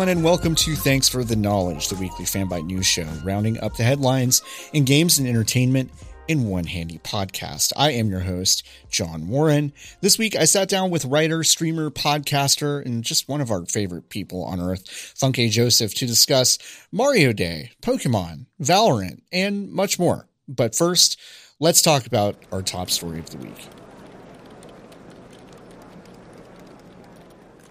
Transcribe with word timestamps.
Everyone, 0.00 0.16
and 0.16 0.24
welcome 0.24 0.54
to 0.54 0.74
Thanks 0.76 1.10
for 1.10 1.24
the 1.24 1.36
Knowledge, 1.36 1.88
the 1.88 1.94
weekly 1.96 2.24
Fanbyte 2.24 2.64
news 2.64 2.86
show, 2.86 3.04
rounding 3.22 3.60
up 3.60 3.76
the 3.76 3.82
headlines 3.82 4.40
in 4.72 4.86
games 4.86 5.18
and 5.18 5.28
entertainment 5.28 5.90
in 6.26 6.48
one 6.48 6.64
handy 6.64 6.98
podcast. 7.00 7.70
I 7.76 7.90
am 7.90 8.08
your 8.08 8.20
host, 8.20 8.66
John 8.90 9.28
Warren. 9.28 9.74
This 10.00 10.16
week, 10.16 10.34
I 10.34 10.46
sat 10.46 10.70
down 10.70 10.88
with 10.88 11.04
writer, 11.04 11.44
streamer, 11.44 11.90
podcaster, 11.90 12.82
and 12.82 13.04
just 13.04 13.28
one 13.28 13.42
of 13.42 13.50
our 13.50 13.66
favorite 13.66 14.08
people 14.08 14.42
on 14.42 14.58
earth, 14.58 14.86
Funke 14.88 15.50
Joseph, 15.50 15.94
to 15.96 16.06
discuss 16.06 16.56
Mario 16.90 17.34
Day, 17.34 17.72
Pokemon, 17.82 18.46
Valorant, 18.58 19.20
and 19.30 19.70
much 19.70 19.98
more. 19.98 20.30
But 20.48 20.74
first, 20.74 21.20
let's 21.58 21.82
talk 21.82 22.06
about 22.06 22.36
our 22.50 22.62
top 22.62 22.88
story 22.88 23.18
of 23.18 23.28
the 23.28 23.36
week. 23.36 23.68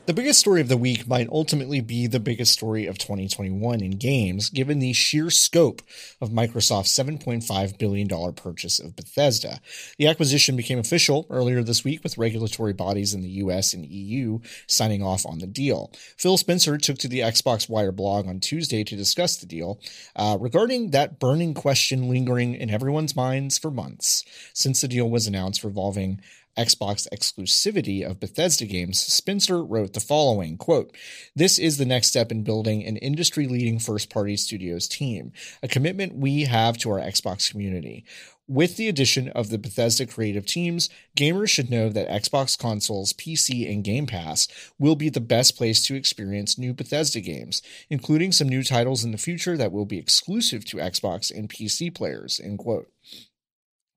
The 0.10 0.16
biggest 0.16 0.40
story 0.40 0.60
of 0.60 0.70
the 0.70 0.76
week 0.76 1.08
might 1.08 1.30
ultimately 1.30 1.82
be 1.82 2.08
the 2.08 2.20
biggest 2.20 2.54
story 2.54 2.88
of 2.88 2.98
2021 2.98 3.80
in 3.80 3.92
games, 3.92 4.50
given 4.50 4.80
the 4.80 4.92
sheer 4.92 5.30
scope 5.30 5.84
of 6.20 6.32
Microsoft's 6.32 6.98
$7.5 6.98 7.78
billion 7.78 8.34
purchase 8.34 8.80
of 8.80 8.96
Bethesda. 8.96 9.62
The 10.00 10.08
acquisition 10.08 10.56
became 10.56 10.80
official 10.80 11.28
earlier 11.30 11.62
this 11.62 11.84
week 11.84 12.02
with 12.02 12.18
regulatory 12.18 12.74
bodies 12.74 13.14
in 13.14 13.22
the 13.22 13.30
US 13.30 13.72
and 13.72 13.86
EU 13.86 14.40
signing 14.66 15.04
off 15.04 15.28
on 15.28 15.38
the 15.38 15.46
deal. 15.46 15.92
Phil 16.18 16.38
Spencer 16.38 16.80
took 16.80 16.98
to 16.98 17.08
the 17.08 17.20
Xbox 17.20 17.70
Wire 17.70 17.92
blog 17.92 18.28
on 18.28 18.40
Tuesday 18.40 18.84
to 18.84 18.96
discuss 18.96 19.38
the 19.38 19.46
deal 19.46 19.80
uh, 20.16 20.40
regarding 20.42 20.90
that 20.90 21.20
burning 21.20 21.54
question 21.54 22.10
lingering 22.10 22.56
in 22.56 22.72
everyone's 22.72 23.16
minds 23.16 23.60
for 23.60 23.70
months 23.70 24.26
since 24.56 24.82
the 24.82 24.88
deal 24.88 25.08
was 25.08 25.28
announced 25.28 25.64
revolving 25.64 26.20
Xbox 26.58 27.08
exclusivity 27.14 28.04
of 28.04 28.20
Bethesda 28.20 28.66
games, 28.66 29.00
Spencer 29.00 29.64
wrote 29.64 29.94
the 29.94 30.00
following 30.00 30.58
quote, 30.58 30.96
This 31.36 31.58
is 31.58 31.78
the 31.78 31.86
next 31.86 32.08
step 32.08 32.32
in 32.32 32.44
building 32.44 32.84
an 32.86 32.98
industry 32.98 33.48
leading 33.48 33.80
first 33.80 34.10
party 34.10 34.36
studios 34.36 34.88
team, 34.88 35.32
a 35.64 35.68
commitment 35.68 36.16
we 36.16 36.44
have 36.44 36.78
to 36.80 36.92
our 36.92 37.00
Xbox 37.00 37.50
community. 37.50 38.06
With 38.50 38.78
the 38.78 38.90
addition 38.90 39.30
of 39.30 39.50
the 39.50 39.60
Bethesda 39.60 40.08
creative 40.08 40.48
teams, 40.48 40.90
gamers 41.16 41.50
should 41.50 41.70
know 41.70 41.88
that 41.90 42.10
Xbox 42.10 42.58
consoles, 42.58 43.14
PC, 43.14 43.72
and 43.72 43.84
Game 43.84 44.08
Pass 44.08 44.48
will 44.80 44.96
be 44.96 45.10
the 45.10 45.22
best 45.22 45.56
place 45.56 45.86
to 45.86 45.94
experience 45.94 46.58
new 46.58 46.74
Bethesda 46.74 47.22
games, 47.22 47.62
including 47.92 48.32
some 48.32 48.50
new 48.50 48.64
titles 48.64 49.04
in 49.04 49.12
the 49.12 49.20
future 49.20 49.56
that 49.56 49.72
will 49.72 49.86
be 49.86 50.00
exclusive 50.00 50.66
to 50.66 50.78
Xbox 50.78 51.30
and 51.30 51.48
PC 51.48 51.94
players. 51.94 52.40
End 52.44 52.58
quote. 52.58 52.90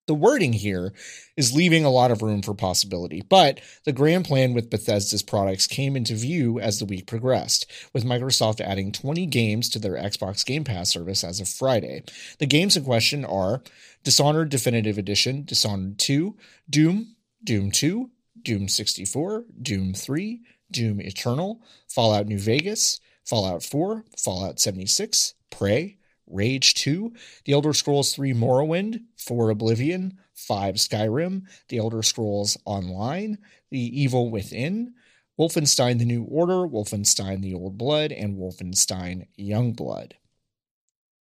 The 0.08 0.14
wording 0.14 0.52
here 0.52 0.92
is 1.36 1.54
leaving 1.54 1.84
a 1.84 1.90
lot 1.90 2.10
of 2.10 2.22
room 2.22 2.42
for 2.42 2.54
possibility, 2.54 3.22
but 3.22 3.60
the 3.84 3.92
grand 3.92 4.24
plan 4.24 4.52
with 4.52 4.68
Bethesda's 4.68 5.22
products 5.22 5.68
came 5.68 5.96
into 5.96 6.14
view 6.14 6.58
as 6.58 6.80
the 6.80 6.84
week 6.84 7.06
progressed, 7.06 7.70
with 7.92 8.04
Microsoft 8.04 8.60
adding 8.60 8.90
20 8.90 9.26
games 9.26 9.68
to 9.70 9.78
their 9.78 9.94
Xbox 9.94 10.44
Game 10.44 10.64
Pass 10.64 10.90
service 10.90 11.22
as 11.22 11.38
of 11.38 11.48
Friday. 11.48 12.02
The 12.38 12.46
games 12.46 12.76
in 12.76 12.84
question 12.84 13.24
are 13.24 13.62
Dishonored 14.02 14.48
Definitive 14.48 14.98
Edition, 14.98 15.44
Dishonored 15.44 16.00
2, 16.00 16.36
Doom, 16.68 17.14
Doom 17.44 17.70
2, 17.70 18.10
Doom 18.42 18.66
64, 18.68 19.44
Doom 19.62 19.94
3, 19.94 20.40
Doom 20.72 21.00
Eternal, 21.00 21.62
Fallout 21.88 22.26
New 22.26 22.40
Vegas, 22.40 22.98
Fallout 23.24 23.62
4, 23.62 24.04
Fallout 24.18 24.58
76, 24.58 25.34
Prey, 25.50 25.98
Rage 26.32 26.74
2, 26.74 27.12
The 27.44 27.52
Elder 27.52 27.72
Scrolls 27.72 28.14
3 28.14 28.32
Morrowind, 28.32 29.02
4 29.16 29.50
Oblivion, 29.50 30.18
5 30.34 30.76
Skyrim, 30.76 31.42
The 31.68 31.78
Elder 31.78 32.02
Scrolls 32.02 32.56
Online, 32.64 33.38
The 33.70 34.00
Evil 34.02 34.30
Within, 34.30 34.94
Wolfenstein 35.38 35.98
The 35.98 36.04
New 36.04 36.24
Order, 36.24 36.66
Wolfenstein 36.66 37.42
The 37.42 37.54
Old 37.54 37.78
Blood, 37.78 38.12
and 38.12 38.36
Wolfenstein 38.36 39.26
Youngblood. 39.38 40.12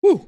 Whew. 0.02 0.28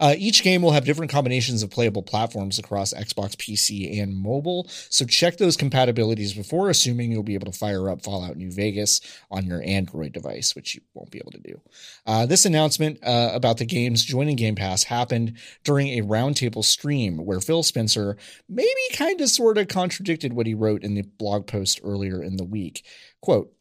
Uh, 0.00 0.14
each 0.16 0.42
game 0.42 0.62
will 0.62 0.72
have 0.72 0.86
different 0.86 1.12
combinations 1.12 1.62
of 1.62 1.70
playable 1.70 2.02
platforms 2.02 2.58
across 2.58 2.94
Xbox, 2.94 3.36
PC, 3.36 4.00
and 4.02 4.16
mobile. 4.16 4.66
So 4.88 5.04
check 5.04 5.36
those 5.36 5.56
compatibilities 5.56 6.34
before 6.34 6.70
assuming 6.70 7.12
you'll 7.12 7.22
be 7.22 7.34
able 7.34 7.52
to 7.52 7.58
fire 7.58 7.90
up 7.90 8.02
Fallout 8.02 8.36
New 8.36 8.50
Vegas 8.50 9.00
on 9.30 9.46
your 9.46 9.62
Android 9.62 10.12
device, 10.12 10.56
which 10.56 10.74
you 10.74 10.80
won't 10.94 11.10
be 11.10 11.18
able 11.18 11.32
to 11.32 11.40
do. 11.40 11.60
Uh, 12.06 12.26
this 12.26 12.46
announcement 12.46 12.98
uh, 13.04 13.30
about 13.34 13.58
the 13.58 13.66
games 13.66 14.04
joining 14.04 14.36
Game 14.36 14.54
Pass 14.54 14.84
happened 14.84 15.34
during 15.64 15.88
a 15.88 16.02
roundtable 16.02 16.64
stream 16.64 17.18
where 17.18 17.40
Phil 17.40 17.62
Spencer 17.62 18.16
maybe 18.48 18.70
kind 18.94 19.20
of 19.20 19.28
sort 19.28 19.58
of 19.58 19.68
contradicted 19.68 20.32
what 20.32 20.46
he 20.46 20.54
wrote 20.54 20.82
in 20.82 20.94
the 20.94 21.02
blog 21.02 21.46
post 21.46 21.80
earlier 21.84 22.22
in 22.22 22.36
the 22.36 22.44
week. 22.44 22.84
Quote, 23.20 23.52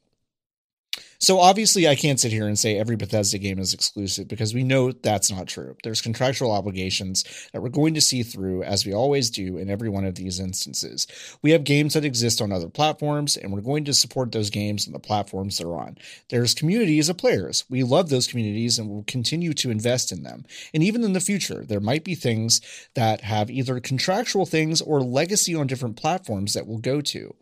so 1.21 1.39
obviously, 1.39 1.85
I 1.85 1.95
can't 1.95 2.19
sit 2.19 2.31
here 2.31 2.47
and 2.47 2.57
say 2.57 2.77
every 2.77 2.95
Bethesda 2.95 3.37
game 3.37 3.59
is 3.59 3.73
exclusive 3.73 4.29
because 4.29 4.53
we 4.53 4.63
know 4.63 4.93
that's 4.93 5.29
not 5.29 5.47
true. 5.47 5.75
There's 5.83 6.01
contractual 6.01 6.51
obligations 6.51 7.25
that 7.51 7.61
we're 7.61 7.67
going 7.67 7.93
to 7.95 8.01
see 8.01 8.23
through, 8.23 8.63
as 8.63 8.85
we 8.85 8.93
always 8.93 9.29
do 9.29 9.57
in 9.57 9.69
every 9.69 9.89
one 9.89 10.05
of 10.05 10.15
these 10.15 10.39
instances. 10.39 11.07
We 11.41 11.51
have 11.51 11.65
games 11.65 11.93
that 11.93 12.05
exist 12.05 12.41
on 12.41 12.53
other 12.53 12.69
platforms, 12.69 13.35
and 13.35 13.51
we're 13.51 13.59
going 13.59 13.83
to 13.85 13.93
support 13.93 14.31
those 14.31 14.49
games 14.49 14.85
and 14.85 14.95
the 14.95 14.99
platforms 14.99 15.57
they're 15.57 15.75
on. 15.75 15.97
There's 16.29 16.53
communities 16.53 17.09
of 17.09 17.17
players. 17.17 17.65
We 17.69 17.83
love 17.83 18.09
those 18.09 18.27
communities 18.27 18.79
and 18.79 18.89
will 18.89 19.03
continue 19.03 19.51
to 19.55 19.71
invest 19.71 20.13
in 20.13 20.23
them. 20.23 20.45
And 20.73 20.83
even 20.83 21.03
in 21.03 21.11
the 21.11 21.19
future, 21.19 21.65
there 21.65 21.81
might 21.81 22.05
be 22.05 22.15
things 22.15 22.61
that 22.95 23.21
have 23.21 23.51
either 23.51 23.81
contractual 23.81 24.45
things 24.45 24.81
or 24.81 25.01
legacy 25.01 25.53
on 25.53 25.67
different 25.67 25.97
platforms 25.97 26.53
that 26.53 26.65
we'll 26.65 26.77
go 26.77 27.01
to. 27.01 27.35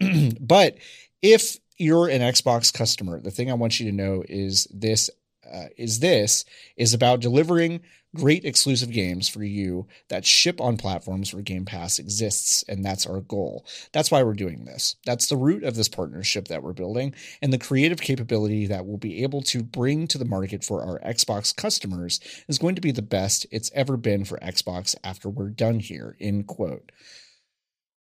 but 0.40 0.76
if 1.20 1.58
you're 1.76 2.08
an 2.08 2.20
Xbox 2.20 2.72
customer, 2.72 3.20
the 3.20 3.30
thing 3.30 3.50
I 3.50 3.54
want 3.54 3.80
you 3.80 3.86
to 3.90 3.96
know 3.96 4.22
is 4.28 4.66
this 4.72 5.10
uh, 5.52 5.66
is 5.76 6.00
this 6.00 6.44
is 6.76 6.94
about 6.94 7.20
delivering 7.20 7.80
great 8.14 8.44
exclusive 8.44 8.92
games 8.92 9.28
for 9.28 9.42
you 9.42 9.86
that 10.08 10.24
ship 10.24 10.60
on 10.60 10.76
platforms 10.76 11.34
where 11.34 11.42
Game 11.42 11.64
Pass 11.64 11.98
exists 11.98 12.64
and 12.68 12.84
that's 12.84 13.06
our 13.06 13.20
goal. 13.20 13.66
That's 13.92 14.10
why 14.10 14.22
we're 14.22 14.34
doing 14.34 14.64
this. 14.64 14.96
That's 15.04 15.26
the 15.26 15.36
root 15.36 15.64
of 15.64 15.74
this 15.74 15.88
partnership 15.88 16.48
that 16.48 16.62
we're 16.62 16.72
building 16.72 17.14
and 17.42 17.52
the 17.52 17.58
creative 17.58 18.00
capability 18.00 18.66
that 18.66 18.86
we'll 18.86 18.98
be 18.98 19.22
able 19.22 19.42
to 19.42 19.62
bring 19.62 20.06
to 20.08 20.18
the 20.18 20.24
market 20.24 20.64
for 20.64 20.82
our 20.82 21.00
Xbox 21.00 21.54
customers 21.54 22.20
is 22.48 22.58
going 22.58 22.76
to 22.76 22.80
be 22.80 22.92
the 22.92 23.02
best 23.02 23.46
it's 23.50 23.70
ever 23.74 23.96
been 23.96 24.24
for 24.24 24.38
Xbox 24.38 24.94
after 25.02 25.28
we're 25.28 25.50
done 25.50 25.80
here. 25.80 26.16
End 26.20 26.46
quote. 26.46 26.92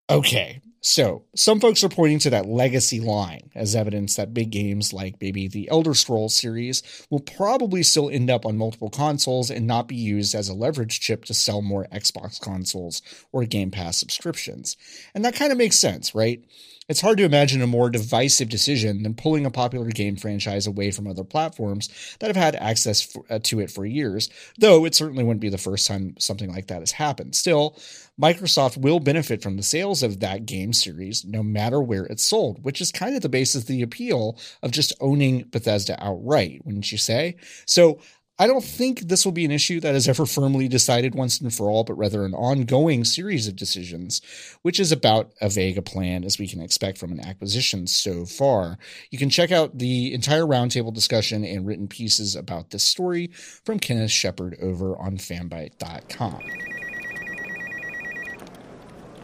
Okay, 0.10 0.62
so 0.82 1.24
some 1.34 1.62
folks 1.62 1.82
are 1.82 1.90
pointing 1.90 2.20
to 2.20 2.30
that 2.32 2.46
legacy 2.46 3.00
line 3.00 3.50
as 3.56 3.74
evidence 3.74 4.16
that 4.16 4.34
big 4.34 4.52
games 4.52 4.92
like 4.92 5.16
maybe 5.22 5.48
the 5.48 5.70
Elder 5.70 5.94
Scrolls 5.94 6.36
series 6.36 6.84
will 7.10 7.22
probably 7.22 7.84
still 7.84 8.10
end 8.10 8.30
up 8.30 8.46
on 8.46 8.58
multiple 8.58 8.90
consoles 8.90 9.50
and 9.50 9.66
not 9.66 9.88
be 9.88 9.96
used 9.96 10.36
as 10.36 10.50
a 10.50 10.54
leverage 10.54 11.00
chip 11.00 11.24
to 11.26 11.34
sell 11.34 11.62
more 11.62 11.88
Xbox 11.94 12.40
consoles 12.40 13.02
or 13.32 13.46
Game 13.46 13.72
Pass 13.72 13.98
subscriptions. 13.98 14.76
And 15.16 15.24
that 15.24 15.36
kind 15.36 15.54
of 15.54 15.58
makes 15.58 15.80
sense, 15.80 16.14
right? 16.14 16.44
It's 16.90 17.00
hard 17.00 17.18
to 17.20 17.24
imagine 17.24 17.62
a 17.62 17.68
more 17.68 17.90
divisive 17.90 18.50
decision 18.50 19.04
than 19.04 19.14
pulling 19.14 19.46
a 19.46 19.52
popular 19.52 19.88
game 19.88 20.18
franchise 20.18 20.68
away 20.68 20.92
from 20.92 21.08
other 21.08 21.24
platforms 21.24 22.18
that 22.20 22.28
have 22.28 22.36
had 22.36 22.56
access 22.56 23.16
uh, 23.30 23.40
to 23.44 23.62
it 23.62 23.72
for 23.72 23.86
years, 23.86 24.30
though 24.58 24.84
it 24.84 24.94
certainly 24.94 25.24
wouldn't 25.24 25.40
be 25.40 25.50
the 25.50 25.58
first 25.58 25.88
time 25.88 26.16
something 26.20 26.52
like 26.52 26.68
that 26.68 26.82
has 26.82 26.92
happened. 26.92 27.36
Still, 27.36 27.78
Microsoft 28.22 28.78
will 28.78 29.00
benefit 29.00 29.42
from 29.42 29.58
the 29.58 29.64
sales 29.64 30.04
of 30.04 30.20
that 30.20 30.46
game 30.46 30.74
series 30.74 31.26
no 31.26 31.42
matter 31.42 31.82
where 31.82 32.06
it's 32.06 32.28
sold, 32.28 32.64
which 32.64 32.80
is 32.80 32.92
kind 32.92 33.16
of 33.16 33.22
the 33.22 33.30
basis 33.30 33.64
of 33.64 33.68
the 33.68 33.82
appeal 33.82 34.38
of 34.62 34.72
just 34.72 34.94
owning 35.02 35.44
Bethesda 35.50 35.98
outright, 36.04 36.62
wouldn't 36.64 36.92
you 36.92 36.98
say? 36.98 37.36
So 37.66 38.00
I 38.40 38.48
don't 38.48 38.64
think 38.64 39.02
this 39.02 39.26
will 39.26 39.32
be 39.32 39.46
an 39.46 39.52
issue 39.52 39.80
that 39.80 39.94
is 39.94 40.08
ever 40.08 40.26
firmly 40.26 40.68
decided 40.68 41.14
once 41.14 41.40
and 41.40 41.54
for 41.54 41.70
all, 41.70 41.84
but 41.84 41.94
rather 41.94 42.26
an 42.26 42.34
ongoing 42.34 43.04
series 43.04 43.48
of 43.48 43.56
decisions, 43.56 44.22
which 44.64 44.80
is 44.80 44.92
about 44.92 45.32
a 45.40 45.50
vague 45.50 45.84
plan 45.86 46.24
as 46.24 46.40
we 46.40 46.48
can 46.48 46.60
expect 46.60 46.98
from 46.98 47.12
an 47.12 47.20
acquisition 47.20 47.86
so 47.86 48.26
far. 48.26 48.80
You 49.12 49.20
can 49.20 49.30
check 49.30 49.52
out 49.52 49.78
the 49.78 50.14
entire 50.14 50.46
roundtable 50.46 50.94
discussion 50.94 51.46
and 51.46 51.66
written 51.66 51.88
pieces 51.88 52.36
about 52.36 52.72
this 52.72 52.84
story 52.84 53.28
from 53.64 53.80
Kenneth 53.80 54.12
Shepard 54.12 54.58
over 54.60 54.98
on 54.98 55.18
fanbyte.com. 55.18 56.73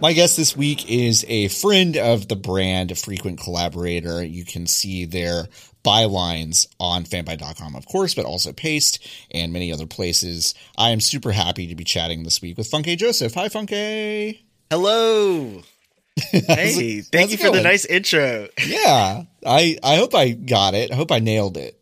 My 0.01 0.13
guest 0.13 0.37
this 0.37 0.55
week 0.55 0.89
is 0.89 1.25
a 1.27 1.49
friend 1.49 1.97
of 1.97 2.29
the 2.29 2.37
brand, 2.37 2.89
a 2.91 2.95
frequent 2.95 3.37
collaborator. 3.37 4.23
You 4.23 4.45
can 4.45 4.65
see 4.65 5.03
their 5.03 5.47
bylines 5.83 6.67
on 6.79 7.03
fanbyte.com, 7.03 7.75
of 7.75 7.85
course, 7.85 8.13
but 8.13 8.23
also 8.23 8.53
Paste 8.53 9.05
and 9.31 9.51
many 9.51 9.73
other 9.73 9.85
places. 9.85 10.55
I 10.77 10.91
am 10.91 11.01
super 11.01 11.33
happy 11.33 11.67
to 11.67 11.75
be 11.75 11.83
chatting 11.83 12.23
this 12.23 12.41
week 12.41 12.57
with 12.57 12.71
Funke 12.71 12.97
Joseph. 12.97 13.33
Hi, 13.33 13.49
Funke. 13.49 14.39
Hello. 14.69 15.63
hey, 16.31 17.01
thank 17.01 17.31
you 17.31 17.37
for 17.37 17.43
going? 17.43 17.55
the 17.55 17.63
nice 17.63 17.83
intro. 17.83 18.47
yeah, 18.65 19.23
I 19.45 19.77
I 19.83 19.97
hope 19.97 20.15
I 20.15 20.29
got 20.31 20.75
it. 20.75 20.91
I 20.91 20.95
hope 20.95 21.11
I 21.11 21.19
nailed 21.19 21.57
it. 21.57 21.77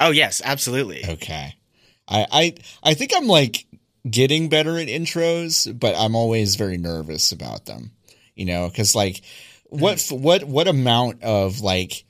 Oh 0.00 0.10
yes, 0.10 0.42
absolutely. 0.44 1.02
Okay. 1.06 1.54
I 2.08 2.26
I 2.30 2.54
I 2.82 2.94
think 2.94 3.12
I'm 3.14 3.26
like 3.26 3.63
getting 4.08 4.48
better 4.48 4.78
at 4.78 4.88
intros, 4.88 5.78
but 5.78 5.94
I'm 5.96 6.14
always 6.14 6.56
very 6.56 6.76
nervous 6.78 7.32
about 7.32 7.66
them. 7.66 7.92
You 8.34 8.46
know, 8.46 8.68
because 8.68 8.94
like 8.94 9.22
what 9.66 9.98
mm. 9.98 10.20
what 10.20 10.44
what 10.44 10.68
amount 10.68 11.22
of 11.22 11.60
like 11.60 12.04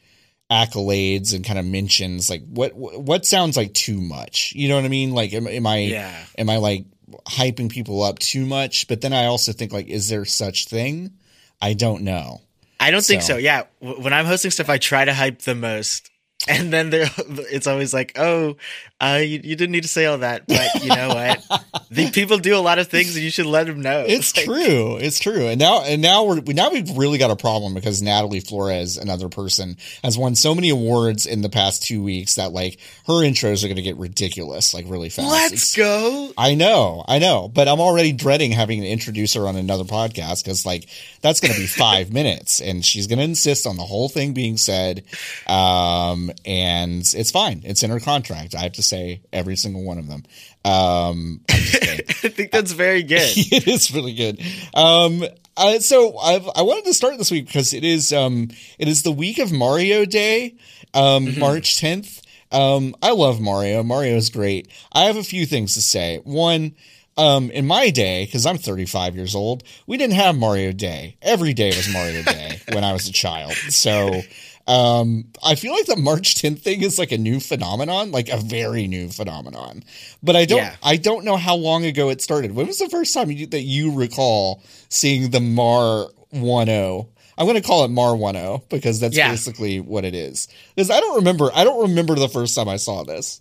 accolades 0.50 1.34
and 1.34 1.44
kind 1.44 1.58
of 1.58 1.64
mentions 1.64 2.28
like 2.28 2.42
what 2.46 2.74
what 2.74 3.26
sounds 3.26 3.56
like 3.56 3.72
too 3.74 4.00
much? 4.00 4.52
You 4.54 4.68
know 4.68 4.76
what 4.76 4.84
i 4.84 4.88
mean? 4.88 5.12
Like 5.12 5.32
am, 5.32 5.46
am 5.46 5.66
i 5.66 5.78
Yeah. 5.78 6.24
am 6.38 6.50
i 6.50 6.56
like 6.56 6.84
hyping 7.26 7.70
people 7.70 8.02
up 8.02 8.18
too 8.18 8.46
much? 8.46 8.88
But 8.88 9.00
then 9.00 9.12
i 9.12 9.26
also 9.26 9.52
think 9.52 9.72
like 9.72 9.88
is 9.88 10.08
there 10.08 10.24
such 10.24 10.66
thing? 10.66 11.12
I 11.60 11.74
don't 11.74 12.02
know. 12.02 12.40
I 12.80 12.90
don't 12.90 13.04
think 13.04 13.22
So- 13.22 13.34
so. 13.34 13.36
Yeah, 13.38 13.64
when 13.80 14.12
I'm 14.12 14.26
hosting 14.26 14.50
stuff, 14.50 14.68
I 14.68 14.78
try 14.78 15.04
to 15.04 15.14
hype 15.14 15.42
the 15.42 15.54
most, 15.54 16.10
and 16.48 16.72
then 16.72 16.90
there, 16.90 17.08
it's 17.50 17.66
always 17.66 17.92
like, 17.94 18.12
"Oh, 18.18 18.56
uh, 19.00 19.20
you, 19.22 19.40
you 19.42 19.56
didn't 19.56 19.72
need 19.72 19.82
to 19.82 19.88
say 19.88 20.06
all 20.06 20.18
that, 20.18 20.46
but 20.46 20.82
you 20.82 20.88
know 20.88 21.08
what? 21.08 21.62
the 21.90 22.10
people 22.12 22.38
do 22.38 22.56
a 22.56 22.58
lot 22.60 22.78
of 22.78 22.88
things, 22.88 23.14
and 23.16 23.24
you 23.24 23.30
should 23.30 23.46
let 23.46 23.66
them 23.66 23.80
know." 23.80 24.04
It's 24.14 24.36
Like, 24.36 24.44
true. 24.46 24.96
It's 24.96 25.18
true. 25.18 25.46
And 25.48 25.58
now, 25.58 25.82
and 25.82 26.00
now 26.02 26.24
we're 26.24 26.40
now 26.40 26.70
we've 26.70 26.96
really 26.96 27.18
got 27.18 27.30
a 27.30 27.36
problem 27.36 27.74
because 27.74 28.00
Natalie 28.02 28.40
Flores, 28.40 28.96
another 28.96 29.28
person, 29.28 29.76
has 30.02 30.16
won 30.16 30.34
so 30.34 30.54
many 30.54 30.70
awards 30.70 31.26
in 31.26 31.42
the 31.42 31.48
past 31.48 31.82
two 31.82 32.02
weeks 32.02 32.34
that 32.36 32.52
like 32.52 32.78
her 33.06 33.14
intros 33.24 33.64
are 33.64 33.68
going 33.68 33.76
to 33.76 33.82
get 33.82 33.96
ridiculous, 33.96 34.72
like 34.74 34.84
really 34.88 35.08
fast. 35.08 35.28
Let's 35.30 35.52
It's- 35.52 35.76
go. 35.76 36.32
I 36.36 36.54
know, 36.54 37.04
I 37.08 37.18
know, 37.18 37.48
but 37.48 37.68
I'm 37.68 37.80
already 37.80 38.12
dreading 38.12 38.52
having 38.52 38.80
to 38.82 38.86
introduce 38.88 39.34
her 39.34 39.46
on 39.48 39.56
another 39.56 39.84
podcast 39.84 40.44
because 40.44 40.64
like 40.66 40.86
that's 41.20 41.40
going 41.40 41.54
to 41.54 41.60
be 41.60 41.66
five 41.66 42.12
minutes, 42.12 42.60
and 42.60 42.84
she's 42.84 43.06
going 43.06 43.18
to 43.18 43.24
insist 43.24 43.66
on 43.66 43.76
the 43.76 43.82
whole 43.84 44.08
thing 44.08 44.32
being 44.34 44.56
said, 44.56 45.04
um, 45.46 46.30
and 46.44 47.00
it's 47.00 47.30
fine. 47.30 47.62
It's 47.64 47.82
in 47.82 47.90
her 47.90 48.00
contract. 48.00 48.54
I 48.54 48.60
have 48.60 48.72
to 48.74 48.82
say 48.82 49.22
every 49.32 49.56
single 49.56 49.84
one 49.84 49.98
of 49.98 50.08
them. 50.08 50.24
Um, 50.64 51.40
I'm 51.50 51.56
just 51.56 51.80
kidding. 51.80 52.06
I 52.08 52.28
think 52.28 52.50
that's 52.50 52.72
very 52.72 53.02
good. 53.02 53.20
it 53.36 53.68
is 53.68 53.92
really 53.94 54.14
good. 54.14 54.40
Um, 54.74 55.24
uh, 55.56 55.78
so 55.78 56.18
I've, 56.18 56.48
I 56.54 56.62
wanted 56.62 56.84
to 56.86 56.94
start 56.94 57.18
this 57.18 57.30
week 57.30 57.46
because 57.46 57.72
it 57.72 57.84
is 57.84 58.12
um, 58.12 58.48
it 58.78 58.88
is 58.88 59.02
the 59.02 59.12
week 59.12 59.38
of 59.38 59.52
Mario 59.52 60.04
Day, 60.04 60.56
um, 60.94 61.38
March 61.38 61.78
tenth. 61.80 62.22
Um, 62.50 62.94
I 63.02 63.12
love 63.12 63.40
Mario. 63.40 63.82
Mario 63.82 64.16
is 64.16 64.30
great. 64.30 64.68
I 64.92 65.04
have 65.04 65.16
a 65.16 65.24
few 65.24 65.44
things 65.44 65.74
to 65.74 65.82
say. 65.82 66.18
One, 66.18 66.74
um, 67.16 67.50
in 67.50 67.66
my 67.66 67.90
day, 67.90 68.24
because 68.24 68.46
I'm 68.46 68.58
35 68.58 69.16
years 69.16 69.34
old, 69.34 69.62
we 69.86 69.96
didn't 69.96 70.14
have 70.14 70.36
Mario 70.36 70.72
Day. 70.72 71.16
Every 71.22 71.54
day 71.54 71.68
was 71.68 71.92
Mario 71.92 72.22
Day 72.22 72.60
when 72.72 72.84
I 72.84 72.92
was 72.92 73.08
a 73.08 73.12
child. 73.12 73.52
So 73.52 74.22
um, 74.66 75.26
I 75.44 75.54
feel 75.56 75.72
like 75.72 75.86
the 75.86 75.96
March 75.96 76.36
10th 76.36 76.60
thing 76.60 76.82
is 76.82 76.98
like 76.98 77.12
a 77.12 77.18
new 77.18 77.38
phenomenon, 77.40 78.10
like 78.12 78.28
a 78.28 78.38
very 78.38 78.86
new 78.86 79.08
phenomenon. 79.08 79.84
But 80.22 80.36
I 80.36 80.44
don't, 80.46 80.58
Yeah. 80.58 80.76
I 80.82 80.96
don't 80.96 81.24
know 81.24 81.36
how 81.36 81.54
long 81.54 81.84
ago 81.84 82.08
it 82.08 82.20
started. 82.22 82.52
When 82.54 82.66
was 82.66 82.78
the 82.78 82.88
first 82.88 83.12
time 83.12 83.30
you, 83.30 83.46
that 83.48 83.60
you 83.62 83.92
recall 83.92 84.62
seeing 84.88 85.30
the 85.30 85.40
Mar 85.40 86.06
10? 86.32 87.06
I'm 87.36 87.46
going 87.46 87.60
to 87.60 87.66
call 87.66 87.84
it 87.84 87.88
Mar 87.88 88.16
10 88.16 88.62
because 88.70 89.00
that's 89.00 89.16
Yeah. 89.16 89.30
basically 89.30 89.80
what 89.80 90.04
it 90.04 90.14
is. 90.14 90.48
Because 90.74 90.90
I 90.90 91.00
don't 91.00 91.16
remember, 91.16 91.50
I 91.54 91.64
don't 91.64 91.82
remember 91.88 92.14
the 92.14 92.28
first 92.28 92.54
time 92.54 92.68
I 92.68 92.76
saw 92.76 93.04
this. 93.04 93.40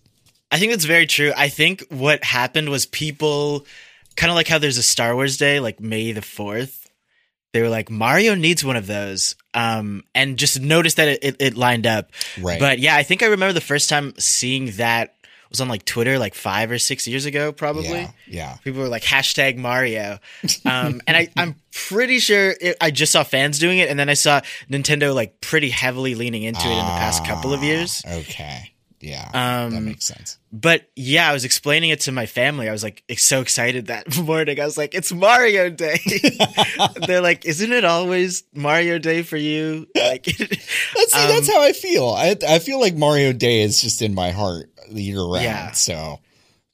I 0.52 0.60
think 0.60 0.72
that's 0.72 0.86
very 0.86 1.08
true. 1.08 1.32
I 1.36 1.48
think 1.50 1.84
what 1.90 2.24
happened 2.24 2.70
was 2.70 2.86
people 2.86 3.66
kind 4.16 4.30
of 4.30 4.36
like 4.36 4.48
how 4.48 4.60
there's 4.60 4.78
a 4.78 4.84
Star 4.84 5.16
Wars 5.16 5.38
Day, 5.38 5.60
like 5.60 5.80
May 5.80 6.12
the 6.12 6.22
4th. 6.22 6.83
They 7.54 7.62
were 7.62 7.70
like, 7.70 7.90
Mario 7.90 8.36
needs 8.36 8.66
one 8.66 8.76
of 8.76 8.88
those. 8.88 9.36
Um, 9.54 10.04
and 10.16 10.38
just 10.38 10.60
noticed 10.60 10.98
that 10.98 11.08
it, 11.08 11.20
it, 11.24 11.36
it 11.40 11.56
lined 11.58 11.86
up. 11.88 12.10
Right. 12.42 12.60
But 12.60 12.80
yeah, 12.80 12.96
I 12.96 13.04
think 13.04 13.22
I 13.24 13.28
remember 13.28 13.54
the 13.54 13.62
first 13.62 13.90
time 13.90 14.14
seeing 14.18 14.72
that 14.78 15.16
was 15.50 15.62
on 15.62 15.68
like 15.68 15.86
Twitter 15.86 16.18
like 16.18 16.34
five 16.34 16.72
or 16.72 16.80
six 16.80 17.08
years 17.08 17.26
ago, 17.26 17.52
probably. 17.52 17.84
yeah, 17.90 18.12
yeah. 18.28 18.58
People 18.64 18.82
were 18.82 18.88
like 18.88 19.04
hashtag 19.04 19.56
Mario, 19.56 20.18
um, 20.66 21.00
and 21.06 21.16
I, 21.16 21.30
I'm 21.38 21.62
pretty 21.72 22.18
sure 22.18 22.56
it, 22.60 22.76
I 22.82 22.90
just 22.90 23.12
saw 23.12 23.24
fans 23.24 23.60
doing 23.60 23.78
it, 23.78 23.88
and 23.88 24.00
then 24.00 24.10
I 24.10 24.16
saw 24.16 24.42
Nintendo 24.68 25.14
like 25.14 25.40
pretty 25.42 25.70
heavily 25.70 26.16
leaning 26.16 26.42
into 26.42 26.66
it 26.66 26.72
in 26.72 26.78
the 26.78 26.84
past 26.84 27.24
couple 27.24 27.54
of 27.54 27.62
years. 27.64 28.02
Ah, 28.08 28.14
Okay. 28.16 28.73
Yeah. 29.04 29.30
that 29.34 29.66
Um, 29.74 29.86
makes 29.86 30.06
sense. 30.06 30.38
But 30.52 30.90
yeah, 30.96 31.30
I 31.30 31.34
was 31.34 31.44
explaining 31.46 31.90
it 31.90 32.00
to 32.02 32.12
my 32.14 32.26
family. 32.26 32.70
I 32.70 32.72
was 32.72 32.84
like 32.84 33.04
so 33.18 33.42
excited 33.42 33.88
that 33.88 34.18
morning. 34.24 34.60
I 34.60 34.66
was 34.66 34.78
like, 34.78 34.96
"It's 34.96 35.12
Mario 35.12 35.70
Day." 35.70 36.00
They're 37.08 37.22
like, 37.22 37.44
"Isn't 37.46 37.72
it 37.74 37.84
always 37.86 38.44
Mario 38.54 39.00
Day 39.00 39.24
for 39.24 39.38
you?" 39.38 39.88
Like, 39.96 40.24
That's, 40.38 41.16
um, 41.16 41.28
that's 41.28 41.52
how 41.52 41.62
I 41.62 41.74
feel. 41.74 42.10
I, 42.10 42.36
I 42.48 42.60
feel 42.60 42.80
like 42.80 42.96
Mario 42.96 43.34
Day 43.34 43.62
is 43.62 43.82
just 43.82 44.02
in 44.02 44.14
my 44.14 44.32
heart 44.32 44.70
year 44.90 45.22
round. 45.22 45.44
Yeah. 45.44 45.72
So 45.72 46.20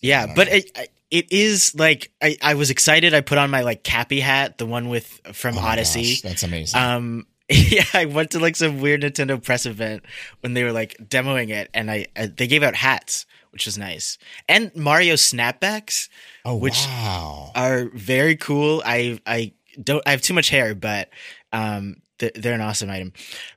Yeah, 0.01 0.33
but 0.35 0.47
it 0.49 0.89
it 1.09 1.31
is 1.31 1.73
like 1.73 2.11
I, 2.21 2.37
I 2.41 2.53
was 2.53 2.69
excited. 2.69 3.13
I 3.15 3.21
put 3.21 3.37
on 3.39 3.49
my 3.49 3.61
like 3.61 3.83
Cappy 3.83 4.19
hat, 4.19 4.57
the 4.59 4.65
one 4.67 4.89
with 4.89 5.07
from 5.33 5.57
oh 5.57 5.61
Odyssey. 5.61 6.01
gosh, 6.13 6.21
that's 6.21 6.43
amazing. 6.43 6.79
Um, 6.79 7.27
yeah, 7.71 7.85
I 7.93 8.05
went 8.05 8.31
to 8.31 8.39
like 8.39 8.55
some 8.55 8.79
weird 8.79 9.01
Nintendo 9.01 9.41
press 9.43 9.65
event 9.65 10.03
when 10.41 10.53
they 10.53 10.63
were 10.63 10.71
like 10.71 10.95
demoing 11.03 11.49
it, 11.49 11.69
and 11.73 11.89
I, 11.89 12.05
I 12.15 12.27
they 12.27 12.47
gave 12.47 12.61
out 12.63 12.75
hats, 12.75 13.25
which 13.51 13.65
was 13.65 13.77
nice, 13.77 14.17
and 14.47 14.75
Mario 14.75 15.15
snapbacks 15.15 16.09
oh 16.45 16.55
which- 16.55 16.85
wow. 16.85 17.51
are 17.55 17.89
very 17.93 18.35
cool. 18.35 18.81
I 18.85 19.19
I 19.25 19.53
don't 19.81 20.03
I 20.05 20.11
have 20.11 20.21
too 20.21 20.33
much 20.33 20.49
hair, 20.49 20.75
but 20.75 21.09
um, 21.51 21.97
they're, 22.19 22.31
they're 22.35 22.53
an 22.53 22.61
awesome 22.61 22.89
item. 22.89 23.13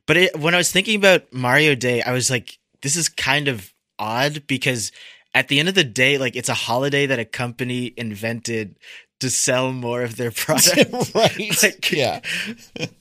But 0.06 0.16
it, 0.16 0.38
when 0.38 0.54
I 0.54 0.58
was 0.58 0.72
thinking 0.72 0.96
about 0.96 1.30
Mario 1.32 1.74
Day, 1.74 2.00
I 2.02 2.12
was 2.12 2.30
like, 2.30 2.58
this 2.80 2.96
is 2.96 3.08
kind 3.10 3.48
of 3.48 3.72
odd 3.98 4.46
because 4.46 4.90
at 5.34 5.48
the 5.48 5.58
end 5.58 5.68
of 5.68 5.74
the 5.74 5.84
day, 5.84 6.16
like 6.18 6.34
it's 6.36 6.48
a 6.48 6.54
holiday 6.54 7.06
that 7.06 7.18
a 7.18 7.24
company 7.24 7.92
invented 7.96 8.76
to 9.20 9.28
sell 9.30 9.72
more 9.72 10.02
of 10.02 10.16
their 10.16 10.30
product. 10.44 10.92
right. 11.14 11.62
like- 11.62 11.92
yeah. 11.92 12.20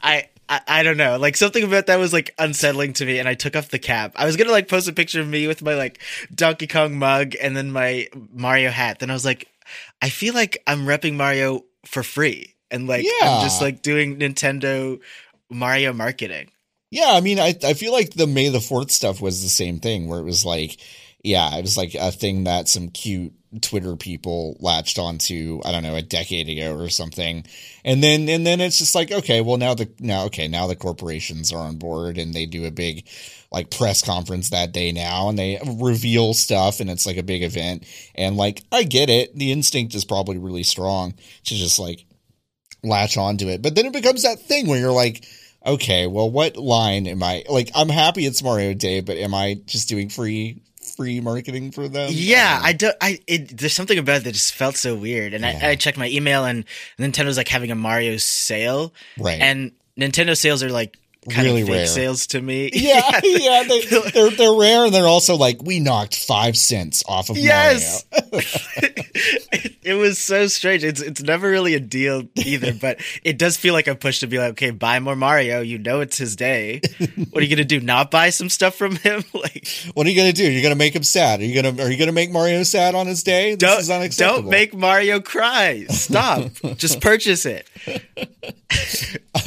I, 0.02 0.28
I 0.52 0.62
I 0.68 0.84
don't 0.84 0.98
know. 0.98 1.18
Like 1.18 1.38
something 1.38 1.64
about 1.64 1.88
that 1.88 1.98
was 1.98 2.14
like 2.14 2.36
unsettling 2.38 2.94
to 2.94 3.06
me, 3.06 3.18
and 3.20 3.28
I 3.28 3.34
took 3.34 3.56
off 3.56 3.70
the 3.70 3.80
cap. 3.80 4.14
I 4.16 4.26
was 4.26 4.36
gonna 4.36 4.52
like 4.52 4.68
post 4.68 4.88
a 4.88 4.94
picture 4.94 5.22
of 5.22 5.28
me 5.28 5.48
with 5.48 5.64
my 5.64 5.76
like 5.76 6.00
Donkey 6.36 6.68
Kong 6.68 7.00
mug 7.00 7.34
and 7.42 7.56
then 7.56 7.72
my 7.72 8.08
Mario 8.34 8.70
hat. 8.70 9.00
Then 9.00 9.10
I 9.10 9.14
was 9.14 9.26
like, 9.26 9.48
I 10.02 10.10
feel 10.10 10.34
like 10.34 10.62
I'm 10.68 10.86
repping 10.86 11.16
Mario 11.16 11.64
for 11.86 12.04
free, 12.04 12.56
and 12.70 12.86
like 12.86 13.06
I'm 13.22 13.44
just 13.44 13.62
like 13.62 13.82
doing 13.82 14.20
Nintendo 14.20 15.00
Mario 15.50 15.94
marketing. 15.94 16.52
Yeah, 16.92 17.12
I 17.12 17.22
mean, 17.22 17.40
I 17.40 17.58
I 17.64 17.74
feel 17.74 17.94
like 17.94 18.14
the 18.14 18.28
May 18.28 18.50
the 18.50 18.60
Fourth 18.60 18.92
stuff 18.92 19.22
was 19.22 19.42
the 19.42 19.50
same 19.50 19.80
thing, 19.80 20.08
where 20.08 20.20
it 20.20 20.26
was 20.26 20.44
like, 20.44 20.78
yeah, 21.24 21.56
it 21.56 21.62
was 21.62 21.78
like 21.78 21.96
a 21.96 22.12
thing 22.12 22.44
that 22.44 22.68
some 22.68 22.90
cute 22.90 23.34
Twitter 23.60 23.96
people 23.96 24.56
latched 24.60 24.98
onto. 24.98 25.60
I 25.66 25.72
don't 25.72 25.84
know, 25.84 25.96
a 25.96 26.02
decade 26.02 26.48
ago 26.48 26.78
or 26.78 26.90
something, 26.90 27.46
and 27.84 28.02
then 28.04 28.30
and 28.30 28.46
then 28.46 28.62
it's 28.62 28.80
just 28.80 28.96
like, 28.96 29.12
okay, 29.12 29.42
well 29.42 29.58
now 29.58 29.74
the 29.74 29.90
now 30.00 30.26
okay 30.26 30.48
now 30.48 30.68
the 30.68 30.76
corporations 30.76 31.52
are 31.52 31.60
on 31.60 31.78
board 31.78 32.18
and 32.18 32.34
they 32.34 32.46
do 32.46 32.66
a 32.66 32.72
big 32.72 33.08
like 33.52 33.70
press 33.70 34.02
conference 34.02 34.52
that 34.52 34.72
day 34.72 34.94
now 34.94 35.28
and 35.28 35.38
they 35.38 35.60
reveal 35.80 36.34
stuff 36.34 36.80
and 36.80 36.90
it's 36.90 37.06
like 37.06 37.18
a 37.18 37.24
big 37.24 37.44
event 37.44 37.86
and 38.16 38.38
like 38.38 38.64
I 38.72 38.84
get 38.84 39.10
it, 39.10 39.38
the 39.38 39.52
instinct 39.52 39.94
is 39.96 40.06
probably 40.06 40.38
really 40.38 40.64
strong 40.64 41.14
to 41.46 41.56
just 41.56 41.78
like 41.78 42.06
latch 42.84 43.18
onto 43.18 43.50
it, 43.50 43.62
but 43.62 43.76
then 43.76 43.86
it 43.86 43.94
becomes 43.94 44.24
that 44.24 44.40
thing 44.40 44.68
where 44.68 44.80
you're 44.80 44.92
like 44.92 45.26
okay, 45.66 46.08
well, 46.08 46.30
what 46.30 46.58
line 46.58 47.08
am 47.08 47.22
I 47.22 47.44
like? 47.50 47.70
I'm 47.76 47.90
happy 47.90 48.26
it's 48.26 48.44
Mario 48.44 48.74
Day, 48.74 49.02
but 49.02 49.18
am 49.18 49.34
I 49.34 49.62
just 49.66 49.90
doing 49.90 50.10
free 50.10 50.62
free 50.96 51.20
marketing 51.22 51.72
for 51.72 51.88
them? 51.88 52.10
Yeah, 52.14 52.58
Um, 52.60 52.66
I 52.66 52.74
don't. 52.74 52.96
I 53.02 53.20
it, 53.28 53.58
there's 53.58 53.74
something 53.74 53.98
about 53.98 54.18
it 54.18 54.24
that 54.26 54.34
just 54.34 54.54
felt 54.54 54.76
so 54.76 54.96
weird, 54.96 55.34
and 55.34 55.44
Yeah. 55.44 55.60
I, 55.64 55.70
I 55.72 55.76
checked 55.76 55.98
my 55.98 56.08
email, 56.10 56.46
and 56.46 56.66
Nintendo's 57.00 57.38
like 57.38 57.48
having 57.48 57.72
a 57.72 57.76
Mario 57.76 58.18
sale, 58.18 58.94
right. 59.18 59.40
and 59.40 59.72
Nintendo 60.00 60.38
sales 60.38 60.64
are 60.64 60.70
like 60.70 60.98
kind 61.30 61.46
Really 61.46 61.62
of 61.62 61.68
fake 61.68 61.76
rare. 61.76 61.88
sales 61.88 62.28
to 62.28 62.42
me. 62.42 62.70
yeah, 62.74 63.20
yeah, 63.24 63.64
they, 63.68 63.82
they're 63.86 64.32
they're 64.32 64.54
rare, 64.54 64.86
and 64.86 64.94
they're 64.94 65.08
also 65.08 65.36
like 65.36 65.62
we 65.62 65.80
knocked 65.80 66.16
five 66.16 66.58
cents 66.58 67.04
off 67.08 67.30
of 67.30 67.38
Yes. 67.38 68.06
Mario. 68.12 68.28
it, 68.82 69.76
it 69.84 69.94
was 69.96 70.18
so 70.18 70.48
strange. 70.48 70.84
It's 70.84 71.02
it's 71.02 71.22
never 71.22 71.50
really 71.50 71.76
a 71.76 71.80
deal 71.80 72.24
either, 72.36 72.74
but 72.74 73.00
it 73.24 73.38
does 73.38 73.58
feel 73.58 73.74
like 73.74 73.88
a 73.88 73.96
push 73.96 74.20
to 74.22 74.28
be 74.28 74.38
like, 74.40 74.52
okay, 74.52 74.72
buy 74.72 75.00
more 75.00 75.16
Mario. 75.16 75.62
You 75.62 75.78
know 75.78 76.00
it's 76.02 76.18
his 76.18 76.36
day. 76.36 76.82
What 77.32 77.42
are 77.42 77.46
you 77.46 77.56
gonna 77.56 77.66
do? 77.66 77.80
Not 77.80 78.10
buy 78.12 78.30
some 78.32 78.50
stuff 78.50 78.76
from 78.76 78.96
him? 78.96 79.24
like, 79.34 79.68
What 79.94 80.08
are 80.08 80.10
you 80.10 80.16
gonna 80.16 80.34
do? 80.34 80.50
You're 80.50 80.64
gonna 80.64 80.76
make 80.76 80.96
him 80.96 81.04
sad? 81.04 81.42
Are 81.42 81.46
you 81.46 81.62
gonna 81.62 81.84
are 81.84 81.92
you 81.92 81.98
gonna 81.98 82.12
make 82.12 82.32
Mario 82.32 82.64
sad 82.64 82.96
on 82.96 83.06
his 83.08 83.22
day? 83.24 83.52
This 83.52 83.58
don't 83.70 83.80
is 83.80 83.90
unacceptable. 83.92 84.42
don't 84.44 84.50
make 84.50 84.74
Mario 84.74 85.20
cry. 85.20 85.86
Stop. 85.90 86.52
Just 86.78 87.00
purchase 87.02 87.46
it. 87.46 87.68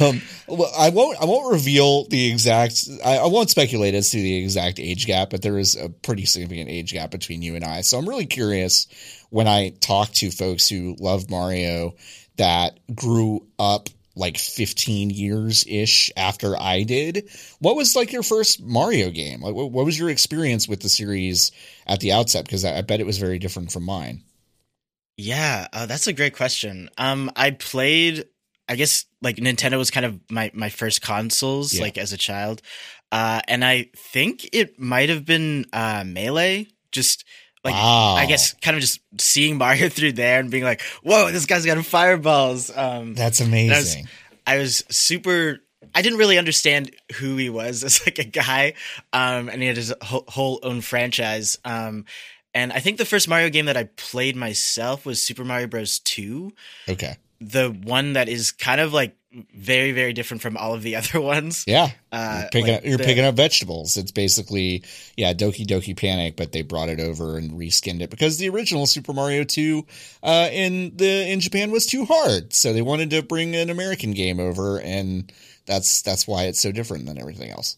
Um, 0.01 0.21
well, 0.47 0.71
I 0.77 0.89
won't. 0.89 1.21
I 1.21 1.25
won't 1.25 1.51
reveal 1.51 2.07
the 2.07 2.31
exact. 2.31 2.87
I, 3.05 3.17
I 3.17 3.27
won't 3.27 3.51
speculate 3.51 3.93
as 3.93 4.09
to 4.11 4.17
the 4.17 4.43
exact 4.43 4.79
age 4.79 5.05
gap, 5.05 5.29
but 5.29 5.43
there 5.43 5.59
is 5.59 5.75
a 5.75 5.89
pretty 5.89 6.25
significant 6.25 6.69
age 6.69 6.91
gap 6.91 7.11
between 7.11 7.41
you 7.43 7.55
and 7.55 7.63
I. 7.63 7.81
So 7.81 7.97
I'm 7.99 8.09
really 8.09 8.25
curious 8.25 8.87
when 9.29 9.47
I 9.47 9.69
talk 9.81 10.09
to 10.13 10.31
folks 10.31 10.67
who 10.67 10.95
love 10.99 11.29
Mario 11.29 11.95
that 12.37 12.79
grew 12.95 13.47
up 13.59 13.89
like 14.15 14.37
15 14.37 15.09
years 15.09 15.65
ish 15.67 16.11
after 16.15 16.59
I 16.59 16.83
did. 16.83 17.29
What 17.59 17.75
was 17.75 17.95
like 17.95 18.13
your 18.13 18.23
first 18.23 18.61
Mario 18.63 19.11
game? 19.11 19.41
Like, 19.41 19.53
what, 19.53 19.71
what 19.71 19.85
was 19.85 19.99
your 19.99 20.09
experience 20.09 20.67
with 20.67 20.81
the 20.81 20.89
series 20.89 21.51
at 21.85 21.99
the 21.99 22.13
outset? 22.13 22.45
Because 22.45 22.63
I, 22.63 22.77
I 22.77 22.81
bet 22.81 23.01
it 23.01 23.05
was 23.05 23.17
very 23.17 23.39
different 23.39 23.71
from 23.71 23.83
mine. 23.83 24.23
Yeah, 25.17 25.67
uh, 25.71 25.85
that's 25.85 26.07
a 26.07 26.13
great 26.13 26.35
question. 26.35 26.89
Um, 26.97 27.31
I 27.35 27.51
played. 27.51 28.25
I 28.67 28.75
guess 28.75 29.05
like 29.25 29.35
Nintendo 29.37 29.77
was 29.77 29.91
kind 29.91 30.05
of 30.05 30.19
my 30.29 30.49
my 30.53 30.69
first 30.69 31.01
consoles 31.01 31.73
Yeah. 31.73 31.81
like 31.81 31.97
as 31.97 32.13
a 32.13 32.17
child. 32.17 32.61
uh, 33.11 33.41
and 33.47 33.63
I 33.65 33.89
think 33.95 34.47
it 34.53 34.79
might 34.79 35.09
have 35.09 35.25
been 35.25 35.65
uh, 35.73 36.03
Melee. 36.05 36.67
Just 36.91 37.25
like 37.63 37.73
Wow. 37.73 38.15
I 38.15 38.25
guess 38.25 38.53
kind 38.61 38.77
of 38.77 38.81
just 38.81 38.99
seeing 39.19 39.57
Mario 39.57 39.89
through 39.95 40.13
there 40.13 40.39
and 40.39 40.49
being 40.49 40.63
like, 40.63 40.81
"Whoa, 41.03 41.31
this 41.31 41.45
guy's 41.45 41.65
got 41.65 41.83
fireballs." 41.85 42.71
Um, 42.75 43.13
That's 43.15 43.41
amazing. 43.41 44.07
I 44.47 44.57
was 44.59 44.83
super. 44.89 45.59
I 45.93 46.01
didn't 46.01 46.19
really 46.19 46.37
understand 46.37 46.91
who 47.15 47.37
he 47.37 47.49
was 47.49 47.83
as 47.87 48.05
like 48.05 48.19
a 48.19 48.23
guy, 48.23 48.73
um, 49.13 49.49
and 49.49 49.61
he 49.61 49.67
had 49.67 49.77
his 49.77 49.93
whole, 50.01 50.23
whole 50.27 50.59
own 50.63 50.81
franchise. 50.81 51.57
Um, 51.65 52.05
and 52.53 52.71
I 52.71 52.79
think 52.79 52.97
the 52.97 53.05
first 53.05 53.27
Mario 53.27 53.49
game 53.49 53.65
that 53.65 53.75
I 53.77 53.85
played 53.97 54.35
myself 54.35 55.05
was 55.05 55.21
Super 55.21 55.43
Mario 55.43 55.67
Bros. 55.67 55.99
Two, 55.99 56.53
okay. 56.87 57.17
The 57.49 57.69
one 57.69 58.13
that 58.13 58.27
is 58.29 58.51
kind 58.51 58.81
of 58.81 58.93
like 58.93 59.15
very 59.53 59.91
very 59.91 60.13
different 60.13 60.41
from 60.41 60.55
all 60.55 60.73
of 60.73 60.81
the 60.81 60.95
other 60.97 61.19
ones. 61.19 61.65
Yeah. 61.67 61.89
Uh, 62.11 62.39
you're 62.41 62.49
picking, 62.49 62.67
like 62.67 62.77
up, 62.77 62.85
you're 62.85 62.97
the- 62.97 63.03
picking 63.03 63.25
up 63.25 63.35
vegetables. 63.35 63.97
It's 63.97 64.11
basically, 64.11 64.83
yeah, 65.17 65.33
Doki 65.33 65.65
Doki 65.65 65.95
Panic, 65.95 66.35
but 66.37 66.51
they 66.53 66.61
brought 66.61 66.89
it 66.89 66.99
over 66.99 67.37
and 67.37 67.51
reskinned 67.51 68.01
it 68.01 68.09
because 68.09 68.37
the 68.37 68.49
original 68.49 68.85
Super 68.85 69.11
Mario 69.13 69.43
2 69.43 69.85
uh, 70.23 70.49
in 70.51 70.95
the 70.95 71.29
in 71.29 71.39
Japan 71.41 71.71
was 71.71 71.85
too 71.85 72.05
hard. 72.05 72.53
So 72.53 72.71
they 72.73 72.81
wanted 72.81 73.09
to 73.11 73.21
bring 73.23 73.55
an 73.55 73.69
American 73.69 74.11
game 74.11 74.39
over, 74.39 74.79
and 74.79 75.31
that's 75.65 76.01
that's 76.01 76.27
why 76.27 76.43
it's 76.45 76.59
so 76.61 76.71
different 76.71 77.05
than 77.05 77.19
everything 77.19 77.51
else. 77.51 77.77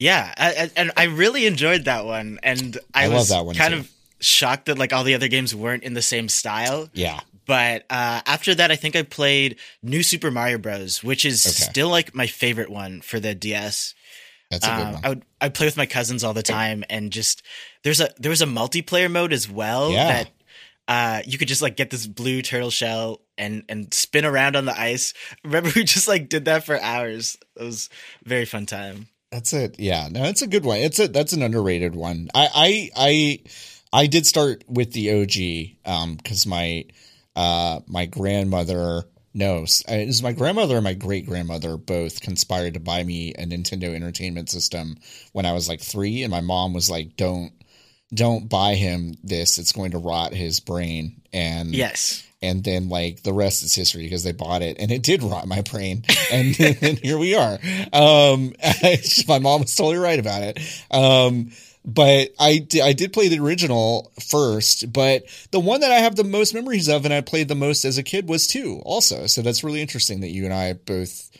Yeah, 0.00 0.34
I, 0.36 0.70
and 0.76 0.90
I 0.96 1.04
really 1.04 1.46
enjoyed 1.46 1.84
that 1.84 2.04
one, 2.04 2.40
and 2.42 2.76
I, 2.92 3.04
I 3.04 3.06
love 3.06 3.14
was 3.20 3.28
that 3.30 3.46
one, 3.46 3.54
kind 3.54 3.72
too. 3.72 3.80
of 3.80 3.90
shocked 4.20 4.66
that 4.66 4.76
like 4.76 4.92
all 4.92 5.04
the 5.04 5.14
other 5.14 5.28
games 5.28 5.54
weren't 5.54 5.84
in 5.84 5.94
the 5.94 6.02
same 6.02 6.28
style. 6.28 6.88
Yeah. 6.92 7.20
But 7.46 7.82
uh, 7.90 8.22
after 8.26 8.54
that, 8.54 8.70
I 8.70 8.76
think 8.76 8.96
I 8.96 9.02
played 9.02 9.58
New 9.82 10.02
Super 10.02 10.30
Mario 10.30 10.58
Bros, 10.58 11.02
which 11.04 11.24
is 11.24 11.40
Okay. 11.42 11.50
still 11.50 11.88
like 11.88 12.14
my 12.14 12.26
favorite 12.26 12.70
one 12.70 13.00
for 13.00 13.20
the 13.20 13.34
DS. 13.34 13.94
That's 14.50 14.66
a 14.66 14.70
good 14.70 14.78
Um. 14.94 15.00
I 15.02 15.08
would 15.10 15.22
I 15.40 15.48
play 15.48 15.66
with 15.66 15.76
my 15.76 15.86
cousins 15.86 16.22
all 16.24 16.32
the 16.34 16.42
time, 16.42 16.84
and 16.88 17.10
just 17.10 17.42
there's 17.82 18.00
a 18.00 18.10
there 18.18 18.30
was 18.30 18.42
a 18.42 18.46
multiplayer 18.46 19.10
mode 19.10 19.32
as 19.32 19.50
well 19.50 19.90
Yeah. 19.90 20.06
that 20.08 20.30
uh, 20.86 21.22
you 21.26 21.38
could 21.38 21.48
just 21.48 21.62
like 21.62 21.76
get 21.76 21.90
this 21.90 22.06
blue 22.06 22.42
turtle 22.42 22.70
shell 22.70 23.20
and 23.36 23.64
and 23.68 23.92
spin 23.92 24.24
around 24.24 24.54
on 24.54 24.64
the 24.64 24.78
ice. 24.78 25.12
Remember, 25.44 25.70
we 25.74 25.84
just 25.84 26.06
like 26.08 26.28
did 26.28 26.44
that 26.44 26.64
for 26.64 26.80
hours. 26.80 27.36
It 27.56 27.62
was 27.62 27.88
a 28.24 28.28
very 28.28 28.44
fun 28.44 28.66
time. 28.66 29.08
That's 29.32 29.52
it. 29.52 29.80
Yeah, 29.80 30.08
no, 30.10 30.24
it's 30.24 30.42
a 30.42 30.46
good 30.46 30.64
one. 30.64 30.78
It's 30.78 31.00
a 31.00 31.08
that's 31.08 31.32
an 31.32 31.42
underrated 31.42 31.96
one. 31.96 32.28
I 32.34 32.48
I 32.54 32.90
I, 33.92 34.02
I 34.02 34.06
did 34.06 34.26
start 34.26 34.62
with 34.68 34.92
the 34.92 35.20
OG 35.20 35.90
um 35.90 36.14
because 36.16 36.46
my 36.46 36.84
uh 37.36 37.80
my 37.86 38.06
grandmother 38.06 39.04
knows 39.34 39.82
uh, 39.90 39.94
it 39.94 40.06
was 40.06 40.22
my 40.22 40.32
grandmother 40.32 40.76
and 40.76 40.84
my 40.84 40.94
great 40.94 41.26
grandmother 41.26 41.76
both 41.76 42.20
conspired 42.20 42.74
to 42.74 42.80
buy 42.80 43.02
me 43.02 43.34
a 43.34 43.44
Nintendo 43.44 43.94
Entertainment 43.94 44.48
System 44.48 44.96
when 45.32 45.44
I 45.44 45.52
was 45.52 45.68
like 45.68 45.80
three, 45.80 46.22
and 46.22 46.30
my 46.30 46.40
mom 46.40 46.72
was 46.72 46.90
like, 46.90 47.16
"Don't." 47.16 47.52
Don't 48.12 48.48
buy 48.48 48.74
him 48.74 49.16
this; 49.24 49.58
it's 49.58 49.72
going 49.72 49.90
to 49.90 49.98
rot 49.98 50.32
his 50.32 50.60
brain. 50.60 51.22
And 51.32 51.74
Yes. 51.74 52.22
and 52.40 52.62
then 52.62 52.88
like 52.88 53.22
the 53.24 53.32
rest 53.32 53.64
is 53.64 53.74
history 53.74 54.04
because 54.04 54.22
they 54.22 54.30
bought 54.30 54.62
it 54.62 54.76
and 54.78 54.92
it 54.92 55.02
did 55.02 55.22
rot 55.22 55.48
my 55.48 55.62
brain 55.62 56.04
and, 56.30 56.54
and 56.82 56.98
here 56.98 57.18
we 57.18 57.34
are 57.34 57.58
um 57.92 58.52
my 59.26 59.38
mom 59.40 59.62
was 59.62 59.74
totally 59.74 59.96
right 59.96 60.18
about 60.20 60.42
it 60.42 60.60
um 60.90 61.50
but 61.84 62.30
I, 62.40 62.66
I 62.82 62.92
did 62.94 63.12
play 63.12 63.28
the 63.28 63.40
original 63.40 64.12
first 64.28 64.92
but 64.92 65.24
the 65.50 65.60
one 65.60 65.80
that 65.80 65.92
i 65.92 65.96
have 65.96 66.16
the 66.16 66.24
most 66.24 66.54
memories 66.54 66.88
of 66.88 67.04
and 67.04 67.12
i 67.12 67.20
played 67.20 67.48
the 67.48 67.54
most 67.54 67.84
as 67.84 67.98
a 67.98 68.02
kid 68.02 68.28
was 68.28 68.46
two 68.46 68.80
also 68.84 69.26
so 69.26 69.42
that's 69.42 69.62
really 69.62 69.82
interesting 69.82 70.20
that 70.20 70.30
you 70.30 70.44
and 70.44 70.54
i 70.54 70.72
both 70.72 71.30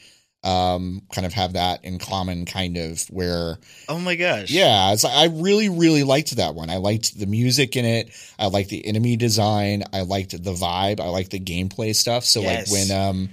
um 0.43 1.01
kind 1.11 1.25
of 1.27 1.33
have 1.33 1.55
that 1.55 1.83
in 1.85 1.99
common 1.99 2.45
kind 2.45 2.77
of 2.77 3.03
where 3.09 3.57
Oh 3.89 3.99
my 3.99 4.15
gosh. 4.15 4.51
yeah, 4.51 4.93
it's 4.93 5.03
like 5.05 5.15
I 5.17 5.27
really, 5.27 5.69
really 5.71 6.05
liked 6.05 6.37
that 6.37 6.55
one. 6.55 6.69
I 6.69 6.77
liked 6.77 7.19
the 7.19 7.25
music 7.27 7.77
in 7.77 7.85
it. 7.87 8.11
I 8.39 8.47
liked 8.49 8.69
the 8.71 8.85
enemy 8.87 9.17
design. 9.17 9.85
I 9.93 10.03
liked 10.03 10.31
the 10.33 10.53
vibe. 10.53 11.01
I 11.01 11.09
liked 11.09 11.31
the 11.31 11.41
gameplay 11.41 11.95
stuff. 11.95 12.25
So 12.25 12.41
Yes. 12.43 12.71
like 12.71 12.91
when 12.91 12.91
um 12.99 13.29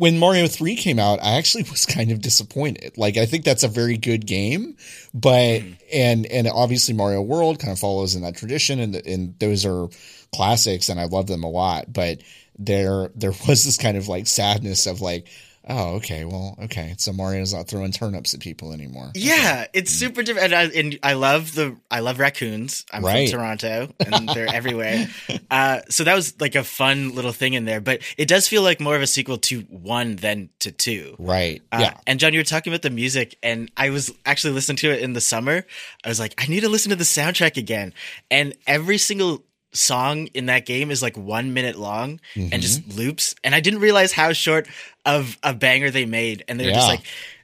when 0.00 0.18
Mario 0.18 0.46
3 0.46 0.76
came 0.76 0.98
out, 0.98 1.18
I 1.22 1.36
actually 1.36 1.64
was 1.70 1.84
kind 1.84 2.10
of 2.10 2.22
disappointed. 2.22 2.96
Like 2.96 3.18
I 3.18 3.26
think 3.26 3.44
that's 3.44 3.64
a 3.64 3.68
very 3.68 3.98
good 3.98 4.26
game, 4.26 4.76
but 5.12 5.60
hmm. 5.60 5.72
and 5.92 6.24
and 6.26 6.48
obviously 6.48 6.94
Mario 6.94 7.20
World 7.20 7.58
kind 7.58 7.70
of 7.70 7.78
follows 7.78 8.14
in 8.14 8.22
that 8.22 8.34
tradition 8.34 8.80
and 8.80 8.96
and 8.96 9.38
those 9.38 9.66
are 9.66 9.88
classics 10.32 10.88
and 10.88 10.98
I 10.98 11.04
love 11.04 11.26
them 11.26 11.44
a 11.44 11.50
lot, 11.50 11.92
but 11.92 12.22
there 12.58 13.10
there 13.14 13.32
was 13.46 13.64
this 13.64 13.76
kind 13.76 13.98
of 13.98 14.08
like 14.08 14.26
sadness 14.26 14.86
of 14.86 15.02
like 15.02 15.28
Oh, 15.68 15.96
okay. 15.96 16.24
Well, 16.24 16.56
okay. 16.64 16.94
So 16.96 17.12
Mario's 17.12 17.52
not 17.52 17.68
throwing 17.68 17.92
turnips 17.92 18.32
at 18.32 18.40
people 18.40 18.72
anymore. 18.72 19.10
Yeah, 19.14 19.66
it's 19.74 19.90
super 19.90 20.22
different, 20.22 20.52
and 20.52 20.54
I, 20.54 20.78
and 20.78 20.98
I 21.02 21.12
love 21.12 21.54
the 21.54 21.76
I 21.90 22.00
love 22.00 22.18
raccoons. 22.18 22.86
I'm 22.90 23.04
Right. 23.04 23.28
from 23.28 23.38
Toronto, 23.38 23.92
and 24.00 24.28
they're 24.30 24.48
everywhere. 24.52 25.06
Uh, 25.50 25.80
so 25.90 26.04
that 26.04 26.14
was 26.14 26.40
like 26.40 26.54
a 26.54 26.64
fun 26.64 27.14
little 27.14 27.32
thing 27.32 27.52
in 27.52 27.66
there, 27.66 27.80
but 27.80 28.00
it 28.16 28.26
does 28.26 28.48
feel 28.48 28.62
like 28.62 28.80
more 28.80 28.96
of 28.96 29.02
a 29.02 29.06
sequel 29.06 29.36
to 29.38 29.60
one 29.62 30.16
than 30.16 30.48
to 30.60 30.72
two. 30.72 31.14
Right. 31.18 31.60
Uh, 31.70 31.78
yeah. 31.82 31.94
And 32.06 32.18
John, 32.18 32.32
you 32.32 32.40
were 32.40 32.44
talking 32.44 32.72
about 32.72 32.82
the 32.82 32.90
music, 32.90 33.36
and 33.42 33.70
I 33.76 33.90
was 33.90 34.10
actually 34.24 34.54
listening 34.54 34.76
to 34.78 34.90
it 34.90 35.02
in 35.02 35.12
the 35.12 35.20
summer. 35.20 35.66
I 36.04 36.08
was 36.08 36.18
like, 36.18 36.34
I 36.38 36.46
need 36.46 36.60
to 36.60 36.68
listen 36.70 36.90
to 36.90 36.96
the 36.96 37.04
soundtrack 37.04 37.56
again. 37.58 37.92
And 38.30 38.54
every 38.66 38.96
single 38.98 39.44
song 39.72 40.26
in 40.34 40.46
that 40.46 40.66
game 40.66 40.90
is 40.90 41.02
like 41.02 41.16
one 41.16 41.54
minute 41.54 41.76
long 41.78 42.20
Mm-hmm. 42.34 42.48
and 42.52 42.62
just 42.62 42.96
loops. 42.96 43.34
And 43.44 43.54
I 43.54 43.60
didn't 43.60 43.80
realize 43.80 44.12
how 44.12 44.32
short 44.32 44.68
of 45.06 45.38
a 45.42 45.54
banger 45.54 45.90
they 45.90 46.06
made. 46.06 46.44
And 46.48 46.58
they 46.58 46.66
were 46.66 46.72
just 46.72 46.88
like, 46.88 47.02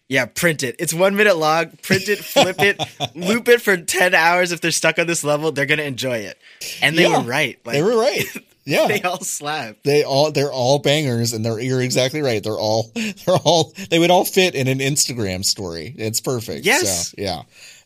yeah, 0.09 0.27
print 0.27 0.63
it. 0.63 0.77
It's 0.79 0.95
one 0.95 1.17
minute 1.17 1.37
long. 1.37 1.71
Print 1.83 2.09
it, 2.09 2.19
flip 2.19 2.57
it, 2.61 2.81
loop 3.17 3.49
it 3.49 3.61
for 3.61 3.77
10 3.77 4.15
hours. 4.15 4.53
If 4.53 4.61
they're 4.61 4.71
stuck 4.71 4.99
on 4.99 5.07
this 5.07 5.25
level, 5.25 5.51
they're 5.53 5.67
going 5.67 5.79
to 5.79 5.85
enjoy 5.85 6.19
it. 6.19 6.39
And 6.83 6.97
they 6.97 7.03
Yeah. 7.09 7.19
were 7.19 7.25
right. 7.29 7.59
Like, 7.65 7.75
they 7.75 7.83
were 7.83 7.97
right. 7.99 8.25
Yeah. 8.65 8.89
they 8.89 9.01
all 9.03 9.21
slap. 9.21 9.77
they 9.85 10.03
all 10.03 10.33
they're 10.33 10.51
all 10.53 10.81
bangers 10.81 11.33
and 11.33 11.45
they're 11.45 11.61
you're 11.61 11.81
exactly 11.83 12.21
right. 12.21 12.43
They're 12.43 12.59
all 12.59 12.91
they're 12.95 13.37
all 13.45 13.73
they 13.91 14.01
would 14.01 14.11
all 14.11 14.25
fit 14.25 14.57
in 14.57 14.67
an 14.67 14.81
Instagram 14.81 15.45
story. 15.45 15.95
It's 15.97 16.21
perfect. 16.21 16.67
Yes. 16.67 17.11
So, 17.11 17.15
yeah. 17.17 17.43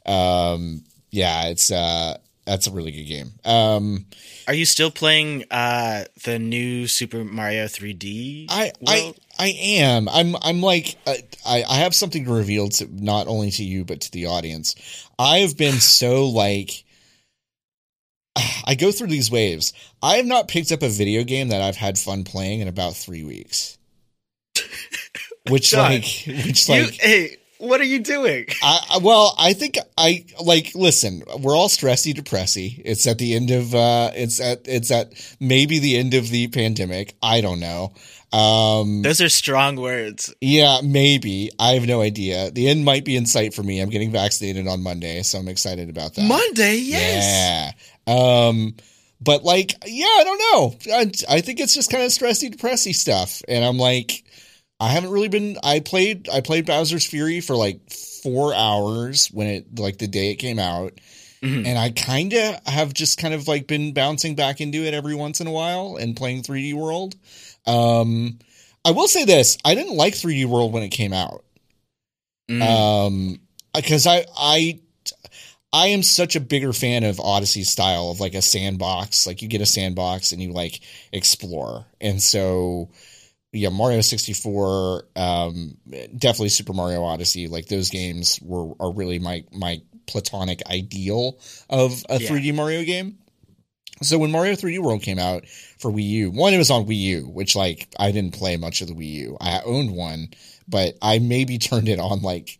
Um 0.07 0.83
yeah, 1.11 1.49
it's 1.49 1.71
uh 1.71 2.17
that's 2.47 2.67
a 2.67 2.71
really 2.71 2.91
good 2.93 3.05
game. 3.05 3.33
Um 3.45 4.07
Are 4.49 4.55
you 4.55 4.65
still 4.65 4.91
playing 4.91 5.45
uh, 5.51 6.05
the 6.25 6.39
new 6.39 6.87
Super 6.87 7.25
Mario 7.25 7.67
3D? 7.67 8.47
I 8.49 8.73
I 8.87 9.01
world? 9.03 9.21
I 9.39 9.49
am. 9.49 10.09
I'm 10.09 10.37
I'm 10.43 10.61
like 10.61 10.97
uh, 11.07 11.15
I 11.47 11.65
I 11.69 11.75
have 11.79 11.95
something 11.95 12.25
to 12.25 12.33
reveal 12.33 12.69
to 12.71 12.89
not 12.93 13.27
only 13.29 13.51
to 13.53 13.65
you 13.65 13.85
but 13.85 14.01
to 14.03 14.11
the 14.11 14.27
audience. 14.27 14.75
I 15.19 15.39
have 15.39 15.57
been 15.57 15.75
so 15.81 16.27
like 16.29 16.85
I 18.65 18.75
go 18.75 18.93
through 18.93 19.09
these 19.09 19.31
waves. 19.31 19.73
I 20.03 20.17
have 20.17 20.27
not 20.27 20.49
picked 20.49 20.73
up 20.73 20.83
a 20.83 20.89
video 20.89 21.25
game 21.25 21.49
that 21.49 21.61
I've 21.61 21.77
had 21.77 21.99
fun 21.99 22.25
playing 22.25 22.61
in 22.61 22.69
about 22.69 22.95
3 22.97 23.25
weeks. 23.25 23.77
Which 25.49 25.71
John, 25.71 25.91
like 25.93 26.05
which 26.27 26.69
You- 26.69 26.75
like 26.85 26.93
hey, 27.01 27.37
what 27.61 27.81
are 27.81 27.85
you 27.85 28.01
doing? 28.01 28.47
I, 28.63 28.99
well, 29.03 29.35
I 29.39 29.53
think 29.53 29.79
I 29.97 30.25
like 30.43 30.75
listen, 30.75 31.23
we're 31.41 31.57
all 31.57 31.69
stressy 31.69 32.15
depressy. 32.15 32.81
It's 32.85 33.07
at 33.07 33.19
the 33.19 33.35
end 33.35 33.51
of 33.51 33.75
uh 33.75 34.11
it's 34.15 34.41
at 34.41 34.63
it's 34.65 34.91
at 34.91 35.13
maybe 35.39 35.79
the 35.79 35.97
end 35.97 36.15
of 36.15 36.29
the 36.29 36.49
pandemic. 36.49 37.15
I 37.23 37.41
don't 37.41 37.61
know. 37.61 37.93
Um 38.33 39.03
Those 39.03 39.21
are 39.21 39.29
strong 39.29 39.77
words. 39.77 40.35
yeah, 40.41 40.81
maybe. 40.83 41.51
I 41.59 41.73
have 41.73 41.87
no 41.87 42.01
idea. 42.01 42.51
The 42.51 42.69
end 42.69 42.85
might 42.85 43.05
be 43.05 43.17
in 43.17 43.27
sight 43.27 43.55
for 43.55 43.63
me. 43.63 43.81
I'm 43.81 43.91
getting 43.91 44.13
vaccinated 44.13 44.67
on 44.67 44.83
Monday, 44.83 45.23
so 45.23 45.39
I'm 45.39 45.49
excited 45.49 45.91
about 45.91 46.15
that. 46.15 46.23
Monday, 46.23 46.77
yes. 46.77 47.75
Yeah. 48.07 48.15
Um 48.15 48.75
but 49.21 49.45
like 49.45 49.75
yeah, 49.85 50.07
I 50.07 50.25
don't 50.25 50.39
know. 50.39 50.95
I, 50.95 51.37
I 51.37 51.41
think 51.43 51.61
it's 51.61 51.75
just 51.75 51.91
kind 51.91 52.03
of 52.03 52.11
stressy 52.11 52.55
depressy 52.55 52.95
stuff 52.95 53.43
and 53.49 53.65
I'm 53.65 53.77
like 53.77 54.25
I 54.81 54.89
haven't 54.89 55.11
really 55.11 55.29
been 55.29 55.59
I 55.63 55.81
played 55.81 56.29
I 56.29 56.41
played 56.41 56.67
Bowser's 56.67 57.05
Fury 57.05 57.41
for 57.41 57.55
like 57.55 57.91
4 58.23 58.55
hours 58.55 59.29
when 59.29 59.47
it 59.47 59.79
like 59.79 59.99
the 59.99 60.09
day 60.09 60.31
it 60.31 60.37
came 60.37 60.59
out. 60.59 60.99
Mhm. 61.43 61.67
And 61.67 61.79
I 61.79 61.91
kind 61.91 62.33
of 62.33 62.67
have 62.67 62.93
just 62.93 63.19
kind 63.19 63.35
of 63.35 63.47
like 63.47 63.67
been 63.67 63.93
bouncing 63.93 64.35
back 64.35 64.61
into 64.61 64.85
it 64.85 64.95
every 64.95 65.15
once 65.15 65.41
in 65.41 65.47
a 65.47 65.53
while 65.53 65.97
and 65.97 66.17
playing 66.17 66.43
3D 66.43 66.75
World. 66.75 67.15
Um 67.67 68.39
I 68.85 68.93
will 68.93 69.09
say 69.09 69.25
this, 69.25 69.59
I 69.65 69.75
didn't 69.75 69.97
like 69.97 70.15
3D 70.15 70.47
World 70.47 70.73
when 70.73 70.83
it 70.83 70.89
came 70.89 71.13
out. 71.13 71.45
Mm. 72.51 72.63
Um 72.63 73.41
because 73.75 74.07
I 74.07 74.25
I 74.37 74.81
I 75.73 75.89
am 75.89 76.03
such 76.03 76.35
a 76.35 76.41
bigger 76.41 76.73
fan 76.73 77.05
of 77.05 77.21
Odyssey 77.21 77.65
style 77.65 78.11
of 78.11 78.19
like 78.19 78.35
a 78.35 78.43
sandbox. 78.43 79.27
Like 79.27 79.41
you 79.43 79.49
get 79.49 79.61
a 79.61 79.67
sandbox 79.67 80.33
and 80.33 80.43
you 80.43 80.53
like 80.53 80.81
explore. 81.13 81.87
And 82.01 82.21
so 82.21 82.89
yeah, 83.53 83.69
Mario 83.71 84.01
64, 84.01 85.05
um 85.17 85.77
definitely 86.17 86.51
Super 86.51 86.73
Mario 86.73 87.03
Odyssey, 87.03 87.49
like 87.49 87.67
those 87.67 87.91
games 87.91 88.39
were 88.43 88.73
are 88.81 88.93
really 88.93 89.19
my 89.19 89.45
my 89.53 89.81
platonic 90.07 90.61
ideal 90.69 91.39
of 91.69 92.05
a 92.09 92.21
Yeah. 92.21 92.29
3D 92.29 92.55
Mario 92.55 92.85
game. 92.85 93.19
So 94.03 94.19
when 94.19 94.31
Mario 94.31 94.55
3D 94.55 94.79
World 94.79 95.03
came 95.03 95.19
out 95.19 95.47
for 95.79 95.91
Wii 95.91 96.09
U, 96.09 96.31
one 96.31 96.55
it 96.55 96.59
was 96.59 96.71
on 96.71 96.87
Wii 96.87 96.97
U, 97.01 97.29
which 97.29 97.55
like 97.55 97.89
I 97.99 98.13
didn't 98.13 98.35
play 98.35 98.57
much 98.57 98.81
of 98.81 98.89
the 98.89 98.95
Wii 98.95 99.13
U. 99.13 99.37
I 99.41 99.61
owned 99.63 99.91
one, 99.91 100.29
but 100.67 100.95
I 101.03 101.19
maybe 101.19 101.59
turned 101.59 101.89
it 101.89 101.99
on 101.99 102.23
like 102.23 102.60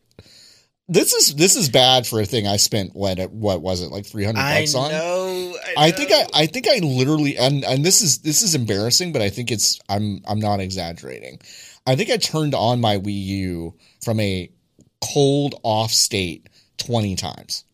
this 0.91 1.13
is 1.13 1.37
this 1.37 1.55
is 1.55 1.69
bad 1.69 2.05
for 2.05 2.21
a 2.21 2.27
thing 2.27 2.49
I 2.49 2.57
spent 2.57 2.97
what 2.97 3.19
what 3.31 3.63
was 3.63 3.81
it 3.81 3.91
like 3.93 4.05
three 4.05 4.25
hundred 4.25 4.41
bucks 4.41 4.75
on? 4.75 4.91
I 4.91 4.91
know. 4.91 5.57
I 5.79 5.91
think 5.93 6.11
I, 6.13 6.27
I 6.35 6.47
think 6.47 6.67
I 6.69 6.79
literally 6.85 7.39
and 7.39 7.65
and 7.65 7.85
this 7.85 8.03
is 8.03 8.19
this 8.19 8.43
is 8.43 8.57
embarrassing, 8.57 9.13
but 9.13 9.23
I 9.23 9.31
think 9.31 9.53
it's 9.53 9.79
I'm 9.89 10.21
I'm 10.27 10.41
not 10.41 10.59
exaggerating. 10.59 11.41
I 11.87 11.95
think 11.95 12.11
I 12.11 12.17
turned 12.17 12.55
on 12.55 12.81
my 12.81 12.99
Wii 12.99 13.25
U 13.25 13.75
from 14.03 14.19
a 14.19 14.51
cold 15.01 15.55
off 15.63 15.93
state 15.93 16.49
twenty 16.77 17.15
times. 17.15 17.65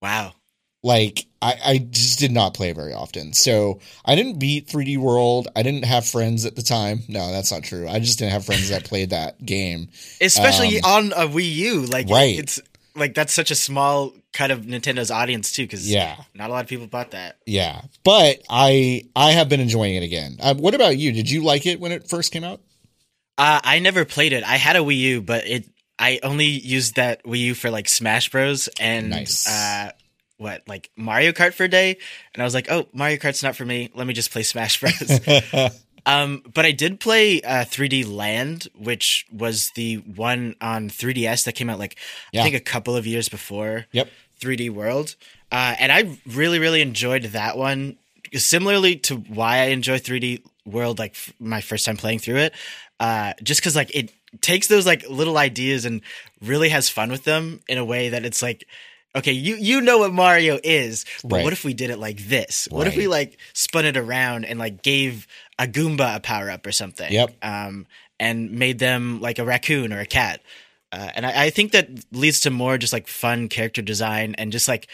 Wow. 0.00 0.34
Like 0.82 1.26
I, 1.42 1.54
I 1.64 1.78
just 1.78 2.18
did 2.18 2.32
not 2.32 2.54
play 2.54 2.72
very 2.72 2.92
often. 2.94 3.32
So 3.34 3.80
I 4.04 4.14
didn't 4.14 4.38
beat 4.38 4.66
3D 4.68 4.96
World. 4.98 5.48
I 5.54 5.62
didn't 5.62 5.84
have 5.84 6.06
friends 6.06 6.46
at 6.46 6.56
the 6.56 6.62
time. 6.62 7.02
No, 7.08 7.30
that's 7.30 7.52
not 7.52 7.62
true. 7.64 7.86
I 7.88 7.98
just 7.98 8.18
didn't 8.18 8.32
have 8.32 8.44
friends 8.46 8.70
that 8.70 8.84
played 8.84 9.10
that 9.10 9.44
game. 9.44 9.88
Especially 10.20 10.80
on 10.80 11.12
a 11.12 11.26
Wii 11.28 11.54
U. 11.54 11.80
Like 11.82 12.08
Right. 12.08 12.38
it's 12.38 12.60
like 12.94 13.14
that's 13.14 13.32
such 13.32 13.50
a 13.50 13.54
small 13.54 14.12
cut 14.32 14.50
of 14.50 14.60
Nintendo's 14.62 15.10
audience 15.10 15.52
too, 15.52 15.64
because 15.64 15.90
Yeah. 15.90 16.16
not 16.34 16.48
a 16.50 16.52
lot 16.52 16.62
of 16.64 16.68
people 16.68 16.86
bought 16.86 17.10
that. 17.10 17.36
Yeah. 17.46 17.82
But 18.04 18.40
I 18.48 19.04
I 19.14 19.32
have 19.32 19.48
been 19.50 19.60
enjoying 19.60 19.96
it 19.96 20.02
again. 20.02 20.38
Um, 20.40 20.58
what 20.58 20.74
about 20.74 20.96
you? 20.96 21.12
Did 21.12 21.30
you 21.30 21.42
like 21.42 21.66
it 21.66 21.78
when 21.78 21.92
it 21.92 22.08
first 22.08 22.32
came 22.32 22.44
out? 22.44 22.60
Uh, 23.36 23.60
I 23.62 23.78
never 23.80 24.04
played 24.04 24.32
it. 24.32 24.44
I 24.44 24.56
had 24.56 24.76
a 24.76 24.80
Wii 24.80 24.96
U, 24.98 25.20
but 25.22 25.46
it 25.46 25.66
I 25.98 26.20
only 26.22 26.46
used 26.46 26.96
that 26.96 27.22
Wii 27.24 27.38
U 27.40 27.54
for 27.54 27.70
like 27.70 27.88
Smash 27.88 28.30
Bros. 28.30 28.68
and 28.80 29.10
Nice. 29.10 29.46
uh, 29.46 29.90
what 30.40 30.66
like 30.66 30.90
Mario 30.96 31.32
Kart 31.32 31.52
for 31.52 31.64
a 31.64 31.68
day, 31.68 31.98
and 32.34 32.42
I 32.42 32.44
was 32.44 32.54
like, 32.54 32.70
oh, 32.70 32.86
Mario 32.92 33.18
Kart's 33.18 33.42
not 33.42 33.54
for 33.56 33.64
me. 33.64 33.90
Let 33.94 34.06
me 34.06 34.14
just 34.14 34.30
play 34.32 34.42
Smash 34.42 34.80
Bros. 34.80 35.20
um, 36.06 36.42
but 36.54 36.64
I 36.64 36.72
did 36.72 36.98
play 36.98 37.42
uh, 37.42 37.64
3D 37.64 38.10
Land, 38.10 38.68
which 38.74 39.26
was 39.30 39.70
the 39.76 39.96
one 39.96 40.56
on 40.60 40.88
3DS 40.88 41.44
that 41.44 41.52
came 41.54 41.68
out 41.68 41.78
like 41.78 41.96
Yeah. 42.32 42.40
I 42.40 42.44
think 42.44 42.56
a 42.56 42.60
couple 42.60 42.96
of 42.96 43.06
years 43.06 43.28
before 43.28 43.86
yep. 43.92 44.08
3D 44.40 44.70
World, 44.70 45.14
uh, 45.52 45.76
and 45.78 45.92
I 45.92 46.18
really 46.26 46.58
really 46.58 46.80
enjoyed 46.80 47.24
that 47.24 47.56
one. 47.58 47.98
Similarly 48.34 48.96
to 48.96 49.16
why 49.16 49.58
I 49.58 49.64
enjoy 49.66 49.98
3D 49.98 50.42
World, 50.64 50.98
like 50.98 51.12
f- 51.12 51.34
my 51.38 51.60
first 51.60 51.84
time 51.84 51.96
playing 51.96 52.20
through 52.20 52.36
it, 52.36 52.54
uh, 52.98 53.34
just 53.42 53.60
because 53.60 53.76
like 53.76 53.94
it 53.94 54.12
takes 54.40 54.68
those 54.68 54.86
like 54.86 55.06
little 55.08 55.36
ideas 55.36 55.84
and 55.84 56.00
really 56.40 56.68
has 56.70 56.88
fun 56.88 57.10
with 57.10 57.24
them 57.24 57.60
in 57.68 57.76
a 57.76 57.84
way 57.84 58.08
that 58.08 58.24
it's 58.24 58.40
like. 58.42 58.64
Okay, 59.16 59.32
you 59.32 59.56
you 59.56 59.80
know 59.80 59.98
what 59.98 60.12
Mario 60.12 60.58
is, 60.62 61.04
but 61.24 61.36
Right. 61.36 61.44
what 61.44 61.52
if 61.52 61.64
we 61.64 61.74
did 61.74 61.90
it 61.90 61.98
like 61.98 62.18
this? 62.28 62.68
What 62.70 62.86
if 62.86 62.96
we 62.96 63.08
like 63.08 63.38
spun 63.54 63.84
it 63.84 63.96
around 63.96 64.44
and 64.44 64.58
like 64.58 64.82
gave 64.82 65.26
a 65.58 65.66
Goomba 65.66 66.16
a 66.16 66.20
power 66.20 66.48
up 66.50 66.64
or 66.66 66.70
something? 66.72 67.10
Yep. 67.12 67.34
Um, 67.42 67.86
and 68.20 68.52
made 68.52 68.78
them 68.78 69.20
like 69.20 69.38
a 69.38 69.44
raccoon 69.44 69.92
or 69.92 69.98
a 70.00 70.06
cat. 70.06 70.42
Uh, 70.92 71.08
and 71.14 71.24
I, 71.26 71.44
I 71.46 71.50
think 71.50 71.72
that 71.72 71.88
leads 72.12 72.40
to 72.40 72.50
more 72.50 72.78
just 72.78 72.92
like 72.92 73.08
fun 73.08 73.48
character 73.48 73.80
design 73.82 74.34
and 74.38 74.52
just 74.52 74.68
like 74.68 74.88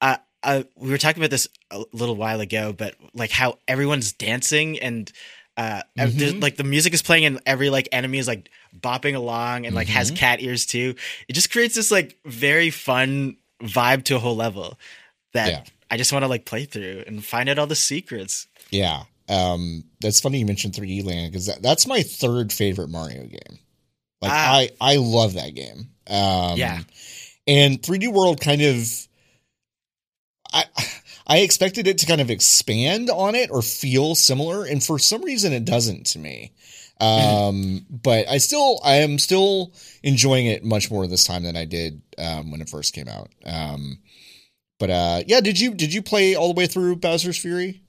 uh, 0.00 0.16
uh, 0.42 0.62
we 0.76 0.90
were 0.90 0.98
talking 0.98 1.20
about 1.20 1.30
this 1.30 1.48
a 1.70 1.82
little 1.92 2.14
while 2.16 2.40
ago, 2.40 2.72
but 2.72 2.94
like 3.14 3.30
how 3.32 3.58
everyone's 3.66 4.12
dancing 4.12 4.78
and 4.78 5.10
uh, 5.56 5.82
Mhm. 5.98 6.40
like 6.40 6.56
the 6.56 6.62
music 6.64 6.94
is 6.94 7.02
playing 7.02 7.24
and 7.24 7.40
every 7.44 7.68
like 7.68 7.88
enemy 7.92 8.18
is 8.18 8.28
like 8.28 8.48
bopping 8.78 9.16
along 9.16 9.66
and 9.66 9.74
like 9.74 9.88
has 9.88 10.12
Mhm. 10.12 10.16
cat 10.16 10.40
ears 10.40 10.64
too. 10.64 10.94
It 11.28 11.32
just 11.32 11.50
creates 11.50 11.74
this 11.74 11.90
like 11.90 12.16
very 12.24 12.70
fun 12.70 13.36
vibe 13.62 14.04
to 14.04 14.16
a 14.16 14.18
whole 14.18 14.36
level 14.36 14.78
that 15.32 15.50
Yeah. 15.50 15.64
I 15.90 15.96
just 15.96 16.12
want 16.12 16.22
to 16.22 16.28
like 16.28 16.44
play 16.44 16.64
through 16.64 17.04
and 17.06 17.24
find 17.24 17.48
out 17.48 17.58
all 17.58 17.66
the 17.66 17.74
secrets. 17.74 18.46
Yeah. 18.70 19.04
Um, 19.28 19.84
that's 20.00 20.20
funny 20.20 20.38
you 20.38 20.46
mentioned 20.46 20.74
3D 20.74 21.04
Land 21.04 21.32
because 21.32 21.46
that, 21.46 21.62
that's 21.62 21.86
my 21.86 22.02
third 22.02 22.52
favorite 22.52 22.88
Mario 22.88 23.24
game. 23.24 23.58
Like 24.20 24.32
Ah. 24.32 24.54
I 24.56 24.70
I 24.80 24.96
love 24.96 25.34
that 25.34 25.54
game. 25.54 25.90
Um, 26.06 26.56
Yeah. 26.58 26.80
And 27.46 27.80
3D 27.82 28.08
World 28.12 28.40
kind 28.40 28.62
of 28.62 29.08
I 30.52 30.64
I 31.26 31.38
expected 31.38 31.86
it 31.86 31.98
to 31.98 32.06
kind 32.06 32.20
of 32.20 32.30
expand 32.30 33.10
on 33.10 33.34
it 33.34 33.50
or 33.50 33.60
feel 33.62 34.14
similar, 34.14 34.64
and 34.64 34.82
for 34.82 34.98
some 34.98 35.22
reason 35.22 35.52
it 35.52 35.64
doesn't 35.64 36.06
to 36.06 36.18
me. 36.18 36.52
Um, 37.00 37.86
but 37.88 38.28
I 38.28 38.38
still 38.38 38.80
I 38.84 38.96
am 38.96 39.18
still 39.18 39.72
enjoying 40.02 40.46
it 40.46 40.64
much 40.64 40.90
more 40.90 41.06
this 41.06 41.24
time 41.24 41.44
than 41.44 41.56
I 41.56 41.64
did 41.64 42.02
um, 42.18 42.50
when 42.50 42.60
it 42.60 42.68
first 42.68 42.92
came 42.94 43.08
out. 43.08 43.30
Um, 43.44 43.98
but 44.80 44.90
uh, 44.90 45.22
yeah, 45.26 45.40
did 45.40 45.60
you 45.60 45.74
did 45.74 45.92
you 45.94 46.02
play 46.02 46.34
all 46.34 46.52
the 46.52 46.58
way 46.58 46.66
through 46.66 46.96
Bowser's 46.96 47.38
Fury? 47.38 47.82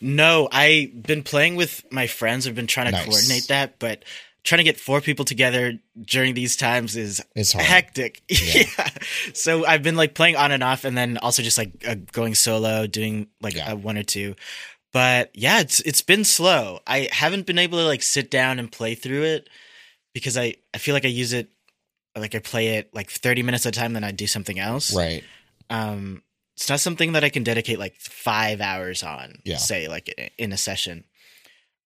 No, 0.00 0.48
I've 0.50 1.02
been 1.02 1.22
playing 1.22 1.56
with 1.56 1.84
my 1.92 2.06
friends. 2.06 2.46
I've 2.46 2.54
been 2.56 2.66
trying 2.66 2.86
to 2.86 2.92
Nice. 2.92 3.04
coordinate 3.04 3.48
that, 3.48 3.78
but 3.78 4.04
trying 4.42 4.56
to 4.58 4.64
get 4.64 4.80
four 4.80 5.00
people 5.00 5.24
together 5.24 5.74
during 6.00 6.34
these 6.34 6.56
times 6.56 6.96
is 6.96 7.22
It's 7.36 7.52
hard. 7.52 7.64
hectic. 7.66 8.22
Yeah. 8.30 8.64
Yeah. 8.78 8.88
So 9.34 9.64
I've 9.66 9.82
been 9.82 9.96
like 9.96 10.14
playing 10.14 10.36
on 10.36 10.50
and 10.50 10.62
off, 10.64 10.84
and 10.84 10.96
then 10.96 11.18
also 11.18 11.42
just 11.42 11.56
like 11.58 11.70
uh, 11.86 11.94
going 12.12 12.34
solo, 12.34 12.86
doing 12.86 13.28
like 13.40 13.54
Yeah. 13.54 13.72
uh, 13.72 13.76
one 13.76 13.96
or 13.96 14.02
two. 14.02 14.34
But 14.92 15.30
yeah, 15.34 15.60
it's 15.60 15.80
it's 15.80 16.02
been 16.02 16.24
slow. 16.24 16.80
I 16.86 17.08
haven't 17.12 17.46
been 17.46 17.58
able 17.58 17.78
to 17.78 17.84
like 17.84 18.02
sit 18.02 18.30
down 18.30 18.58
and 18.58 18.70
play 18.70 18.94
through 18.94 19.22
it 19.22 19.48
because 20.14 20.36
I 20.36 20.54
I 20.74 20.78
feel 20.78 20.94
like 20.94 21.04
I 21.04 21.08
use 21.08 21.32
it 21.32 21.48
like 22.16 22.34
I 22.34 22.40
play 22.40 22.76
it 22.78 22.92
like 22.92 23.08
thirty 23.10 23.42
minutes 23.42 23.66
at 23.66 23.76
a 23.76 23.78
time, 23.80 23.92
then 23.92 24.02
I 24.04 24.10
do 24.10 24.26
something 24.26 24.58
else. 24.58 24.94
Right. 24.94 25.22
Um, 25.70 26.22
it's 26.56 26.68
not 26.68 26.80
something 26.80 27.12
that 27.12 27.22
I 27.22 27.28
can 27.28 27.44
dedicate 27.44 27.78
like 27.78 27.94
five 28.00 28.60
hours 28.60 29.02
on, 29.04 29.36
Yeah. 29.44 29.56
say 29.58 29.86
like 29.88 30.32
in 30.36 30.52
a 30.52 30.56
session. 30.56 31.04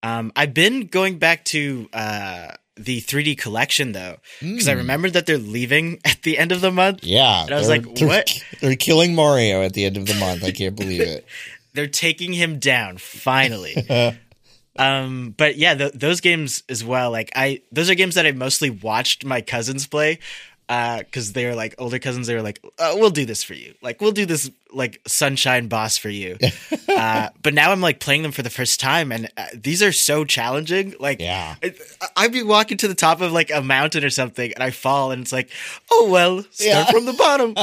Um, 0.02 0.32
I've 0.34 0.54
been 0.54 0.86
going 0.86 1.18
back 1.18 1.44
to 1.46 1.88
uh 1.92 2.52
the 2.76 3.00
3D 3.02 3.36
collection 3.38 3.92
though, 3.92 4.16
because 4.40 4.66
I 4.66 4.74
Mm. 4.74 4.78
remembered 4.78 5.12
that 5.12 5.26
they're 5.26 5.38
leaving 5.38 6.00
at 6.04 6.22
the 6.22 6.38
end 6.38 6.50
of 6.52 6.60
the 6.62 6.72
month. 6.72 7.04
Yeah. 7.04 7.44
And 7.44 7.52
I 7.52 7.58
was 7.58 7.68
like, 7.68 7.84
what? 8.00 8.42
They're 8.60 8.74
killing 8.76 9.14
Mario 9.14 9.62
at 9.62 9.74
the 9.74 9.84
end 9.84 9.96
of 9.98 10.06
the 10.06 10.14
month. 10.14 10.42
I 10.42 10.50
can't 10.52 10.74
believe 10.74 11.02
it. 11.02 11.26
They're 11.74 11.86
taking 11.86 12.32
him 12.32 12.58
down 12.58 12.98
finally. 12.98 13.76
um, 14.76 15.34
but 15.36 15.56
yeah, 15.56 15.74
th- 15.74 15.92
those 15.92 16.20
games 16.20 16.62
as 16.68 16.84
well. 16.84 17.10
Like 17.10 17.30
I, 17.34 17.62
those 17.72 17.90
are 17.90 17.94
games 17.94 18.14
that 18.14 18.26
I 18.26 18.32
mostly 18.32 18.70
watched 18.70 19.24
my 19.24 19.40
cousins 19.40 19.86
play. 19.86 20.18
Because 20.66 21.32
they 21.34 21.44
were 21.46 21.54
like 21.54 21.74
older 21.78 21.98
cousins, 21.98 22.26
they 22.26 22.34
were 22.34 22.42
like, 22.42 22.58
oh, 22.78 22.96
"We'll 22.98 23.10
do 23.10 23.24
this 23.26 23.42
for 23.42 23.52
you. 23.54 23.74
Like, 23.82 24.00
we'll 24.00 24.12
do 24.12 24.24
this 24.26 24.50
like 24.72 25.00
sunshine 25.06 25.68
boss 25.68 25.98
for 25.98 26.08
you." 26.08 26.38
uh, 26.88 27.28
but 27.42 27.52
now 27.54 27.70
I'm 27.70 27.80
like 27.82 28.00
playing 28.00 28.22
them 28.22 28.32
for 28.32 28.42
the 28.42 28.48
first 28.50 28.80
time, 28.80 29.12
and 29.12 29.30
uh, 29.36 29.46
these 29.54 29.82
are 29.82 29.92
so 29.92 30.24
challenging. 30.24 30.94
Like, 30.98 31.20
yeah. 31.20 31.56
I- 31.62 31.74
I'd 32.16 32.32
be 32.32 32.42
walking 32.42 32.78
to 32.78 32.88
the 32.88 32.94
top 32.94 33.20
of 33.20 33.30
like 33.32 33.50
a 33.50 33.60
mountain 33.60 34.04
or 34.04 34.10
something, 34.10 34.52
and 34.54 34.62
I 34.62 34.70
fall, 34.70 35.10
and 35.10 35.20
it's 35.22 35.32
like, 35.32 35.50
oh 35.92 36.08
well, 36.10 36.42
start 36.50 36.58
Yeah. 36.60 36.84
from 36.90 37.04
the 37.04 37.12
bottom, 37.12 37.54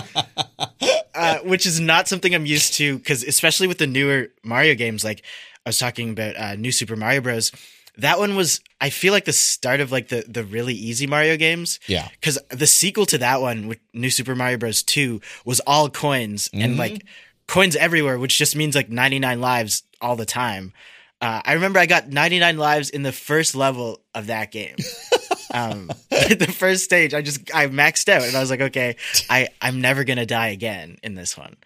uh, 1.15 1.39
which 1.39 1.65
is 1.65 1.79
not 1.79 2.07
something 2.07 2.33
I'm 2.35 2.45
used 2.45 2.73
to. 2.75 2.97
Because 2.97 3.23
especially 3.23 3.67
with 3.67 3.77
the 3.79 3.87
newer 3.87 4.27
Mario 4.43 4.75
games, 4.75 5.03
like 5.03 5.23
I 5.65 5.69
was 5.69 5.79
talking 5.79 6.11
about 6.11 6.35
uh, 6.35 6.55
New 6.55 6.71
Super 6.71 6.95
Mario 6.95 7.21
Bros. 7.21 7.51
That 7.97 8.19
one 8.19 8.35
was, 8.35 8.61
I 8.79 8.89
feel 8.89 9.11
like 9.13 9.25
the 9.25 9.33
start 9.33 9.79
of 9.81 9.91
like 9.91 10.07
the 10.09 10.23
the 10.27 10.43
really 10.43 10.73
easy 10.73 11.07
Mario 11.07 11.37
games. 11.37 11.79
Yeah. 11.87 12.07
Because 12.11 12.39
the 12.49 12.67
sequel 12.67 13.05
to 13.07 13.17
that 13.19 13.41
one, 13.41 13.67
with 13.67 13.79
New 13.93 14.09
Super 14.09 14.35
Mario 14.35 14.57
Bros. 14.57 14.81
Two, 14.83 15.21
was 15.45 15.59
all 15.61 15.89
coins 15.89 16.49
and 16.53 16.75
Mhm. 16.75 16.77
like 16.79 17.05
coins 17.47 17.75
everywhere, 17.75 18.17
which 18.17 18.37
just 18.37 18.55
means 18.55 18.75
like 18.75 18.89
99 18.89 19.41
lives 19.41 19.83
all 19.99 20.15
the 20.15 20.25
time. 20.25 20.73
Uh, 21.19 21.41
I 21.45 21.53
remember 21.53 21.79
I 21.79 21.85
got 21.85 22.09
99 22.09 22.57
lives 22.57 22.89
in 22.89 23.03
the 23.03 23.11
first 23.11 23.53
level 23.55 24.01
of 24.15 24.27
that 24.27 24.51
game. 24.51 24.75
um, 25.53 25.91
the 26.09 26.51
first 26.57 26.83
stage, 26.85 27.13
I 27.13 27.21
just 27.21 27.41
I 27.53 27.67
maxed 27.67 28.09
out, 28.09 28.23
and 28.23 28.35
I 28.35 28.39
was 28.39 28.49
like, 28.49 28.61
okay, 28.61 28.95
I 29.29 29.49
I'm 29.61 29.81
never 29.81 30.03
gonna 30.05 30.25
die 30.25 30.47
again 30.47 30.97
in 31.03 31.13
this 31.15 31.37
one. 31.37 31.57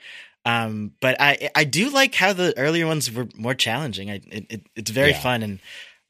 Um, 0.44 0.92
but 1.00 1.16
I 1.22 1.50
I 1.56 1.64
do 1.64 1.90
like 1.90 2.14
how 2.16 2.34
the 2.34 2.54
earlier 2.58 2.86
ones 2.88 3.12
were 3.12 3.28
more 3.36 3.54
challenging. 3.56 4.10
I 4.12 4.16
it, 4.30 4.46
it, 4.50 4.62
it's 4.76 4.92
very 4.92 5.12
Yeah. 5.12 5.22
fun, 5.22 5.42
and 5.44 5.60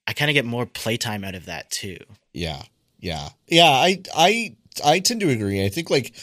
I 0.08 0.14
kind 0.14 0.30
of 0.30 0.34
get 0.34 0.46
more 0.46 0.66
playtime 0.66 1.24
out 1.24 1.36
of 1.36 1.46
that 1.46 1.70
too. 1.72 1.98
Yeah. 2.34 2.62
Yeah. 3.00 3.30
Yeah. 3.48 3.70
I 3.70 4.02
I 4.16 4.56
I 4.84 5.00
tend 5.00 5.22
to 5.22 5.30
agree. 5.30 5.64
I 5.64 5.70
think 5.70 5.90
like 5.90 6.14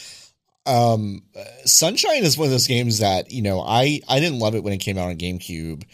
um 0.66 1.22
Sunshine 1.64 2.24
is 2.24 2.38
one 2.38 2.46
of 2.46 2.52
those 2.52 2.66
games 2.68 3.00
that, 3.00 3.32
you 3.32 3.42
know, 3.42 3.60
I 3.60 4.00
I 4.08 4.20
didn't 4.20 4.38
love 4.38 4.54
it 4.54 4.62
when 4.62 4.72
it 4.72 4.78
came 4.78 4.98
out 4.98 5.08
on 5.08 5.16
GameCube 5.16 5.84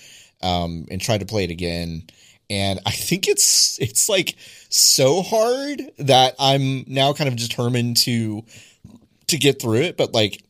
um 0.42 0.86
and 0.90 1.00
tried 1.00 1.20
to 1.20 1.26
play 1.26 1.44
it 1.44 1.50
again 1.50 2.04
and 2.50 2.80
I 2.86 2.90
think 2.90 3.28
it's 3.28 3.78
it's 3.80 4.08
like 4.08 4.36
so 4.68 5.22
hard 5.22 5.82
that 5.98 6.34
I'm 6.38 6.84
now 6.86 7.12
kind 7.12 7.28
of 7.28 7.36
determined 7.36 7.96
to 7.98 8.44
to 9.28 9.38
get 9.38 9.60
through 9.60 9.82
it, 9.82 9.96
but 9.96 10.14
like 10.14 10.42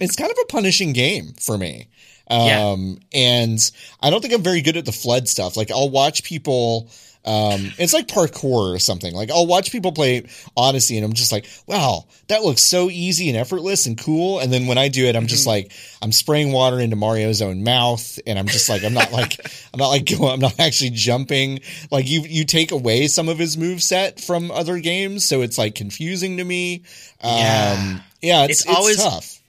it's 0.00 0.16
kind 0.16 0.30
of 0.30 0.36
a 0.42 0.46
punishing 0.46 0.92
game 0.92 1.32
for 1.40 1.56
me. 1.56 1.88
Yeah. 2.30 2.70
Um 2.70 2.98
and 3.12 3.58
I 4.02 4.10
don't 4.10 4.20
think 4.20 4.34
I'm 4.34 4.42
very 4.42 4.62
good 4.62 4.76
at 4.76 4.84
the 4.84 4.90
FLUDD 4.92 5.28
stuff. 5.28 5.56
Like 5.56 5.70
I'll 5.70 5.90
watch 5.90 6.22
people 6.24 6.88
Um, 7.28 7.72
it's 7.76 7.92
like 7.92 8.06
parkour 8.06 8.72
or 8.72 8.78
something. 8.78 9.12
Like 9.12 9.32
I'll 9.32 9.48
watch 9.48 9.72
people 9.72 9.90
play 9.90 10.28
Odyssey, 10.56 10.96
and 10.96 11.04
I'm 11.04 11.12
just 11.12 11.32
like, 11.32 11.44
wow, 11.66 12.04
that 12.28 12.44
looks 12.44 12.62
so 12.62 12.88
easy 12.88 13.28
and 13.28 13.36
effortless 13.36 13.86
and 13.86 13.98
cool. 13.98 14.38
And 14.38 14.52
then 14.52 14.68
when 14.68 14.78
I 14.78 14.86
do 14.86 15.06
it, 15.06 15.16
I'm 15.16 15.26
just 15.26 15.42
Mhm. 15.42 15.48
like, 15.48 15.72
I'm 16.00 16.12
spraying 16.12 16.52
water 16.52 16.78
into 16.78 16.94
Mario's 16.94 17.42
own 17.42 17.64
mouth, 17.64 18.20
and 18.28 18.38
I'm 18.38 18.46
just 18.46 18.68
like, 18.68 18.84
I'm 18.84 18.94
not 18.94 19.10
like, 19.10 19.40
I'm 19.74 19.78
not 19.78 19.88
like, 19.88 20.08
I'm 20.20 20.38
not 20.38 20.60
actually 20.60 20.90
jumping. 20.90 21.58
Like 21.90 22.06
you, 22.08 22.20
you 22.20 22.44
take 22.44 22.70
away 22.70 23.08
some 23.08 23.28
of 23.28 23.38
his 23.40 23.56
move 23.58 23.82
set 23.82 24.20
from 24.20 24.52
other 24.52 24.78
games, 24.78 25.24
so 25.24 25.42
it's 25.42 25.58
like 25.58 25.74
confusing 25.74 26.36
to 26.36 26.44
me. 26.44 26.84
Yeah. 27.24 27.76
Um, 27.76 28.02
yeah, 28.22 28.44
it's, 28.44 28.60
It's 28.60 28.66
it's 28.70 28.76
always- 28.78 29.02
tough. 29.02 29.42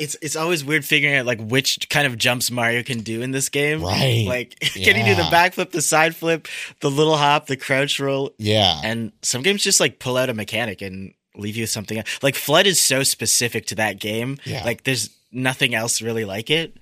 It's 0.00 0.16
it's 0.22 0.34
always 0.34 0.64
weird 0.64 0.84
figuring 0.84 1.14
out 1.14 1.26
like 1.26 1.38
which 1.40 1.88
kind 1.90 2.06
of 2.06 2.16
jumps 2.18 2.50
Mario 2.50 2.82
can 2.82 3.00
do 3.00 3.22
in 3.22 3.30
this 3.30 3.48
game. 3.50 3.82
Right. 3.82 4.24
Like 4.26 4.58
can 4.60 4.96
he 4.96 5.02
do 5.04 5.14
the 5.14 5.22
Yeah. 5.22 5.30
backflip, 5.30 5.70
the 5.70 5.82
side 5.82 6.16
flip, 6.16 6.48
the 6.80 6.90
little 6.90 7.16
hop, 7.16 7.46
the 7.46 7.56
crouch 7.56 8.00
roll? 8.00 8.32
Yeah. 8.38 8.80
And 8.82 9.12
some 9.22 9.42
games 9.42 9.62
just 9.62 9.78
like 9.78 9.98
pull 9.98 10.16
out 10.16 10.30
a 10.30 10.34
mechanic 10.34 10.80
and 10.82 11.12
leave 11.36 11.54
you 11.56 11.62
with 11.64 11.70
something. 11.70 12.02
Like 12.22 12.34
FLUDD 12.34 12.64
is 12.66 12.80
so 12.80 13.02
specific 13.02 13.66
to 13.66 13.74
that 13.76 14.00
game. 14.00 14.38
Yeah. 14.44 14.64
Like 14.64 14.84
there's 14.84 15.10
nothing 15.30 15.74
else 15.74 16.00
really 16.02 16.24
like 16.24 16.50
it. 16.50 16.76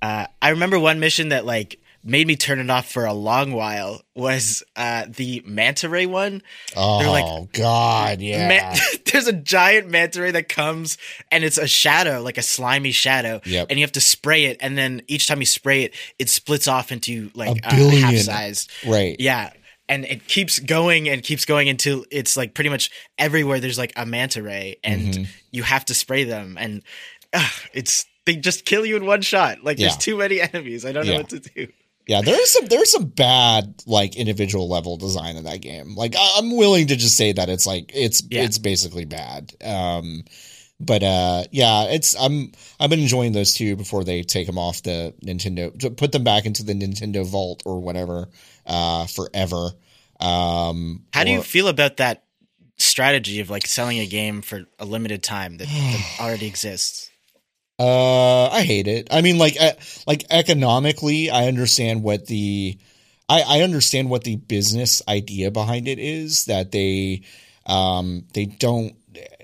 Uh, 0.00 0.26
I 0.40 0.50
remember 0.50 0.78
one 0.78 1.00
mission 1.00 1.28
that 1.30 1.44
like 1.44 1.78
made 2.04 2.26
me 2.26 2.34
turn 2.36 2.58
it 2.58 2.68
off 2.68 2.90
for 2.90 3.04
a 3.04 3.12
long 3.12 3.52
while 3.52 4.02
was 4.14 4.62
uh, 4.76 5.04
the 5.08 5.42
manta 5.46 5.88
ray 5.88 6.06
one. 6.06 6.42
Oh 6.76 6.98
like- 7.42 7.52
God, 7.52 8.20
yeah. 8.20 8.48
Man, 8.48 8.76
there's 9.12 9.28
a 9.28 9.32
giant 9.32 9.88
manta 9.88 10.20
ray 10.22 10.30
that 10.32 10.48
comes 10.48 10.98
and 11.30 11.44
it's 11.44 11.58
a 11.58 11.68
shadow, 11.68 12.20
like 12.22 12.38
a 12.38 12.42
slimy 12.42 12.90
shadow. 12.90 13.40
Yep. 13.44 13.68
And 13.70 13.78
you 13.78 13.84
have 13.84 13.92
to 13.92 14.00
spray 14.00 14.46
it, 14.46 14.56
and 14.60 14.76
then 14.76 15.02
each 15.06 15.28
time 15.28 15.40
you 15.40 15.46
spray 15.46 15.82
it, 15.84 15.94
it 16.18 16.28
splits 16.28 16.66
off 16.66 16.90
into 16.92 17.30
like 17.34 17.64
A 17.64 17.68
uh, 17.68 17.90
half 17.90 18.16
sized. 18.16 18.70
right. 18.86 19.16
Yeah. 19.18 19.52
And 19.88 20.04
it 20.06 20.26
keeps 20.26 20.58
going 20.58 21.08
and 21.08 21.22
keeps 21.22 21.44
going 21.44 21.68
until 21.68 22.04
it's 22.10 22.36
like 22.36 22.54
pretty 22.54 22.70
much 22.70 22.90
everywhere 23.18 23.60
there's 23.60 23.76
like 23.78 23.92
a 23.96 24.06
manta 24.06 24.42
ray 24.42 24.76
and 24.82 25.02
Mhm. 25.14 25.26
you 25.50 25.62
have 25.64 25.84
to 25.86 25.94
spray 25.94 26.24
them. 26.24 26.56
And 26.58 26.82
uh, 27.32 27.46
it's, 27.74 28.06
they 28.24 28.36
just 28.36 28.64
kill 28.64 28.86
you 28.86 28.96
in 28.96 29.04
one 29.04 29.20
shot. 29.20 29.62
Like 29.62 29.78
Yeah. 29.78 29.88
there's 29.88 29.98
too 29.98 30.16
many 30.16 30.40
enemies. 30.52 30.86
I 30.86 30.92
don't 30.92 31.04
know 31.06 31.12
Yeah. 31.12 31.18
what 31.18 31.28
to 31.30 31.40
do. 31.40 31.66
Yeah, 32.06 32.20
there's 32.20 32.50
some 32.50 32.66
there's 32.66 32.90
some 32.90 33.06
bad 33.06 33.74
like 33.86 34.16
individual 34.16 34.68
level 34.68 34.96
design 34.96 35.36
in 35.36 35.44
that 35.44 35.60
game. 35.60 35.94
Like 35.94 36.14
I, 36.18 36.34
I'm 36.38 36.56
willing 36.56 36.88
to 36.88 36.96
just 36.96 37.16
say 37.16 37.32
that 37.32 37.48
it's 37.48 37.66
like 37.66 37.92
it's 37.94 38.22
Yeah. 38.28 38.42
it's 38.42 38.58
basically 38.58 39.04
bad. 39.04 39.52
Um, 39.64 40.24
but 40.80 41.02
uh, 41.04 41.44
yeah, 41.52 41.84
it's 41.84 42.16
I'm 42.20 42.50
I've 42.80 42.90
been 42.90 43.00
enjoying 43.00 43.32
those 43.32 43.54
two 43.54 43.76
before 43.76 44.02
they 44.02 44.22
take 44.22 44.46
them 44.46 44.58
off 44.58 44.82
the 44.82 45.14
Nintendo 45.24 45.96
put 45.96 46.10
them 46.10 46.24
back 46.24 46.44
into 46.44 46.64
the 46.64 46.74
Nintendo 46.74 47.24
Vault 47.24 47.62
or 47.64 47.80
whatever 47.80 48.28
uh, 48.66 49.06
forever. 49.06 49.70
Um, 50.18 51.04
How 51.12 51.24
do 51.24 51.30
you 51.30 51.42
feel 51.42 51.68
about 51.68 51.98
that 51.98 52.24
strategy 52.78 53.40
of 53.40 53.48
like 53.48 53.66
selling 53.66 53.98
a 54.00 54.06
game 54.06 54.42
for 54.42 54.64
a 54.80 54.84
limited 54.84 55.22
time 55.22 55.58
that, 55.58 55.68
that 55.68 56.16
already 56.20 56.46
exists? 56.46 57.10
Uh, 57.78 58.48
I 58.48 58.62
hate 58.62 58.86
it. 58.86 59.08
I 59.10 59.22
mean, 59.22 59.38
like, 59.38 59.56
uh, 59.60 59.72
like 60.06 60.24
economically, 60.30 61.30
I 61.30 61.48
understand 61.48 62.02
what 62.02 62.26
the, 62.26 62.78
I, 63.28 63.42
I 63.42 63.60
understand 63.62 64.10
what 64.10 64.24
the 64.24 64.36
business 64.36 65.02
idea 65.08 65.50
behind 65.50 65.88
it 65.88 65.98
is. 65.98 66.44
That 66.44 66.70
they, 66.70 67.22
um, 67.66 68.24
they 68.34 68.46
don't 68.46 68.94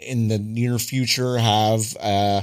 in 0.00 0.28
the 0.28 0.38
near 0.38 0.78
future 0.78 1.36
have 1.36 1.96
uh 2.00 2.42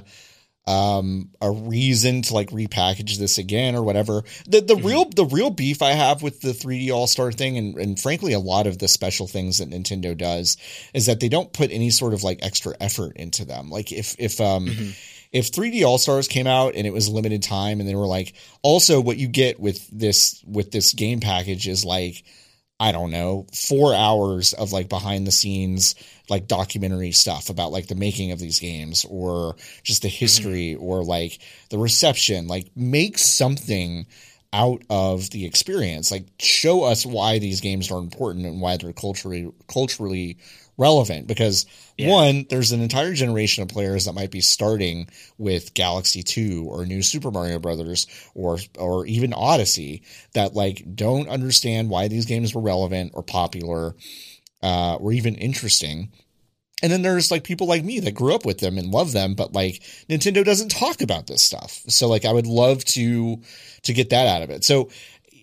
um 0.67 1.29
a 1.41 1.49
reason 1.49 2.21
to 2.21 2.33
like 2.33 2.49
repackage 2.49 3.17
this 3.17 3.37
again 3.37 3.75
or 3.75 3.83
whatever 3.83 4.23
the 4.47 4.61
the 4.61 4.75
real 4.75 5.05
the 5.09 5.25
real 5.25 5.49
beef 5.49 5.81
i 5.81 5.91
have 5.91 6.21
with 6.21 6.41
the 6.41 6.49
3d 6.51 6.91
all-star 6.91 7.31
thing 7.31 7.57
and, 7.57 7.75
and 7.77 7.99
frankly 7.99 8.33
a 8.33 8.39
lot 8.39 8.67
of 8.67 8.77
the 8.79 8.87
special 8.87 9.27
things 9.27 9.57
that 9.59 9.69
nintendo 9.69 10.15
does 10.17 10.57
is 10.93 11.05
that 11.07 11.19
they 11.19 11.29
don't 11.29 11.53
put 11.53 11.71
any 11.71 11.89
sort 11.89 12.13
of 12.13 12.23
like 12.23 12.39
extra 12.43 12.75
effort 12.79 13.15
into 13.15 13.45
them 13.45 13.69
like 13.69 13.91
if 13.91 14.15
if 14.19 14.39
um 14.41 14.67
Mhm. 14.67 14.95
If 15.31 15.51
3D 15.51 15.85
All 15.85 15.97
Stars 15.97 16.27
came 16.27 16.47
out 16.47 16.75
and 16.75 16.87
it 16.87 16.93
was 16.93 17.09
limited 17.09 17.43
time, 17.43 17.79
and 17.79 17.87
they 17.87 17.95
were 17.95 18.07
like, 18.07 18.33
also 18.61 19.01
what 19.01 19.17
you 19.17 19.27
get 19.27 19.59
with 19.59 19.87
this 19.89 20.43
with 20.45 20.71
this 20.71 20.93
game 20.93 21.19
package 21.19 21.67
is 21.67 21.85
like, 21.85 22.23
I 22.79 22.91
don't 22.91 23.11
know, 23.11 23.47
four 23.53 23.93
hours 23.93 24.53
of 24.53 24.71
like 24.71 24.89
behind 24.89 25.25
the 25.25 25.31
scenes 25.31 25.95
like 26.29 26.47
documentary 26.47 27.11
stuff 27.11 27.49
about 27.49 27.71
like 27.71 27.87
the 27.87 27.95
making 27.95 28.31
of 28.31 28.39
these 28.39 28.59
games 28.59 29.05
or 29.09 29.55
just 29.83 30.01
the 30.01 30.07
mm-hmm. 30.07 30.17
history 30.17 30.75
or 30.75 31.03
like 31.03 31.39
the 31.69 31.77
reception. 31.77 32.47
Like 32.47 32.71
make 32.75 33.17
something 33.17 34.07
out 34.53 34.83
of 34.89 35.29
the 35.31 35.45
experience. 35.45 36.11
Like 36.11 36.27
show 36.39 36.83
us 36.83 37.05
why 37.05 37.39
these 37.39 37.61
games 37.61 37.91
are 37.91 37.99
important 37.99 38.45
and 38.45 38.61
why 38.61 38.77
they're 38.77 38.93
culturally 38.93 39.51
culturally 39.67 40.37
relevant 40.77 41.27
because 41.27 41.65
Yeah. 41.97 42.09
one 42.09 42.45
there's 42.49 42.71
an 42.71 42.81
entire 42.81 43.13
generation 43.13 43.63
of 43.63 43.69
players 43.69 44.05
that 44.05 44.13
might 44.13 44.31
be 44.31 44.41
starting 44.41 45.07
with 45.37 45.73
Galaxy 45.73 46.21
2 46.23 46.65
or 46.67 46.85
New 46.85 47.01
Super 47.01 47.31
Mario 47.31 47.59
Brothers 47.59 48.07
or 48.33 48.59
or 48.77 49.05
even 49.05 49.33
Odyssey 49.33 50.03
that 50.33 50.53
like 50.53 50.83
don't 50.95 51.29
understand 51.29 51.89
why 51.89 52.07
these 52.07 52.25
games 52.25 52.53
were 52.53 52.61
relevant 52.61 53.11
or 53.15 53.23
popular 53.23 53.95
uh 54.61 54.95
or 54.95 55.13
even 55.13 55.35
interesting. 55.35 56.11
And 56.83 56.91
then 56.91 57.03
there's 57.03 57.31
like 57.31 57.45
people 57.45 57.67
like 57.67 57.85
me 57.85 58.01
that 58.01 58.13
grew 58.15 58.35
up 58.35 58.45
with 58.45 58.59
them 58.59 58.77
and 58.77 58.91
love 58.91 59.13
them 59.13 59.33
but 59.33 59.53
like 59.53 59.81
Nintendo 60.09 60.43
doesn't 60.43 60.69
talk 60.71 61.01
about 61.01 61.27
this 61.27 61.41
stuff. 61.41 61.81
So 61.87 62.07
like 62.09 62.25
I 62.25 62.33
would 62.33 62.47
love 62.47 62.83
to 62.85 63.41
to 63.83 63.93
get 63.93 64.09
that 64.09 64.27
out 64.27 64.41
of 64.41 64.49
it. 64.49 64.65
So 64.65 64.89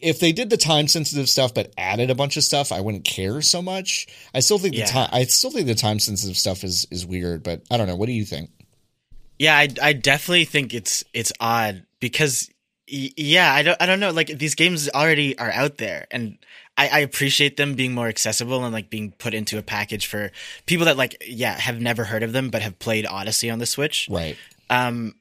if 0.03 0.19
they 0.21 0.33
did 0.33 0.51
the 0.51 0.57
time 0.57 0.89
sensitive 0.89 1.29
stuff 1.29 1.55
but 1.55 1.73
added 1.79 2.11
a 2.11 2.15
bunch 2.15 2.37
of 2.37 2.45
stuff, 2.45 2.73
I 2.73 2.81
wouldn't 2.81 3.05
care 3.05 3.41
so 3.43 3.63
much. 3.63 4.07
I 4.35 4.41
still 4.41 4.59
think 4.59 4.75
Yeah. 4.75 4.87
the 4.87 4.93
time 4.93 5.09
I 5.13 5.25
still 5.25 5.51
think 5.51 5.67
the 5.67 5.75
time 5.75 5.99
sensitive 5.99 6.37
stuff 6.37 6.65
is 6.65 6.87
is 6.91 7.07
weird, 7.07 7.43
but 7.43 7.63
I 7.71 7.77
don't 7.77 7.87
know. 7.87 7.97
What 7.97 8.07
do 8.07 8.13
you 8.13 8.25
think? 8.25 8.51
Yeah, 9.39 9.57
I, 9.57 9.69
I 9.83 9.93
definitely 9.93 10.45
think 10.45 10.75
it's 10.75 11.05
it's 11.15 11.33
odd 11.41 11.85
because 12.01 12.49
yeah, 12.87 13.53
I 13.53 13.63
don't 13.63 13.81
I 13.81 13.87
don't 13.87 14.01
know 14.01 14.11
like 14.11 14.27
these 14.27 14.55
games 14.55 14.89
already 14.91 15.39
are 15.39 15.51
out 15.51 15.79
there 15.79 16.07
and 16.11 16.37
I, 16.77 16.89
I 16.89 16.99
appreciate 17.01 17.57
them 17.57 17.75
being 17.75 17.95
more 17.95 18.09
accessible 18.09 18.65
and 18.65 18.73
like 18.73 18.91
being 18.91 19.13
put 19.13 19.35
into 19.35 19.59
a 19.59 19.63
package 19.63 20.07
for 20.07 20.31
people 20.67 20.87
that 20.87 20.97
like 20.97 21.23
yeah 21.27 21.59
have 21.59 21.81
never 21.81 22.05
heard 22.05 22.23
of 22.23 22.33
them 22.33 22.51
but 22.51 22.63
have 22.63 22.79
played 22.79 23.07
Odyssey 23.07 23.51
on 23.51 23.59
the 23.59 23.67
Switch. 23.67 24.09
Right. 24.11 24.37
Um, 24.71 25.15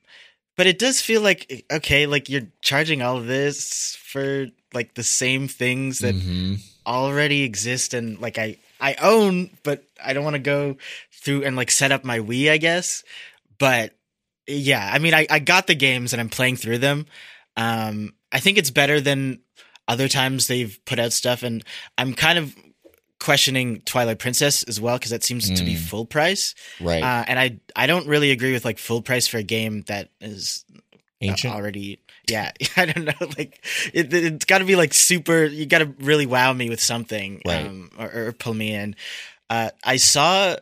but 0.58 0.67
it 0.67 0.78
does 0.80 1.02
feel 1.02 1.22
like 1.22 1.65
okay, 1.72 2.06
like 2.08 2.30
you're 2.30 2.48
charging 2.62 3.02
all 3.02 3.17
of 3.17 3.26
this 3.28 3.96
for 4.04 4.48
like 4.73 4.93
the 4.93 5.03
same 5.03 5.47
things 5.47 5.99
that 5.99 6.15
Mhm. 6.15 6.60
already 6.86 7.43
exist 7.43 7.93
and 7.93 8.19
like 8.19 8.38
I 8.38 8.57
I 8.79 8.95
own, 8.95 9.51
but 9.63 9.84
I 10.03 10.13
don't 10.13 10.23
want 10.23 10.34
to 10.36 10.39
go 10.39 10.77
through 11.12 11.43
and 11.43 11.55
like 11.55 11.69
set 11.69 11.91
up 11.91 12.03
my 12.03 12.19
Wii, 12.19 12.49
I 12.49 12.57
guess. 12.57 13.03
But 13.60 13.95
yeah, 14.47 14.89
I 14.91 14.97
mean 14.99 15.13
I, 15.13 15.27
I 15.29 15.39
got 15.39 15.67
the 15.67 15.75
games 15.75 16.13
and 16.13 16.19
I'm 16.21 16.29
playing 16.29 16.55
through 16.57 16.79
them. 16.79 17.05
Um 17.57 18.13
I 18.31 18.39
think 18.39 18.57
it's 18.57 18.71
better 18.71 18.99
than 19.01 19.39
other 19.88 20.07
times 20.07 20.47
they've 20.47 20.79
put 20.86 20.99
out 20.99 21.12
stuff 21.13 21.43
and 21.43 21.63
I'm 21.97 22.13
kind 22.13 22.39
of 22.39 22.55
questioning 23.19 23.81
Twilight 23.81 24.17
Princess 24.19 24.63
as 24.63 24.81
well 24.81 24.97
because 24.97 25.12
that 25.12 25.23
seems 25.23 25.47
to 25.51 25.63
be 25.63 25.75
Mm. 25.75 25.79
full 25.79 26.05
price. 26.05 26.55
Right. 26.79 27.03
Uh, 27.03 27.23
and 27.27 27.38
I 27.38 27.60
I 27.75 27.86
don't 27.88 28.07
really 28.07 28.31
agree 28.31 28.51
with 28.53 28.65
like 28.65 28.79
full 28.79 29.01
price 29.01 29.27
for 29.27 29.38
a 29.38 29.43
game 29.43 29.84
that 29.84 30.10
is 30.21 30.65
Ancient. 31.21 31.53
already 31.53 31.99
yeah 32.27 32.51
i 32.77 32.86
don't 32.86 33.05
know 33.05 33.27
like 33.38 33.63
it, 33.93 34.13
it's 34.13 34.45
got 34.45 34.60
to 34.60 34.65
be 34.65 34.75
like 34.75 34.93
super 34.93 35.43
you 35.45 35.65
got 35.65 35.79
to 35.79 35.93
really 35.99 36.25
wow 36.25 36.53
me 36.53 36.69
with 36.69 36.81
something 36.81 37.41
Right. 37.45 37.65
um 37.65 37.89
or, 37.97 38.12
or 38.27 38.31
pull 38.31 38.53
me 38.53 38.73
in 38.73 38.95
uh 39.49 39.71
i 39.84 39.97
saw 39.97 40.55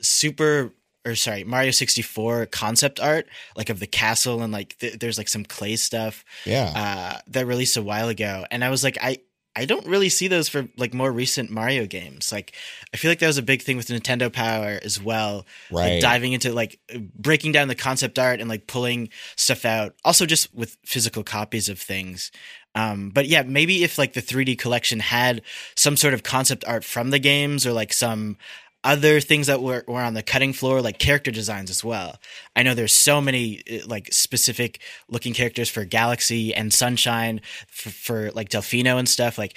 super 0.00 0.72
or 1.04 1.14
sorry 1.14 1.44
mario 1.44 1.70
64 1.70 2.46
concept 2.46 3.00
art 3.00 3.26
like 3.56 3.70
of 3.70 3.80
the 3.80 3.86
castle 3.86 4.42
and 4.42 4.52
like 4.52 4.76
th- 4.78 4.98
there's 4.98 5.18
like 5.18 5.28
some 5.28 5.44
clay 5.44 5.76
stuff 5.76 6.24
yeah. 6.44 6.72
uh 6.74 7.18
that 7.28 7.46
released 7.46 7.76
a 7.76 7.82
while 7.82 8.08
ago 8.08 8.44
and 8.50 8.62
i 8.64 8.70
was 8.70 8.84
like 8.84 8.98
i 9.00 9.18
I 9.56 9.64
don't 9.64 9.86
really 9.86 10.08
see 10.08 10.28
those 10.28 10.48
for 10.48 10.68
like 10.76 10.94
more 10.94 11.10
recent 11.10 11.50
Mario 11.50 11.84
games. 11.86 12.30
Like 12.30 12.54
I 12.94 12.96
feel 12.96 13.10
like 13.10 13.18
that 13.18 13.26
was 13.26 13.38
a 13.38 13.42
big 13.42 13.62
thing 13.62 13.76
with 13.76 13.88
Nintendo 13.88 14.32
Power 14.32 14.78
as 14.82 15.02
well 15.02 15.44
right. 15.70 15.94
like 15.94 16.00
diving 16.00 16.32
into 16.32 16.52
like 16.52 16.78
breaking 17.14 17.52
down 17.52 17.68
the 17.68 17.74
concept 17.74 18.18
art 18.18 18.40
and 18.40 18.48
like 18.48 18.66
pulling 18.66 19.08
stuff 19.36 19.64
out 19.64 19.94
also 20.04 20.24
just 20.24 20.54
with 20.54 20.76
physical 20.84 21.24
copies 21.24 21.68
of 21.68 21.80
things 21.80 22.30
um 22.74 23.10
but 23.10 23.26
yeah 23.26 23.42
maybe 23.42 23.82
if 23.82 23.98
like 23.98 24.12
the 24.12 24.22
3d 24.22 24.58
collection 24.58 25.00
had 25.00 25.42
some 25.74 25.96
sort 25.96 26.14
of 26.14 26.22
concept 26.22 26.64
art 26.66 26.84
from 26.84 27.10
the 27.10 27.18
games 27.18 27.66
or 27.66 27.72
like 27.72 27.92
some 27.92 28.36
other 28.82 29.20
things 29.20 29.46
that 29.48 29.60
were, 29.60 29.84
were 29.86 30.00
on 30.00 30.14
the 30.14 30.22
cutting 30.22 30.52
floor 30.54 30.80
like 30.80 30.98
character 30.98 31.30
designs 31.30 31.68
as 31.70 31.84
well. 31.84 32.16
I 32.56 32.62
know 32.62 32.74
there's 32.74 32.94
so 32.94 33.20
many 33.20 33.62
uh, 33.70 33.86
like 33.86 34.12
specific 34.12 34.80
looking 35.08 35.34
characters 35.34 35.68
for 35.68 35.84
galaxy 35.84 36.54
and 36.54 36.72
sunshine 36.72 37.40
for, 37.68 37.90
for 37.90 38.30
like 38.32 38.48
delfino 38.48 38.98
and 38.98 39.08
stuff 39.08 39.36
like 39.36 39.54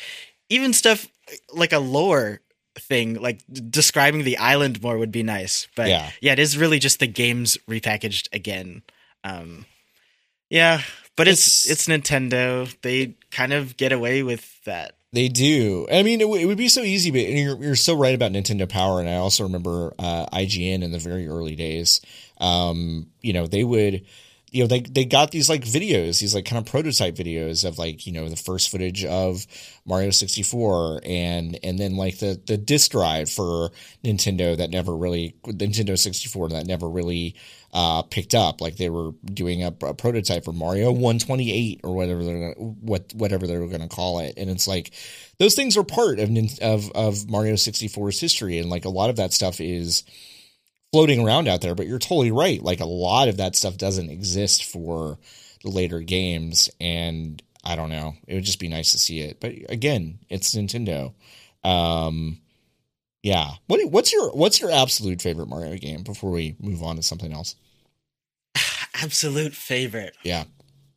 even 0.50 0.74
stuff 0.74 1.08
like 1.54 1.72
a 1.72 1.80
lore 1.80 2.42
thing 2.78 3.14
like 3.22 3.40
d- 3.52 3.62
describing 3.70 4.24
the 4.24 4.38
island 4.38 4.82
more 4.82 4.98
would 4.98 5.12
be 5.12 5.24
nice 5.24 5.68
but 5.76 5.88
Yeah. 5.88 6.10
yeah 6.22 6.34
it 6.34 6.40
is 6.40 6.58
really 6.58 6.80
just 6.80 7.00
the 7.00 7.08
games 7.08 7.58
repackaged 7.70 8.28
again. 8.34 8.82
Um 9.24 9.66
yeah 10.50 10.82
but 11.16 11.28
it's 11.28 11.66
It's- 11.70 11.88
it's 11.88 11.88
nintendo. 11.88 12.76
They 12.82 13.14
kind 13.32 13.54
of 13.54 13.78
get 13.78 13.92
away 13.94 14.22
with 14.24 14.62
that 14.66 14.96
They 15.14 15.30
do. 15.30 15.88
I 15.92 16.02
mean, 16.02 16.22
it, 16.22 16.24
w- 16.24 16.42
it 16.42 16.46
would 16.48 16.58
be 16.58 16.68
so 16.70 16.82
easy, 16.82 17.12
but 17.12 17.20
you're, 17.20 17.56
you're 17.64 17.76
so 17.76 17.96
right 17.96 18.16
about 18.16 18.32
Nintendo 18.32 18.68
Power. 18.68 19.00
And 19.00 19.08
I 19.08 19.18
also 19.18 19.44
remember 19.44 19.94
uh, 20.00 20.26
IGN 20.34 20.82
in 20.82 20.92
the 20.92 20.98
very 20.98 21.28
early 21.28 21.56
days. 21.56 22.02
Um, 22.40 23.12
you 23.22 23.32
know, 23.32 23.46
they 23.46 23.64
would, 23.64 24.06
you 24.54 24.62
know, 24.62 24.68
they 24.68 24.82
they 24.82 25.04
got 25.04 25.32
these 25.32 25.50
like 25.50 25.64
videos, 25.64 26.20
these 26.20 26.36
like 26.36 26.46
kind 26.46 26.60
of 26.60 26.72
prototype 26.72 27.16
videos 27.16 27.66
of 27.66 27.80
like 27.80 28.06
you 28.06 28.14
know 28.14 28.30
the 28.30 28.36
first 28.36 28.70
footage 28.70 29.04
of 29.04 29.48
Mario 29.84 30.12
64 30.12 31.02
and 31.04 31.60
and 31.64 31.80
then 31.80 31.98
like 31.98 32.20
the 32.20 32.40
the 32.46 32.56
disc 32.56 32.92
drive 32.92 33.32
for 33.32 33.72
Nintendo 34.04 34.56
that 34.56 34.70
never 34.70 34.96
really 34.96 35.36
Nintendo 35.44 35.98
64 35.98 36.50
that 36.50 36.68
never 36.68 36.88
really 36.88 37.36
uh, 37.74 38.04
picked 38.04 38.36
up. 38.36 38.62
Like 38.62 38.78
they 38.78 38.92
were 38.92 39.14
doing 39.26 39.64
a, 39.64 39.74
a, 39.82 39.96
prototype 39.96 40.46
for 40.46 40.54
Mario 40.54 40.92
128 40.92 41.82
or 41.84 41.96
whatever 41.96 42.24
they're 42.24 42.54
gonna, 42.54 42.68
what 42.70 43.12
whatever 43.16 43.48
they 43.48 43.58
were 43.58 43.68
going 43.68 43.82
to 43.82 43.88
call 43.88 44.20
it, 44.20 44.36
and 44.38 44.52
it's 44.52 44.68
like 44.68 44.94
those 45.40 45.56
things 45.56 45.76
are 45.78 45.84
part 45.84 46.20
of 46.20 46.30
of 46.62 46.92
of 46.92 47.28
Mario 47.28 47.56
64's 47.56 48.20
history, 48.20 48.60
and 48.60 48.70
like 48.70 48.86
a 48.86 48.90
lot 48.90 49.10
of 49.10 49.16
that 49.16 49.34
stuff 49.34 49.60
is 49.60 50.04
floating 50.94 51.26
around 51.26 51.50
out 51.50 51.60
there. 51.60 51.76
But 51.76 51.88
you're 51.88 52.00
totally 52.00 52.32
right. 52.32 52.64
Like 52.64 52.80
a 52.80 52.86
lot 52.86 53.28
of 53.28 53.38
that 53.38 53.58
stuff 53.58 53.78
doesn't 53.78 54.10
exist 54.10 54.64
for 54.64 55.18
the 55.64 55.70
later 55.70 56.00
games, 56.00 56.70
and 56.80 57.42
I 57.66 57.76
don't 57.76 57.90
know. 57.90 58.14
It 58.28 58.36
would 58.36 58.46
just 58.46 58.60
be 58.60 58.70
nice 58.70 58.92
to 58.94 59.00
see 59.00 59.20
it. 59.20 59.42
But 59.42 59.54
again, 59.68 60.20
it's 60.30 60.56
Nintendo. 60.56 61.14
Um, 61.64 62.40
yeah. 63.24 63.52
What 63.68 63.82
what's 63.90 64.14
your 64.14 64.32
what's 64.32 64.62
your 64.62 64.72
absolute 64.72 65.22
favorite 65.22 65.48
Mario 65.48 65.76
game 65.78 66.04
before 66.04 66.32
we 66.32 66.56
move 66.62 66.84
on 66.84 66.98
to 66.98 67.04
something 67.04 67.34
else? 67.34 67.56
Absolute 69.02 69.56
favorite. 69.56 70.16
Yeah. 70.24 70.44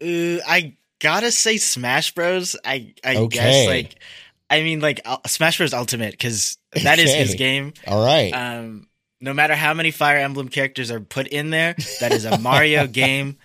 Uh, 0.03 0.43
I 0.47 0.77
gotta 1.01 1.31
say 1.31 1.57
Smash 1.57 2.15
Bros. 2.15 2.57
I 2.65 2.95
I 3.05 3.17
okay. 3.17 3.37
guess 3.37 3.67
like 3.67 3.95
I 4.51 4.63
mean 4.63 4.81
like 4.81 5.07
Smash 5.27 5.59
Bros. 5.59 5.73
Ultimate 5.73 6.11
because 6.11 6.59
that 6.75 6.99
okay. 6.99 7.03
is 7.05 7.15
his 7.15 7.35
game. 7.37 7.73
All 7.87 8.05
right. 8.05 8.31
Um, 8.33 8.89
no 9.21 9.33
matter 9.33 9.55
how 9.55 9.75
many 9.75 9.91
Fire 9.91 10.19
Emblem 10.19 10.49
characters 10.49 10.91
are 10.91 11.01
put 11.01 11.27
in 11.29 11.51
there, 11.51 11.75
that 12.01 12.13
is 12.13 12.25
a 12.25 12.39
Mario 12.39 12.87
game. 12.87 13.39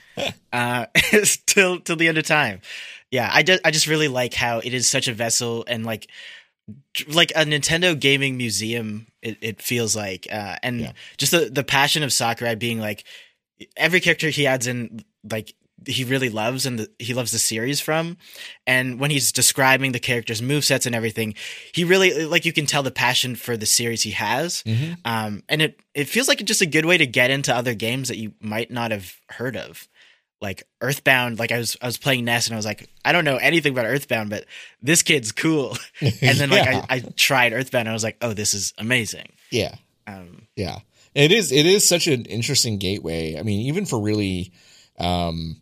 Uh, 0.52 0.86
till 1.46 1.80
till 1.80 1.96
the 1.96 2.08
end 2.08 2.18
of 2.18 2.26
time. 2.26 2.62
Yeah, 3.10 3.30
I 3.32 3.44
just 3.44 3.62
I 3.66 3.72
just 3.72 3.88
really 3.88 4.08
like 4.08 4.34
how 4.34 4.60
it 4.60 4.74
is 4.74 4.90
such 4.90 5.08
a 5.08 5.14
vessel 5.14 5.64
and 5.68 5.86
like 5.86 6.08
like 7.08 7.32
a 7.32 7.46
Nintendo 7.46 7.98
gaming 8.00 8.38
museum. 8.38 9.08
It, 9.22 9.38
it 9.42 9.62
feels 9.62 9.96
like, 9.96 10.28
uh, 10.32 10.56
and 10.64 10.82
yeah. 10.82 10.92
just 11.18 11.32
the 11.32 11.50
the 11.50 11.64
passion 11.64 12.04
of 12.04 12.14
Sakurai 12.14 12.56
being 12.56 12.80
like 12.80 13.04
every 13.78 14.00
character 14.00 14.30
he 14.30 14.48
adds 14.48 14.68
in, 14.68 15.04
like 15.30 15.54
he 15.86 16.04
really 16.04 16.30
loves 16.30 16.66
and 16.66 16.80
the, 16.80 16.92
he 17.00 17.14
loves 17.14 17.32
the 17.32 17.40
series 17.40 17.80
from. 17.80 18.18
And 18.68 19.00
when 19.00 19.12
he's 19.12 19.32
describing 19.32 19.92
the 19.92 20.00
characters' 20.00 20.42
move 20.42 20.66
sets 20.66 20.86
and 20.86 20.96
everything, 20.96 21.36
he 21.74 21.84
really 21.84 22.26
like 22.26 22.46
you 22.46 22.54
can 22.54 22.66
tell 22.66 22.84
the 22.84 22.92
passion 22.92 23.36
for 23.36 23.58
the 23.58 23.66
series 23.66 24.04
he 24.04 24.12
has. 24.12 24.64
Mm-hmm. 24.64 24.94
Um, 25.06 25.44
and 25.50 25.62
it 25.62 25.80
it 25.94 26.06
feels 26.06 26.28
like 26.28 26.42
it's 26.42 26.48
just 26.48 26.62
a 26.62 26.66
good 26.66 26.86
way 26.86 26.98
to 26.98 27.08
get 27.08 27.32
into 27.32 27.56
other 27.56 27.74
games 27.74 28.08
that 28.08 28.18
you 28.18 28.34
might 28.40 28.72
not 28.72 28.92
have 28.92 29.16
heard 29.30 29.56
of 29.56 29.88
like 30.42 30.64
Earthbound, 30.82 31.38
like 31.38 31.52
I 31.52 31.60
was 31.60 31.78
I 31.82 31.86
was 31.86 31.98
playing 31.98 32.26
Ness 32.26 32.48
and 32.48 32.56
I 32.56 32.58
was 32.58 32.66
like, 32.66 32.90
I 33.06 33.12
don't 33.12 33.26
know 33.26 33.38
anything 33.38 33.74
about 33.74 33.86
Earthbound, 33.86 34.32
but 34.32 34.46
this 34.82 35.04
kid's 35.04 35.32
cool. 35.32 35.78
and 36.02 36.38
then 36.38 36.50
like 36.50 36.68
I, 36.68 36.86
I, 36.90 37.00
tried 37.16 37.54
Earthbound 37.54 37.82
and 37.82 37.90
I 37.90 37.94
was 37.94 38.04
like, 38.04 38.18
oh, 38.22 38.34
this 38.34 38.54
is 38.54 38.74
amazing. 38.78 39.32
Yeah. 39.52 39.76
Um, 40.08 40.48
yeah. 40.56 40.80
It 41.14 41.32
is 41.32 41.52
it 41.52 41.66
is 41.66 41.88
such 41.88 42.08
an 42.08 42.26
interesting 42.26 42.80
gateway. 42.80 43.38
I 43.38 43.44
mean, 43.44 43.68
even 43.68 43.86
for 43.86 44.02
really 44.02 44.52
um 44.98 45.62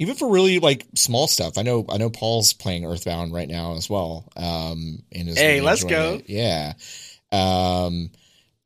even 0.00 0.14
for 0.14 0.30
really 0.30 0.58
like 0.58 0.86
small 0.94 1.28
stuff. 1.28 1.58
I 1.58 1.62
know 1.62 1.84
I 1.88 1.98
know 1.98 2.10
Paul's 2.10 2.54
playing 2.54 2.86
Earthbound 2.86 3.32
right 3.32 3.48
now 3.48 3.76
as 3.76 3.88
well. 3.88 4.26
Um 4.34 5.02
and 5.12 5.28
is 5.28 5.38
Hey, 5.38 5.56
really 5.56 5.60
let's 5.60 5.84
go. 5.84 6.14
It. 6.14 6.28
Yeah. 6.28 6.72
Um 7.30 8.10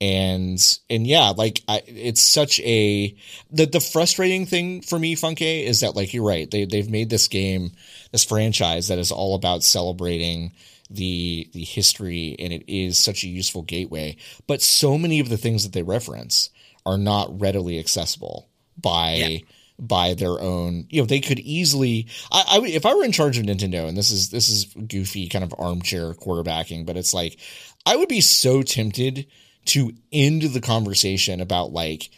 and 0.01 0.79
and 0.90 1.07
yeah 1.07 1.33
like 1.37 1.62
I, 1.68 1.83
it's 1.87 2.20
such 2.20 2.61
a 2.61 3.16
the 3.51 3.66
the 3.66 3.81
frustrating 3.81 4.44
thing 4.44 4.83
for 4.83 4.99
me 4.99 5.14
funke 5.14 5.64
is 5.64 5.81
that 5.81 5.94
like 5.94 6.12
you're 6.12 6.27
right 6.27 6.51
they 6.51 6.64
they've 6.64 6.90
made 6.90 7.11
this 7.11 7.29
game 7.29 7.70
this 8.11 8.25
franchise 8.25 8.88
that 8.88 8.99
is 8.99 9.12
all 9.12 9.37
about 9.37 9.62
celebrating 9.62 10.53
the 10.90 11.49
the 11.53 11.62
history 11.62 12.35
and 12.40 12.53
it 12.53 12.64
is 12.66 12.99
such 12.99 13.23
a 13.23 13.29
useful 13.29 13.62
gateway 13.62 14.16
but 14.49 14.61
so 14.61 14.99
many 14.99 15.20
of 15.20 15.29
the 15.29 15.38
things 15.38 15.62
that 15.62 15.73
they 15.73 15.83
reference 15.83 16.51
are 16.85 16.99
not 16.99 17.40
readily 17.40 17.79
accessible 17.79 18.49
by 18.77 19.14
yeah. 19.14 19.38
By 19.79 20.15
their 20.15 20.41
own 20.41 20.87
you 20.89 21.01
know 21.01 21.07
they 21.07 21.21
could 21.21 21.41
easily 21.41 22.07
I, 22.31 22.45
I 22.49 22.67
if 22.67 22.87
i 22.87 22.95
were 22.95 23.05
in 23.05 23.13
charge 23.13 23.39
of 23.39 23.45
nintendo 23.45 23.89
and 23.89 23.97
this 23.97 24.11
is 24.11 24.31
this 24.31 24.49
is 24.49 24.67
goofy 24.67 25.29
kind 25.29 25.45
of 25.45 25.55
armchair 25.59 26.15
quarterbacking 26.15 26.87
but 26.87 26.97
it's 26.97 27.13
like 27.13 27.39
i 27.85 27.97
would 27.97 28.09
be 28.09 28.21
so 28.21 28.63
tempted 28.63 29.27
to 29.67 29.93
end 30.13 30.43
the 30.43 30.61
conversation 30.61 31.41
about 31.41 31.73
like 31.73 32.11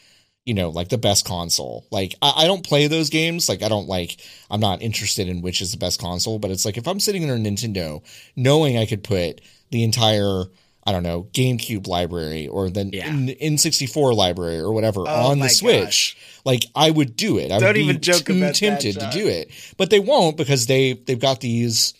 you 0.47 0.55
know 0.55 0.71
like 0.71 0.89
the 0.89 0.97
best 0.97 1.27
console. 1.27 1.87
Like 1.91 2.15
I, 2.23 2.45
I, 2.45 2.47
don't 2.47 2.65
play 2.65 2.87
those 2.87 3.11
games. 3.11 3.49
Like 3.49 3.63
i 3.63 3.69
don't 3.69 3.89
like 3.89 4.17
i'm 4.51 4.61
not 4.61 4.81
interested 4.81 5.29
in 5.29 5.43
which 5.43 5.61
is 5.61 5.73
the 5.73 5.79
best 5.79 6.01
console 6.01 6.39
but 6.39 6.51
it's 6.51 6.65
like 6.65 6.79
if 6.79 6.87
i'm 6.87 7.01
sitting 7.01 7.23
in 7.23 7.31
a 7.31 7.35
nintendo 7.35 8.03
knowing 8.37 8.79
i 8.79 8.87
could 8.87 9.05
put 9.05 9.41
the 9.71 9.83
entire 9.83 10.45
i 10.87 10.93
don't 10.93 11.03
know 11.03 11.25
gamecube 11.33 11.87
library 11.87 12.49
or 12.49 12.71
the 12.71 12.89
yeah. 12.93 13.09
n64 13.09 14.15
library 14.15 14.59
or 14.59 14.73
whatever 14.73 15.01
oh 15.01 15.31
on 15.31 15.39
the 15.41 15.49
switch 15.49 16.17
gosh. 16.17 16.17
like 16.45 16.65
i 16.75 16.91
would 16.91 17.17
do 17.17 17.39
it 17.39 17.51
i 17.53 17.59
don't 17.59 17.69
would 17.69 17.77
even 17.77 18.01
joke 18.01 18.25
too 18.25 18.53
tempted 18.53 18.97
that, 18.97 19.13
to 19.13 19.19
do 19.19 19.27
it 19.27 19.51
but 19.77 19.91
they 19.91 20.01
won't 20.01 20.37
because 20.37 20.67
they 20.67 20.95
they've 20.95 21.21
got 21.21 21.41
these 21.41 21.95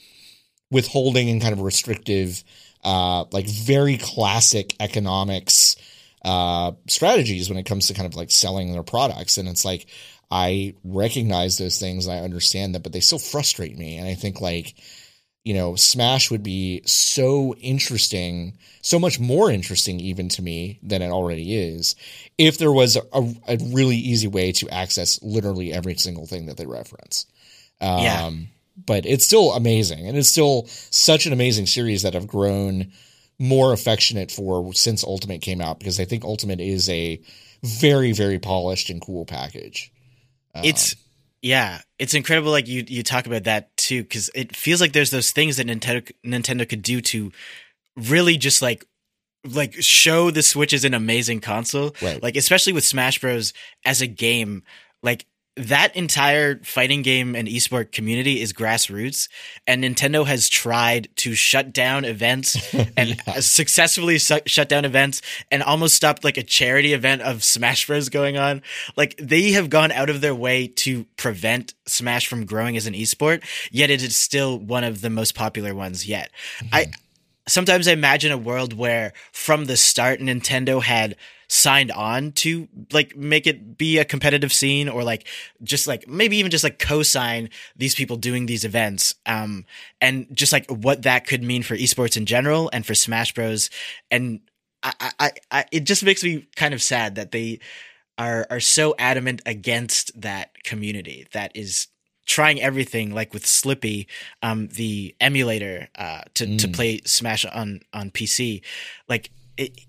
withholding 0.71 1.29
and 1.31 1.41
kind 1.41 1.53
of 1.53 1.61
restrictive 1.61 2.43
uh, 2.85 3.25
like 3.33 3.49
very 3.49 3.97
classic 3.99 4.75
economics 4.79 5.77
uh, 6.25 6.73
strategies 6.89 7.49
when 7.49 7.59
it 7.59 7.67
comes 7.67 7.89
to 7.89 7.95
kind 7.95 8.07
of 8.07 8.15
like 8.17 8.31
selling 8.31 8.73
their 8.73 8.83
products. 8.83 9.39
And 9.39 9.49
it's 9.49 9.65
like, 9.65 9.87
I 10.31 10.75
recognize 10.85 11.59
those 11.59 11.79
things 11.79 12.07
and 12.07 12.17
I 12.17 12.25
understand 12.25 12.75
that, 12.75 12.83
but 12.83 12.93
they 12.93 13.01
still 13.01 13.19
frustrate 13.19 13.77
me. 13.77 13.97
And 13.97 14.09
I 14.09 14.15
think 14.15 14.41
like, 14.41 14.75
you 15.47 15.55
know, 15.55 15.77
Smash 15.77 16.29
would 16.29 16.43
be 16.43 16.83
so 16.87 17.55
interesting, 17.61 18.59
so 18.83 18.99
much 18.99 19.21
more 19.21 19.49
interesting 19.49 20.01
even 20.01 20.29
to 20.31 20.43
me 20.43 20.81
than 20.83 21.03
it 21.03 21.11
already 21.11 21.57
is, 21.57 21.95
if 22.37 22.59
there 22.59 22.73
was 22.73 22.97
a, 22.97 23.35
a 23.47 23.57
really 23.71 23.97
easy 23.97 24.27
way 24.27 24.51
to 24.51 24.69
access 24.71 25.23
literally 25.23 25.73
every 25.73 25.95
single 25.95 26.27
thing 26.27 26.47
that 26.47 26.57
they 26.57 26.67
reference. 26.67 27.27
Um, 27.81 27.99
yeah 28.01 28.31
but 28.85 29.07
it's 29.07 29.25
still 29.25 29.53
amazing 29.53 30.07
and 30.07 30.19
it's 30.19 30.29
still 30.29 30.67
such 30.67 31.25
an 31.25 31.33
amazing 31.33 31.65
series 31.65 32.03
that 32.03 32.15
I've 32.15 32.27
grown 32.27 32.93
more 33.39 33.73
affectionate 33.73 34.31
for 34.31 34.75
since 34.75 35.03
Ultimate 35.03 35.41
came 35.41 35.63
out 35.63 35.79
because 35.79 35.99
I 35.99 36.05
think 36.05 36.25
Ultimate 36.25 36.61
is 36.61 36.89
a 36.91 37.21
very 37.63 38.13
very 38.13 38.39
polished 38.39 38.91
and 38.91 39.01
cool 39.01 39.25
package. 39.25 39.91
Um, 40.55 40.65
it's 40.65 40.95
yeah, 41.47 41.83
it's 42.01 42.15
incredible. 42.15 42.51
Like 42.51 42.67
you 42.67 42.85
you 42.89 43.05
talk 43.05 43.27
about 43.27 43.45
that 43.45 43.75
too 43.77 44.03
because 44.03 44.29
it 44.35 44.57
feels 44.57 44.81
like 44.81 44.93
there's 44.93 45.13
those 45.13 45.31
things 45.31 45.59
that 45.59 45.69
Nintendo 45.69 46.11
Nintendo 46.25 46.69
could 46.69 46.83
do 46.83 47.01
to 47.03 47.31
really 47.97 48.37
just 48.37 48.63
like 48.63 48.85
like 49.45 49.75
show 49.75 50.33
the 50.33 50.43
Switch 50.43 50.73
is 50.73 50.85
an 50.85 50.93
amazing 50.93 51.39
console. 51.39 51.95
Right. 52.03 52.21
Like 52.21 52.35
especially 52.35 52.73
with 52.73 52.83
Smash 52.83 53.21
Bros 53.21 53.53
as 53.85 54.01
a 54.01 54.09
game, 54.09 54.65
like 55.05 55.25
that 55.57 55.97
entire 55.97 56.59
fighting 56.63 57.01
game 57.01 57.35
and 57.35 57.49
esport 57.49 57.91
community 57.91 58.43
is 58.43 58.53
grassroots 58.53 59.29
and 59.67 59.83
nintendo 59.83 60.27
has 60.27 60.49
tried 60.49 61.09
to 61.17 61.35
shut 61.35 61.73
down 61.73 62.05
events 62.05 62.75
and 62.97 63.21
yeah. 63.27 63.41
successfully 63.41 64.19
su- 64.19 64.41
shut 64.45 64.69
down 64.69 64.85
events 64.85 65.23
and 65.51 65.63
almost 65.63 65.95
stopped 65.95 66.25
like 66.25 66.37
a 66.37 66.43
charity 66.43 66.93
event 66.93 67.23
of 67.23 67.43
smash 67.43 67.87
bros 67.87 68.11
going 68.11 68.37
on 68.37 68.61
like 68.97 69.17
they 69.17 69.53
have 69.53 69.71
gone 69.71 69.91
out 69.93 70.11
of 70.11 70.21
their 70.21 70.35
way 70.35 70.67
to 70.67 71.05
prevent 71.17 71.73
smash 71.87 72.27
from 72.27 72.45
growing 72.45 72.77
as 72.77 72.87
an 72.87 72.95
esport 72.95 73.43
yet 73.71 73.89
it 73.89 74.03
is 74.03 74.15
still 74.15 74.59
one 74.59 74.85
of 74.85 75.01
the 75.01 75.11
most 75.11 75.35
popular 75.35 75.75
ones 75.75 76.07
yet 76.07 76.31
mm-hmm. 76.59 76.75
i 76.75 76.87
sometimes 77.49 77.89
i 77.89 77.93
imagine 77.93 78.31
a 78.31 78.39
world 78.39 78.75
where 78.75 79.15
from 79.33 79.65
the 79.65 79.77
start 79.77 80.21
nintendo 80.21 80.83
had 80.83 81.17
signed 81.49 81.93
on 81.93 82.33
to 82.33 82.69
like 82.93 83.17
make 83.17 83.47
it 83.47 83.79
be 83.79 83.99
a 83.99 84.05
competitive 84.05 84.53
scene 84.53 84.89
or 84.89 85.05
like 85.05 85.27
just 85.63 85.87
like 85.87 86.09
maybe 86.09 86.37
even 86.37 86.51
just 86.51 86.65
like 86.65 86.79
co-sign 86.79 87.49
these 87.77 87.95
people 87.95 88.17
doing 88.17 88.47
these 88.47 88.65
events 88.65 89.15
um 89.27 89.65
and 90.01 90.27
just 90.35 90.53
like 90.53 90.69
what 90.69 91.03
that 91.03 91.27
could 91.27 91.43
mean 91.45 91.63
for 91.63 91.77
esports 91.77 92.17
in 92.17 92.27
general 92.27 92.69
and 92.73 92.85
for 92.85 92.95
smash 92.95 93.33
bros 93.33 93.71
and 94.11 94.41
I, 94.83 95.13
I, 95.19 95.31
I 95.51 95.65
it 95.73 95.85
just 95.85 96.05
makes 96.05 96.23
me 96.23 96.47
kind 96.55 96.75
of 96.75 96.83
sad 96.83 97.17
that 97.17 97.33
they 97.33 97.61
are 98.19 98.47
are 98.51 98.61
so 98.61 98.95
adamant 98.99 99.43
against 99.47 100.21
that 100.21 100.63
community 100.65 101.27
that 101.33 101.53
is 101.57 101.89
trying 102.27 102.61
everything 102.61 103.15
like 103.15 103.33
with 103.33 103.45
Slippi, 103.45 104.07
um, 104.43 104.69
the 104.69 105.15
emulator 105.21 105.89
uh, 105.97 106.23
to 106.35 106.47
mm. 106.47 106.59
to 106.59 106.69
play 106.69 107.01
Smash 107.05 107.45
on 107.45 107.81
on 107.93 108.11
PC. 108.11 108.63
Like 109.09 109.31
it, 109.57 109.81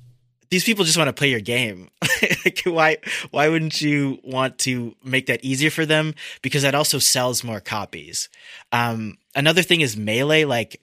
these 0.49 0.63
people 0.63 0.85
just 0.85 0.97
want 0.97 1.07
to 1.07 1.13
play 1.13 1.29
your 1.29 1.39
game. 1.39 1.89
like, 2.45 2.61
why 2.63 2.97
why 3.31 3.49
wouldn't 3.49 3.81
you 3.81 4.19
want 4.23 4.57
to 4.59 4.95
make 5.03 5.27
that 5.27 5.43
easier 5.43 5.69
for 5.69 5.85
them? 5.85 6.13
Because 6.41 6.63
that 6.63 6.75
also 6.75 6.99
sells 6.99 7.43
more 7.43 7.59
copies. 7.59 8.29
Um, 8.71 9.17
another 9.35 9.61
thing 9.61 9.81
is 9.81 9.97
melee. 9.97 10.45
Like 10.45 10.81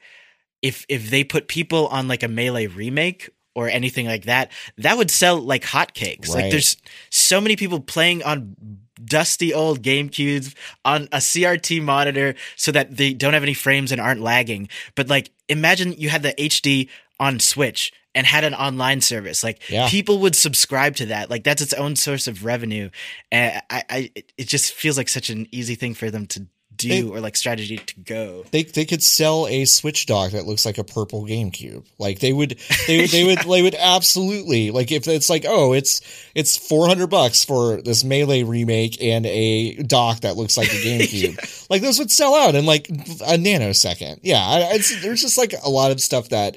if 0.62 0.84
if 0.88 1.10
they 1.10 1.24
put 1.24 1.48
people 1.48 1.88
on 1.88 2.08
like 2.08 2.22
a 2.22 2.28
melee 2.28 2.66
remake 2.66 3.30
or 3.54 3.68
anything 3.68 4.06
like 4.06 4.24
that, 4.24 4.50
that 4.78 4.96
would 4.96 5.10
sell 5.10 5.40
like 5.40 5.62
hotcakes. 5.62 6.28
Right. 6.28 6.42
Like 6.42 6.50
there's 6.50 6.76
so 7.10 7.40
many 7.40 7.56
people 7.56 7.80
playing 7.80 8.22
on 8.22 8.56
dusty 9.04 9.52
old 9.52 9.82
GameCubes 9.82 10.54
on 10.84 11.04
a 11.12 11.18
CRT 11.18 11.82
monitor 11.82 12.34
so 12.56 12.72
that 12.72 12.96
they 12.96 13.12
don't 13.12 13.34
have 13.34 13.42
any 13.42 13.54
frames 13.54 13.92
and 13.92 14.00
aren't 14.00 14.20
lagging. 14.20 14.68
But 14.94 15.08
like 15.08 15.30
imagine 15.48 15.92
you 15.94 16.08
had 16.08 16.22
the 16.22 16.32
HD 16.32 16.88
on 17.20 17.40
Switch 17.40 17.92
and 18.14 18.26
had 18.26 18.44
an 18.44 18.54
online 18.54 19.00
service. 19.00 19.42
Like 19.44 19.68
Yeah. 19.70 19.88
people 19.88 20.18
would 20.20 20.36
subscribe 20.36 20.96
to 20.96 21.06
that. 21.06 21.30
Like 21.30 21.44
that's 21.44 21.62
its 21.62 21.72
own 21.74 21.96
source 21.96 22.26
of 22.28 22.44
revenue. 22.44 22.90
And 23.32 23.60
I, 23.70 23.82
I 23.90 24.10
it- 24.38 24.48
just 24.48 24.72
feels 24.72 24.96
like 24.96 25.08
such 25.08 25.30
an 25.30 25.46
easy 25.52 25.74
thing 25.74 25.94
for 25.94 26.10
them 26.10 26.26
to 26.28 26.46
do 26.76 26.88
It- 26.90 27.04
or 27.16 27.20
like 27.20 27.36
strategy 27.36 27.76
to 27.76 28.00
go. 28.00 28.44
They 28.50 28.64
they 28.64 28.84
could 28.84 29.00
sell 29.02 29.46
a 29.46 29.64
Switch 29.64 30.06
dock 30.06 30.32
that 30.32 30.44
looks 30.44 30.66
like 30.66 30.76
a 30.78 30.82
purple 30.84 31.24
GameCube. 31.24 31.84
Like 31.98 32.18
they 32.18 32.32
would 32.32 32.58
they 32.88 33.06
they 33.06 33.22
would 33.24 33.38
they 33.38 33.62
would 33.62 33.76
absolutely 33.76 34.70
like 34.72 34.90
if 34.90 35.06
it's 35.06 35.30
like 35.30 35.44
oh 35.46 35.72
it's 35.72 36.00
it's 36.34 36.56
four 36.56 36.88
hundred 36.88 37.08
bucks 37.10 37.44
for 37.44 37.80
this 37.80 38.02
melee 38.02 38.42
remake 38.42 39.00
and 39.02 39.24
a 39.26 39.74
dock 39.84 40.20
that 40.20 40.36
looks 40.36 40.56
like 40.56 40.68
a 40.68 40.76
GameCube. 40.84 41.70
Like 41.70 41.80
those 41.82 41.98
would 42.00 42.10
sell 42.10 42.34
out 42.34 42.54
in 42.56 42.66
like 42.66 42.88
a 42.88 43.38
nanosecond. 43.38 44.18
Yeah, 44.22 44.74
it's, 44.74 45.00
there's 45.00 45.20
just 45.22 45.38
like 45.38 45.54
a 45.64 45.70
lot 45.70 45.92
of 45.92 46.00
stuff 46.00 46.30
that 46.30 46.56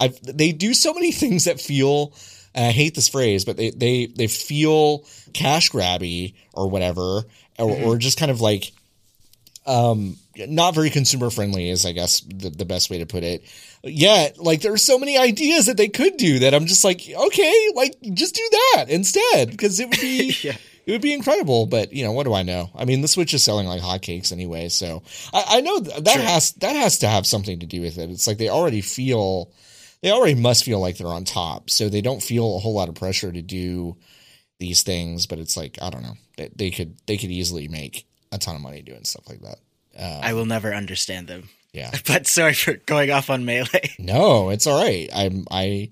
I 0.00 0.08
they 0.22 0.52
do 0.52 0.74
so 0.74 0.92
many 0.94 1.12
things 1.12 1.44
that 1.44 1.60
feel. 1.60 2.12
And 2.54 2.64
I 2.66 2.70
hate 2.72 2.94
this 2.94 3.08
phrase, 3.08 3.44
but 3.44 3.56
they 3.56 3.70
they 3.70 4.06
they 4.06 4.26
feel 4.26 5.04
cash 5.34 5.70
grabby 5.70 6.34
or 6.54 6.68
whatever, 6.68 7.22
or, 7.58 7.70
or 7.82 7.96
just 7.98 8.18
kind 8.18 8.30
of 8.30 8.40
like 8.40 8.72
um 9.66 10.16
not 10.36 10.74
very 10.74 10.88
consumer 10.88 11.28
friendly 11.30 11.68
is 11.68 11.84
i 11.84 11.92
guess 11.92 12.20
the, 12.20 12.48
the 12.48 12.64
best 12.64 12.88
way 12.90 12.98
to 12.98 13.06
put 13.06 13.22
it 13.22 13.42
yet 13.82 14.38
like 14.38 14.60
there 14.62 14.72
are 14.72 14.78
so 14.78 14.98
many 14.98 15.18
ideas 15.18 15.66
that 15.66 15.76
they 15.76 15.88
could 15.88 16.16
do 16.16 16.38
that 16.38 16.54
i'm 16.54 16.64
just 16.66 16.84
like 16.84 17.02
okay 17.14 17.68
like 17.74 17.94
just 18.14 18.34
do 18.34 18.48
that 18.74 18.86
instead 18.88 19.50
because 19.50 19.78
it 19.78 19.88
would 19.90 20.00
be 20.00 20.34
Yeah. 20.42 20.56
it 20.86 20.92
would 20.92 21.02
be 21.02 21.12
incredible 21.12 21.66
but 21.66 21.92
you 21.92 22.02
know 22.04 22.12
what 22.12 22.24
do 22.24 22.32
i 22.32 22.42
know 22.44 22.70
i 22.76 22.84
mean 22.86 23.02
the 23.02 23.08
switch 23.08 23.34
is 23.34 23.42
selling 23.44 23.66
like 23.66 23.82
hotcakes 23.82 24.32
anyway 24.32 24.68
so 24.70 25.02
i, 25.34 25.44
I 25.58 25.60
know 25.60 25.80
th- 25.80 26.02
that 26.04 26.14
Sure. 26.14 26.22
has 26.22 26.52
that 26.52 26.74
has 26.76 26.98
to 27.00 27.08
have 27.08 27.26
something 27.26 27.58
to 27.60 27.66
do 27.66 27.82
with 27.82 27.98
it 27.98 28.08
it's 28.10 28.26
like 28.26 28.38
they 28.38 28.48
already 28.48 28.80
feel 28.80 29.50
they 30.02 30.10
already 30.10 30.34
must 30.34 30.64
feel 30.64 30.80
like 30.80 30.96
they're 30.96 31.06
on 31.08 31.24
top. 31.24 31.70
So 31.70 31.88
they 31.88 32.00
don't 32.00 32.22
feel 32.22 32.56
a 32.56 32.60
whole 32.60 32.74
lot 32.74 32.88
of 32.88 32.94
pressure 32.94 33.32
to 33.32 33.42
do 33.42 33.96
these 34.60 34.82
things 34.82 35.26
but 35.28 35.38
it's 35.38 35.56
like 35.56 35.78
i 35.80 35.88
don't 35.88 36.02
know. 36.02 36.16
They, 36.36 36.50
they 36.56 36.70
could 36.72 36.96
they 37.06 37.16
could 37.16 37.30
easily 37.30 37.68
make 37.68 38.06
a 38.32 38.38
ton 38.38 38.56
of 38.56 38.60
money 38.62 38.82
doing 38.82 39.04
stuff 39.04 39.28
like 39.28 39.40
that. 39.42 39.58
Uh, 39.96 40.20
I 40.22 40.32
will 40.34 40.46
never 40.46 40.74
understand 40.74 41.28
them. 41.28 41.48
yeah. 41.72 41.92
But 42.06 42.26
sorry 42.26 42.54
for 42.54 42.74
going 42.74 43.10
off 43.12 43.30
on 43.30 43.44
melee. 43.44 43.90
no 44.00 44.50
it's 44.50 44.66
all 44.66 44.82
right. 44.82 45.08
I'm 45.14 45.46
i 45.50 45.88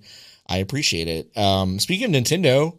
i 0.48 0.56
appreciate 0.58 1.06
it. 1.06 1.36
Um 1.36 1.78
speaking 1.78 2.12
of 2.14 2.22
nintendo 2.24 2.76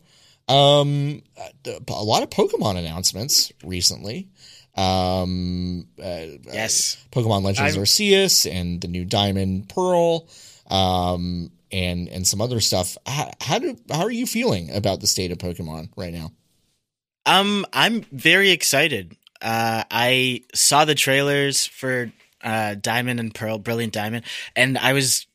um 0.50 1.22
a 1.66 2.04
lot 2.04 2.22
of 2.24 2.30
pokemon 2.32 2.78
announcements 2.78 3.54
recently. 3.64 4.28
Um 4.76 5.88
uh, 6.02 6.26
Yes. 6.52 6.98
Pokemon 7.12 7.44
Legends 7.44 7.76
I'm- 7.76 7.84
Arceus 7.84 8.50
and 8.52 8.82
the 8.82 8.88
new 8.90 9.06
Diamond 9.06 9.70
Pearl, 9.70 10.28
um, 10.70 11.52
and 11.72 12.08
and 12.10 12.26
some 12.28 12.42
other 12.42 12.60
stuff. 12.60 12.98
How, 13.06 13.32
how 13.42 13.60
do 13.60 13.78
how 13.92 14.02
are 14.02 14.12
you 14.12 14.26
feeling 14.26 14.74
about 14.76 15.00
the 15.02 15.08
state 15.08 15.32
of 15.32 15.38
Pokemon 15.38 15.90
right 15.96 16.14
now? 16.14 16.32
Um, 17.26 17.66
I'm 17.74 18.02
very 18.12 18.52
excited. 18.52 19.18
Uh, 19.42 19.84
I 19.92 20.44
saw 20.56 20.86
the 20.86 20.96
trailers 20.96 21.66
for 21.66 22.12
uh, 22.44 22.76
Diamond 22.76 23.20
and 23.20 23.34
Pearl, 23.36 23.58
Brilliant 23.60 23.94
Diamond, 23.94 24.24
and 24.56 24.78
I 24.78 24.94
was 24.94 25.28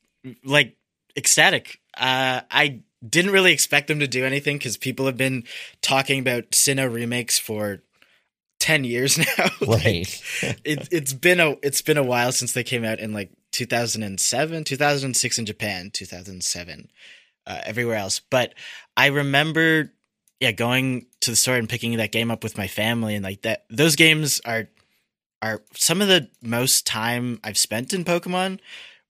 like 0.45 0.77
ecstatic. 1.17 1.81
Uh, 1.97 2.41
I 2.51 2.81
didn't 3.07 3.33
really 3.33 3.53
expect 3.53 3.89
them 3.89 4.01
to 4.01 4.07
do 4.09 4.25
anything 4.25 4.57
because 4.57 4.77
people 4.77 5.07
have 5.07 5.17
been 5.17 5.45
talking 5.83 6.19
about 6.21 6.51
Sinnoh 6.53 6.93
remakes 6.93 7.39
for 7.39 7.83
ten 8.59 8.85
years 8.85 9.19
now. 9.39 9.51
Like, 9.61 9.85
Right. 9.85 10.23
it, 10.65 10.89
it's 10.91 11.13
been 11.13 11.41
a 11.41 11.57
it's 11.63 11.83
been 11.83 11.99
a 11.99 12.03
while 12.03 12.33
since 12.33 12.53
they 12.55 12.65
came 12.65 12.85
out 12.85 13.01
and 13.01 13.13
like 13.13 13.31
2007 13.53 14.65
2006 14.65 15.39
in 15.39 15.47
japan 15.47 15.91
2007 15.93 16.91
uh, 17.47 17.61
everywhere 17.65 17.97
else. 17.97 18.21
But 18.21 18.55
i 18.97 19.07
remember 19.07 19.93
yeah 20.41 20.53
going 20.53 21.07
to 21.21 21.31
the 21.31 21.37
store 21.37 21.57
and 21.57 21.69
picking 21.69 21.97
that 21.97 22.13
game 22.13 22.31
up 22.31 22.43
with 22.43 22.59
my 22.59 22.67
family 22.67 23.15
and 23.15 23.25
like 23.25 23.43
that 23.43 23.65
those 23.71 23.97
games 23.97 24.41
are 24.45 24.69
are 25.41 25.63
some 25.75 26.01
of 26.01 26.09
the 26.09 26.29
most 26.43 26.87
time 26.87 27.39
i've 27.45 27.59
spent 27.59 27.93
in 27.93 28.05
pokemon 28.05 28.59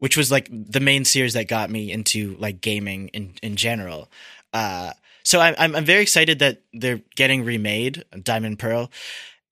which 0.02 0.16
was 0.16 0.33
like 0.33 0.48
the 0.50 0.81
main 0.81 1.05
series 1.05 1.35
that 1.35 1.46
got 1.46 1.70
me 1.70 1.92
into 1.92 2.35
like 2.40 2.61
gaming 2.61 3.07
in 3.11 3.35
in 3.40 3.55
general. 3.55 4.11
Uh 4.52 4.92
so 5.22 5.38
I'm, 5.38 5.55
I'm 5.57 5.76
I'm 5.76 5.85
very 5.85 6.02
excited 6.02 6.40
that 6.40 6.62
they're 6.72 7.02
getting 7.14 7.44
remade 7.44 8.05
Diamond 8.20 8.59
Pearl, 8.59 8.90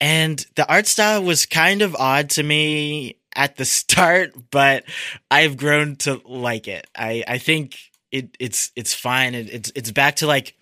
and 0.01 0.45
the 0.55 0.69
art 0.69 0.87
style 0.87 1.23
was 1.23 1.45
kind 1.45 1.81
of 1.81 1.95
odd 1.95 2.31
to 2.31 2.43
me 2.43 3.15
at 3.35 3.55
the 3.57 3.65
start, 3.79 4.33
but 4.51 4.83
I've 5.29 5.57
grown 5.57 5.95
to 5.97 6.21
like 6.25 6.67
it. 6.67 6.87
I 6.95 7.23
I 7.27 7.37
think 7.37 7.77
it 8.11 8.35
it's 8.39 8.71
it's 8.75 8.93
fine. 8.93 9.35
It, 9.35 9.49
it's 9.51 9.71
it's 9.75 9.91
back 9.91 10.17
to 10.17 10.27
like 10.27 10.55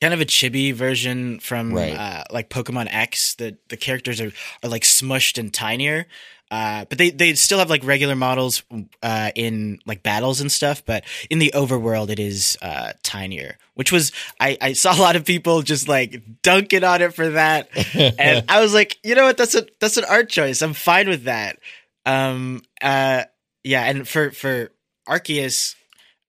kind 0.00 0.12
of 0.12 0.20
a 0.20 0.24
chibi 0.26 0.72
version 0.74 1.38
from 1.40 1.72
Right. 1.72 1.96
uh, 1.96 2.24
like 2.30 2.50
Pokemon 2.50 2.88
X. 2.90 3.34
The 3.36 3.56
the 3.68 3.76
characters 3.76 4.20
are 4.20 4.32
are 4.62 4.68
like 4.68 4.82
smushed 4.82 5.38
and 5.38 5.52
tinier. 5.52 6.06
Uh, 6.50 6.84
but 6.88 6.98
they, 6.98 7.10
they 7.10 7.34
still 7.34 7.58
have 7.58 7.70
like 7.70 7.84
regular 7.84 8.14
models 8.14 8.62
uh, 9.02 9.30
in 9.34 9.78
like 9.86 10.02
battles 10.02 10.40
and 10.40 10.52
stuff, 10.52 10.84
but 10.84 11.04
in 11.30 11.38
the 11.38 11.52
overworld 11.54 12.10
it 12.10 12.20
is 12.20 12.56
uh, 12.62 12.92
tinier. 13.02 13.56
Which 13.74 13.90
was 13.90 14.12
I, 14.38 14.56
I 14.60 14.72
saw 14.74 14.94
a 14.96 15.00
lot 15.00 15.16
of 15.16 15.24
people 15.24 15.62
just 15.62 15.88
like 15.88 16.22
dunking 16.42 16.84
on 16.84 17.02
it 17.02 17.14
for 17.14 17.30
that, 17.30 17.70
and 17.94 18.44
I 18.48 18.60
was 18.60 18.72
like, 18.72 18.98
you 19.02 19.14
know 19.14 19.24
what? 19.24 19.36
That's 19.36 19.54
a 19.54 19.66
that's 19.80 19.96
an 19.96 20.04
art 20.04 20.28
choice. 20.28 20.62
I'm 20.62 20.74
fine 20.74 21.08
with 21.08 21.24
that. 21.24 21.58
Um. 22.06 22.62
Uh. 22.80 23.24
Yeah. 23.64 23.82
And 23.84 24.06
for 24.06 24.30
for 24.30 24.70
Arceus, 25.08 25.74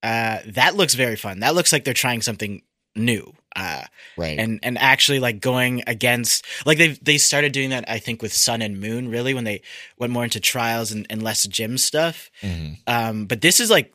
uh, 0.02 0.40
that 0.48 0.76
looks 0.76 0.96
very 0.96 1.16
fun. 1.16 1.42
That 1.42 1.56
looks 1.56 1.72
like 1.72 1.84
they're 1.84 1.94
trying 1.94 2.22
something 2.22 2.62
new. 2.96 3.34
Uh, 3.56 3.84
right. 4.18 4.38
and 4.38 4.60
and 4.64 4.78
actually 4.78 5.20
like 5.20 5.40
going 5.40 5.82
against 5.88 6.46
like 6.66 6.78
they 6.78 6.90
they 7.02 7.18
started 7.18 7.54
doing 7.54 7.70
that 7.70 7.86
I 7.90 8.00
think 8.00 8.22
with 8.22 8.34
Sun 8.34 8.62
and 8.62 8.82
Moon 8.82 9.10
really 9.10 9.34
when 9.34 9.46
they 9.46 9.62
went 9.98 10.12
more 10.12 10.26
into 10.26 10.40
trials 10.42 10.92
and, 10.92 11.08
and 11.10 11.24
less 11.24 11.48
gym 11.48 11.78
stuff. 11.78 12.30
Mhm. 12.42 12.78
Um, 12.86 13.26
but 13.28 13.40
this 13.42 13.60
is 13.62 13.70
like 13.70 13.94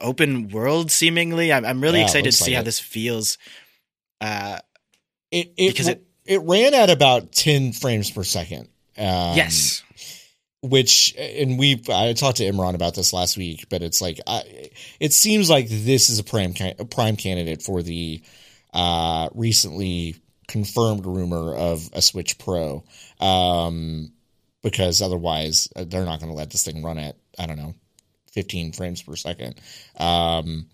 open 0.00 0.48
world 0.50 0.90
seemingly. 0.92 1.52
I'm 1.52 1.64
I'm 1.64 1.80
really 1.80 1.98
Yeah, 1.98 2.04
excited 2.04 2.30
to 2.30 2.32
see 2.32 2.50
like 2.52 2.54
how 2.54 2.60
it. 2.60 2.64
this 2.64 2.78
feels. 2.78 3.38
Uh, 4.20 4.58
It 5.32 5.52
it, 5.56 5.68
because 5.72 5.88
it- 5.88 6.04
it 6.24 6.40
ran 6.42 6.72
at 6.72 6.88
about 6.88 7.32
ten 7.32 7.72
frames 7.72 8.08
per 8.10 8.22
second. 8.22 8.68
Um, 8.96 9.34
yes. 9.36 9.82
which 10.60 11.12
and 11.18 11.58
we 11.58 11.82
I 11.92 12.12
talked 12.12 12.36
to 12.36 12.44
Imran 12.44 12.74
about 12.76 12.94
this 12.94 13.12
last 13.12 13.36
week, 13.36 13.64
but 13.68 13.82
it's 13.82 14.00
like 14.00 14.20
I, 14.28 14.70
it 15.00 15.12
seems 15.12 15.50
like 15.50 15.66
this 15.68 16.08
is 16.08 16.20
a 16.20 16.24
prime 16.24 16.54
a 16.78 16.84
prime 16.84 17.16
candidate 17.16 17.62
for 17.62 17.82
the 17.82 18.20
uh, 18.72 19.28
recently 19.34 20.16
confirmed 20.48 21.06
rumor 21.06 21.54
of 21.54 21.88
a 21.92 22.02
Switch 22.02 22.38
Pro, 22.38 22.84
um, 23.20 24.12
because 24.62 25.00
otherwise 25.02 25.68
uh, 25.76 25.84
they're 25.84 26.04
not 26.04 26.20
going 26.20 26.30
to 26.30 26.36
let 26.36 26.50
this 26.50 26.64
thing 26.64 26.82
run 26.82 26.98
at 26.98 27.16
I 27.38 27.46
don't 27.46 27.58
know, 27.58 27.74
fifteen 28.32 28.72
frames 28.72 29.02
per 29.02 29.16
second. 29.16 29.60
Um, 29.98 30.66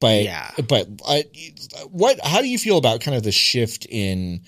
but 0.00 0.24
Yeah. 0.24 0.50
but 0.66 0.88
uh, 1.06 1.22
what? 1.90 2.18
How 2.24 2.40
do 2.40 2.48
you 2.48 2.58
feel 2.58 2.78
about 2.78 3.00
kind 3.00 3.16
of 3.16 3.22
the 3.22 3.32
shift 3.32 3.86
in? 3.88 4.42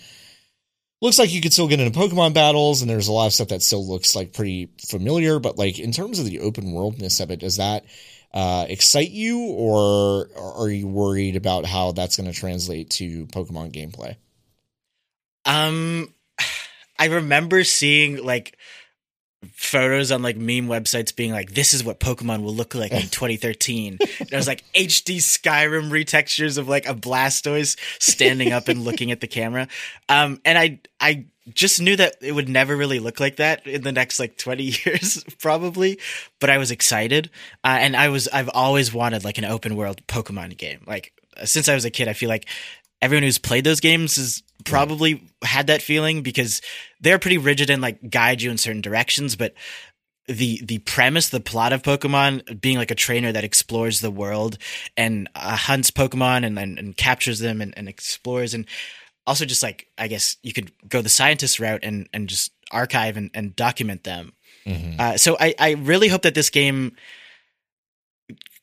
looks 1.01 1.19
like 1.19 1.33
you 1.33 1.41
could 1.41 1.53
still 1.53 1.67
get 1.67 1.81
into 1.81 1.99
Pokemon 1.99 2.33
battles, 2.33 2.81
and 2.81 2.89
there's 2.89 3.09
a 3.09 3.13
lot 3.13 3.27
of 3.27 3.33
stuff 3.33 3.49
that 3.49 3.61
still 3.61 3.85
looks 3.87 4.15
like 4.15 4.33
pretty 4.33 4.71
familiar. 4.89 5.39
But 5.41 5.59
like 5.59 5.79
in 5.79 5.93
terms 5.93 6.19
of 6.19 6.25
the 6.25 6.41
open 6.41 6.73
worldness 6.73 7.19
of 7.21 7.31
it, 7.31 7.41
does 7.41 7.57
that 7.57 7.85
uh, 8.35 8.67
excite 8.69 9.11
you, 9.11 9.41
or 9.41 10.29
are 10.37 10.69
you 10.69 10.87
worried 10.87 11.37
about 11.37 11.67
how 11.67 11.93
that's 11.93 12.17
going 12.17 12.31
to 12.31 12.39
translate 12.39 12.91
to 12.91 13.27
Pokemon 13.27 13.73
gameplay? 13.73 14.17
Um, 15.45 16.13
I 16.99 17.07
remember 17.07 17.65
seeing 17.65 18.25
like 18.25 18.57
photos 19.53 20.13
on 20.13 20.23
like 20.23 20.37
meme 20.37 20.69
websites 20.69 21.15
being 21.15 21.33
like, 21.33 21.53
"This 21.53 21.75
is 21.75 21.85
what 21.85 22.01
Pokemon 22.01 22.43
will 22.43 22.55
look 22.55 22.75
like 22.75 22.93
in 22.93 23.03
2013." 23.09 23.99
and 24.01 24.33
it 24.33 24.37
was 24.37 24.47
like 24.47 24.65
HD 24.75 25.17
Skyrim 25.17 25.91
retextures 25.91 26.59
of 26.59 26.69
like 26.69 26.89
a 26.89 26.95
Blastoise 26.95 27.77
standing 28.01 28.53
up 28.53 28.69
and 28.69 28.83
looking 28.83 29.11
at 29.11 29.21
the 29.21 29.27
camera. 29.27 29.69
Um, 30.09 30.41
and 30.45 30.57
I 30.57 30.81
I 31.01 31.27
just 31.55 31.81
knew 31.81 31.97
that 31.97 32.17
it 32.21 32.33
would 32.33 32.49
never 32.49 32.77
really 32.77 33.01
look 33.01 33.19
like 33.19 33.37
that 33.37 33.67
in 33.67 33.83
the 33.83 33.93
next 33.93 34.21
like 34.21 34.37
20 34.37 34.63
years 34.85 35.25
probably 35.39 35.99
but 36.41 36.51
i 36.51 36.59
was 36.59 36.71
excited 36.71 37.31
uh, 37.65 37.79
and 37.81 37.97
i 37.97 38.09
was 38.09 38.29
i've 38.29 38.51
always 38.51 38.93
wanted 38.93 39.25
like 39.25 39.39
an 39.39 39.45
open 39.45 39.77
world 39.77 40.07
pokemon 40.07 40.57
game. 40.57 40.85
Like 40.87 41.13
since 41.45 41.69
i 41.69 41.75
was 41.75 41.85
a 41.85 41.91
kid 41.91 42.09
i 42.09 42.13
feel 42.13 42.29
like 42.29 42.47
everyone 43.01 43.25
who's 43.25 43.39
played 43.39 43.65
those 43.65 43.81
games 43.81 44.17
has 44.17 44.43
probably 44.65 45.29
had 45.43 45.67
that 45.67 45.83
feeling 45.83 46.23
because 46.23 46.61
they're 47.01 47.19
pretty 47.19 47.39
rigid 47.39 47.69
and 47.71 47.83
like 47.83 48.11
guide 48.11 48.41
you 48.41 48.51
in 48.51 48.59
certain 48.59 48.81
directions 48.81 49.35
but 49.35 49.55
the 50.29 50.61
the 50.65 50.79
premise, 50.79 51.31
the 51.31 51.41
plot 51.41 51.73
of 51.73 51.83
Pokemon 51.83 52.61
being 52.61 52.79
like 52.79 52.91
a 52.93 52.97
trainer 52.97 53.33
that 53.33 53.45
explores 53.45 54.01
the 54.01 54.11
world 54.11 54.57
and 54.97 55.29
uh, 55.35 55.57
hunts 55.57 55.91
Pokemon 55.91 56.47
and, 56.47 56.59
and, 56.59 56.79
and 56.79 56.97
captures 56.97 57.41
them 57.41 57.61
and, 57.61 57.77
and 57.77 57.89
explores 57.89 58.55
and 58.55 58.67
also 59.27 59.45
just 59.45 59.63
like 59.63 59.89
I 59.99 60.09
guess 60.09 60.37
you 60.43 60.53
could 60.53 60.73
go 60.89 61.03
the 61.03 61.09
scientist 61.09 61.61
route 61.61 61.81
and 61.83 62.09
and 62.13 62.29
just 62.29 62.53
archive 62.71 63.17
and, 63.17 63.31
and 63.35 63.55
document 63.55 64.05
them. 64.05 64.33
Mhm. 64.67 64.99
Uh, 64.99 65.17
so 65.17 65.37
I 65.39 65.55
I 65.59 65.71
really 65.73 66.09
hope 66.09 66.23
that 66.23 66.35
this 66.35 66.51
game 66.51 66.97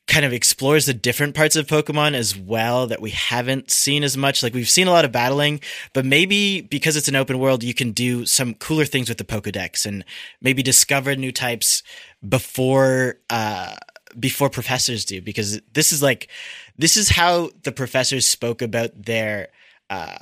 kind 0.06 0.24
of 0.24 0.32
explores 0.32 0.86
the 0.86 0.94
different 0.94 1.36
parts 1.36 1.54
of 1.54 1.68
Pokemon 1.68 2.14
as 2.14 2.36
well 2.36 2.88
that 2.88 3.00
we 3.00 3.10
haven't 3.10 3.70
seen 3.70 4.02
as 4.02 4.16
much. 4.16 4.42
Like 4.42 4.54
we've 4.54 4.68
seen 4.68 4.88
a 4.88 4.90
lot 4.90 5.04
of 5.04 5.12
battling, 5.12 5.60
but 5.92 6.04
maybe 6.04 6.62
because 6.62 6.96
it's 6.96 7.06
an 7.06 7.14
open 7.14 7.38
world, 7.38 7.62
you 7.62 7.74
can 7.74 7.92
do 7.92 8.26
some 8.26 8.54
cooler 8.54 8.84
things 8.84 9.08
with 9.08 9.18
the 9.18 9.24
Pokedex 9.24 9.86
and 9.86 10.04
maybe 10.40 10.64
discover 10.64 11.14
new 11.14 11.30
types 11.30 11.84
before 12.28 13.18
uh 13.30 13.76
before 14.18 14.50
professors 14.50 15.04
do 15.04 15.22
because 15.22 15.60
this 15.72 15.92
is 15.92 16.02
like 16.02 16.28
this 16.76 16.96
is 16.96 17.08
how 17.10 17.50
the 17.62 17.70
professors 17.70 18.26
spoke 18.26 18.60
about 18.60 18.90
their 19.00 19.48
uh 19.88 20.16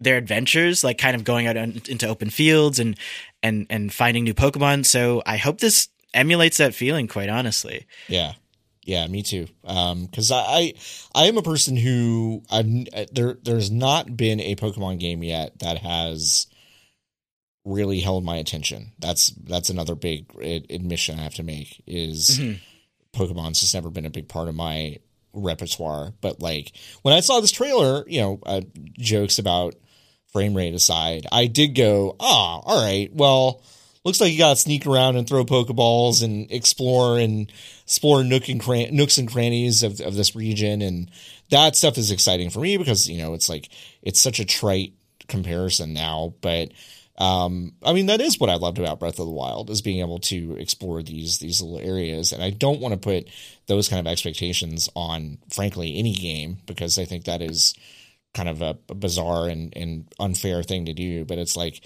their 0.00 0.16
adventures 0.16 0.84
like 0.84 0.98
kind 0.98 1.14
of 1.16 1.24
going 1.24 1.46
out 1.46 1.56
on- 1.56 1.80
into 1.88 2.06
open 2.08 2.30
fields 2.30 2.78
and 2.78 2.96
and 3.42 3.66
and 3.70 3.92
finding 3.92 4.24
new 4.24 4.34
pokemon 4.34 4.84
so 4.86 5.22
i 5.26 5.36
hope 5.36 5.58
this 5.58 5.88
emulates 6.14 6.56
that 6.58 6.74
feeling 6.74 7.06
quite 7.08 7.28
honestly 7.28 7.86
Yeah. 8.08 8.32
Yeah, 8.84 9.06
me 9.06 9.22
too. 9.22 9.48
Um, 9.64 10.06
cause 10.08 10.30
I, 10.32 10.38
I, 10.38 10.74
I 11.14 11.24
am 11.26 11.36
a 11.36 11.42
person 11.42 11.76
who 11.76 12.42
I've, 12.50 12.66
there, 13.12 13.36
there's 13.42 13.70
not 13.70 14.16
been 14.16 14.40
a 14.40 14.56
Pokemon 14.56 14.98
game 14.98 15.22
yet 15.22 15.58
that 15.58 15.76
has 15.76 16.46
really 17.66 18.00
held 18.00 18.24
my 18.24 18.36
attention. 18.36 18.92
That's, 18.98 19.28
that's 19.44 19.68
another 19.68 19.94
big 19.94 20.24
admission 20.70 21.18
I 21.18 21.22
have 21.24 21.34
to 21.34 21.42
make 21.42 21.82
is 21.86 22.38
Mhm. 22.38 22.60
Pokemon's 23.12 23.60
just 23.60 23.74
never 23.74 23.90
been 23.90 24.06
a 24.06 24.10
big 24.10 24.26
part 24.26 24.48
of 24.48 24.54
my 24.54 24.96
repertoire. 25.34 26.14
But 26.22 26.40
like 26.40 26.72
when 27.02 27.12
I 27.14 27.20
saw 27.20 27.40
this 27.40 27.52
trailer, 27.52 28.04
you 28.08 28.20
know, 28.22 28.40
uh, 28.46 28.62
jokes 28.98 29.38
about 29.38 29.74
frame 30.32 30.54
rate 30.54 30.74
aside, 30.74 31.26
I 31.30 31.46
did 31.46 31.74
go, 31.74 32.16
ah, 32.20 32.60
all 32.64 32.84
right, 32.84 33.10
well, 33.12 33.62
looks 34.04 34.20
like 34.20 34.32
you 34.32 34.38
got 34.38 34.50
to 34.50 34.56
sneak 34.56 34.86
around 34.86 35.16
and 35.16 35.28
throw 35.28 35.44
Pokeballs 35.44 36.22
and 36.22 36.50
explore 36.50 37.18
and 37.18 37.52
explore 37.84 38.24
nook 38.24 38.48
and 38.48 38.92
nooks 38.92 39.18
and 39.18 39.30
crannies 39.30 39.82
of, 39.82 40.00
of 40.00 40.14
this 40.14 40.36
region. 40.36 40.82
And 40.82 41.10
that 41.50 41.76
stuff 41.76 41.98
is 41.98 42.10
exciting 42.10 42.50
for 42.50 42.60
me 42.60 42.76
because, 42.76 43.08
you 43.08 43.18
know, 43.18 43.34
it's 43.34 43.48
like, 43.48 43.68
it's 44.02 44.20
such 44.20 44.38
a 44.40 44.44
trite 44.44 44.92
comparison 45.28 45.92
now, 45.92 46.34
but 46.40 46.70
um, 47.18 47.72
I 47.82 47.92
mean, 47.94 48.06
that 48.06 48.20
is 48.20 48.38
what 48.38 48.48
I 48.48 48.54
loved 48.54 48.78
about 48.78 49.00
Breath 49.00 49.18
of 49.18 49.26
the 49.26 49.32
Wild 49.32 49.70
is 49.70 49.82
being 49.82 49.98
able 49.98 50.20
to 50.20 50.56
explore 50.56 51.02
these 51.02 51.38
these 51.38 51.60
little 51.60 51.84
areas, 51.84 52.32
and 52.32 52.42
I 52.42 52.50
don't 52.50 52.80
want 52.80 52.94
to 52.94 52.98
put 52.98 53.28
those 53.66 53.88
kind 53.88 54.06
of 54.06 54.10
expectations 54.10 54.88
on, 54.94 55.38
frankly, 55.52 55.98
any 55.98 56.14
game 56.14 56.58
because 56.64 56.96
I 56.96 57.04
think 57.06 57.24
that 57.24 57.42
is 57.42 57.74
kind 58.34 58.48
of 58.48 58.62
a, 58.62 58.78
a 58.88 58.94
bizarre 58.94 59.48
and, 59.48 59.72
and 59.76 60.08
unfair 60.18 60.62
thing 60.62 60.86
to 60.86 60.94
do. 60.94 61.24
But 61.24 61.38
it's 61.38 61.56
like, 61.56 61.82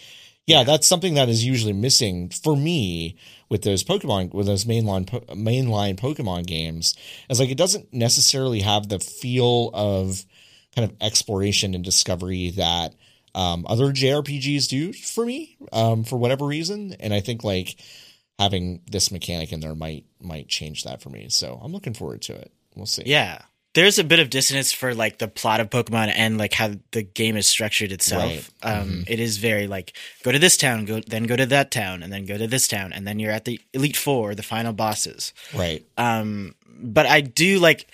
yeah, 0.47 0.65
that's 0.65 0.89
something 0.89 1.15
that 1.15 1.29
is 1.29 1.45
usually 1.45 1.73
missing 1.73 2.29
for 2.31 2.57
me 2.57 3.17
with 3.49 3.63
those 3.63 3.85
Pokemon 3.85 4.35
with 4.35 4.47
those 4.47 4.65
mainline 4.65 5.07
mainline 5.29 5.99
Pokemon 5.99 6.47
games. 6.47 6.97
It's 7.29 7.39
like 7.39 7.51
it 7.51 7.59
doesn't 7.59 7.93
necessarily 7.93 8.61
have 8.61 8.89
the 8.89 8.99
feel 8.99 9.71
of 9.73 10.25
kind 10.75 10.91
of 10.91 10.97
exploration 11.01 11.75
and 11.75 11.85
discovery 11.85 12.51
that 12.51 12.95
um, 13.35 13.65
other 13.69 13.93
JRPGs 13.93 14.69
do 14.69 14.93
for 14.93 15.25
me 15.25 15.57
um, 15.73 16.05
for 16.05 16.17
whatever 16.17 16.47
reason, 16.47 16.97
and 16.99 17.15
I 17.15 17.21
think 17.21 17.45
like 17.45 17.77
having 18.39 18.81
this 18.91 19.13
mechanic 19.13 19.53
in 19.53 19.61
there 19.61 19.75
might 19.75 20.07
might 20.21 20.49
change 20.49 20.85
that 20.85 21.01
for 21.01 21.11
me. 21.11 21.29
So 21.29 21.61
I'm 21.63 21.73
looking 21.73 21.95
forward 21.95 22.23
to 22.23 22.35
it. 22.35 22.53
We'll 22.75 22.87
see. 22.87 23.03
yeah 23.07 23.43
there's 23.75 23.99
a 23.99 24.05
bit 24.05 24.19
of 24.21 24.29
dissonance 24.29 24.71
for 24.73 24.95
like 24.95 25.19
the 25.19 25.29
plot 25.29 25.61
of 25.61 25.71
pokemon 25.71 26.13
and 26.15 26.37
like 26.39 26.53
how 26.53 26.71
the 26.91 27.03
game 27.03 27.37
is 27.37 27.47
structured 27.49 27.91
itself 27.93 28.51
Right. 28.65 28.73
um 28.81 29.05
it 29.07 29.19
is 29.21 29.39
very 29.39 29.67
like 29.67 29.93
go 30.23 30.33
to 30.33 30.39
this 30.39 30.57
town 30.57 30.85
go 30.85 31.01
then 31.01 31.25
go 31.25 31.37
to 31.37 31.47
that 31.47 31.71
town 31.71 32.03
and 32.03 32.13
then 32.13 32.27
go 32.27 32.37
to 32.37 32.47
this 32.47 32.69
town 32.69 32.93
and 32.93 33.07
then 33.07 33.19
you're 33.19 33.33
at 33.33 33.45
the 33.45 33.61
elite 33.73 33.97
four 33.97 34.35
the 34.35 34.43
final 34.43 34.73
bosses 34.73 35.33
Right. 35.55 35.85
um 35.97 36.55
but 36.85 37.07
i 37.07 37.21
do 37.23 37.59
like 37.61 37.87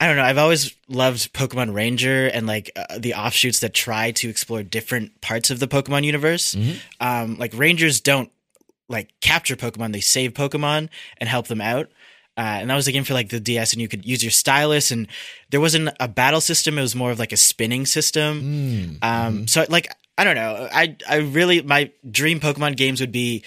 i 0.00 0.06
don't 0.06 0.16
know 0.16 0.22
i've 0.24 0.38
always 0.38 0.74
loved 0.88 1.32
pokemon 1.34 1.74
ranger 1.74 2.26
and 2.28 2.46
like 2.46 2.70
uh, 2.76 2.98
the 2.98 3.14
offshoots 3.14 3.60
that 3.60 3.74
try 3.74 4.12
to 4.12 4.28
explore 4.28 4.62
different 4.62 5.20
parts 5.20 5.50
of 5.50 5.58
the 5.60 5.68
pokemon 5.68 6.04
universe 6.04 6.54
Mhm. 6.54 6.76
um 7.00 7.36
like 7.38 7.52
rangers 7.54 8.00
don't 8.00 8.30
like 8.88 9.10
capture 9.20 9.56
pokemon 9.56 9.92
they 9.92 10.00
save 10.00 10.32
pokemon 10.32 10.88
and 11.18 11.28
help 11.28 11.48
them 11.48 11.60
out 11.60 11.90
uh, 12.38 12.60
and 12.60 12.70
that 12.70 12.76
was 12.76 12.86
a 12.88 12.92
game 12.92 13.04
for 13.04 13.12
like 13.14 13.28
the 13.30 13.40
ds 13.40 13.72
and 13.74 13.82
you 13.82 13.88
could 13.88 14.06
use 14.06 14.22
your 14.22 14.30
stylus 14.30 14.90
and 14.92 15.08
there 15.50 15.60
wasn't 15.60 15.90
a 15.98 16.06
battle 16.08 16.40
system 16.40 16.78
it 16.78 16.82
was 16.82 16.94
more 16.94 17.10
of 17.10 17.18
like 17.18 17.32
a 17.32 17.36
spinning 17.36 17.84
system 17.84 18.40
Mm. 18.42 19.04
um, 19.04 19.46
so 19.48 19.66
like 19.68 19.92
I 20.16 20.24
don't 20.24 20.34
know. 20.34 20.68
I 20.72 20.96
I 21.08 21.16
really 21.18 21.62
my 21.62 21.92
dream 22.10 22.40
Pokemon 22.40 22.76
games 22.76 23.00
would 23.00 23.12
be 23.12 23.44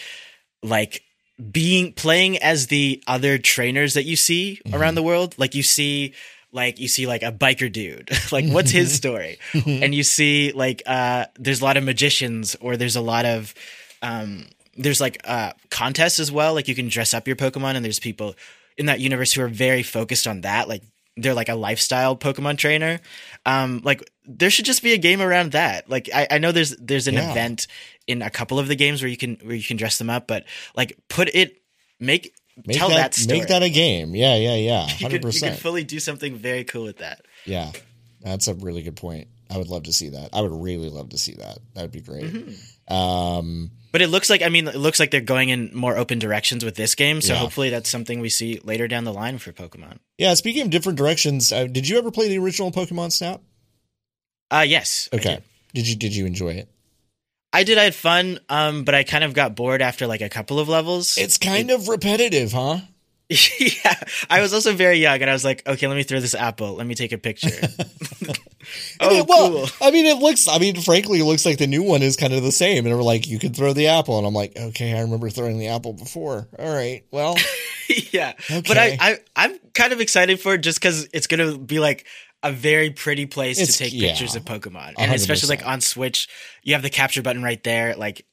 like 0.64 1.04
being 1.52 1.92
playing 1.92 2.38
as 2.38 2.68
the 2.68 3.04
other 3.08 3.38
trainers 3.38 3.96
that 3.96 4.06
you 4.06 4.16
see 4.16 4.62
around 4.72 4.96
the 4.96 5.04
world. 5.04 5.36
Like 5.38 5.54
you 5.54 5.64
see 5.64 6.14
like 6.54 6.80
you 6.80 6.88
see 6.88 7.08
like 7.08 7.24
a 7.24 7.32
biker 7.32 7.70
dude. 7.70 8.10
like 8.32 8.46
what's 8.48 8.72
his 8.72 8.94
story? 9.02 9.38
and 9.66 9.94
you 9.94 10.04
see 10.04 10.54
like 10.54 10.82
uh 10.86 11.26
there's 11.38 11.60
a 11.60 11.66
lot 11.66 11.76
of 11.76 11.84
magicians 11.84 12.56
or 12.62 12.78
there's 12.78 12.96
a 12.96 13.02
lot 13.02 13.26
of 13.26 13.54
um 14.02 14.46
there's 14.78 15.02
like 15.02 15.20
uh 15.26 15.52
contests 15.70 16.20
as 16.20 16.32
well. 16.32 16.54
Like 16.54 16.70
you 16.70 16.76
can 16.76 16.88
dress 16.88 17.14
up 17.14 17.28
your 17.28 17.36
Pokemon 17.36 17.76
and 17.76 17.84
there's 17.84 18.00
people 18.00 18.34
in 18.82 18.88
that 18.88 19.00
universe 19.00 19.32
who 19.32 19.42
are 19.42 19.48
very 19.48 19.84
focused 19.84 20.28
on 20.28 20.42
that. 20.42 20.68
Like 20.68 20.84
they're 21.16 21.34
like 21.34 21.48
a 21.50 21.56
lifestyle 21.56 22.18
Pokemon 22.18 22.58
trainer. 22.58 23.00
Um, 23.46 23.82
like 23.86 24.04
there 24.26 24.50
should 24.50 24.66
just 24.66 24.84
be 24.84 24.92
a 24.94 24.98
game 24.98 25.22
around 25.22 25.54
that. 25.54 25.90
Like 25.90 26.10
I, 26.14 26.28
I 26.32 26.38
know 26.40 26.52
there's 26.52 26.76
there's 26.78 27.08
an 27.08 27.14
Yeah. 27.16 27.32
event 27.32 27.68
in 28.08 28.22
a 28.22 28.30
couple 28.30 28.60
of 28.60 28.68
the 28.68 28.76
games 28.76 29.02
where 29.02 29.10
you 29.10 29.18
can 29.18 29.38
where 29.44 29.56
you 29.56 29.64
can 29.64 29.78
dress 29.78 29.98
them 29.98 30.10
up, 30.10 30.28
but 30.28 30.44
like 30.76 30.98
put 31.08 31.30
it 31.34 31.62
make, 32.00 32.34
Make 32.66 32.78
tell 32.78 32.90
that, 32.90 32.96
that, 32.98 33.14
story. 33.14 33.40
make 33.40 33.48
that 33.48 33.64
a 33.64 33.70
game. 33.70 34.14
Yeah, 34.16 34.36
yeah, 34.36 34.56
yeah. 34.56 34.84
you 34.88 34.90
Hundred 34.90 35.00
could, 35.00 35.12
you 35.12 35.20
could 35.20 35.22
percent. 35.22 35.60
fully 35.60 35.84
do 35.86 36.00
something 36.00 36.36
very 36.36 36.64
cool 36.66 36.84
with 36.84 36.98
that. 36.98 37.22
Yeah, 37.46 37.72
that's 38.22 38.48
a 38.50 38.54
really 38.56 38.82
good 38.84 38.98
point. 38.98 39.28
I 39.50 39.58
would 39.58 39.68
love 39.70 39.84
to 39.84 39.94
see 39.94 40.10
that. 40.10 40.30
I 40.34 40.42
would 40.42 40.52
really 40.54 40.90
love 40.90 41.10
to 41.10 41.18
see 41.18 41.34
that. 41.36 41.60
That 41.74 41.82
would 41.82 41.92
be 41.92 42.02
great. 42.02 42.24
Mm-hmm. 42.26 42.94
Um, 42.94 43.72
But 43.92 44.02
it 44.02 44.08
looks 44.08 44.30
like 44.30 44.42
I 44.42 44.50
mean 44.50 44.68
it 44.68 44.76
looks 44.76 45.00
like 45.00 45.12
they're 45.12 45.22
going 45.22 45.50
in 45.50 45.72
more 45.74 45.98
open 45.98 46.18
directions 46.20 46.64
with 46.64 46.76
this 46.76 46.96
game, 46.96 47.22
so 47.22 47.34
Yeah. 47.34 47.40
hopefully 47.40 47.70
that's 47.70 47.90
something 47.90 48.20
we 48.22 48.30
see 48.30 48.60
later 48.64 48.88
down 48.88 49.04
the 49.04 49.14
line 49.14 49.38
for 49.38 49.52
Pokemon. 49.52 49.98
yeah. 50.18 50.34
Speaking 50.34 50.62
of 50.64 50.70
different 50.70 50.98
directions, 50.98 51.52
uh, 51.52 51.66
did 51.66 51.88
you 51.90 51.98
ever 51.98 52.12
play 52.12 52.28
the 52.30 52.38
original 52.40 52.72
Pokemon 52.72 53.12
Snap? 53.12 53.42
Uh 54.50 54.66
yes. 54.68 55.10
Okay. 55.14 55.36
did. 55.36 55.44
Did 55.74 55.88
you 55.88 55.96
did 55.96 56.16
you 56.16 56.26
enjoy 56.26 56.54
it? 56.54 56.70
I 57.54 57.64
did 57.64 57.78
I 57.78 57.84
had 57.84 57.96
fun, 57.96 58.40
um, 58.48 58.84
but 58.86 58.96
I 58.96 59.04
kind 59.04 59.24
of 59.26 59.34
got 59.34 59.56
bored 59.56 59.82
after 59.82 60.08
like 60.08 60.22
a 60.22 60.30
couple 60.30 60.58
of 60.60 60.70
levels. 60.70 61.18
It's 61.18 61.38
kind 61.38 61.70
of 61.70 61.90
repetitive, 61.90 62.54
huh? 62.54 62.80
yeah. 63.60 63.96
I 64.30 64.42
was 64.42 64.54
also 64.54 64.74
very 64.74 64.98
young 64.98 65.22
and 65.22 65.30
I 65.30 65.34
was 65.34 65.46
like, 65.46 65.66
okay, 65.68 65.88
let 65.88 65.96
me 65.96 66.04
throw 66.04 66.20
this 66.20 66.36
apple. 66.36 66.76
Let 66.76 66.86
me 66.86 66.96
take 66.96 67.12
a 67.12 67.18
picture. 67.18 67.50
Oh, 69.00 69.08
I 69.08 69.10
oh, 69.10 69.10
mean, 69.10 69.26
well, 69.28 69.50
cool. 69.50 69.68
I 69.82 69.92
mean, 69.92 70.06
it 70.06 70.20
looks. 70.20 70.48
I 70.48 70.60
mean, 70.60 70.80
frankly, 70.80 71.20
it 71.20 71.26
looks 71.26 71.46
like 71.46 71.58
the 71.58 71.66
new 71.68 71.82
one 71.82 72.04
is 72.04 72.16
kind 72.16 72.32
of 72.32 72.44
the 72.44 72.52
same. 72.52 72.86
And 72.86 72.96
we're 72.96 73.04
like, 73.04 73.28
you 73.28 73.40
can 73.40 73.54
throw 73.54 73.74
the 73.74 73.88
apple, 73.88 74.20
and 74.20 74.28
I'm 74.28 74.36
like, 74.36 74.56
okay, 74.56 74.96
I 74.96 75.02
remember 75.02 75.30
throwing 75.30 75.58
the 75.58 75.70
apple 75.70 75.94
before. 75.94 76.48
All 76.60 76.74
right, 76.74 77.04
well, 77.12 77.36
yeah. 78.12 78.34
Okay. 78.50 78.62
But 78.66 78.78
I, 78.78 78.98
I 79.00 79.20
I'm 79.36 79.60
kind 79.74 79.94
of 79.94 80.00
excited 80.00 80.40
for 80.40 80.54
it 80.54 80.60
just 80.60 80.80
because 80.80 81.10
it's 81.12 81.26
gonna 81.26 81.58
be 81.58 81.80
like 81.80 82.06
a 82.44 82.52
very 82.52 82.92
pretty 82.92 83.26
place 83.26 83.60
It's- 83.60 83.78
to 83.78 83.84
take 83.84 83.94
yeah. 83.94 84.10
pictures 84.10 84.36
of 84.36 84.46
Pokemon. 84.46 84.90
And 84.90 84.98
hundred 84.98 85.16
especially 85.16 85.50
like 85.50 85.66
on 85.66 85.82
Switch, 85.82 86.30
you 86.64 86.74
have 86.74 86.84
the 86.84 86.90
capture 86.90 87.24
button 87.24 87.44
right 87.44 87.64
there. 87.64 87.96
Like 87.96 88.26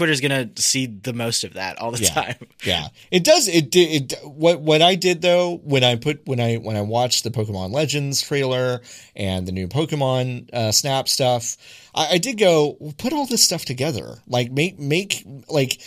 Twitter's 0.00 0.20
gonna 0.22 0.48
see 0.56 0.86
the 0.86 1.12
most 1.12 1.44
of 1.44 1.52
that 1.54 1.78
all 1.78 1.90
the 1.90 2.02
Yeah. 2.02 2.08
time. 2.10 2.34
yeah, 2.64 2.88
it 3.10 3.22
does. 3.22 3.48
It 3.48 3.70
did. 3.70 4.12
It, 4.14 4.18
what 4.24 4.60
what 4.62 4.80
I 4.80 4.94
did 4.94 5.20
though 5.20 5.56
when 5.62 5.84
I 5.84 5.96
put 5.96 6.26
when 6.26 6.40
I 6.40 6.56
when 6.56 6.74
I 6.74 6.80
watched 6.80 7.22
the 7.22 7.30
Pokemon 7.30 7.70
Legends 7.72 8.22
trailer 8.22 8.80
and 9.14 9.46
the 9.46 9.52
new 9.52 9.68
Pokemon 9.68 10.48
uh, 10.54 10.72
Snap 10.72 11.06
stuff, 11.06 11.58
I, 11.94 12.14
I 12.14 12.18
did 12.18 12.38
go 12.38 12.78
well, 12.80 12.94
put 12.96 13.12
all 13.12 13.26
this 13.26 13.44
stuff 13.44 13.66
together. 13.66 14.22
Like 14.26 14.50
make 14.50 14.78
make 14.78 15.22
like 15.50 15.80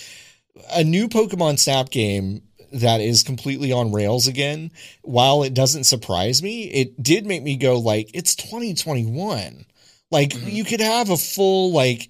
a 0.75 0.83
new 0.83 1.07
Pokemon 1.07 1.57
Snap 1.57 1.89
game 1.89 2.43
that 2.71 3.01
is 3.01 3.23
completely 3.23 3.71
on 3.71 3.91
rails 3.91 4.27
again. 4.27 4.69
While 5.01 5.41
it 5.43 5.53
doesn't 5.55 5.85
surprise 5.85 6.43
me, 6.43 6.65
it 6.65 7.01
did 7.01 7.25
make 7.25 7.41
me 7.41 7.55
go 7.57 7.79
like 7.79 8.11
it's 8.13 8.35
2021. 8.35 9.65
Like 10.11 10.29
Mhm. 10.31 10.53
you 10.53 10.63
could 10.63 10.81
have 10.81 11.09
a 11.09 11.17
full 11.17 11.71
like 11.71 12.09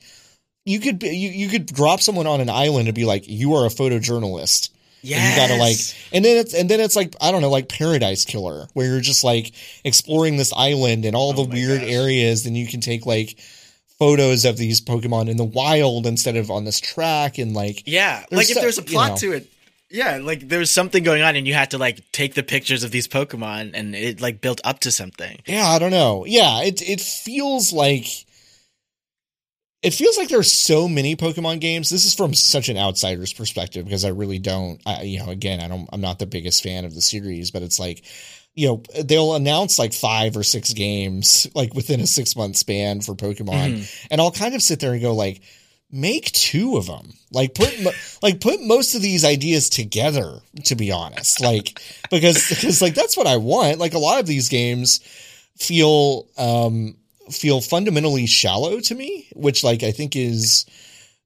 you 0.65 0.79
could 0.79 0.99
be, 0.99 1.09
you 1.09 1.29
you 1.29 1.49
could 1.49 1.65
drop 1.65 1.99
someone 2.01 2.27
on 2.27 2.41
an 2.41 2.49
island 2.49 2.87
and 2.87 2.95
be 2.95 3.05
like 3.05 3.27
you 3.27 3.55
are 3.55 3.65
a 3.65 3.69
photojournalist. 3.69 4.69
Yeah. 5.01 5.29
You 5.31 5.35
gotta 5.35 5.55
like, 5.59 5.75
and 6.13 6.23
then 6.23 6.37
it's 6.37 6.53
and 6.53 6.69
then 6.69 6.79
it's 6.79 6.95
like 6.95 7.13
I 7.21 7.31
don't 7.31 7.41
know, 7.41 7.49
like 7.49 7.67
Paradise 7.67 8.23
Killer, 8.25 8.67
where 8.73 8.87
you're 8.87 9.01
just 9.01 9.23
like 9.23 9.51
exploring 9.83 10.37
this 10.37 10.53
island 10.53 11.03
and 11.05 11.15
all 11.15 11.31
Oh 11.31 11.43
the 11.43 11.49
weird 11.49 11.81
gosh. 11.81 11.89
areas. 11.91 12.43
Then 12.45 12.55
you 12.55 12.67
can 12.67 12.79
take 12.79 13.05
like 13.05 13.37
photos 13.99 14.45
of 14.45 14.57
these 14.57 14.79
Pokemon 14.81 15.29
in 15.29 15.37
the 15.37 15.43
wild 15.43 16.05
instead 16.05 16.35
of 16.37 16.49
on 16.49 16.63
this 16.63 16.79
track, 16.79 17.37
and 17.37 17.53
like 17.53 17.83
Yeah. 17.85 18.23
Like 18.31 18.49
if 18.49 18.55
there's 18.55 18.77
a 18.79 18.81
you 18.81 18.87
plot 18.87 19.09
know. 19.11 19.15
to 19.17 19.31
it, 19.33 19.51
Yeah, 19.89 20.19
like 20.23 20.47
there's 20.47 20.71
something 20.71 21.03
going 21.03 21.21
on, 21.21 21.35
and 21.35 21.45
you 21.45 21.53
had 21.53 21.71
to 21.71 21.77
like 21.77 21.99
take 22.13 22.33
the 22.35 22.43
pictures 22.43 22.85
of 22.85 22.91
these 22.91 23.07
Pokemon, 23.09 23.71
and 23.73 23.93
it 23.95 24.21
like 24.21 24.39
built 24.39 24.61
up 24.63 24.79
to 24.79 24.91
something. 24.91 25.37
Yeah, 25.45 25.67
I 25.67 25.79
don't 25.79 25.91
know. 25.91 26.23
Yeah, 26.25 26.61
it 26.63 26.81
it 26.81 27.01
feels 27.01 27.73
like 27.73 28.07
it 29.83 29.93
feels 29.93 30.17
like 30.17 30.29
there's 30.29 30.51
so 30.51 30.87
many 30.87 31.15
Pokemon 31.17 31.59
games. 31.59 31.89
This 31.89 32.05
is 32.05 32.15
from 32.15 32.33
such 32.33 32.69
an 32.69 32.77
outsider's 32.77 33.33
perspective 33.33 33.83
because 33.83 34.05
I 34.05 34.09
really 34.09 34.39
don't. 34.39 34.81
I, 34.85 35.01
you 35.01 35.19
know, 35.19 35.29
again, 35.29 35.59
I 35.59 35.67
don't. 35.67 35.89
I'm 35.91 36.01
not 36.01 36.19
the 36.19 36.25
biggest 36.25 36.63
fan 36.63 36.85
of 36.85 36.95
the 36.95 37.01
series, 37.01 37.51
but 37.51 37.63
it's 37.63 37.79
like, 37.79 38.05
you 38.55 38.67
know, 38.67 38.83
they'll 39.03 39.35
announce 39.35 39.77
like 39.77 39.93
five 39.93 40.37
or 40.37 40.43
six 40.43 40.71
games 40.71 41.47
like 41.53 41.73
within 41.73 41.99
a 41.99 42.07
six 42.07 42.35
month 42.35 42.55
span 42.55 43.01
for 43.01 43.13
Pokemon, 43.13 43.73
mm-hmm. 43.73 44.07
and 44.09 44.21
I'll 44.21 44.31
kind 44.31 44.55
of 44.55 44.61
sit 44.61 44.79
there 44.79 44.93
and 44.93 45.01
go 45.01 45.13
like, 45.13 45.41
make 45.91 46.31
two 46.31 46.77
of 46.77 46.87
them. 46.87 47.13
Like 47.29 47.53
put 47.53 47.77
like 48.21 48.39
put 48.39 48.61
most 48.61 48.95
of 48.95 49.01
these 49.01 49.25
ideas 49.25 49.69
together. 49.69 50.39
To 50.65 50.75
be 50.75 50.93
honest, 50.93 51.41
like 51.41 51.81
because 52.09 52.47
because 52.47 52.81
like 52.81 52.95
that's 52.95 53.17
what 53.17 53.27
I 53.27 53.35
want. 53.35 53.79
Like 53.79 53.95
a 53.95 53.99
lot 53.99 54.21
of 54.21 54.27
these 54.27 54.47
games 54.47 55.01
feel 55.57 56.27
um 56.37 56.95
feel 57.33 57.61
fundamentally 57.61 58.25
shallow 58.25 58.79
to 58.79 58.95
me, 58.95 59.27
which 59.35 59.63
like 59.63 59.83
I 59.83 59.91
think 59.91 60.15
is 60.15 60.65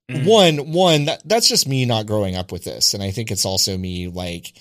mm. 0.09 0.25
one 0.25 0.71
one 0.71 1.05
that 1.05 1.27
that's 1.27 1.47
just 1.47 1.67
me 1.67 1.85
not 1.85 2.07
growing 2.07 2.35
up 2.35 2.51
with 2.51 2.63
this, 2.63 2.93
and 2.93 3.03
I 3.03 3.11
think 3.11 3.31
it's 3.31 3.45
also 3.45 3.77
me 3.77 4.07
like 4.07 4.53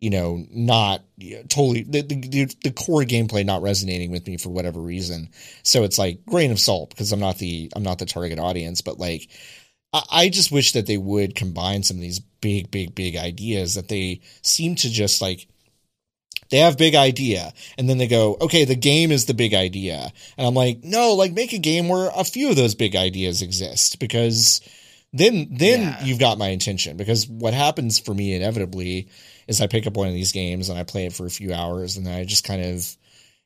you 0.00 0.10
know 0.10 0.44
not 0.50 1.02
you 1.16 1.36
know, 1.36 1.42
totally 1.48 1.82
the, 1.82 2.02
the 2.02 2.54
the 2.62 2.70
core 2.70 3.02
gameplay 3.02 3.44
not 3.44 3.62
resonating 3.62 4.10
with 4.10 4.26
me 4.26 4.36
for 4.36 4.50
whatever 4.50 4.80
reason. 4.80 5.30
So 5.62 5.84
it's 5.84 5.98
like 5.98 6.24
grain 6.26 6.52
of 6.52 6.60
salt 6.60 6.90
because 6.90 7.12
I'm 7.12 7.20
not 7.20 7.38
the 7.38 7.70
I'm 7.74 7.82
not 7.82 7.98
the 7.98 8.06
target 8.06 8.38
audience, 8.38 8.80
but 8.80 8.98
like 8.98 9.28
I 9.92 10.28
just 10.28 10.52
wish 10.52 10.72
that 10.72 10.86
they 10.86 10.98
would 10.98 11.34
combine 11.34 11.82
some 11.82 11.96
of 11.96 12.02
these 12.02 12.20
big, 12.20 12.70
big, 12.70 12.94
big 12.94 13.16
ideas 13.16 13.74
that 13.74 13.88
they 13.88 14.20
seem 14.42 14.74
to 14.76 14.90
just 14.90 15.22
like 15.22 15.48
they 16.50 16.58
have 16.58 16.78
big 16.78 16.94
idea. 16.94 17.52
And 17.76 17.88
then 17.88 17.98
they 17.98 18.08
go 18.08 18.36
okay 18.40 18.64
the 18.64 18.74
game 18.74 19.12
is 19.12 19.26
the 19.26 19.34
big 19.34 19.54
idea. 19.54 20.12
And 20.36 20.46
i'm 20.46 20.54
like 20.54 20.82
no 20.84 21.14
like 21.14 21.32
make 21.32 21.52
a 21.52 21.58
game 21.58 21.88
where 21.88 22.10
a 22.14 22.24
few 22.24 22.50
of 22.50 22.56
those 22.56 22.74
big 22.74 22.96
ideas 22.96 23.42
exist. 23.42 23.98
Because 23.98 24.60
then 25.12 25.48
then 25.50 25.80
yeah. 25.80 26.04
you've 26.04 26.18
got 26.18 26.38
my 26.38 26.48
intention 26.48 26.96
because 26.96 27.26
what 27.26 27.54
happens 27.54 27.98
for 27.98 28.14
me 28.14 28.34
inevitably 28.34 29.08
is 29.46 29.60
i 29.60 29.66
pick 29.66 29.86
up 29.86 29.96
one 29.96 30.08
of 30.08 30.14
these 30.14 30.32
games 30.32 30.68
and 30.68 30.78
i 30.78 30.82
play 30.82 31.06
it 31.06 31.14
for 31.14 31.24
a 31.24 31.30
few 31.30 31.52
hours 31.52 31.96
and 31.96 32.06
then 32.06 32.14
i 32.14 32.24
just 32.24 32.44
kind 32.44 32.62
of 32.62 32.96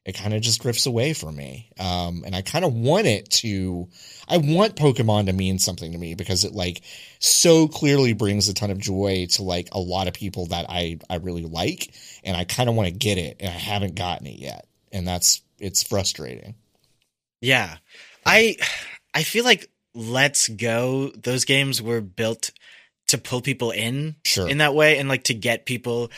it 0.05 0.12
kind 0.12 0.34
of 0.34 0.42
just 0.42 0.62
drifts 0.62 0.86
away 0.86 1.12
from 1.12 1.36
me. 1.36 1.70
Um, 1.78 2.24
and 2.26 2.34
I 2.34 2.42
kind 2.42 2.64
of 2.64 2.74
want 2.74 3.07
it 3.07 3.30
to, 3.30 3.88
I 4.26 4.38
want 4.38 4.74
Pokemon 4.74 5.26
to 5.26 5.32
mean 5.32 5.61
something 5.61 5.92
to 5.92 5.98
me 5.98 6.14
because 6.14 6.44
it 6.44 6.53
like 6.53 6.82
so 7.20 7.68
clearly 7.68 8.12
brings 8.12 8.48
a 8.48 8.55
ton 8.55 8.72
of 8.72 8.78
joy 8.78 9.26
to 9.30 9.44
like 9.44 9.68
a 9.72 9.78
lot 9.78 10.09
of 10.09 10.14
people 10.14 10.46
that 10.46 10.66
I, 10.68 10.98
I 11.09 11.16
really 11.16 11.44
like. 11.44 11.94
And 12.24 12.36
I 12.36 12.44
kind 12.44 12.68
of 12.68 12.74
want 12.74 12.88
to 12.88 12.94
get 12.94 13.16
it 13.16 13.36
and 13.38 13.48
I 13.48 13.59
haven't 13.59 13.94
gotten 13.94 14.26
it 14.26 14.38
yet. 14.38 14.66
And 14.90 15.07
that's, 15.07 15.40
it's 15.61 15.84
frustrating. 15.84 16.57
Yeah. 17.40 17.76
I, 18.26 18.57
I 19.14 19.22
feel 19.22 19.44
like 19.44 19.70
Let's 19.94 20.48
Go, 20.48 21.11
those 21.11 21.44
games 21.44 21.80
were 21.80 22.00
built 22.00 22.50
to 23.09 23.18
pull 23.18 23.40
people 23.40 23.70
in 23.70 24.16
sure. 24.24 24.48
in 24.48 24.59
that 24.59 24.74
way 24.74 24.98
and 24.98 25.09
like 25.09 25.24
to 25.24 25.34
get 25.34 25.66
people, 25.66 26.11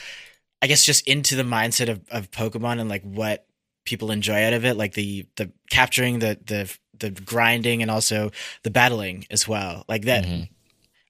I 0.63 0.69
guess, 0.69 0.85
just 0.85 1.07
into 1.07 1.35
the 1.35 1.43
mindset 1.43 1.91
of, 1.91 2.01
of 2.11 2.31
Pokemon 2.31 2.81
and 2.81 2.89
like 2.89 3.03
what 3.03 3.47
people 3.85 4.11
enjoy 4.11 4.45
out 4.45 4.53
of 4.53 4.65
it, 4.65 4.77
like 4.77 4.95
the 4.95 5.27
the 5.37 5.51
capturing 5.71 6.19
the 6.19 6.39
the 6.45 6.79
the 6.99 7.11
grinding 7.11 7.83
and 7.83 7.91
also 7.91 8.31
the 8.63 8.71
battling 8.71 9.27
as 9.31 9.47
well. 9.49 9.85
Like 9.89 10.03
that 10.03 10.25
mm-hmm. 10.25 10.45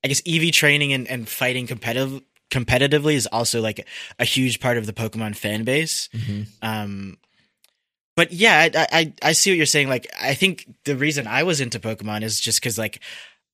I 0.02 0.08
guess 0.08 0.22
EV 0.26 0.52
training 0.52 0.92
and, 0.92 1.08
and 1.08 1.28
fighting 1.28 1.66
competitive 1.66 2.22
competitively 2.50 3.14
is 3.14 3.26
also 3.26 3.60
like 3.60 3.86
a 4.18 4.24
huge 4.24 4.60
part 4.60 4.76
of 4.76 4.86
the 4.86 4.92
Pokemon 4.92 5.36
fan 5.36 5.64
base. 5.64 6.08
Mm-hmm. 6.12 6.42
Um 6.62 7.18
but 8.16 8.32
yeah, 8.32 8.68
I, 8.74 8.86
I, 8.92 9.12
I 9.22 9.32
see 9.32 9.50
what 9.50 9.56
you're 9.56 9.66
saying. 9.66 9.88
Like, 9.88 10.06
I 10.20 10.34
think 10.34 10.72
the 10.84 10.96
reason 10.96 11.26
I 11.26 11.42
was 11.42 11.60
into 11.60 11.80
Pokemon 11.80 12.22
is 12.22 12.38
just 12.38 12.60
because 12.60 12.78
like 12.78 13.00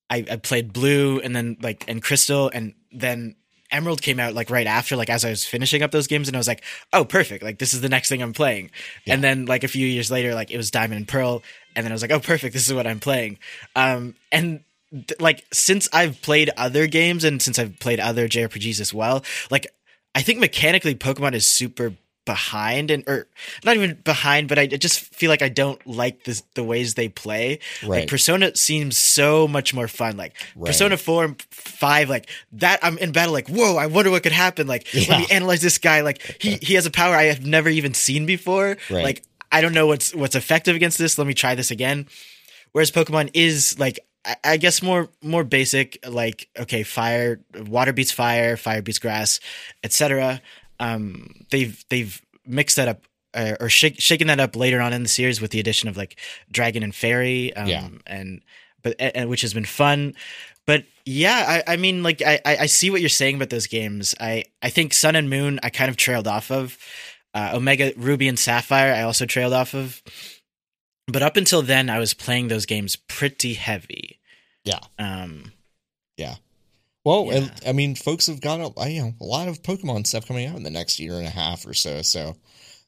I, 0.09 0.25
I 0.29 0.35
played 0.35 0.71
Blue 0.71 1.19
and 1.19 1.35
then 1.35 1.57
like 1.61 1.85
and 1.87 2.01
Crystal 2.01 2.49
and 2.53 2.75
then 2.91 3.35
Emerald 3.71 4.01
came 4.01 4.19
out 4.19 4.33
like 4.33 4.49
right 4.49 4.67
after, 4.67 4.95
like 4.95 5.09
as 5.09 5.23
I 5.25 5.29
was 5.29 5.45
finishing 5.45 5.81
up 5.81 5.91
those 5.91 6.07
games, 6.07 6.27
and 6.27 6.35
I 6.35 6.39
was 6.39 6.47
like, 6.47 6.63
oh, 6.93 7.05
perfect. 7.05 7.43
Like 7.43 7.59
this 7.59 7.73
is 7.73 7.81
the 7.81 7.89
next 7.89 8.09
thing 8.09 8.21
I'm 8.21 8.33
playing. 8.33 8.71
Yeah. 9.05 9.15
And 9.15 9.23
then 9.23 9.45
like 9.45 9.63
a 9.63 9.67
few 9.67 9.85
years 9.87 10.11
later, 10.11 10.33
like 10.35 10.51
it 10.51 10.57
was 10.57 10.71
Diamond 10.71 10.97
and 10.97 11.07
Pearl, 11.07 11.43
and 11.75 11.85
then 11.85 11.91
I 11.91 11.95
was 11.95 12.01
like, 12.01 12.11
oh, 12.11 12.19
perfect. 12.19 12.53
This 12.53 12.67
is 12.67 12.73
what 12.73 12.87
I'm 12.87 12.99
playing. 12.99 13.37
Um, 13.75 14.15
and 14.31 14.63
th- 14.91 15.19
like 15.19 15.45
since 15.53 15.87
I've 15.93 16.21
played 16.21 16.49
other 16.57 16.87
games 16.87 17.23
and 17.23 17.41
since 17.41 17.57
I've 17.57 17.79
played 17.79 17.99
other 17.99 18.27
JRPGs 18.27 18.79
as 18.79 18.93
well, 18.93 19.23
like 19.49 19.67
I 20.13 20.21
think 20.21 20.39
mechanically 20.39 20.95
Pokemon 20.95 21.33
is 21.33 21.45
super 21.45 21.93
behind 22.25 22.91
and 22.91 23.03
or 23.07 23.27
not 23.65 23.75
even 23.75 23.95
behind 24.03 24.47
but 24.47 24.59
i 24.59 24.67
just 24.67 24.99
feel 24.99 25.29
like 25.29 25.41
i 25.41 25.49
don't 25.49 25.85
like 25.87 26.23
this, 26.23 26.43
the 26.53 26.63
ways 26.63 26.93
they 26.93 27.09
play 27.09 27.57
right. 27.81 27.89
like 27.89 28.07
persona 28.07 28.55
seems 28.55 28.97
so 28.97 29.47
much 29.47 29.73
more 29.73 29.87
fun 29.87 30.17
like 30.17 30.35
right. 30.55 30.67
persona 30.67 30.97
4 30.97 31.25
and 31.25 31.41
5 31.41 32.09
like 32.09 32.29
that 32.53 32.79
i'm 32.83 32.97
in 32.99 33.11
battle 33.11 33.33
like 33.33 33.47
whoa 33.47 33.75
i 33.75 33.87
wonder 33.87 34.11
what 34.11 34.21
could 34.21 34.31
happen 34.31 34.67
like 34.67 34.93
yeah. 34.93 35.05
let 35.09 35.19
me 35.19 35.27
analyze 35.31 35.61
this 35.61 35.79
guy 35.79 36.01
like 36.01 36.21
he 36.39 36.57
he 36.61 36.75
has 36.75 36.85
a 36.85 36.91
power 36.91 37.15
i 37.15 37.23
have 37.23 37.43
never 37.43 37.69
even 37.69 37.95
seen 37.95 38.27
before 38.27 38.77
right. 38.91 39.03
like 39.03 39.23
i 39.51 39.59
don't 39.59 39.73
know 39.73 39.87
what's 39.87 40.13
what's 40.13 40.35
effective 40.35 40.75
against 40.75 40.99
this 40.99 41.17
let 41.17 41.25
me 41.25 41.33
try 41.33 41.55
this 41.55 41.71
again 41.71 42.07
whereas 42.71 42.91
pokemon 42.91 43.31
is 43.33 43.79
like 43.79 43.99
I 44.43 44.57
guess 44.57 44.83
more 44.83 45.09
more 45.23 45.43
basic, 45.43 45.97
like 46.07 46.47
okay, 46.55 46.83
fire, 46.83 47.39
water 47.55 47.91
beats 47.91 48.11
fire, 48.11 48.55
fire 48.55 48.83
beats 48.83 48.99
grass, 48.99 49.39
etc 49.83 50.39
um, 50.81 51.45
they've 51.51 51.85
they've 51.89 52.21
mixed 52.45 52.75
that 52.75 52.87
up 52.87 53.05
uh, 53.33 53.55
or 53.59 53.69
shake, 53.69 54.01
shaken 54.01 54.27
that 54.27 54.39
up 54.39 54.55
later 54.55 54.81
on 54.81 54.93
in 54.93 55.03
the 55.03 55.09
series 55.09 55.39
with 55.39 55.51
the 55.51 55.59
addition 55.59 55.87
of 55.87 55.95
like 55.95 56.19
dragon 56.51 56.83
and 56.83 56.93
fairy, 56.93 57.55
um, 57.55 57.67
yeah. 57.67 57.87
and 58.07 58.41
but 58.81 58.95
and, 58.99 59.29
which 59.29 59.41
has 59.41 59.53
been 59.53 59.65
fun. 59.65 60.15
But 60.65 60.85
yeah, 61.05 61.61
I, 61.67 61.73
I 61.73 61.77
mean, 61.77 62.03
like 62.03 62.21
I, 62.21 62.39
I 62.45 62.65
see 62.65 62.89
what 62.89 62.99
you're 62.99 63.09
saying 63.09 63.35
about 63.35 63.49
those 63.49 63.67
games. 63.67 64.15
I 64.19 64.45
I 64.61 64.69
think 64.69 64.93
Sun 64.93 65.15
and 65.15 65.29
Moon 65.29 65.59
I 65.63 65.69
kind 65.69 65.89
of 65.89 65.97
trailed 65.97 66.27
off 66.27 66.51
of. 66.51 66.77
Uh, 67.33 67.51
Omega 67.53 67.93
Ruby 67.95 68.27
and 68.27 68.37
Sapphire 68.37 68.93
I 68.93 69.03
also 69.03 69.25
trailed 69.25 69.53
off 69.53 69.73
of. 69.73 70.01
But 71.07 71.21
up 71.21 71.37
until 71.37 71.61
then, 71.61 71.89
I 71.89 71.99
was 71.99 72.13
playing 72.13 72.47
those 72.49 72.65
games 72.65 72.95
pretty 72.95 73.53
heavy. 73.53 74.19
Yeah. 74.63 74.79
Um. 74.99 75.53
Yeah. 76.17 76.35
Well, 77.03 77.25
yeah. 77.27 77.47
I 77.65 77.71
mean, 77.71 77.95
folks 77.95 78.27
have 78.27 78.41
got 78.41 78.59
a, 78.59 78.89
you 78.89 79.01
know 79.01 79.13
a 79.19 79.23
lot 79.23 79.47
of 79.47 79.63
Pokemon 79.63 80.05
stuff 80.05 80.27
coming 80.27 80.47
out 80.47 80.57
in 80.57 80.63
the 80.63 80.69
next 80.69 80.99
year 80.99 81.15
and 81.15 81.25
a 81.25 81.31
half 81.31 81.65
or 81.65 81.73
so. 81.73 82.01
So, 82.03 82.35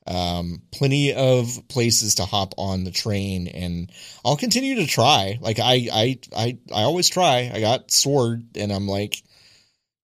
um, 0.06 0.62
plenty 0.72 1.14
of 1.14 1.68
places 1.68 2.16
to 2.16 2.26
hop 2.26 2.54
on 2.58 2.84
the 2.84 2.92
train, 2.92 3.48
and 3.48 3.92
I'll 4.24 4.38
continue 4.38 4.76
to 4.76 4.88
try. 4.88 5.40
Like 5.42 5.60
I, 5.60 5.88
I, 5.92 6.20
I, 6.36 6.58
I 6.74 6.84
always 6.84 7.10
try. 7.10 7.52
I 7.54 7.60
got 7.60 7.92
Sword, 7.92 8.56
and 8.56 8.72
I'm 8.72 8.88
like, 8.88 9.22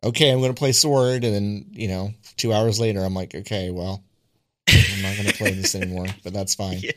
okay, 0.03 0.31
I'm 0.31 0.39
going 0.39 0.53
to 0.53 0.59
play 0.59 0.71
Sword, 0.71 1.23
and 1.23 1.35
then 1.35 1.65
you 1.71 1.87
know, 1.87 2.13
two 2.37 2.51
hours 2.51 2.79
later, 2.79 3.03
I'm 3.03 3.13
like, 3.13 3.35
okay, 3.35 3.69
well, 3.69 4.03
I'm 4.67 5.01
not 5.03 5.17
going 5.17 5.27
to 5.29 5.35
play 5.37 5.51
this 5.51 5.75
anymore, 5.75 6.07
but 6.23 6.33
that's 6.33 6.55
fine. 6.55 6.79
Yeah. 6.81 6.93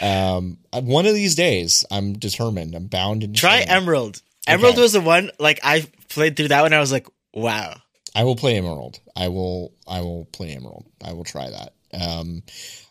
Um, 0.00 0.58
one 0.72 1.06
of 1.06 1.14
these 1.14 1.36
days, 1.36 1.84
I'm 1.90 2.14
determined. 2.14 2.74
I'm 2.74 2.86
bound 2.86 3.22
and 3.22 3.36
try 3.36 3.60
Emerald. 3.60 4.20
Emerald 4.46 4.74
okay. 4.74 4.82
was 4.82 4.92
the 4.92 5.00
one 5.00 5.30
like 5.38 5.60
I 5.62 5.86
played 6.08 6.36
through 6.36 6.48
that 6.48 6.62
one. 6.62 6.72
I 6.72 6.80
was 6.80 6.92
like, 6.92 7.06
wow. 7.32 7.74
I 8.14 8.24
will 8.24 8.36
play 8.36 8.56
Emerald. 8.56 9.00
I 9.14 9.28
will. 9.28 9.74
I 9.86 10.00
will 10.00 10.24
play 10.32 10.54
Emerald. 10.54 10.86
I 11.04 11.12
will 11.12 11.24
try 11.24 11.50
that. 11.50 11.74
Um, 11.92 12.42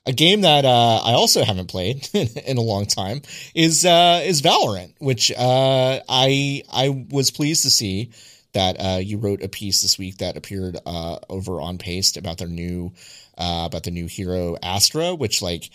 a 0.05 0.13
game 0.13 0.41
that 0.41 0.65
uh, 0.65 0.97
I 1.03 1.13
also 1.13 1.43
haven't 1.43 1.67
played 1.67 2.07
in 2.13 2.57
a 2.57 2.61
long 2.61 2.85
time 2.85 3.21
is 3.53 3.85
uh, 3.85 4.21
is 4.23 4.41
Valorant, 4.41 4.93
which 4.99 5.31
uh, 5.31 5.99
I 6.07 6.63
I 6.71 7.05
was 7.09 7.31
pleased 7.31 7.63
to 7.63 7.71
see 7.71 8.11
that 8.53 8.77
uh, 8.79 8.99
you 8.99 9.17
wrote 9.17 9.43
a 9.43 9.49
piece 9.49 9.81
this 9.81 9.97
week 9.97 10.17
that 10.17 10.37
appeared 10.37 10.77
uh, 10.85 11.17
over 11.29 11.59
on 11.59 11.77
Paste 11.77 12.17
about 12.17 12.37
their 12.37 12.47
new 12.47 12.93
uh, 13.37 13.63
about 13.65 13.83
the 13.83 13.91
new 13.91 14.07
hero 14.07 14.55
Astra, 14.61 15.15
which 15.15 15.41
like 15.41 15.69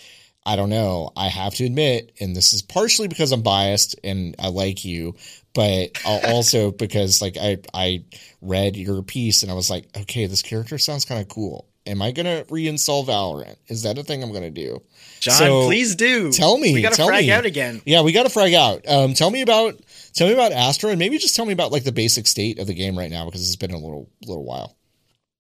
I 0.47 0.57
don't 0.57 0.71
know. 0.71 1.13
I 1.17 1.29
have 1.29 1.55
to 1.57 1.67
admit, 1.67 2.13
and 2.21 2.35
this 2.35 2.55
is 2.55 2.63
partially 2.63 3.09
because 3.09 3.33
I'm 3.33 3.43
biased 3.43 3.97
and 4.03 4.35
I 4.39 4.49
like 4.49 4.85
you, 4.85 5.15
but 5.55 5.91
also 6.05 6.71
because 6.71 7.21
like 7.21 7.37
I 7.41 7.59
I 7.75 8.05
read 8.41 8.77
your 8.77 9.03
piece 9.03 9.43
and 9.43 9.51
I 9.51 9.55
was 9.55 9.71
like, 9.71 9.87
okay, 9.97 10.27
this 10.27 10.43
character 10.43 10.79
sounds 10.79 11.05
kind 11.05 11.21
of 11.21 11.29
cool. 11.29 11.67
Am 11.87 12.03
I 12.03 12.13
gonna 12.13 12.45
reinstall 12.45 13.07
Valorant? 13.07 13.57
Is 13.69 13.83
that 13.85 13.99
a 13.99 14.03
thing 14.03 14.23
I'm 14.23 14.33
gonna 14.33 14.51
do? 14.51 14.83
John, 15.21 15.35
so, 15.35 15.67
please 15.67 15.97
do. 15.97 16.31
Tell 16.31 16.57
me. 16.57 16.75
We 16.75 16.83
gotta 16.83 16.97
tell 16.97 17.09
frag 17.09 17.25
me. 17.25 17.33
out 17.33 17.47
again. 17.47 17.83
Yeah, 17.85 18.03
we 18.03 18.13
gotta 18.13 18.31
frag 18.31 18.55
out. 18.55 18.87
Um, 18.87 19.15
tell 19.15 19.31
me 19.31 19.43
about 19.43 19.81
tell 20.13 20.29
me 20.29 20.35
about 20.35 20.53
Astra 20.53 20.91
and 20.91 20.99
maybe 20.99 21.19
just 21.19 21.35
tell 21.35 21.47
me 21.47 21.53
about 21.53 21.73
like 21.73 21.85
the 21.85 21.93
basic 21.93 22.27
state 22.27 22.59
of 22.59 22.67
the 22.67 22.75
game 22.75 22.97
right 22.97 23.11
now 23.11 23.25
because 23.25 23.47
it's 23.47 23.57
been 23.57 23.73
a 23.73 23.79
little 23.79 24.11
little 24.27 24.45
while. 24.45 24.77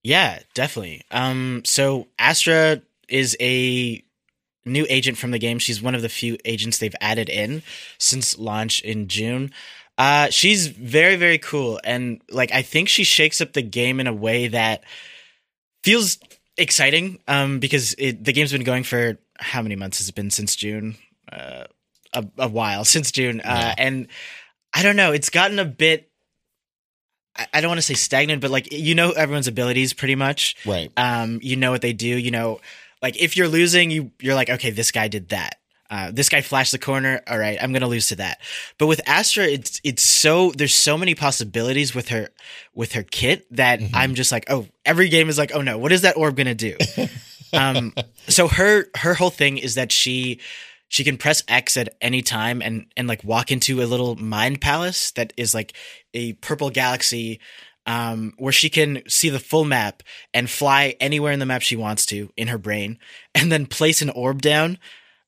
Yeah, 0.03 0.39
definitely. 0.55 1.03
Um, 1.11 1.63
so 1.65 2.09
Astra 2.19 2.81
is 3.09 3.37
a 3.39 4.03
new 4.65 4.87
agent 4.89 5.19
from 5.19 5.31
the 5.31 5.39
game. 5.39 5.59
She's 5.59 5.83
one 5.83 5.95
of 5.95 6.03
the 6.03 6.09
few 6.09 6.39
agents 6.45 6.79
they've 6.79 6.95
added 7.01 7.29
in 7.29 7.63
since 7.99 8.39
launch 8.39 8.81
in 8.83 9.09
June. 9.09 9.53
Uh, 9.99 10.31
she's 10.31 10.67
very, 10.69 11.17
very 11.17 11.39
cool. 11.39 11.79
And 11.85 12.23
like, 12.31 12.53
I 12.53 12.63
think 12.63 12.89
she 12.89 13.05
shakes 13.05 13.41
up 13.41 13.53
the 13.53 13.63
game 13.63 14.01
in 14.01 14.07
a 14.07 14.15
way 14.15 14.49
that 14.49 14.83
feels 15.85 16.19
exciting. 16.57 17.21
Um, 17.29 17.59
because 17.59 17.95
it, 17.99 18.25
the 18.25 18.33
game's 18.33 18.53
been 18.53 18.65
going 18.65 18.85
for 18.85 19.19
how 19.39 19.63
many 19.63 19.77
months 19.77 19.99
has 19.99 20.09
it 20.09 20.15
been 20.15 20.31
since 20.31 20.57
June? 20.57 20.97
Uh, 21.31 21.65
a, 22.15 22.25
a 22.39 22.49
while 22.49 22.85
since 22.85 23.11
June. 23.13 23.41
Uh, 23.41 23.45
Yeah. 23.45 23.75
and 23.79 24.09
I 24.75 24.83
don't 24.83 24.97
know, 24.97 25.13
it's 25.13 25.31
gotten 25.31 25.59
a 25.59 25.65
bit, 25.65 26.11
I, 27.37 27.47
I 27.55 27.61
don't 27.61 27.69
want 27.69 27.79
to 27.79 27.83
say 27.87 27.95
stagnant, 27.95 28.41
but 28.41 28.51
like, 28.51 28.73
you 28.73 28.95
know, 28.95 29.13
everyone's 29.13 29.49
abilities 29.49 29.93
pretty 29.93 30.15
much. 30.17 30.57
Right. 30.67 30.91
Um, 30.97 31.41
you 31.43 31.57
know 31.57 31.71
what 31.71 31.83
they 31.83 31.93
do. 31.93 32.09
You 32.09 32.31
know, 32.31 32.61
like 33.03 33.21
if 33.21 33.37
you're 33.37 33.49
losing, 33.49 33.91
you 33.91 34.11
you're 34.21 34.35
like, 34.35 34.51
okay, 34.51 34.71
this 34.71 34.91
guy 34.91 35.09
did 35.09 35.29
that. 35.29 35.60
Uh, 35.91 36.11
this 36.13 36.29
guy 36.29 36.41
flashed 36.41 36.71
the 36.73 36.79
corner. 36.79 37.21
All 37.29 37.37
right, 37.39 37.59
I'm 37.61 37.73
gonna 37.73 37.89
lose 37.89 38.09
to 38.09 38.17
that. 38.17 38.39
But 38.79 38.87
with 38.87 39.01
Astra, 39.07 39.45
it's 39.47 39.81
it's 39.83 40.03
so 40.05 40.53
there's 40.53 40.75
so 40.75 40.97
many 40.97 41.15
possibilities 41.17 41.95
with 41.95 42.09
her 42.11 42.29
with 42.75 42.93
her 42.93 43.03
kit 43.03 43.45
that 43.57 43.81
Mhm. 43.81 43.91
I'm 43.93 44.15
just 44.15 44.31
like, 44.31 44.45
oh, 44.49 44.67
every 44.85 45.09
game 45.09 45.29
is 45.29 45.37
like, 45.37 45.51
oh 45.53 45.63
no, 45.63 45.79
what 45.79 45.91
is 45.93 46.03
that 46.03 46.17
orb 46.17 46.37
gonna 46.37 46.55
do? 46.55 46.77
um, 47.53 47.93
so 48.29 48.47
her 48.49 48.87
her 48.97 49.15
whole 49.15 49.31
thing 49.31 49.59
is 49.59 49.75
that 49.75 49.91
she 49.91 50.39
she 50.89 51.03
can 51.05 51.17
press 51.17 51.43
X 51.49 51.77
at 51.77 51.89
any 52.01 52.23
time 52.23 52.63
and 52.63 52.87
and 52.97 53.09
like 53.09 53.25
walk 53.25 53.51
into 53.51 53.83
a 53.83 53.87
little 53.87 54.15
mind 54.17 54.61
palace 54.61 55.11
that 55.13 55.33
is 55.37 55.55
like 55.55 55.73
a 56.15 56.35
purple 56.35 56.71
galaxy 56.71 57.41
um, 57.87 58.35
where 58.39 58.53
she 58.53 58.69
can 58.69 59.03
see 59.09 59.29
the 59.31 59.41
full 59.41 59.65
map 59.65 60.03
and 60.35 60.49
fly 60.49 60.95
anywhere 61.01 61.33
in 61.33 61.41
the 61.41 61.47
map 61.47 61.63
she 61.63 61.77
wants 61.77 62.07
to 62.07 62.31
in 62.37 62.47
her 62.49 62.59
brain, 62.59 62.99
and 63.35 63.51
then 63.51 63.67
place 63.67 64.03
an 64.03 64.11
orb 64.11 64.43
down, 64.43 64.79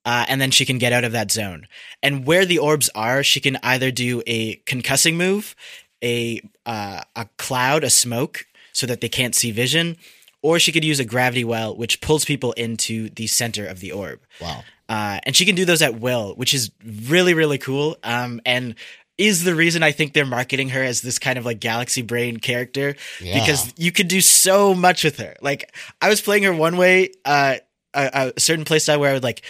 uh, 0.04 0.24
and 0.28 0.40
then 0.40 0.50
she 0.50 0.64
can 0.64 0.78
get 0.78 0.92
out 0.92 1.04
of 1.04 1.12
that 1.12 1.30
zone. 1.30 1.66
And 2.02 2.26
where 2.26 2.44
the 2.44 2.58
orbs 2.58 2.90
are, 2.94 3.22
she 3.22 3.40
can 3.40 3.58
either 3.62 3.90
do 3.90 4.22
a 4.26 4.56
concussing 4.66 5.14
move, 5.14 5.54
a 6.02 6.40
uh, 6.66 7.02
a 7.16 7.28
cloud, 7.38 7.84
a 7.84 7.90
smoke, 7.90 8.46
so 8.72 8.86
that 8.86 9.00
they 9.00 9.08
can't 9.08 9.34
see 9.34 9.50
vision, 9.52 9.96
or 10.42 10.58
she 10.58 10.72
could 10.72 10.84
use 10.84 10.98
a 11.00 11.04
gravity 11.04 11.44
well, 11.44 11.76
which 11.76 12.00
pulls 12.00 12.24
people 12.24 12.52
into 12.52 13.08
the 13.10 13.26
center 13.26 13.66
of 13.66 13.80
the 13.80 13.92
orb. 13.92 14.20
Wow. 14.40 14.64
Uh, 14.88 15.20
and 15.24 15.34
she 15.36 15.44
can 15.46 15.54
do 15.54 15.64
those 15.64 15.80
at 15.82 16.00
will, 16.00 16.34
which 16.34 16.52
is 16.52 16.70
really, 16.84 17.32
really 17.34 17.58
cool. 17.58 17.96
Um, 18.02 18.40
and 18.44 18.74
is 19.18 19.44
the 19.44 19.54
reason 19.54 19.82
I 19.82 19.92
think 19.92 20.12
they're 20.14 20.26
marketing 20.26 20.70
her 20.70 20.82
as 20.82 21.00
this 21.02 21.18
kind 21.18 21.38
of 21.38 21.44
like 21.46 21.60
galaxy 21.60 22.02
brain 22.02 22.38
character 22.38 22.96
Yeah. 23.20 23.38
because 23.38 23.72
you 23.76 23.92
could 23.92 24.08
do 24.08 24.20
so 24.20 24.74
much 24.74 25.04
with 25.04 25.18
her. 25.18 25.36
Like 25.40 25.72
I 26.00 26.08
was 26.08 26.20
playing 26.20 26.42
her 26.42 26.52
one 26.52 26.76
way, 26.76 27.10
uh, 27.24 27.56
a, 27.94 28.32
a 28.36 28.40
certain 28.40 28.64
playstyle 28.64 28.98
where 28.98 29.10
I 29.10 29.12
would 29.12 29.22
like 29.22 29.42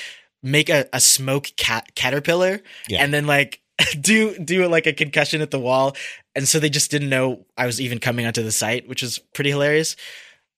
make 0.43 0.69
a, 0.69 0.87
a 0.93 1.01
smoke 1.01 1.51
cat 1.57 1.95
caterpillar 1.95 2.61
Yeah. 2.89 3.03
and 3.03 3.13
then 3.15 3.27
like 3.27 3.61
do 4.01 4.37
do 4.39 4.67
like 4.69 4.87
a 4.87 4.93
concussion 4.93 5.41
at 5.41 5.51
the 5.51 5.59
wall, 5.59 5.97
and 6.35 6.47
so 6.47 6.59
they 6.59 6.69
just 6.71 6.91
didn't 6.91 7.09
know 7.09 7.47
I 7.57 7.67
was 7.67 7.81
even 7.81 7.99
coming 7.99 8.27
onto 8.27 8.43
the 8.43 8.53
site, 8.53 8.89
which 8.89 9.03
was 9.03 9.19
pretty 9.35 9.51
hilarious. 9.51 9.97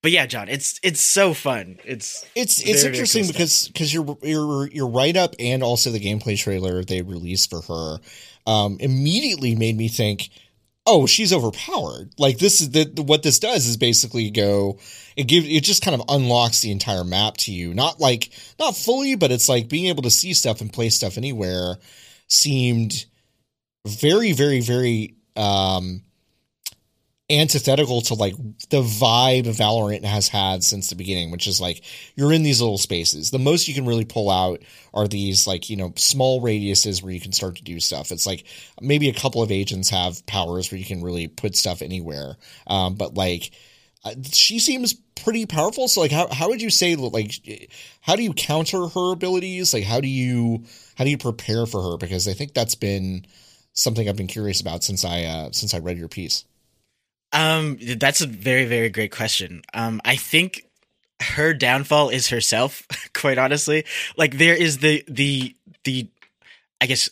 But 0.02 0.10
yeah, 0.12 0.26
John, 0.26 0.48
it's 0.48 0.78
it's 0.82 1.00
so 1.00 1.32
fun. 1.32 1.78
It's 1.84 2.26
It's 2.34 2.60
it's 2.60 2.82
very 2.82 2.92
interesting 2.92 3.24
cool 3.24 3.32
because 3.32 3.68
because 3.68 3.94
your 3.94 4.18
your 4.22 4.68
your 4.70 4.88
write 4.88 5.16
up 5.16 5.34
and 5.38 5.62
also 5.62 5.90
the 5.90 6.00
gameplay 6.00 6.36
trailer 6.38 6.84
they 6.84 7.00
released 7.00 7.48
for 7.48 7.62
her 7.62 8.00
um, 8.46 8.76
immediately 8.80 9.54
made 9.54 9.76
me 9.76 9.88
think, 9.88 10.28
oh, 10.86 11.06
she's 11.06 11.32
overpowered. 11.32 12.12
Like 12.18 12.38
this 12.38 12.60
is 12.60 12.70
the 12.70 13.02
what 13.02 13.22
this 13.22 13.38
does 13.38 13.66
is 13.66 13.76
basically 13.76 14.30
go 14.30 14.78
it 15.16 15.24
gives 15.24 15.46
it 15.48 15.62
just 15.62 15.82
kind 15.82 15.98
of 15.98 16.06
unlocks 16.08 16.60
the 16.60 16.70
entire 16.70 17.04
map 17.04 17.36
to 17.38 17.52
you. 17.52 17.74
Not 17.74 18.00
like 18.00 18.30
not 18.58 18.76
fully, 18.76 19.14
but 19.14 19.30
it's 19.30 19.48
like 19.48 19.68
being 19.68 19.86
able 19.86 20.02
to 20.02 20.10
see 20.10 20.34
stuff 20.34 20.60
and 20.60 20.72
play 20.72 20.90
stuff 20.90 21.16
anywhere 21.16 21.76
seemed 22.28 23.06
very 23.86 24.32
very 24.32 24.60
very 24.60 25.16
um 25.36 26.02
antithetical 27.30 28.02
to 28.02 28.14
like 28.14 28.36
the 28.68 28.82
vibe 28.82 29.46
Valorant 29.46 30.04
has 30.04 30.28
had 30.28 30.62
since 30.62 30.88
the 30.88 30.96
beginning, 30.96 31.30
which 31.30 31.46
is 31.46 31.60
like 31.60 31.82
you're 32.16 32.32
in 32.32 32.42
these 32.42 32.60
little 32.60 32.78
spaces. 32.78 33.30
The 33.30 33.38
most 33.38 33.66
you 33.66 33.74
can 33.74 33.86
really 33.86 34.04
pull 34.04 34.30
out 34.30 34.62
are 34.92 35.08
these 35.08 35.46
like, 35.46 35.70
you 35.70 35.76
know, 35.76 35.92
small 35.96 36.42
radiuses 36.42 37.02
where 37.02 37.12
you 37.12 37.20
can 37.20 37.32
start 37.32 37.56
to 37.56 37.64
do 37.64 37.80
stuff. 37.80 38.12
It's 38.12 38.26
like 38.26 38.44
maybe 38.80 39.08
a 39.08 39.14
couple 39.14 39.42
of 39.42 39.50
agents 39.50 39.88
have 39.90 40.24
powers 40.26 40.70
where 40.70 40.78
you 40.78 40.84
can 40.84 41.02
really 41.02 41.28
put 41.28 41.56
stuff 41.56 41.80
anywhere. 41.80 42.36
Um, 42.66 42.94
but 42.94 43.14
like 43.14 43.52
uh, 44.04 44.14
she 44.30 44.58
seems 44.58 44.92
pretty 45.14 45.46
powerful. 45.46 45.88
So 45.88 46.02
like 46.02 46.12
how 46.12 46.28
how 46.30 46.48
would 46.50 46.60
you 46.60 46.70
say 46.70 46.94
like 46.94 47.32
how 48.02 48.16
do 48.16 48.22
you 48.22 48.34
counter 48.34 48.86
her 48.86 49.12
abilities? 49.12 49.72
Like 49.72 49.84
how 49.84 50.00
do 50.00 50.08
you 50.08 50.64
how 50.96 51.04
do 51.04 51.10
you 51.10 51.18
prepare 51.18 51.64
for 51.64 51.82
her? 51.82 51.96
Because 51.96 52.28
I 52.28 52.34
think 52.34 52.52
that's 52.52 52.74
been 52.74 53.24
something 53.72 54.08
I've 54.08 54.16
been 54.16 54.26
curious 54.26 54.60
about 54.60 54.84
since 54.84 55.06
I 55.06 55.22
uh 55.24 55.52
since 55.52 55.72
I 55.72 55.78
read 55.78 55.96
your 55.96 56.08
piece. 56.08 56.44
Um, 57.34 57.78
that's 57.98 58.20
a 58.22 58.26
very, 58.26 58.64
very 58.64 58.88
great 58.88 59.10
question. 59.12 59.62
Um, 59.74 60.00
I 60.04 60.16
think 60.16 60.64
her 61.20 61.52
downfall 61.52 62.08
is 62.10 62.28
herself, 62.28 62.86
quite 63.12 63.38
honestly. 63.38 63.84
Like 64.16 64.38
there 64.38 64.54
is 64.54 64.78
the 64.78 65.04
the 65.08 65.54
the 65.84 66.08
I 66.80 66.86
guess 66.86 67.08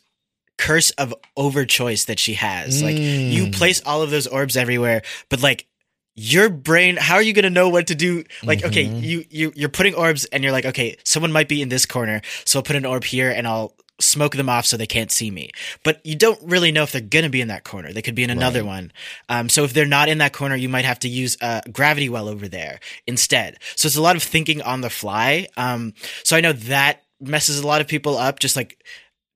curse 0.58 0.90
of 0.92 1.14
over 1.36 1.64
choice 1.64 2.04
that 2.06 2.18
she 2.18 2.34
has. 2.34 2.82
Like 2.82 2.96
you 2.98 3.46
Mm. 3.46 3.52
place 3.52 3.82
all 3.84 4.02
of 4.02 4.10
those 4.10 4.26
orbs 4.26 4.56
everywhere, 4.56 5.02
but 5.28 5.42
like 5.42 5.66
your 6.14 6.50
brain 6.50 6.96
how 6.98 7.14
are 7.14 7.22
you 7.22 7.32
going 7.32 7.42
to 7.44 7.48
know 7.50 7.70
what 7.70 7.86
to 7.86 7.94
do 7.94 8.22
like 8.42 8.62
okay 8.66 8.84
Mhm. 8.84 9.02
you 9.02 9.24
you 9.30 9.50
you're 9.56 9.70
putting 9.70 9.94
orbs 9.94 10.26
and 10.26 10.44
you're 10.44 10.52
like 10.52 10.66
okay 10.66 10.94
someone 11.04 11.32
might 11.32 11.48
be 11.48 11.62
in 11.62 11.70
this 11.70 11.86
corner 11.86 12.20
so 12.44 12.58
i'll 12.58 12.62
put 12.62 12.76
an 12.76 12.84
orb 12.84 13.02
here 13.02 13.30
and 13.30 13.46
i'll 13.46 13.72
smoke 14.03 14.36
them 14.36 14.48
off 14.48 14.66
so 14.66 14.76
they 14.76 14.86
can't 14.86 15.11
see 15.12 15.30
me 15.30 15.50
but 15.84 16.05
you 16.05 16.14
don't 16.16 16.40
really 16.42 16.72
know 16.72 16.82
if 16.82 16.92
they're 16.92 17.00
going 17.00 17.22
to 17.24 17.28
be 17.30 17.40
in 17.40 17.48
that 17.48 17.64
corner 17.64 17.92
they 17.92 18.03
could 18.03 18.14
be 18.14 18.24
in 18.24 18.30
another 18.30 18.61
Right. 18.61 18.66
one 18.66 18.92
um, 19.28 19.48
so 19.48 19.64
if 19.64 19.72
they're 19.72 19.86
not 19.86 20.09
in 20.09 20.18
that 20.18 20.32
corner 20.32 20.57
you 20.57 20.68
might 20.68 20.84
have 20.84 20.98
to 21.00 21.09
use 21.09 21.36
a 21.40 21.62
gravity 21.72 22.09
well 22.09 22.28
over 22.28 22.48
there 22.48 22.80
instead 23.07 23.59
so 23.76 23.86
it's 23.86 23.96
a 23.96 24.03
lot 24.03 24.16
of 24.16 24.22
thinking 24.22 24.61
on 24.62 24.80
the 24.80 24.90
fly 24.90 25.46
um, 25.57 25.94
so 26.24 26.36
i 26.36 26.40
know 26.40 26.53
that 26.53 27.03
messes 27.20 27.59
a 27.61 27.66
lot 27.66 27.80
of 27.80 27.86
people 27.88 28.16
up 28.18 28.38
just 28.40 28.57
like 28.57 28.82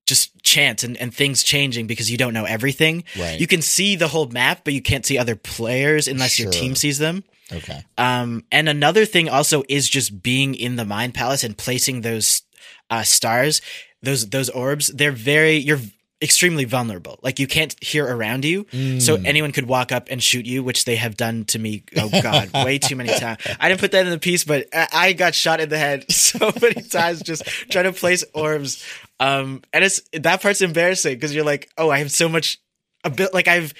just 0.05 0.41
chance 0.41 0.83
and, 0.85 0.95
and 0.97 1.13
things 1.13 1.43
changing 1.43 1.85
because 1.85 2.09
you 2.09 2.17
don't 2.17 2.33
know 2.33 2.45
everything 2.45 3.03
Right. 3.19 3.39
you 3.39 3.45
can 3.47 3.61
see 3.61 3.97
the 3.97 4.07
whole 4.07 4.27
map, 4.27 4.61
but 4.63 4.73
you 4.73 4.81
can't 4.81 5.05
see 5.05 5.17
other 5.17 5.35
players 5.35 6.07
unless 6.07 6.39
your 6.39 6.49
team 6.49 6.75
sees 6.75 6.97
them. 6.97 7.25
okay. 7.51 7.83
Um, 7.97 8.45
and 8.49 8.69
another 8.69 9.03
thing 9.05 9.27
also 9.27 9.63
is 9.67 9.89
just 9.89 10.23
being 10.23 10.55
in 10.55 10.77
the 10.77 10.85
mind 10.85 11.13
palace 11.13 11.43
and 11.43 11.57
placing 11.57 12.01
those 12.01 12.43
uh, 12.89 13.03
stars, 13.03 13.61
those 14.01 14.29
those 14.29 14.49
orbs. 14.49 14.87
They're 14.87 15.11
very 15.11 15.57
you're 15.57 15.79
extremely 16.21 16.65
vulnerable. 16.65 17.19
Like 17.21 17.37
you 17.37 17.45
can't 17.45 17.75
hear 17.83 18.03
around 18.05 18.43
you, 18.43 18.65
so 18.99 19.17
Mm. 19.17 19.25
anyone 19.27 19.51
could 19.51 19.67
walk 19.67 19.91
up 19.91 20.07
and 20.09 20.21
shoot 20.21 20.45
you, 20.47 20.63
which 20.63 20.85
they 20.85 20.95
have 20.95 21.15
done 21.15 21.45
to 21.45 21.59
me. 21.59 21.83
Oh 21.95 22.09
God, 22.21 22.49
way 22.53 22.79
too 22.79 22.95
many 22.95 23.09
times. 23.17 23.39
I 23.59 23.69
didn't 23.69 23.81
put 23.81 23.91
that 23.91 24.05
in 24.05 24.11
the 24.11 24.17
piece, 24.19 24.43
but 24.43 24.65
I, 24.73 24.87
I 24.93 25.13
got 25.13 25.35
shot 25.35 25.59
in 25.59 25.69
the 25.69 25.77
head 25.77 26.11
so 26.11 26.51
many 26.61 26.81
times 26.81 27.21
just 27.21 27.45
trying 27.69 27.85
to 27.85 27.93
place 27.93 28.23
orbs. 28.33 28.83
Um, 29.19 29.61
and 29.73 29.83
it's 29.83 30.01
that 30.13 30.41
part's 30.41 30.61
embarrassing 30.61 31.15
because 31.15 31.35
you're 31.35 31.45
like, 31.45 31.69
oh, 31.77 31.89
I 31.91 31.99
have 31.99 32.11
so 32.11 32.27
much 32.27 32.59
a 33.03 33.09
bit 33.11 33.33
like 33.33 33.47
I've 33.47 33.73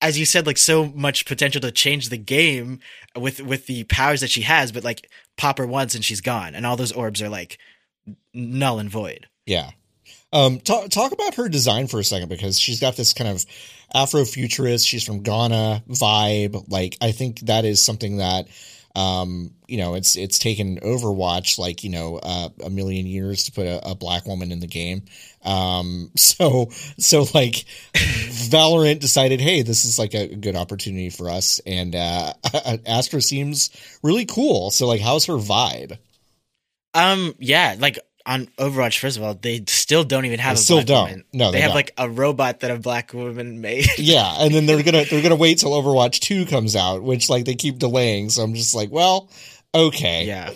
as 0.00 0.18
you 0.18 0.24
said 0.24 0.46
like 0.46 0.58
so 0.58 0.86
much 0.86 1.26
potential 1.26 1.60
to 1.62 1.70
change 1.72 2.08
the 2.08 2.16
game 2.16 2.78
with 3.16 3.40
with 3.40 3.66
the 3.66 3.84
powers 3.84 4.20
that 4.20 4.30
she 4.30 4.42
has 4.42 4.70
but 4.72 4.82
like 4.84 5.08
pop 5.36 5.58
her 5.58 5.66
once 5.66 5.94
and 5.94 6.04
she's 6.04 6.20
gone 6.20 6.54
and 6.54 6.64
all 6.64 6.76
those 6.76 6.92
orbs 6.92 7.20
are 7.20 7.28
like 7.28 7.58
null 8.32 8.78
and 8.78 8.88
void 8.90 9.26
Yeah. 9.46 9.70
Um, 10.32 10.60
talk 10.60 10.88
talk 10.88 11.12
about 11.12 11.34
her 11.34 11.48
design 11.48 11.88
for 11.88 12.00
a 12.00 12.04
second 12.04 12.28
because 12.28 12.58
she's 12.58 12.80
got 12.80 12.96
this 12.96 13.12
kind 13.12 13.28
of 13.28 13.44
Afrofuturist. 13.94 14.86
She's 14.86 15.04
from 15.04 15.22
Ghana 15.22 15.84
vibe. 15.88 16.70
Like 16.70 16.96
I 17.02 17.12
think 17.12 17.40
that 17.40 17.66
is 17.66 17.84
something 17.84 18.16
that, 18.16 18.48
um, 18.96 19.50
you 19.68 19.76
know, 19.76 19.94
it's 19.94 20.16
it's 20.16 20.38
taken 20.38 20.80
Overwatch 20.80 21.58
like 21.58 21.84
you 21.84 21.90
know 21.90 22.18
uh, 22.22 22.48
a 22.64 22.70
million 22.70 23.06
years 23.06 23.44
to 23.44 23.52
put 23.52 23.66
a, 23.66 23.90
a 23.90 23.94
black 23.94 24.24
woman 24.24 24.52
in 24.52 24.60
the 24.60 24.66
game. 24.66 25.02
Um, 25.44 26.10
so 26.16 26.70
so 26.98 27.26
like 27.34 27.66
Valorant 27.92 29.00
decided, 29.00 29.40
hey, 29.40 29.60
this 29.60 29.84
is 29.84 29.98
like 29.98 30.14
a 30.14 30.34
good 30.34 30.56
opportunity 30.56 31.10
for 31.10 31.28
us, 31.28 31.60
and 31.66 31.94
uh, 31.94 32.32
Astra 32.86 33.20
seems 33.20 33.68
really 34.02 34.24
cool. 34.24 34.70
So 34.70 34.86
like, 34.86 35.02
how's 35.02 35.26
her 35.26 35.34
vibe? 35.34 35.98
um 36.94 37.34
yeah 37.38 37.74
like 37.78 37.98
on 38.26 38.46
overwatch 38.58 38.98
first 38.98 39.16
of 39.16 39.22
all 39.22 39.34
they 39.34 39.62
still 39.66 40.04
don't 40.04 40.24
even 40.24 40.38
have 40.38 40.56
They 40.56 40.60
a 40.60 40.62
still 40.62 40.76
black 40.78 40.86
don't. 40.86 41.04
woman. 41.10 41.24
No, 41.32 41.46
they, 41.50 41.58
they 41.58 41.60
have 41.62 41.68
don't. 41.70 41.74
like 41.76 41.92
a 41.98 42.08
robot 42.10 42.60
that 42.60 42.70
a 42.70 42.78
black 42.78 43.12
woman 43.12 43.60
made 43.60 43.86
Yeah, 43.98 44.36
and 44.40 44.54
then 44.54 44.66
they're 44.66 44.82
gonna 44.82 45.04
they're 45.04 45.22
gonna 45.22 45.36
wait 45.36 45.58
till 45.58 45.70
Overwatch 45.72 46.20
two 46.20 46.46
comes 46.46 46.76
out, 46.76 47.02
which 47.02 47.28
like 47.28 47.44
they 47.44 47.54
keep 47.54 47.78
delaying. 47.78 48.30
So 48.30 48.42
I'm 48.42 48.54
just 48.54 48.74
like, 48.74 48.90
well, 48.90 49.28
okay, 49.74 50.26
yeah 50.26 50.50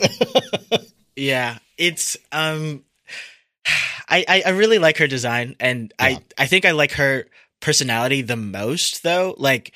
yeah 1.16 1.58
it's 1.78 2.16
um 2.32 2.82
I, 4.08 4.24
I 4.28 4.42
i 4.46 4.48
really 4.50 4.78
like 4.78 4.98
her 4.98 5.06
design 5.08 5.56
and 5.58 5.92
Yeah. 5.98 6.06
i 6.06 6.22
i 6.38 6.46
think 6.46 6.64
i 6.64 6.70
like 6.70 6.92
her 6.92 7.26
personality 7.60 8.22
the 8.22 8.36
most 8.36 9.02
though 9.02 9.34
like 9.38 9.72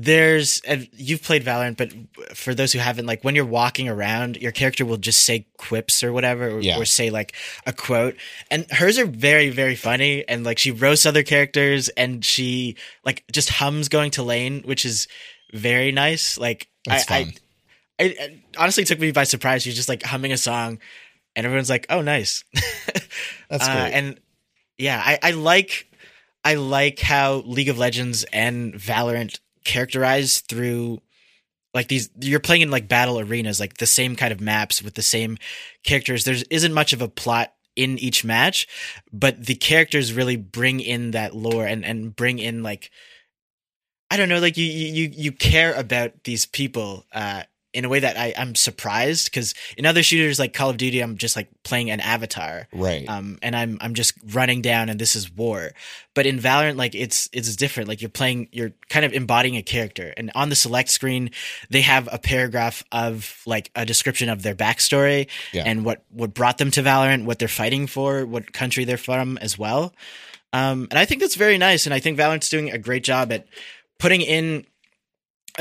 there's 0.00 0.60
and 0.60 0.88
you've 0.96 1.22
played 1.24 1.44
Valorant, 1.44 1.76
but 1.76 1.92
for 2.36 2.54
those 2.54 2.72
who 2.72 2.78
haven't, 2.78 3.06
like 3.06 3.24
when 3.24 3.34
you're 3.34 3.44
walking 3.44 3.88
around, 3.88 4.36
your 4.36 4.52
character 4.52 4.86
will 4.86 4.96
just 4.96 5.24
say 5.24 5.46
quips 5.58 6.04
or 6.04 6.12
whatever, 6.12 6.48
or, 6.50 6.60
Yeah. 6.60 6.78
or 6.78 6.84
say 6.84 7.10
like 7.10 7.34
a 7.66 7.72
quote. 7.72 8.14
And 8.50 8.70
hers 8.70 8.96
are 8.98 9.06
very, 9.06 9.50
very 9.50 9.74
funny. 9.74 10.26
And 10.28 10.44
like 10.44 10.58
she 10.58 10.70
roasts 10.70 11.04
other 11.04 11.24
characters, 11.24 11.88
and 11.90 12.24
she 12.24 12.76
like 13.04 13.24
just 13.32 13.50
hums 13.50 13.88
going 13.88 14.12
to 14.12 14.22
lane, 14.22 14.62
which 14.64 14.84
is 14.84 15.08
very 15.52 15.90
nice. 15.90 16.38
Like 16.38 16.68
That's 16.86 17.10
I, 17.10 17.24
fun. 17.24 17.32
I, 17.98 18.02
it, 18.04 18.16
it 18.20 18.38
honestly 18.56 18.84
took 18.84 19.00
me 19.00 19.10
by 19.10 19.24
surprise. 19.24 19.64
She's 19.64 19.74
just 19.76 19.88
like 19.88 20.04
humming 20.04 20.30
a 20.32 20.36
song, 20.38 20.78
and 21.34 21.44
everyone's 21.44 21.70
like, 21.70 21.86
"Oh, 21.90 22.02
nice." 22.02 22.44
That's 23.50 23.66
Uh, 23.66 23.72
great. 23.74 23.92
and 23.94 24.20
yeah, 24.78 25.02
I, 25.04 25.18
I 25.20 25.30
like 25.32 25.88
I 26.44 26.54
like 26.54 27.00
how 27.00 27.42
League 27.46 27.68
of 27.68 27.78
Legends 27.78 28.22
and 28.32 28.74
Valorant 28.74 29.40
characterize 29.64 30.40
through 30.40 31.00
like 31.74 31.88
these 31.88 32.10
you're 32.20 32.40
playing 32.40 32.62
in 32.62 32.70
like 32.70 32.88
battle 32.88 33.20
arenas, 33.20 33.60
like 33.60 33.76
the 33.76 33.86
same 33.86 34.16
kind 34.16 34.32
of 34.32 34.40
maps 34.40 34.82
with 34.82 34.94
the 34.94 35.02
same 35.02 35.38
characters. 35.84 36.24
There 36.24 36.36
isn't 36.50 36.72
much 36.72 36.92
of 36.92 37.02
a 37.02 37.08
plot 37.08 37.52
in 37.76 37.98
each 37.98 38.24
match, 38.24 38.66
but 39.12 39.44
the 39.44 39.54
characters 39.54 40.12
really 40.12 40.36
bring 40.36 40.80
in 40.80 41.12
that 41.12 41.36
lore 41.36 41.66
and, 41.66 41.84
and 41.84 42.14
bring 42.14 42.38
in 42.38 42.62
like 42.62 42.90
I 44.10 44.16
don't 44.16 44.28
know, 44.28 44.40
like 44.40 44.56
you 44.56 44.64
you 44.64 45.10
you 45.14 45.32
care 45.32 45.74
about 45.74 46.24
these 46.24 46.46
people 46.46 47.04
uh 47.12 47.42
in 47.78 47.84
a 47.84 47.88
way 47.88 48.00
that 48.00 48.18
I, 48.18 48.34
I'm 48.36 48.56
surprised 48.56 49.26
because 49.26 49.54
in 49.76 49.86
other 49.86 50.02
shooters 50.02 50.40
like 50.40 50.52
Call 50.52 50.70
of 50.70 50.76
Duty, 50.78 50.98
I'm 51.00 51.16
just 51.16 51.36
like 51.36 51.48
playing 51.62 51.92
an 51.92 52.00
avatar 52.00 52.66
right. 52.72 53.08
um, 53.08 53.38
and 53.40 53.54
I'm 53.54 53.78
I'm 53.80 53.94
just 53.94 54.14
running 54.34 54.62
down, 54.62 54.88
and 54.88 54.98
this 54.98 55.14
is 55.14 55.30
war. 55.30 55.70
But 56.12 56.26
in 56.26 56.40
Valorant, 56.40 56.76
like 56.76 56.96
it's 56.96 57.28
it's 57.32 57.54
different. 57.54 57.88
Like 57.88 58.02
you're 58.02 58.10
playing, 58.10 58.48
you're 58.50 58.72
kind 58.90 59.04
of 59.06 59.12
embodying 59.12 59.54
a 59.56 59.62
character, 59.62 60.12
and 60.16 60.32
on 60.34 60.48
the 60.48 60.56
select 60.56 60.88
screen, 60.90 61.30
they 61.70 61.82
have 61.82 62.08
a 62.10 62.18
paragraph 62.18 62.82
of 62.90 63.40
like 63.46 63.70
a 63.76 63.86
description 63.86 64.28
of 64.28 64.42
their 64.42 64.56
backstory 64.56 65.28
Yeah. 65.52 65.62
and 65.64 65.84
what 65.84 66.02
what 66.10 66.34
brought 66.34 66.58
them 66.58 66.72
to 66.72 66.82
Valorant, 66.82 67.26
what 67.26 67.38
they're 67.38 67.46
fighting 67.46 67.86
for, 67.86 68.26
what 68.26 68.52
country 68.52 68.84
they're 68.86 68.96
from 68.98 69.38
as 69.38 69.56
well. 69.56 69.94
Um, 70.52 70.88
and 70.90 70.98
I 70.98 71.04
think 71.04 71.20
that's 71.20 71.36
very 71.36 71.58
nice, 71.58 71.86
and 71.86 71.94
I 71.94 72.00
think 72.00 72.18
Valorant's 72.18 72.48
doing 72.48 72.72
a 72.72 72.78
great 72.78 73.04
job 73.04 73.30
at 73.30 73.46
putting 74.00 74.22
in 74.22 74.66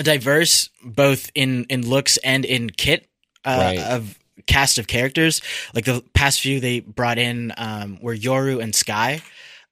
diverse 0.04 0.70
both 0.84 1.30
in 1.36 1.66
in 1.70 1.88
looks 1.88 2.18
and 2.18 2.45
in 2.45 2.70
kit 2.70 3.08
uh, 3.45 3.58
Right. 3.60 3.80
of 3.80 4.18
cast 4.45 4.78
of 4.78 4.88
characters. 4.88 5.41
Like 5.74 5.86
the 5.86 6.04
past 6.14 6.41
few 6.41 6.60
they 6.60 6.80
brought 6.82 7.18
in 7.18 7.54
um, 7.58 8.00
were 8.02 8.16
Yoru 8.16 8.62
and 8.62 8.74
Skye, 8.76 9.22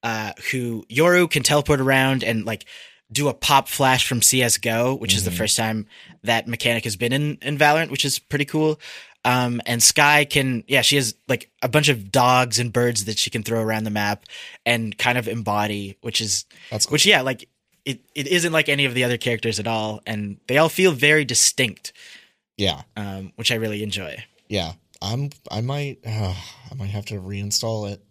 uh, 0.03 0.33
who 0.51 0.85
Yoru 0.89 1.29
can 1.29 1.43
teleport 1.43 1.79
around 1.79 2.23
and 2.23 2.45
like 2.45 2.65
do 3.11 3.27
a 3.27 3.33
pop 3.33 3.67
flash 3.67 4.07
from 4.07 4.21
CS:GO, 4.21 4.95
which 4.95 5.13
is 5.13 5.23
the 5.25 5.31
Mhm. 5.31 5.37
first 5.37 5.55
time 5.57 5.87
that 6.23 6.47
mechanic 6.47 6.83
has 6.85 6.95
been 6.95 7.13
in 7.13 7.37
in 7.41 7.57
Valorant, 7.57 7.89
which 7.91 8.03
is 8.05 8.17
pretty 8.19 8.45
cool. 8.45 8.79
Um, 9.23 9.59
and 9.65 9.81
Skye 9.81 10.25
can, 10.25 10.63
yeah, 10.67 10.81
she 10.83 10.97
has 10.97 11.15
like 11.27 11.49
a 11.63 11.67
bunch 11.67 11.87
of 11.89 12.11
dogs 12.11 12.59
and 12.59 12.71
birds 12.71 13.05
that 13.05 13.17
she 13.17 13.31
can 13.31 13.41
throw 13.41 13.59
around 13.59 13.83
the 13.83 13.89
map 13.89 14.25
and 14.67 14.95
kind 14.97 15.17
of 15.17 15.27
embody, 15.27 15.97
which 16.01 16.21
is 16.21 16.45
That's 16.69 16.85
cool. 16.85 16.93
which 16.93 17.05
yeah 17.07 17.21
like 17.21 17.47
it, 17.85 18.01
it 18.15 18.27
isn't 18.27 18.51
like 18.51 18.67
any 18.69 18.85
of 18.85 18.93
the 18.93 19.03
other 19.03 19.17
characters 19.17 19.59
at 19.59 19.67
all 19.67 20.01
and 20.05 20.37
they 20.47 20.57
all 20.57 20.69
feel 20.69 20.91
very 20.91 21.23
distinct 21.25 21.93
yeah. 22.57 22.81
um, 22.97 23.31
which 23.35 23.51
i 23.51 23.55
really 23.55 23.83
enjoy 23.83 24.15
Yeah. 24.49 24.73
I'm. 25.01 25.29
I 25.51 25.61
might. 25.61 25.99
Uh, 26.05 26.33
I 26.71 26.75
might 26.75 26.89
have 26.89 27.05
to 27.07 27.15
reinstall 27.15 27.91
it. 27.91 28.01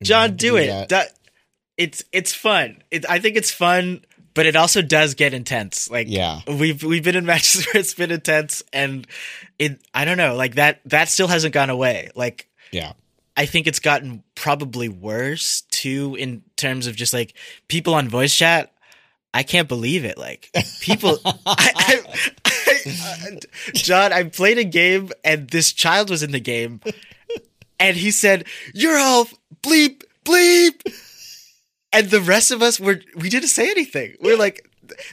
I 0.00 0.04
john 0.04 0.28
to 0.30 0.34
do 0.36 0.56
it 0.56 0.88
that, 0.88 1.12
it's 1.76 2.04
it's 2.12 2.32
fun 2.32 2.82
it, 2.90 3.04
i 3.10 3.18
think 3.18 3.36
it's 3.36 3.50
fun 3.50 4.04
but 4.32 4.46
it 4.46 4.54
also 4.56 4.80
does 4.80 5.14
get 5.14 5.34
intense 5.34 5.90
like 5.90 6.06
Yeah. 6.08 6.40
we've 6.46 6.82
we've 6.82 7.02
been 7.02 7.16
in 7.16 7.26
matches 7.32 7.66
where 7.66 7.80
it's 7.80 7.94
been 7.94 8.10
intense 8.12 8.62
and 8.72 9.06
it 9.58 9.80
i 9.92 10.04
don't 10.04 10.16
know 10.18 10.34
like 10.36 10.54
that 10.54 10.80
that 10.86 11.08
still 11.08 11.28
hasn't 11.28 11.52
gone 11.52 11.68
away 11.68 12.10
like 12.14 12.48
Yeah. 12.72 12.92
I 13.36 13.46
think 13.46 13.66
it's 13.66 13.80
gotten 13.80 14.22
probably 14.34 14.88
worse 14.88 15.62
too 15.70 16.14
in 16.18 16.42
terms 16.56 16.86
of 16.86 16.94
just 16.96 17.12
like 17.14 17.34
people 17.68 17.94
on 17.94 18.08
voice 18.08 18.34
chat. 18.36 18.72
I 19.32 19.42
can't 19.42 19.68
believe 19.68 20.04
it. 20.04 20.18
Like 20.18 20.50
people, 20.80 21.18
I, 21.24 21.34
I, 21.46 22.02
I, 22.46 23.38
John, 23.74 24.12
I 24.12 24.24
played 24.24 24.58
a 24.58 24.64
game 24.64 25.10
and 25.24 25.48
this 25.48 25.72
child 25.72 26.10
was 26.10 26.22
in 26.22 26.32
the 26.32 26.40
game, 26.40 26.80
and 27.78 27.96
he 27.96 28.10
said, 28.10 28.44
"You're 28.74 28.98
all 28.98 29.28
bleep 29.62 30.02
bleep," 30.24 30.82
and 31.92 32.10
the 32.10 32.20
rest 32.20 32.50
of 32.50 32.62
us 32.62 32.80
were 32.80 33.00
we 33.16 33.28
didn't 33.28 33.48
say 33.48 33.70
anything. 33.70 34.16
We're 34.20 34.38
like, 34.38 34.68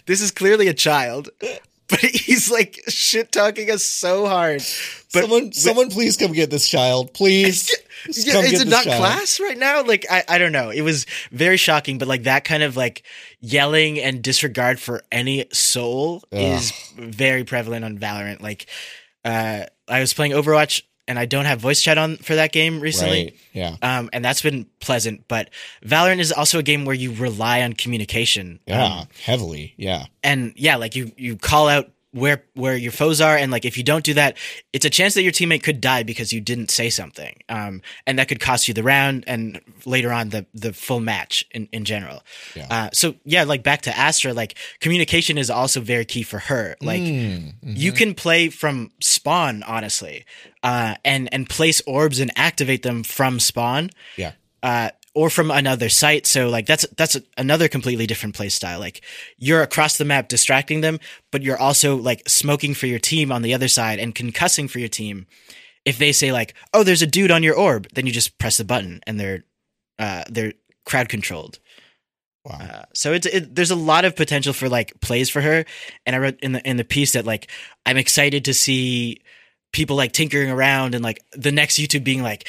"This 0.05 0.21
is 0.21 0.31
clearly 0.31 0.67
a 0.67 0.73
child." 0.73 1.29
But 1.89 2.01
he's 2.01 2.51
like 2.51 2.83
shit 2.89 3.31
talking 3.31 3.71
us 3.71 3.83
so 3.83 4.27
hard. 4.27 4.59
But 5.13 5.21
someone, 5.21 5.53
someone, 5.53 5.89
please 5.89 6.17
come 6.17 6.33
get 6.33 6.49
this 6.49 6.67
child, 6.67 7.13
please. 7.13 7.71
Just 8.05 8.27
yeah, 8.27 8.39
is 8.39 8.61
it 8.61 8.67
not 8.67 8.83
child. 8.83 8.97
class 8.97 9.39
right 9.39 9.57
now? 9.57 9.83
Like 9.83 10.05
I, 10.09 10.23
I 10.27 10.37
don't 10.37 10.51
know. 10.51 10.69
It 10.69 10.81
was 10.81 11.05
very 11.31 11.57
shocking, 11.57 11.97
but 11.97 12.07
like 12.07 12.23
that 12.23 12.43
kind 12.43 12.63
of 12.63 12.77
like 12.77 13.03
yelling 13.39 13.99
and 13.99 14.21
disregard 14.21 14.79
for 14.79 15.01
any 15.11 15.45
soul 15.51 16.23
is 16.31 16.71
very 16.97 17.43
prevalent 17.43 17.85
on 17.85 17.97
Valorant. 17.97 18.41
Like 18.41 18.67
uh 19.25 19.63
I 19.87 19.99
was 19.99 20.13
playing 20.13 20.33
Overwatch 20.33 20.81
and 21.07 21.17
I 21.17 21.25
don't 21.25 21.45
have 21.45 21.59
voice 21.59 21.81
chat 21.81 21.97
on 21.97 22.17
for 22.17 22.35
that 22.35 22.51
game 22.51 22.79
recently. 22.79 23.23
Right. 23.23 23.35
Yeah. 23.53 23.75
Um, 23.81 24.09
and 24.13 24.23
that's 24.23 24.41
been 24.41 24.65
pleasant, 24.79 25.27
but 25.27 25.49
Valorant 25.85 26.19
is 26.19 26.31
also 26.31 26.59
a 26.59 26.63
game 26.63 26.85
where 26.85 26.95
you 26.95 27.13
rely 27.13 27.61
on 27.61 27.73
communication. 27.73 28.59
Yeah. 28.67 28.83
Um, 28.85 29.07
heavily. 29.23 29.73
Yeah. 29.77 30.05
and 30.23 30.53
yeah, 30.55 30.75
like 30.75 30.95
you 30.95 31.11
you 31.17 31.37
call 31.37 31.67
out 31.67 31.89
where 32.17 32.43
where 32.53 32.75
your 32.75 32.91
foes 32.91 33.21
are, 33.21 33.37
and 33.37 33.51
like 33.51 33.65
if 33.65 33.77
you 33.77 33.83
don't 33.83 34.03
do 34.03 34.13
that, 34.15 34.37
it's 34.73 34.85
a 34.85 34.89
chance 34.89 35.13
that 35.13 35.23
your 35.23 35.31
teammate 35.31 35.63
could 35.63 35.79
die 35.81 36.03
because 36.03 36.33
you 36.33 36.41
didn't 36.41 36.71
say 36.71 36.89
something, 36.89 37.37
um, 37.49 37.81
and 38.05 38.17
that 38.19 38.27
could 38.27 38.39
cost 38.39 38.67
you 38.67 38.73
the 38.73 38.83
round 38.83 39.23
and 39.27 39.61
later 39.85 40.11
on 40.11 40.29
the 40.29 40.45
the 40.53 40.73
full 40.73 40.99
match 40.99 41.45
in 41.51 41.67
in 41.71 41.85
general. 41.85 42.23
Yeah. 42.55 42.67
Uh, 42.69 42.89
so 42.93 43.15
yeah, 43.25 43.43
like 43.43 43.63
back 43.63 43.81
to 43.83 43.97
Astra, 43.97 44.33
like 44.33 44.55
communication 44.79 45.37
is 45.37 45.49
also 45.49 45.79
very 45.81 46.05
key 46.05 46.23
for 46.23 46.39
her. 46.39 46.75
Like 46.81 47.01
Mm, 47.01 47.53
you 47.63 47.91
mhm. 47.93 47.97
can 47.97 48.13
play 48.15 48.49
from 48.49 48.91
spawn 48.99 49.63
honestly 49.63 50.25
uh 50.63 50.95
and 51.05 51.31
and 51.33 51.47
place 51.49 51.81
orbs 51.85 52.19
and 52.19 52.31
activate 52.35 52.81
them 52.83 53.03
from 53.03 53.39
spawn 53.39 53.89
Yeah. 54.15 54.31
uh 54.63 54.89
or 55.17 55.31
from 55.31 55.49
another 55.49 55.89
site 55.89 56.27
so 56.27 56.47
like 56.47 56.67
that's 56.67 56.85
that's 56.95 57.17
another 57.37 57.67
completely 57.67 58.05
different 58.05 58.35
play 58.35 58.49
style 58.49 58.79
like 58.79 59.01
you're 59.37 59.63
across 59.63 59.97
the 59.97 60.05
map 60.05 60.27
distracting 60.27 60.81
them 60.81 60.99
but 61.31 61.41
you're 61.41 61.59
also 61.59 61.95
like 61.95 62.21
smoking 62.29 62.75
for 62.75 62.85
your 62.85 62.99
team 62.99 63.31
on 63.31 63.41
the 63.41 63.53
other 63.53 63.67
side 63.67 63.97
and 63.97 64.13
concussing 64.13 64.69
for 64.69 64.77
your 64.77 64.87
team 64.87 65.25
if 65.85 65.97
they 65.97 66.11
say 66.11 66.31
like 66.31 66.53
oh 66.73 66.83
there's 66.83 67.01
a 67.01 67.07
dude 67.07 67.31
on 67.31 67.41
your 67.41 67.55
orb 67.57 67.87
then 67.95 68.05
you 68.05 68.11
just 68.11 68.37
press 68.37 68.57
the 68.57 68.63
button 68.63 69.01
and 69.07 69.19
they're 69.19 69.43
uh 69.97 70.23
they're 70.29 70.53
crowd 70.85 71.09
controlled 71.09 71.57
Wow. 72.45 72.59
uh, 72.61 72.83
so 72.93 73.11
it's 73.11 73.25
it, 73.25 73.55
there's 73.55 73.71
a 73.71 73.75
lot 73.75 74.05
of 74.05 74.15
potential 74.15 74.53
for 74.53 74.69
like 74.69 75.01
plays 75.01 75.29
for 75.29 75.41
her, 75.41 75.65
and 76.05 76.15
I 76.15 76.19
wrote 76.19 76.39
in 76.41 76.53
the 76.53 76.61
in 76.65 76.77
the 76.77 76.85
piece 76.85 77.11
that 77.11 77.25
like 77.25 77.49
I'm 77.85 77.97
excited 77.97 78.45
to 78.45 78.53
see 78.53 79.19
people 79.73 79.97
like 79.97 80.13
tinkering 80.13 80.49
around 80.49 80.95
and 80.95 81.03
like 81.03 81.19
the 81.33 81.51
next 81.51 81.77
YouTube 81.77 82.05
being 82.05 82.23
like. 82.23 82.47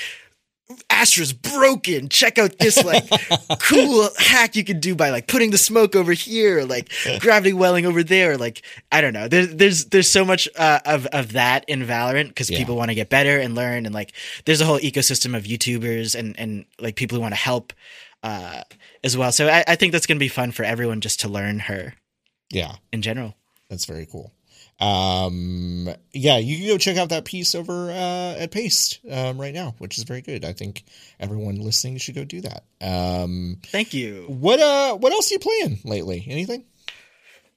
Astra's 0.99 1.33
broken. 1.33 2.09
Check 2.09 2.39
out 2.39 2.59
this 2.59 2.83
like 2.85 3.09
cool 3.61 4.09
hack 4.19 4.57
you 4.57 4.65
can 4.65 4.81
do 4.81 4.95
by 4.95 5.11
like 5.11 5.29
putting 5.29 5.51
the 5.51 5.59
smoke 5.59 5.95
over 5.95 6.13
here, 6.13 6.59
or, 6.59 6.65
like 6.65 6.91
gravity 7.21 7.53
welling 7.53 7.87
over 7.87 8.03
there. 8.03 8.37
Like 8.37 8.63
I 8.91 9.01
don't 9.01 9.13
know. 9.13 9.29
There's 9.29 9.55
there's 9.55 9.85
there's 9.87 10.09
so 10.09 10.25
much 10.25 10.49
uh, 10.57 10.81
of 10.85 11.07
of 11.07 11.33
that 11.33 11.65
in 11.69 11.81
Valorant 11.83 12.29
because 12.29 12.51
Yeah. 12.51 12.59
people 12.59 12.77
want 12.77 12.91
to 12.91 12.95
get 12.95 13.09
better 13.09 13.39
and 13.39 13.55
learn, 13.55 13.87
and 13.87 13.95
like 13.95 14.13
there's 14.45 14.61
a 14.61 14.65
whole 14.67 14.81
ecosystem 14.81 15.37
of 15.37 15.45
YouTubers 15.45 16.19
and 16.19 16.39
and 16.39 16.65
like 16.81 16.97
people 16.97 17.17
who 17.17 17.23
want 17.23 17.33
to 17.33 17.41
help 17.41 17.73
uh, 18.23 18.63
as 19.05 19.17
well. 19.17 19.33
So 19.33 19.49
I, 19.49 19.65
I 19.67 19.77
think 19.77 19.93
that's 19.93 20.07
going 20.07 20.19
to 20.19 20.25
be 20.25 20.29
fun 20.29 20.51
for 20.51 20.65
everyone 20.65 21.01
just 21.01 21.21
to 21.21 21.29
learn 21.29 21.61
her 21.61 21.95
yeah. 22.51 22.77
in 22.93 23.03
general. 23.03 23.35
That's 23.71 23.85
very 23.85 24.07
cool. 24.07 24.33
Um, 24.81 25.89
yeah, 26.13 26.39
you 26.39 26.57
can 26.57 26.67
go 26.69 26.79
check 26.79 26.97
out 26.97 27.09
that 27.09 27.25
piece 27.25 27.55
over 27.55 27.91
uh, 27.91 28.37
at 28.39 28.51
Paste 28.53 29.01
um, 29.11 29.41
right 29.41 29.53
now, 29.53 29.75
which 29.79 29.99
is 29.99 30.05
very 30.05 30.21
good. 30.21 30.45
I 30.45 30.53
think 30.53 30.85
everyone 31.19 31.57
listening 31.57 31.97
should 31.99 32.15
go 32.15 32.25
do 32.25 32.41
that. 32.43 32.65
Um, 32.81 33.59
Thank 33.67 33.93
you. 33.95 34.25
what 34.29 34.61
uh, 34.61 34.97
what 34.97 35.13
else 35.13 35.31
are 35.31 35.35
you 35.35 35.39
playing 35.41 35.81
lately? 35.85 36.25
Anything? 36.29 36.65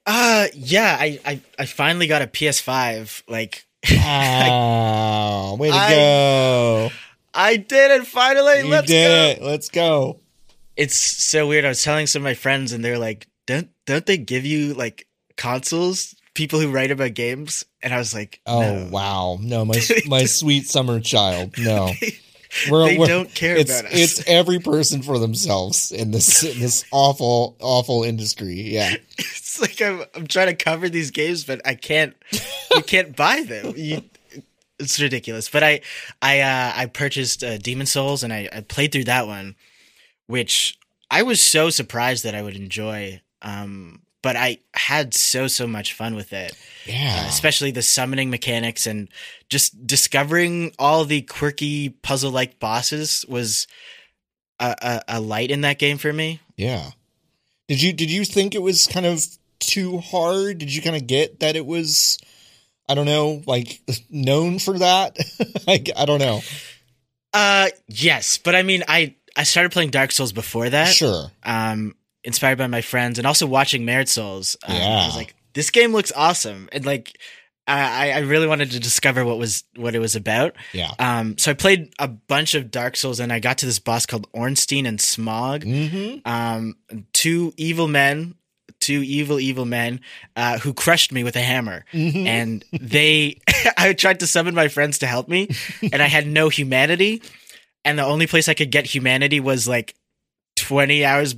Uh, 0.06 0.48
yeah, 0.56 0.98
I 1.00 1.20
I, 1.26 1.42
I 1.60 1.66
finally 1.68 2.08
got 2.08 2.24
a 2.24 2.28
PS5. 2.28 3.24
Like 3.30 3.66
Oh, 3.88 5.56
way 5.60 5.70
to 5.70 5.76
I- 5.76 5.90
go! 5.92 6.90
I 7.34 7.56
did 7.58 7.92
it 8.02 8.08
finally. 8.08 8.60
You 8.60 8.68
Let's 8.68 8.88
did 8.88 9.38
go. 9.40 9.44
it. 9.44 9.46
Let's 9.48 9.70
go. 9.70 10.20
It's 10.76 10.96
so 10.98 11.48
weird. 11.48 11.66
I 11.66 11.70
was 11.70 11.84
telling 11.84 12.08
some 12.08 12.22
of 12.22 12.26
my 12.26 12.34
friends, 12.34 12.74
and 12.74 12.84
they're 12.84 12.98
like, 13.00 13.28
"Don't 13.46 13.70
don't 13.86 14.06
they 14.06 14.18
give 14.18 14.46
you 14.46 14.74
like 14.74 15.08
consoles?" 15.38 16.16
People 16.34 16.60
who 16.60 16.72
write 16.72 16.92
about 16.92 17.14
games, 17.14 17.66
and 17.84 17.94
I 17.94 17.98
was 17.98 18.14
like, 18.14 18.40
Oh 18.46 18.62
"No." 18.62 18.90
wow, 18.92 19.38
no, 19.42 19.66
my 19.66 19.82
my 20.08 20.26
sweet 20.26 20.68
summer 20.68 21.00
child. 21.00 21.58
No, 21.58 21.92
We're, 22.70 22.86
they 22.86 22.98
we're- 22.98 23.08
don't 23.08 23.34
care 23.34 23.56
it's, 23.56 23.72
about 23.80 23.92
us. 23.92 23.98
It's 23.98 24.28
every 24.28 24.60
person 24.60 25.02
for 25.02 25.20
themselves 25.20 25.92
in 25.92 26.12
this 26.12 26.44
in 26.44 26.60
this 26.60 26.86
awful 26.92 27.58
awful 27.60 28.04
industry. 28.04 28.62
Yeah. 28.62 28.96
it's 29.18 29.60
like 29.62 29.82
I'm, 29.82 30.04
I'm 30.16 30.28
trying 30.28 30.48
to 30.48 30.56
cover 30.56 30.90
these 30.90 31.12
games, 31.12 31.44
but 31.44 31.62
I 31.66 31.76
can't. 31.76 32.16
You 32.76 32.82
can't 32.84 33.16
buy 33.16 33.44
them. 33.44 33.74
You, 33.76 34.04
it's 34.80 35.00
ridiculous. 35.00 35.50
But 35.50 35.64
I, 35.64 35.82
I, 36.22 36.40
uh, 36.42 36.74
I 36.76 36.86
purchased 36.88 37.44
uh, 37.44 37.58
Demon 37.58 37.86
Souls 37.86 38.24
and 38.24 38.34
I, 38.34 38.50
I 38.52 38.62
played 38.62 38.92
through 38.92 39.04
that 39.06 39.28
one, 39.28 39.56
which 40.28 40.78
I 41.10 41.24
was 41.24 41.40
so 41.40 41.70
surprised 41.70 42.24
that 42.24 42.36
I 42.36 42.42
would 42.42 42.56
enjoy. 42.56 43.22
Um, 43.42 44.02
but 44.22 44.36
I 44.36 44.60
had 44.74 45.14
so 45.14 45.48
so 45.48 45.66
much 45.68 45.94
fun 45.94 46.16
with 46.16 46.32
it, 46.34 46.52
uh, 46.52 46.56
Yeah. 46.92 47.28
especially 47.28 47.72
the 47.72 47.82
summoning 47.82 48.30
mechanics 48.30 48.86
and 48.88 49.10
just 49.50 49.86
discovering 49.88 50.74
all 50.80 51.06
the 51.06 51.22
quirky 51.22 51.90
puzzle 51.90 52.32
like 52.32 52.60
bosses 52.60 53.26
was 53.28 53.68
a, 54.60 54.76
a, 54.82 55.02
a 55.18 55.20
light 55.22 55.52
in 55.52 55.62
that 55.62 55.80
game 55.80 55.98
for 55.98 56.14
me. 56.14 56.40
Yeah. 56.56 56.92
Did 57.68 57.82
you 57.82 57.94
did 57.94 58.12
you 58.12 58.26
think 58.26 58.54
it 58.54 58.62
was 58.62 58.88
kind 58.88 59.06
of 59.06 59.24
too 59.60 60.00
hard? 60.00 60.58
Did 60.60 60.74
you 60.74 60.82
kind 60.82 60.96
of 60.96 61.08
get 61.08 61.40
that 61.40 61.56
it 61.56 61.66
was 61.66 62.18
I 62.90 62.96
don't 62.96 63.06
know, 63.06 63.42
like 63.48 63.82
known 64.10 64.60
for 64.60 64.78
that? 64.80 65.18
I, 65.68 65.82
I 65.96 66.06
don't 66.06 66.20
know. 66.20 66.42
Uh, 67.34 67.70
yes, 67.88 68.38
but 68.38 68.56
I 68.56 68.64
mean, 68.64 68.84
I 68.88 69.16
I 69.38 69.44
started 69.44 69.72
playing 69.72 69.92
Dark 69.92 70.12
Souls 70.12 70.34
before 70.34 70.70
that. 70.70 70.90
Sure. 70.94 71.32
Um, 71.44 71.96
inspired 72.24 72.58
by 72.58 72.68
my 72.68 72.82
friends 72.82 73.18
and 73.18 73.28
also 73.28 73.46
watching 73.46 73.86
Merit 73.86 74.10
Souls. 74.10 74.56
Um, 74.68 74.76
I 74.76 75.06
was 75.06 75.16
like, 75.16 75.36
this 75.54 75.70
game 75.70 75.92
looks 75.92 76.12
awesome, 76.16 76.70
and 76.72 76.86
like, 76.86 77.18
I 77.68 78.12
I 78.12 78.20
really 78.20 78.48
wanted 78.48 78.72
to 78.72 78.80
discover 78.80 79.24
what 79.24 79.38
was 79.38 79.64
what 79.76 79.96
it 79.96 80.00
was 80.00 80.16
about. 80.16 80.56
Yeah. 80.74 80.92
Um, 81.00 81.38
so 81.38 81.52
I 81.52 81.54
played 81.54 81.94
a 82.00 82.08
bunch 82.08 82.56
of 82.56 82.72
Dark 82.72 82.96
Souls, 82.96 83.20
and 83.20 83.32
I 83.32 83.40
got 83.40 83.60
to 83.60 83.66
this 83.66 83.80
boss 83.80 84.06
called 84.06 84.28
Ornstein 84.34 84.86
and 84.86 85.00
Smough. 85.00 85.64
Mm-hmm. 85.64 86.30
Um, 86.30 86.76
two 87.14 87.54
evil 87.58 87.88
men. 87.88 88.36
Two 88.80 89.04
evil, 89.04 89.40
evil 89.40 89.66
men 89.66 90.02
uh, 90.36 90.58
who 90.58 90.74
crushed 90.74 91.12
me 91.12 91.24
with 91.24 91.36
a 91.36 91.42
hammer 91.42 91.86
mm-hmm. 91.94 92.26
and 92.26 92.66
they 92.72 93.40
I 93.78 93.94
tried 93.94 94.22
to 94.22 94.28
summon 94.28 94.56
my 94.56 94.70
friends 94.70 95.00
to 95.00 95.06
help 95.06 95.30
me 95.30 95.50
and 95.94 96.02
I 96.02 96.08
had 96.08 96.26
no 96.26 96.50
humanity 96.50 97.22
and 97.86 98.00
the 98.00 98.06
only 98.06 98.26
place 98.26 98.50
I 98.50 98.56
could 98.56 98.72
get 98.72 98.88
humanity 98.88 99.40
was 99.40 99.68
like 99.68 99.94
20 100.56 101.06
hours 101.06 101.36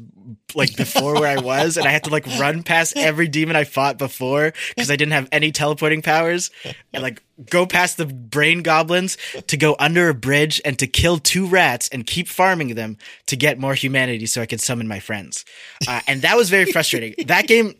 like 0.55 0.76
before 0.76 1.13
where 1.15 1.38
I 1.38 1.41
was 1.41 1.78
and 1.78 1.88
I 1.88 1.91
had 1.91 2.03
to 2.05 2.09
like 2.09 2.26
run 2.39 2.63
past 2.63 2.95
every 2.97 3.28
demon 3.28 3.55
I 3.55 3.63
fought 3.63 3.97
before 3.97 4.53
because 4.76 4.89
I 4.91 4.95
didn't 4.95 5.13
have 5.13 5.28
any 5.32 5.51
teleporting 5.51 6.01
powers. 6.01 6.51
And 6.93 7.01
like 7.03 7.21
go 7.49 7.65
past 7.65 7.97
the 7.97 8.05
brain 8.05 8.61
goblins 8.61 9.17
to 9.47 9.57
go 9.57 9.76
under 9.80 10.09
a 10.09 10.13
bridge 10.13 10.61
and 10.63 10.78
to 10.80 10.88
kill 10.88 11.17
two 11.17 11.45
rats 11.47 11.89
and 11.89 12.05
keep 12.05 12.28
farming 12.28 12.76
them 12.76 12.97
to 13.28 13.36
get 13.36 13.57
more 13.59 13.74
humanity 13.74 14.26
so 14.26 14.41
I 14.41 14.45
could 14.45 14.61
summon 14.61 14.88
my 14.88 14.99
friends. 14.99 15.43
Uh, 15.88 16.01
and 16.07 16.21
that 16.21 16.38
was 16.38 16.49
very 16.49 16.65
frustrating. 16.71 17.13
That 17.28 17.47
game 17.47 17.76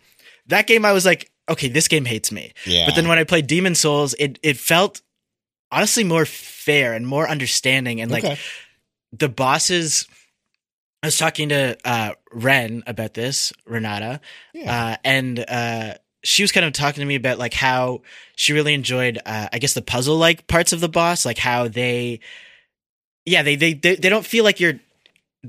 that 0.48 0.68
game 0.68 0.84
I 0.86 0.91
was 0.91 1.06
like 1.06 1.32
okay 1.50 1.68
this 1.70 1.88
game 1.88 2.06
hates 2.06 2.32
me. 2.32 2.54
Yeah. 2.66 2.86
but 2.88 2.96
then 2.96 3.08
when 3.08 3.18
I 3.20 3.24
played 3.24 3.48
Demon 3.48 3.76
Souls, 3.76 4.14
it 4.20 4.39
it 4.44 4.58
felt 4.58 5.02
honestly 5.72 6.04
more 6.04 6.26
fair 6.26 6.94
and 6.94 7.08
more 7.08 7.28
understanding 7.30 8.00
and 8.02 8.12
like 8.12 8.24
Okay. 8.24 8.38
the 9.12 9.30
bosses 9.30 10.08
I 11.04 11.08
was 11.08 11.18
talking 11.18 11.49
to 11.49 11.78
uh 11.86 12.14
Ren 12.32 12.84
about 12.88 13.14
this, 13.14 13.51
Renata, 13.66 14.22
yeah. 14.54 14.93
uh 14.93 14.97
and 15.04 15.45
uh 15.47 15.93
she 16.24 16.41
was 16.41 16.54
kind 16.54 16.66
of 16.66 16.72
talking 16.72 17.01
to 17.01 17.06
me 17.06 17.16
about 17.16 17.38
like 17.38 17.54
how 17.54 18.01
she 18.38 18.54
really 18.54 18.74
enjoyed 18.74 19.20
uh 19.26 19.49
I 19.51 19.60
guess 19.60 19.74
the 19.74 19.82
puzzle 19.82 20.18
like 20.18 20.47
parts 20.47 20.72
of 20.72 20.80
the 20.80 20.89
boss, 20.89 21.26
like 21.26 21.38
how 21.38 21.68
they 21.68 22.22
yeah, 23.26 23.43
they 23.43 23.58
they 23.58 23.74
they, 23.74 23.95
they 23.97 24.10
don't 24.10 24.26
feel 24.26 24.45
like 24.45 24.60
you're 24.60 24.80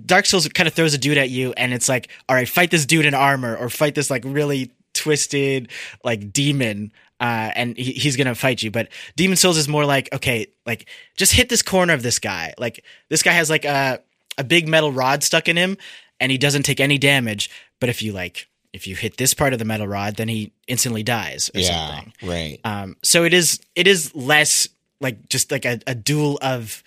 Dark 0.05 0.27
Souls 0.27 0.49
kind 0.49 0.67
of 0.67 0.75
throws 0.75 0.93
a 0.93 0.99
dude 0.99 1.19
at 1.19 1.31
you 1.31 1.53
and 1.57 1.73
it's 1.73 1.89
like, 1.89 2.11
all 2.29 2.35
right, 2.35 2.49
fight 2.49 2.73
this 2.73 2.85
dude 2.85 3.07
in 3.07 3.15
armor 3.15 3.57
or 3.57 3.69
fight 3.69 3.95
this 3.95 4.11
like 4.11 4.25
really 4.27 4.73
twisted 4.93 5.71
like 6.03 6.33
demon 6.33 6.93
uh, 7.21 7.53
and 7.55 7.77
he, 7.77 7.93
he's 7.93 8.17
gonna 8.17 8.35
fight 8.35 8.61
you. 8.63 8.73
But 8.73 8.89
Demon 9.17 9.37
Souls 9.37 9.57
is 9.57 9.69
more 9.69 9.85
like, 9.85 10.13
okay, 10.13 10.49
like 10.67 10.89
just 11.17 11.33
hit 11.33 11.49
this 11.49 11.63
corner 11.63 11.95
of 11.95 12.03
this 12.03 12.19
guy. 12.19 12.55
Like 12.59 12.85
this 13.09 13.23
guy 13.23 13.33
has 13.33 13.49
like 13.49 13.65
a 13.65 14.03
a 14.39 14.45
big 14.45 14.69
metal 14.69 14.93
rod 14.93 15.23
stuck 15.23 15.49
in 15.49 15.57
him, 15.57 15.77
and 16.21 16.31
he 16.33 16.39
doesn't 16.39 16.63
take 16.65 16.81
any 16.81 16.99
damage. 16.99 17.51
But 17.81 17.89
if 17.89 18.03
you 18.03 18.13
like, 18.13 18.49
if 18.73 18.87
you 18.87 18.97
hit 18.97 19.17
this 19.17 19.35
part 19.35 19.53
of 19.53 19.59
the 19.59 19.65
metal 19.65 19.87
rod, 19.87 20.17
then 20.17 20.29
he 20.29 20.53
instantly 20.67 21.03
dies 21.03 21.51
or 21.55 21.61
yeah. 21.61 21.87
something. 21.87 22.13
Right. 22.23 22.61
Um, 22.65 22.97
so 23.03 23.25
it 23.25 23.33
is 23.35 23.61
it 23.75 23.87
is 23.87 24.15
less 24.15 24.69
like 25.01 25.29
just 25.29 25.51
like 25.51 25.65
a, 25.65 25.81
a 25.87 25.95
duel 25.95 26.39
of 26.43 26.83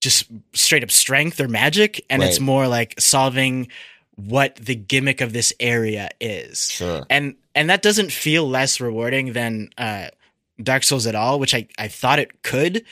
just 0.00 0.26
straight 0.52 0.82
up 0.82 0.90
strength 0.90 1.40
or 1.40 1.48
magic, 1.48 2.04
and 2.10 2.22
it's 2.22 2.40
more 2.40 2.68
like 2.68 2.94
solving 3.00 3.68
what 4.16 4.56
the 4.56 4.74
gimmick 4.74 5.20
of 5.20 5.32
this 5.32 5.52
area 5.60 6.08
is 6.20 6.70
Sure. 6.70 7.04
and 7.10 7.34
and 7.54 7.68
that 7.68 7.82
doesn't 7.82 8.10
feel 8.10 8.48
less 8.48 8.80
rewarding 8.80 9.34
than 9.34 9.68
uh 9.76 10.08
Dark 10.62 10.84
Souls 10.84 11.06
at 11.06 11.14
all, 11.14 11.38
which 11.38 11.54
I 11.54 11.68
I 11.78 11.88
thought 11.88 12.18
it 12.18 12.42
could. 12.42 12.84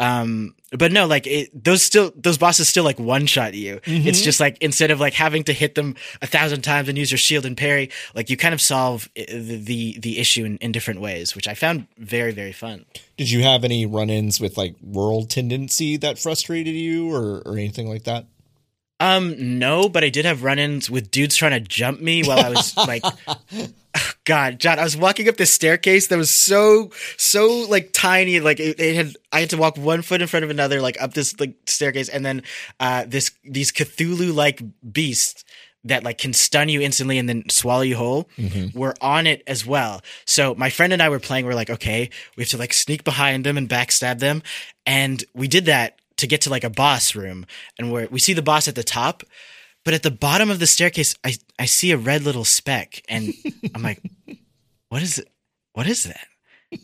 Um 0.00 0.54
but 0.70 0.92
no, 0.92 1.06
like 1.06 1.26
it, 1.26 1.48
those 1.64 1.82
still 1.82 2.12
those 2.14 2.36
bosses 2.38 2.68
still 2.68 2.84
like 2.84 2.98
one 3.00 3.24
shot 3.26 3.54
you. 3.54 3.80
It's 3.84 4.20
Mhm. 4.20 4.24
just 4.24 4.38
like 4.38 4.58
instead 4.60 4.90
of 4.90 5.00
like 5.00 5.14
having 5.14 5.42
to 5.44 5.52
hit 5.54 5.74
them 5.74 5.96
a 6.20 6.26
thousand 6.26 6.60
times 6.60 6.88
and 6.90 6.98
use 6.98 7.10
your 7.10 7.16
shield 7.18 7.46
and 7.46 7.56
parry, 7.56 7.90
like 8.14 8.28
you 8.28 8.36
kind 8.36 8.52
of 8.52 8.60
solve 8.60 9.08
the 9.16 9.56
the, 9.64 9.98
the 9.98 10.18
issue 10.18 10.44
in, 10.44 10.58
in 10.58 10.70
different 10.72 11.00
ways, 11.00 11.34
which 11.34 11.48
I 11.48 11.54
found 11.54 11.86
very 11.96 12.32
very 12.32 12.52
fun. 12.52 12.84
Did 13.16 13.30
you 13.30 13.42
have 13.42 13.64
any 13.64 13.86
run-ins 13.86 14.40
with 14.40 14.58
like 14.58 14.74
world 14.82 15.30
tendency 15.30 15.96
that 15.96 16.18
frustrated 16.18 16.74
you, 16.74 17.10
or 17.12 17.40
or 17.46 17.54
anything 17.54 17.88
like 17.88 18.04
that? 18.04 18.26
Um, 19.00 19.58
no, 19.60 19.88
but 19.88 20.02
I 20.04 20.08
did 20.10 20.24
have 20.24 20.42
run-ins 20.42 20.90
with 20.90 21.10
dudes 21.12 21.36
trying 21.36 21.52
to 21.52 21.60
jump 21.60 22.00
me 22.00 22.24
while 22.24 22.40
I 22.40 22.50
was 22.50 22.76
like, 22.88 23.04
God, 24.24 24.58
John, 24.58 24.78
I 24.78 24.84
was 24.84 24.96
walking 24.96 25.28
up 25.28 25.36
this 25.36 25.50
staircase 25.50 26.08
that 26.08 26.18
was 26.18 26.30
so, 26.30 26.90
so 27.16 27.66
like 27.68 27.90
tiny, 27.92 28.40
like 28.40 28.60
it, 28.60 28.78
it 28.80 28.94
had, 28.96 29.16
I 29.32 29.40
had 29.40 29.50
to 29.50 29.56
walk 29.56 29.76
one 29.76 30.02
foot 30.02 30.20
in 30.22 30.28
front 30.28 30.44
of 30.44 30.50
another, 30.50 30.80
like 30.80 31.00
up 31.00 31.14
this 31.14 31.38
like 31.40 31.54
staircase, 31.66 32.08
and 32.08 32.24
then 32.24 32.42
uh, 32.80 33.04
this 33.06 33.30
these 33.44 33.72
Cthulhu-like 33.72 34.62
beasts 34.92 35.44
that 35.84 36.02
like 36.04 36.18
can 36.18 36.32
stun 36.32 36.68
you 36.68 36.80
instantly 36.80 37.18
and 37.18 37.28
then 37.28 37.48
swallow 37.48 37.82
you 37.82 37.96
whole 37.96 38.28
Mhm. 38.36 38.74
were 38.74 38.94
on 39.00 39.26
it 39.26 39.42
as 39.46 39.64
well. 39.64 40.02
So 40.26 40.54
my 40.56 40.70
friend 40.70 40.92
and 40.92 41.00
I 41.00 41.08
were 41.08 41.20
playing. 41.20 41.46
We're 41.46 41.54
like, 41.54 41.70
okay, 41.70 42.10
we 42.36 42.42
have 42.42 42.50
to 42.50 42.58
like 42.58 42.72
sneak 42.72 43.04
behind 43.04 43.44
them 43.46 43.56
and 43.56 43.68
backstab 43.68 44.18
them, 44.18 44.42
and 44.84 45.24
we 45.34 45.48
did 45.48 45.66
that 45.66 45.98
to 46.16 46.26
get 46.26 46.40
to 46.42 46.50
like 46.50 46.64
a 46.64 46.70
boss 46.70 47.14
room, 47.14 47.46
and 47.78 47.92
where 47.92 48.08
we 48.10 48.18
see 48.18 48.32
the 48.34 48.42
boss 48.42 48.66
at 48.68 48.74
the 48.74 48.82
top, 48.84 49.22
but 49.84 49.94
at 49.94 50.02
the 50.02 50.10
bottom 50.10 50.50
of 50.50 50.58
the 50.58 50.66
staircase, 50.66 51.14
I 51.24 51.34
I 51.58 51.64
see 51.64 51.92
a 51.92 51.96
red 51.96 52.22
little 52.22 52.44
speck, 52.44 53.02
and 53.08 53.32
I'm 53.74 53.82
like, 53.82 54.02
what 54.88 55.02
is 55.02 55.18
it? 55.18 55.28
What 55.72 55.86
is 55.86 56.04
that? 56.04 56.26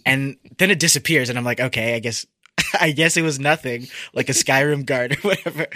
And 0.07 0.37
then 0.59 0.71
it 0.71 0.79
disappears, 0.79 1.29
and 1.29 1.39
I'm 1.39 1.45
like, 1.45 1.61
okay, 1.61 1.95
I 1.95 1.99
guess. 1.99 2.27
I 2.81 2.93
guess 2.93 3.17
it 3.17 3.23
was 3.23 3.41
nothing, 3.41 3.89
like 4.15 4.29
a 4.29 4.33
Skyrim 4.33 4.87
guard 4.87 5.13
or 5.13 5.21
whatever. 5.29 5.67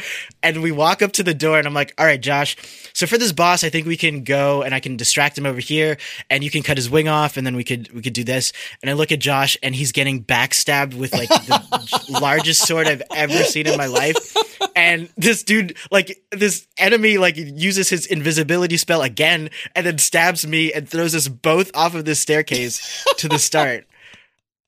And 0.43 0.63
we 0.63 0.71
walk 0.71 1.03
up 1.03 1.13
to 1.13 1.25
the 1.25 1.35
door, 1.35 1.59
and 1.59 1.67
I'm 1.67 1.75
like, 1.75 1.93
"All 1.99 2.07
right, 2.07 2.21
Josh. 2.21 2.57
So 2.93 3.07
for 3.07 3.19
this 3.19 3.33
boss, 3.33 3.65
I 3.65 3.69
think 3.69 3.87
we 3.87 3.97
can 3.97 4.23
go, 4.23 4.63
and 4.63 4.73
I 4.73 4.81
can 4.81 4.97
distract 4.97 5.37
him 5.37 5.45
over 5.45 5.61
here, 5.61 5.99
and 6.31 6.45
you 6.45 6.51
can 6.51 6.63
cut 6.63 6.77
his 6.77 6.89
wing 6.89 7.09
off, 7.09 7.37
and 7.37 7.45
then 7.45 7.57
we 7.57 7.65
could 7.65 7.91
we 7.93 8.01
could 8.01 8.13
do 8.13 8.23
this." 8.25 8.53
And 8.81 8.91
I 8.91 8.95
look 8.95 9.11
at 9.11 9.19
Josh, 9.19 9.57
and 9.63 9.75
he's 9.75 9.91
getting 9.91 10.23
backstabbed 10.25 10.95
with 10.95 11.13
like 11.13 11.29
the 11.29 12.07
largest 12.21 12.67
sword 12.67 12.87
I've 12.87 13.03
ever 13.15 13.43
seen 13.43 13.67
in 13.67 13.77
my 13.77 13.87
life. 13.87 14.37
And 14.79 15.09
this 15.17 15.43
dude, 15.43 15.77
like 15.91 16.23
this 16.31 16.69
enemy, 16.79 17.19
like 17.19 17.35
uses 17.37 17.89
his 17.89 18.07
invisibility 18.07 18.77
spell 18.77 19.03
again, 19.03 19.51
and 19.75 19.85
then 19.85 19.99
stabs 19.99 20.47
me 20.47 20.73
and 20.73 20.89
throws 20.89 21.17
us 21.17 21.27
both 21.27 21.73
off 21.75 21.97
of 21.97 22.05
this 22.05 22.21
staircase 22.21 23.05
to 23.17 23.29
the 23.29 23.41
start. 23.41 23.89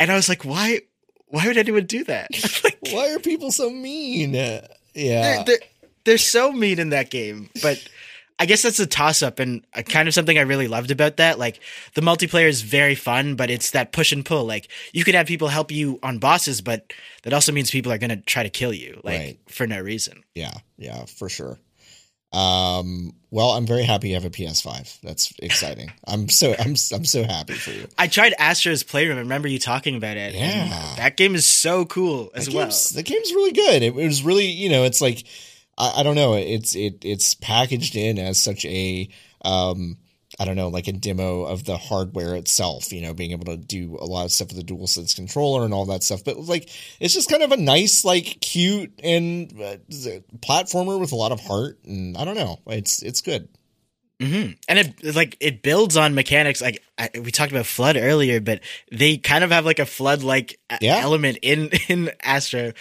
And 0.01 0.11
I 0.11 0.17
was 0.17 0.29
like, 0.29 0.45
"Why? 0.45 0.81
Why 1.29 1.47
would 1.47 1.57
anyone 1.57 1.87
do 1.87 2.03
that?" 2.05 2.29
like, 2.65 2.79
Why 2.91 3.13
are 3.15 3.21
people 3.21 3.53
so 3.53 3.71
mean? 3.71 4.35
Yeah. 4.35 4.67
they're, 5.23 5.45
they're, 5.45 5.69
they're 6.05 6.19
so 6.19 6.51
mean 6.51 6.81
in 6.81 6.91
that 6.91 7.11
game. 7.11 7.49
But 7.63 7.81
I 8.41 8.47
guess 8.47 8.63
that's 8.63 8.81
a 8.81 8.87
toss 8.87 9.23
up 9.23 9.39
and 9.39 9.65
uh, 9.75 9.83
kind 9.83 10.09
of 10.09 10.15
something 10.15 10.39
I 10.39 10.41
really 10.43 10.67
loved 10.67 10.91
about 10.91 11.19
that. 11.19 11.39
Like 11.39 11.61
the 11.95 12.01
multiplayer 12.01 12.49
is 12.49 12.63
very 12.63 12.95
fun, 12.95 13.37
but 13.37 13.51
it's 13.51 13.73
that 13.73 13.93
push 13.93 14.13
and 14.13 14.25
pull. 14.25 14.47
Like 14.47 14.69
you 14.95 15.05
could 15.05 15.15
have 15.15 15.27
people 15.27 15.49
help 15.49 15.71
you 15.71 15.99
on 16.03 16.19
bosses, 16.19 16.63
but 16.63 16.93
that 17.23 17.35
also 17.35 17.53
means 17.53 17.71
people 17.71 17.93
are 17.93 17.99
going 17.99 18.11
to 18.11 18.17
try 18.17 18.43
to 18.43 18.49
kill 18.51 18.73
you, 18.73 18.99
like 19.05 19.19
Right. 19.21 19.39
for 19.47 19.67
no 19.67 19.79
reason. 19.81 20.25
Yeah, 20.35 20.55
yeah, 20.79 21.05
for 21.05 21.29
sure. 21.29 21.59
Um, 22.33 23.13
well, 23.33 23.51
I'm 23.51 23.67
very 23.67 23.83
happy 23.83 24.09
you 24.11 24.15
have 24.15 24.25
a 24.25 24.31
PS5. 24.31 25.01
That's 25.03 25.33
exciting. 25.41 25.91
I'm 26.07 26.29
so 26.29 26.55
I'm 26.59 26.77
I'm 26.95 27.05
so 27.05 27.25
happy 27.25 27.55
for 27.55 27.73
you. 27.73 27.89
I 27.99 28.07
tried 28.07 28.35
Astro's 28.39 28.83
Playroom. 28.85 29.17
I 29.19 29.21
remember 29.21 29.49
you 29.49 29.59
talking 29.59 29.97
about 29.97 30.17
it. 30.17 30.35
Yeah. 30.35 30.95
that 30.97 31.17
game 31.17 31.35
is 31.35 31.45
so 31.45 31.85
cool 31.85 32.31
as 32.35 32.47
the 32.47 32.57
well. 32.57 32.71
the 32.95 33.03
game's 33.03 33.33
really 33.33 33.53
good. 33.53 33.83
It, 33.83 33.95
was 33.95 34.23
really, 34.23 34.47
you 34.47 34.69
know, 34.69 34.85
it's 34.85 35.01
like 35.01 35.25
I, 35.81 36.01
I 36.01 36.03
don't 36.03 36.15
know, 36.17 36.35
it's 36.35 36.75
it 36.77 37.05
it's 37.05 37.35
packaged 37.35 37.97
in 37.97 38.19
as 38.19 38.39
such 38.39 38.65
a 38.67 39.09
um 39.45 39.97
I 40.39 40.45
don't 40.45 40.57
know, 40.57 40.69
like 40.69 40.87
a 40.87 40.93
demo 40.93 41.43
of 41.43 41.65
the 41.65 41.77
hardware 41.77 42.37
itself, 42.37 42.93
you 42.93 43.03
know, 43.03 43.13
being 43.13 43.33
able 43.33 43.47
to 43.47 43.57
do 43.57 43.99
a 44.01 44.07
lot 44.07 44.25
of 44.25 44.33
stuff 44.33 44.49
with 44.49 44.65
the 44.65 44.73
DualSense 44.75 45.15
controller 45.17 45.65
and 45.65 45.75
all 45.75 45.87
that 45.87 46.05
stuff. 46.05 46.23
But 46.25 46.39
like, 46.39 46.71
it's 47.01 47.13
just 47.13 47.29
kind 47.29 47.43
of 47.43 47.51
a 47.51 47.57
nice, 47.57 48.05
like, 48.05 48.39
cute 48.41 48.93
and 49.03 49.53
uh, 49.61 49.77
platformer 50.39 51.01
with 51.01 51.11
a 51.13 51.17
lot 51.17 51.33
of 51.33 51.41
heart. 51.41 51.81
And 51.85 52.17
I 52.17 52.25
don't 52.25 52.37
know, 52.37 52.61
it's 52.69 53.03
it's 53.03 53.21
good. 53.23 53.49
Mm-hmm. 54.21 54.53
And 54.69 54.79
it 54.79 55.15
like 55.17 55.37
it 55.41 55.63
builds 55.63 55.97
on 55.97 56.15
mechanics. 56.15 56.63
Like 56.63 56.83
I, 56.99 57.11
we 57.15 57.31
talked 57.31 57.53
about 57.53 57.65
FLUDD 57.65 58.01
earlier, 58.01 58.41
but 58.41 58.61
they 58.93 59.17
kind 59.17 59.43
of 59.43 59.51
have 59.51 59.65
like 59.65 59.79
a 59.79 59.85
FLUDD 59.87 60.23
like 60.23 60.61
Yeah. 60.81 60.99
element 60.99 61.39
in 61.43 61.71
in 61.89 62.11
Astro. 62.23 62.73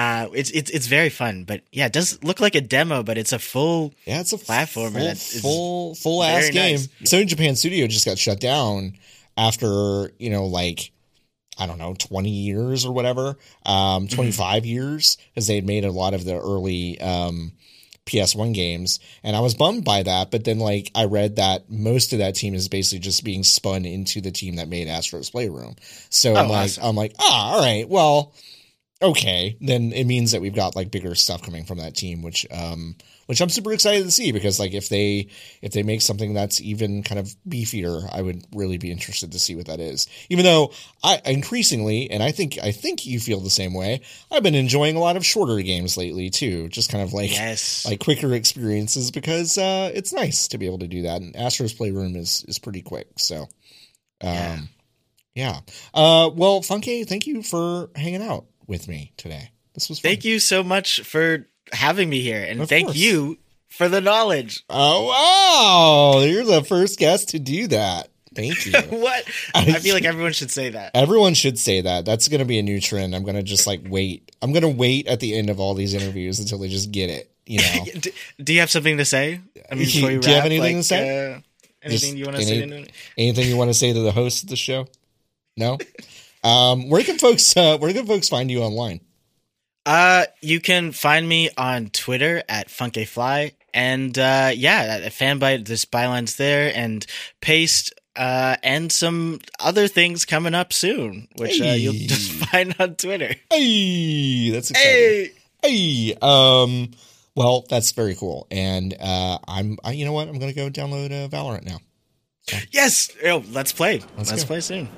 Uh, 0.00 0.28
it's 0.34 0.50
it's 0.52 0.70
it's 0.70 0.86
very 0.86 1.10
fun, 1.10 1.44
but 1.44 1.60
yeah, 1.72 1.86
it 1.86 1.92
does 1.92 2.22
look 2.24 2.40
like 2.40 2.54
a 2.54 2.60
demo, 2.62 3.02
but 3.02 3.18
it's 3.18 3.32
a 3.32 3.38
full. 3.38 3.92
Yeah, 4.06 4.20
it's 4.20 4.32
a 4.32 4.38
Platformer 4.38 5.14
full, 5.42 5.94
full 5.94 5.94
full 5.96 6.22
ass 6.24 6.48
game. 6.50 6.76
nice. 6.76 6.88
Sony 7.04 7.26
Japan 7.26 7.54
Studio 7.56 7.86
just 7.86 8.06
got 8.06 8.16
shut 8.18 8.40
down 8.40 8.94
after 9.36 10.12
you 10.18 10.30
know 10.30 10.46
like 10.46 10.92
I 11.58 11.66
don't 11.66 11.78
know 11.78 11.94
twenty 11.98 12.30
years 12.30 12.86
or 12.86 12.92
whatever, 12.92 13.36
um, 13.66 14.08
twenty 14.08 14.32
five 14.32 14.64
years 14.64 15.18
because 15.34 15.46
they 15.46 15.56
had 15.56 15.66
made 15.66 15.84
a 15.84 15.90
lot 15.90 16.14
of 16.14 16.24
the 16.24 16.36
early 16.38 16.98
um, 17.00 17.52
PS1 18.06 18.54
games, 18.54 19.00
and 19.22 19.36
I 19.36 19.40
was 19.40 19.54
bummed 19.54 19.84
by 19.84 20.02
that. 20.02 20.30
But 20.30 20.44
then 20.44 20.58
like 20.58 20.90
I 20.94 21.04
read 21.04 21.36
that 21.36 21.70
most 21.70 22.12
of 22.14 22.20
that 22.20 22.34
team 22.36 22.54
is 22.54 22.68
basically 22.68 23.00
just 23.00 23.22
being 23.24 23.44
spun 23.44 23.84
into 23.84 24.20
the 24.22 24.30
team 24.30 24.56
that 24.56 24.68
made 24.68 24.88
Astro's 24.88 25.28
Playroom. 25.30 25.76
So 26.08 26.34
I'm 26.34 26.46
Oh, 26.46 26.48
like 26.52 26.64
awesome. 26.64 26.84
I'm 26.84 26.96
like 26.96 27.14
ah 27.20 27.52
all 27.54 27.60
right 27.60 27.88
well 27.88 28.32
okay 29.02 29.56
then 29.60 29.92
it 29.92 30.04
means 30.04 30.32
that 30.32 30.42
we've 30.42 30.54
got 30.54 30.76
like 30.76 30.90
bigger 30.90 31.14
stuff 31.14 31.42
coming 31.42 31.64
from 31.64 31.78
that 31.78 31.94
team 31.94 32.20
which 32.20 32.46
um 32.50 32.94
which 33.26 33.40
i'm 33.40 33.48
super 33.48 33.72
excited 33.72 34.04
to 34.04 34.10
see 34.10 34.30
because 34.30 34.60
like 34.60 34.74
if 34.74 34.90
they 34.90 35.26
if 35.62 35.72
they 35.72 35.82
make 35.82 36.02
something 36.02 36.34
that's 36.34 36.60
even 36.60 37.02
kind 37.02 37.18
of 37.18 37.34
beefier 37.48 38.06
i 38.12 38.20
would 38.20 38.44
really 38.54 38.76
be 38.76 38.90
interested 38.90 39.32
to 39.32 39.38
see 39.38 39.54
what 39.54 39.66
that 39.66 39.80
is. 39.80 40.06
Even 40.28 40.44
though 40.44 40.70
i 41.02 41.20
increasingly 41.24 42.10
and 42.10 42.22
i 42.22 42.30
think 42.30 42.58
i 42.62 42.72
think 42.72 43.06
you 43.06 43.18
feel 43.18 43.40
the 43.40 43.48
same 43.48 43.72
way 43.72 44.02
i've 44.30 44.42
been 44.42 44.54
enjoying 44.54 44.96
a 44.96 45.00
lot 45.00 45.16
of 45.16 45.24
shorter 45.24 45.62
games 45.62 45.96
lately 45.96 46.28
too. 46.28 46.68
Just 46.68 46.90
kind 46.90 47.02
of 47.02 47.14
like 47.14 47.30
Yes, 47.30 47.86
like 47.86 48.00
quicker 48.00 48.34
experiences 48.34 49.10
because 49.10 49.56
uh 49.56 49.90
it's 49.94 50.12
nice 50.12 50.48
to 50.48 50.58
be 50.58 50.66
able 50.66 50.80
to 50.80 50.88
do 50.88 51.02
that 51.02 51.22
and 51.22 51.34
astro's 51.36 51.72
playroom 51.72 52.16
is 52.16 52.44
is 52.48 52.58
pretty 52.58 52.82
quick 52.82 53.06
so 53.16 53.42
um 53.42 53.48
Yeah. 54.20 54.58
yeah, 55.34 55.60
uh 55.94 56.28
well 56.34 56.60
Funke 56.60 57.06
thank 57.08 57.26
you 57.26 57.42
for 57.42 57.88
hanging 57.96 58.22
out 58.22 58.44
with 58.70 58.88
me 58.88 59.12
today 59.18 59.50
this 59.74 59.88
was 59.90 60.00
fun. 60.00 60.10
thank 60.10 60.24
you 60.24 60.38
so 60.38 60.62
much 60.62 61.00
for 61.02 61.46
having 61.72 62.08
me 62.08 62.20
here, 62.20 62.42
and 62.42 62.62
Of 62.62 62.68
thank 62.68 62.86
course. 62.86 62.96
you 62.96 63.38
for 63.68 63.88
the 63.88 64.00
knowledge. 64.00 64.64
oh 64.70 65.06
wow 66.14 66.24
you're 66.24 66.44
the 66.44 66.64
first 66.64 66.98
guest 66.98 67.28
to 67.30 67.38
do 67.38 67.66
that 67.68 68.08
thank 68.34 68.64
you 68.66 68.72
what 68.98 69.24
I 69.54 69.72
feel 69.74 69.94
like 69.94 70.04
everyone 70.04 70.32
should 70.32 70.50
say 70.50 70.70
that. 70.70 70.92
everyone 70.94 71.34
should 71.34 71.58
say 71.58 71.80
that 71.82 72.04
that's 72.04 72.28
gonna 72.28 72.44
be 72.44 72.58
a 72.58 72.62
new 72.62 72.80
trend 72.80 73.14
i'm 73.14 73.24
gonna 73.24 73.42
just 73.42 73.66
like 73.66 73.82
wait 73.88 74.34
i'm 74.40 74.52
gonna 74.52 74.68
wait 74.68 75.06
at 75.08 75.20
the 75.20 75.34
end 75.36 75.50
of 75.50 75.60
all 75.60 75.74
these 75.74 75.94
interviews 75.94 76.38
until 76.40 76.58
they 76.58 76.68
just 76.68 76.90
get 76.90 77.10
it 77.10 77.30
you 77.46 77.58
know 77.76 77.84
do, 78.00 78.10
do 78.42 78.52
you 78.54 78.60
have 78.60 78.70
something 78.70 78.96
to 78.98 79.04
say? 79.04 79.40
I 79.70 79.74
mean, 79.74 79.86
you 79.88 80.20
Do 80.20 80.28
you 80.30 80.34
have 80.36 80.44
anything 80.44 80.76
like, 80.76 80.82
to 80.82 80.82
say? 80.84 81.32
Uh, 81.34 81.40
anything 81.82 81.90
Just 81.90 82.16
you 82.16 82.24
want 82.24 82.36
to 82.36 82.42
any- 82.42 82.60
say? 82.60 82.82
To, 82.84 82.90
Anything 83.18 83.48
you 83.48 83.56
want 83.56 83.70
to 83.70 83.74
say 83.74 83.92
to 83.92 83.98
the 84.00 84.12
host 84.12 84.44
of 84.44 84.48
the 84.50 84.56
show? 84.56 84.86
No. 85.56 85.78
Um, 86.42 86.88
where 86.88 87.02
can 87.02 87.18
folks 87.18 87.56
uh, 87.56 87.78
where 87.78 87.92
can 87.92 88.06
folks 88.06 88.28
find 88.28 88.50
you 88.50 88.62
online? 88.62 89.00
Uh, 89.86 90.26
you 90.42 90.60
can 90.60 90.92
find 90.92 91.28
me 91.28 91.50
on 91.56 91.88
Twitter 91.88 92.42
at 92.48 92.68
FunkyFly, 92.68 93.52
and 93.72 94.18
uh, 94.18 94.50
yeah, 94.54 95.00
at 95.02 95.12
Fanbyte. 95.12 95.66
this 95.66 95.84
bylines 95.84 96.36
there, 96.36 96.70
and 96.74 97.06
Paste, 97.40 97.92
uh, 98.14 98.56
and 98.62 98.92
some 98.92 99.40
other 99.58 99.88
things 99.88 100.24
coming 100.24 100.54
up 100.54 100.72
soon, 100.72 101.28
which 101.36 101.60
uh, 101.60 101.64
you'll 101.64 101.94
just 101.94 102.30
find 102.50 102.74
on 102.78 102.96
Twitter. 102.96 103.34
Hey, 103.50 104.50
that's 104.50 104.70
exciting. 104.70 105.30
Hey, 105.62 106.08
hey. 106.12 106.16
um, 106.20 106.90
well, 107.34 107.64
that's 107.68 107.92
very 107.92 108.14
cool, 108.14 108.46
and 108.50 108.94
uh, 109.00 109.38
I'm 109.48 109.78
I, 109.82 109.92
you 109.92 110.04
know 110.04 110.12
what? 110.12 110.28
I'm 110.28 110.38
gonna 110.38 110.52
go 110.52 110.68
download 110.68 111.10
uh, 111.10 111.28
Valorant 111.28 111.64
now. 111.64 111.78
yes, 112.70 113.10
oh, 113.24 113.42
let's 113.50 113.72
play. 113.72 114.02
Let's 114.16 114.30
Let's, 114.30 114.44
play 114.44 114.60
soon. 114.60 114.88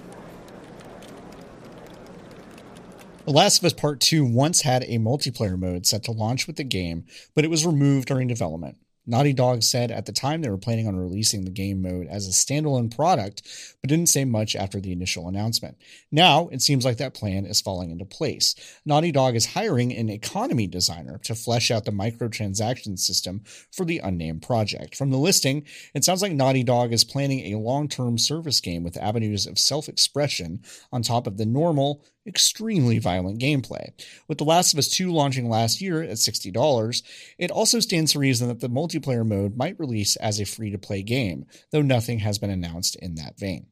The 3.25 3.31
Last 3.31 3.59
of 3.59 3.65
Us 3.65 3.73
Part 3.73 4.01
2 4.01 4.25
once 4.25 4.63
had 4.63 4.83
a 4.83 4.99
multiplayer 4.99 5.57
mode 5.57 5.87
set 5.87 6.03
to 6.05 6.11
launch 6.11 6.49
with 6.49 6.57
the 6.57 6.65
game, 6.65 7.05
but 7.37 7.45
it 7.45 7.51
was 7.51 7.65
removed 7.65 8.09
during 8.09 8.27
development. 8.27 8.79
Naughty 9.07 9.33
Dog 9.33 9.63
said 9.63 9.91
at 9.91 10.07
the 10.07 10.13
time 10.13 10.43
they 10.43 10.51
were 10.51 10.59
planning 10.59 10.87
on 10.87 10.97
releasing 10.97 11.45
the 11.45 11.51
game 11.51 11.83
mode 11.83 12.07
as 12.09 12.27
a 12.27 12.31
standalone 12.31 12.95
product, 12.95 13.43
but 13.81 13.89
didn't 13.89 14.09
say 14.09 14.25
much 14.25 14.55
after 14.55 14.81
the 14.81 14.93
initial 14.93 15.29
announcement. 15.29 15.77
Now, 16.11 16.49
it 16.49 16.63
seems 16.63 16.85
like 16.85 16.99
that 16.99 17.15
plan 17.15 17.45
is 17.45 17.61
falling 17.61 17.91
into 17.91 18.05
place. 18.05 18.55
Naughty 18.85 19.11
Dog 19.11 19.35
is 19.35 19.47
hiring 19.47 19.93
an 19.93 20.09
economy 20.09 20.69
designer 20.69 21.19
to 21.25 21.35
flesh 21.35 21.71
out 21.71 21.85
the 21.85 21.91
microtransaction 21.91 22.99
system 22.99 23.43
for 23.73 23.85
the 23.85 23.99
unnamed 23.99 24.43
project. 24.43 24.97
From 24.97 25.11
the 25.11 25.19
listing, 25.19 25.65
it 25.95 26.05
sounds 26.05 26.23
like 26.23 26.33
Naughty 26.33 26.63
Dog 26.63 26.93
is 26.93 27.05
planning 27.05 27.53
a 27.53 27.59
long 27.59 27.89
term 27.89 28.19
service 28.19 28.61
game 28.61 28.85
with 28.85 28.97
avenues 28.97 29.47
of 29.47 29.59
self 29.59 29.89
expression 29.89 30.63
on 30.93 31.03
top 31.03 31.27
of 31.27 31.39
the 31.39 31.47
normal, 31.47 32.05
extremely 32.27 32.99
violent 32.99 33.41
gameplay. 33.41 33.91
With 34.29 34.39
The 34.39 34.45
Last 34.45 34.73
of 34.73 34.79
Us 34.79 34.89
2 34.89 35.13
launching 35.13 35.49
last 35.49 35.81
year 35.81 36.03
at 36.03 36.11
$60, 36.11 37.03
it 37.39 37.51
also 37.51 37.81
stands 37.81 38.13
to 38.13 38.19
reason 38.19 38.49
that 38.49 38.61
the 38.61 38.69
multiplayer 38.69 39.27
mode 39.27 39.57
might 39.57 39.79
release 39.79 40.17
as 40.17 40.41
a 40.41 40.45
free 40.45 40.71
to 40.71 40.79
play 40.79 41.03
game, 41.03 41.47
though 41.71 41.83
nothing 41.83 42.21
has 42.21 42.39
been 42.39 42.51
announced 42.51 42.97
in 42.97 43.17
that 43.17 43.39
vein. 43.39 43.67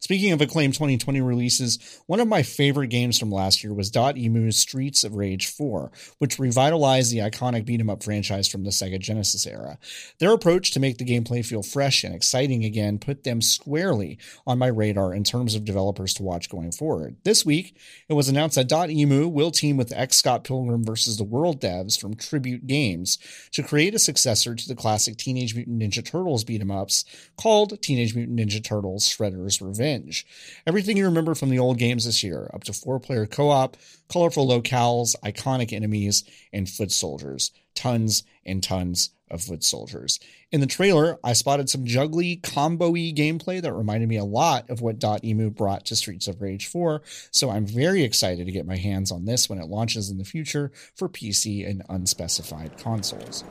Speaking 0.00 0.32
of 0.32 0.40
acclaimed 0.40 0.74
2020 0.74 1.20
releases, 1.20 2.00
one 2.06 2.20
of 2.20 2.28
my 2.28 2.42
favorite 2.42 2.88
games 2.88 3.18
from 3.18 3.30
last 3.30 3.62
year 3.64 3.74
was 3.74 3.90
Dotemu's 3.90 4.56
Streets 4.56 5.04
of 5.04 5.14
Rage 5.14 5.46
4, 5.46 5.90
which 6.18 6.38
revitalized 6.38 7.12
the 7.12 7.18
iconic 7.18 7.64
beat 7.64 7.80
'em 7.80 7.90
up 7.90 8.02
franchise 8.02 8.48
from 8.48 8.64
the 8.64 8.70
Sega 8.70 8.98
Genesis 8.98 9.46
era. 9.46 9.78
Their 10.18 10.32
approach 10.32 10.70
to 10.72 10.80
make 10.80 10.98
the 10.98 11.04
gameplay 11.04 11.44
feel 11.44 11.62
fresh 11.62 12.04
and 12.04 12.14
exciting 12.14 12.64
again 12.64 12.98
put 12.98 13.24
them 13.24 13.40
squarely 13.40 14.18
on 14.46 14.58
my 14.58 14.66
radar 14.66 15.14
in 15.14 15.24
terms 15.24 15.54
of 15.54 15.64
developers 15.64 16.14
to 16.14 16.22
watch 16.22 16.48
going 16.48 16.72
forward. 16.72 17.16
This 17.24 17.44
week, 17.44 17.76
it 18.08 18.14
was 18.14 18.28
announced 18.28 18.56
that 18.56 18.68
Dotemu 18.68 19.30
will 19.30 19.50
team 19.50 19.76
with 19.76 19.92
ex 19.92 20.16
Scott 20.16 20.44
Pilgrim 20.44 20.84
vs. 20.84 21.16
the 21.16 21.24
World 21.24 21.60
devs 21.60 21.98
from 21.98 22.14
Tribute 22.14 22.66
Games 22.66 23.18
to 23.52 23.62
create 23.62 23.94
a 23.94 23.98
successor 23.98 24.54
to 24.54 24.68
the 24.68 24.74
classic 24.74 25.16
Teenage 25.16 25.54
Mutant 25.54 25.80
Ninja 25.80 26.04
Turtles 26.04 26.44
beat 26.44 26.60
'em 26.60 26.70
ups 26.70 27.04
called 27.36 27.80
Teenage 27.82 28.14
Mutant 28.14 28.38
Ninja 28.38 28.62
Turtles 28.62 29.08
Shredder's 29.08 29.60
Revenge. 29.70 30.26
Everything 30.66 30.96
you 30.96 31.04
remember 31.04 31.34
from 31.34 31.50
the 31.50 31.58
old 31.58 31.78
games 31.78 32.04
this 32.04 32.22
year, 32.22 32.50
up 32.52 32.64
to 32.64 32.72
four 32.72 32.98
player 32.98 33.26
co 33.26 33.50
op, 33.50 33.76
colorful 34.08 34.46
locales, 34.46 35.14
iconic 35.24 35.72
enemies, 35.72 36.24
and 36.52 36.68
foot 36.68 36.90
soldiers. 36.90 37.52
Tons 37.74 38.24
and 38.44 38.62
tons 38.62 39.10
of 39.30 39.42
foot 39.42 39.62
soldiers. 39.62 40.18
In 40.50 40.60
the 40.60 40.66
trailer, 40.66 41.18
I 41.22 41.34
spotted 41.34 41.70
some 41.70 41.86
juggly, 41.86 42.36
combo 42.36 42.90
y 42.90 43.12
gameplay 43.14 43.62
that 43.62 43.72
reminded 43.72 44.08
me 44.08 44.16
a 44.16 44.24
lot 44.24 44.68
of 44.68 44.80
what 44.80 44.98
Dotemu 44.98 45.54
brought 45.54 45.86
to 45.86 45.96
Streets 45.96 46.26
of 46.26 46.42
Rage 46.42 46.66
4, 46.66 47.00
so 47.30 47.48
I'm 47.50 47.64
very 47.64 48.02
excited 48.02 48.46
to 48.46 48.52
get 48.52 48.66
my 48.66 48.76
hands 48.76 49.12
on 49.12 49.24
this 49.24 49.48
when 49.48 49.60
it 49.60 49.68
launches 49.68 50.10
in 50.10 50.18
the 50.18 50.24
future 50.24 50.72
for 50.96 51.08
PC 51.08 51.68
and 51.68 51.84
unspecified 51.88 52.76
consoles. 52.76 53.44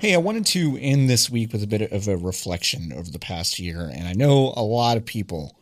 Hey, 0.00 0.14
I 0.14 0.18
wanted 0.18 0.46
to 0.46 0.78
end 0.80 1.10
this 1.10 1.28
week 1.28 1.52
with 1.52 1.64
a 1.64 1.66
bit 1.66 1.90
of 1.90 2.06
a 2.06 2.16
reflection 2.16 2.92
over 2.92 3.10
the 3.10 3.18
past 3.18 3.58
year, 3.58 3.90
and 3.92 4.06
I 4.06 4.12
know 4.12 4.52
a 4.54 4.62
lot 4.62 4.96
of 4.96 5.04
people 5.04 5.58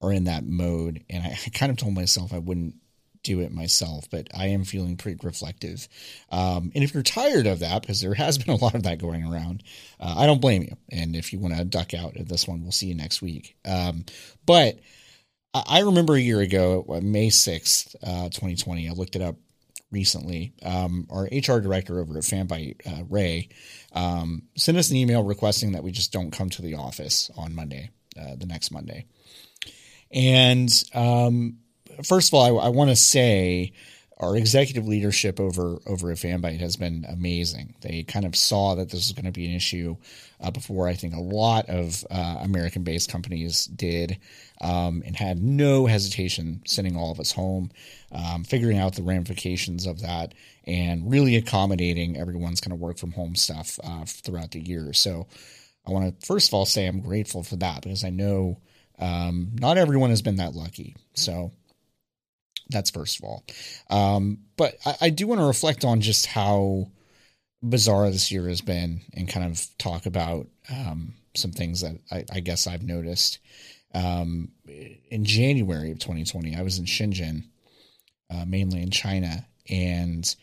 are 0.00 0.12
in 0.12 0.24
that 0.24 0.44
mode, 0.46 1.02
and 1.10 1.24
I, 1.24 1.34
kind 1.50 1.70
of 1.70 1.76
told 1.76 1.94
myself 1.94 2.32
I 2.32 2.38
wouldn't 2.38 2.76
do 3.24 3.40
it 3.40 3.50
myself, 3.50 4.08
but 4.08 4.28
I 4.32 4.46
am 4.46 4.62
feeling 4.62 4.96
pretty 4.96 5.18
reflective. 5.26 5.88
Um, 6.30 6.70
and 6.72 6.84
if 6.84 6.94
you're 6.94 7.02
tired 7.02 7.48
of 7.48 7.58
that, 7.58 7.82
because 7.82 8.00
there 8.00 8.14
has 8.14 8.38
been 8.44 8.54
a 8.54 8.62
lot 8.62 8.76
of 8.76 8.84
that 8.84 9.00
going 9.00 9.24
around, 9.24 9.64
uh, 9.98 10.14
I 10.18 10.26
don't 10.26 10.40
blame 10.40 10.62
you. 10.62 10.76
And 10.92 11.16
if 11.16 11.32
you 11.32 11.40
want 11.40 11.56
to 11.56 11.64
duck 11.64 11.92
out 11.92 12.16
of 12.16 12.28
this 12.28 12.46
one, 12.46 12.62
we'll 12.62 12.70
see 12.70 12.86
you 12.86 12.94
next 12.94 13.20
week. 13.20 13.56
Um, 13.64 14.04
but 14.46 14.78
I 15.52 15.64
I 15.66 15.80
remember 15.80 16.14
a 16.14 16.20
year 16.20 16.38
ago, 16.38 16.86
uh, 16.88 17.00
May 17.00 17.26
6th, 17.26 17.96
uh, 18.04 18.28
2020, 18.28 18.88
I 18.88 18.92
looked 18.92 19.16
it 19.16 19.22
up 19.22 19.34
recently. 19.90 20.52
Um, 20.62 21.06
our 21.10 21.24
HR 21.24 21.60
director 21.60 21.98
over 22.00 22.16
at 22.16 22.24
Fanbyte, 22.24 22.86
uh, 22.86 23.04
Ray, 23.08 23.48
um, 23.92 24.42
sent 24.56 24.78
us 24.78 24.90
an 24.90 24.96
email 24.96 25.22
requesting 25.22 25.72
that 25.72 25.82
we 25.82 25.92
just 25.92 26.12
don't 26.12 26.30
come 26.30 26.50
to 26.50 26.62
the 26.62 26.74
office 26.74 27.30
on 27.36 27.54
Monday, 27.54 27.90
uh, 28.20 28.36
the 28.36 28.46
next 28.46 28.70
Monday. 28.70 29.06
And 30.12 30.70
um, 30.94 31.58
first 32.04 32.30
of 32.30 32.34
all, 32.34 32.60
I, 32.60 32.66
I 32.66 32.68
want 32.68 32.90
to 32.90 32.96
say 32.96 33.72
our 34.20 34.36
executive 34.36 34.86
leadership 34.86 35.40
over 35.40 35.78
over 35.86 36.10
at 36.10 36.18
Fanbyte 36.18 36.60
has 36.60 36.76
been 36.76 37.06
amazing. 37.08 37.74
They 37.80 38.02
kind 38.02 38.26
of 38.26 38.36
saw 38.36 38.74
that 38.74 38.90
this 38.90 39.08
was 39.08 39.12
going 39.12 39.24
to 39.24 39.32
be 39.32 39.46
an 39.46 39.54
issue 39.56 39.96
uh, 40.40 40.50
before 40.50 40.88
I 40.88 40.94
think 40.94 41.14
a 41.14 41.20
lot 41.20 41.68
of 41.68 42.04
uh, 42.10 42.36
American 42.42 42.84
based 42.84 43.10
companies 43.10 43.64
did, 43.64 44.18
um, 44.60 45.02
and 45.06 45.16
had 45.16 45.42
no 45.42 45.86
hesitation 45.86 46.60
sending 46.66 46.96
all 46.96 47.10
of 47.10 47.18
us 47.18 47.32
home, 47.32 47.70
um, 48.12 48.44
figuring 48.44 48.78
out 48.78 48.94
the 48.94 49.02
ramifications 49.02 49.86
of 49.86 50.02
that, 50.02 50.34
and 50.66 51.10
really 51.10 51.36
accommodating 51.36 52.18
everyone's 52.18 52.60
kind 52.60 52.74
of 52.74 52.78
work 52.78 52.98
from 52.98 53.12
home 53.12 53.34
stuff 53.34 53.80
uh, 53.82 54.04
throughout 54.04 54.50
the 54.50 54.60
year. 54.60 54.92
So 54.92 55.28
I 55.86 55.92
want 55.92 56.20
to 56.20 56.26
first 56.26 56.48
of 56.48 56.54
all 56.54 56.66
say 56.66 56.86
I'm 56.86 57.00
grateful 57.00 57.42
for 57.42 57.56
that 57.56 57.82
because 57.82 58.04
I 58.04 58.10
know 58.10 58.60
um, 58.98 59.52
not 59.54 59.78
everyone 59.78 60.10
has 60.10 60.20
been 60.20 60.36
that 60.36 60.54
lucky. 60.54 60.94
So 61.14 61.52
that's 62.70 62.90
first 62.90 63.18
of 63.18 63.24
all. 63.24 63.44
Um, 63.90 64.38
but 64.56 64.76
I, 64.86 64.96
I 65.02 65.10
do 65.10 65.26
want 65.26 65.40
to 65.40 65.46
reflect 65.46 65.84
on 65.84 66.00
just 66.00 66.26
how 66.26 66.88
bizarre 67.62 68.10
this 68.10 68.32
year 68.32 68.48
has 68.48 68.60
been 68.60 69.02
and 69.14 69.28
kind 69.28 69.50
of 69.50 69.66
talk 69.78 70.06
about 70.06 70.46
um, 70.70 71.14
some 71.34 71.52
things 71.52 71.82
that 71.82 71.98
I, 72.10 72.24
I, 72.32 72.40
guess 72.40 72.66
I've 72.66 72.82
noticed. 72.82 73.38
Um, 73.92 74.50
in 75.10 75.24
January 75.24 75.90
of 75.90 75.98
2020, 75.98 76.56
I 76.56 76.62
was 76.62 76.78
in 76.78 76.84
Shenzhen, 76.84 77.44
uh, 78.32 78.44
in 78.50 78.90
China, 78.90 79.44
and 79.68 80.34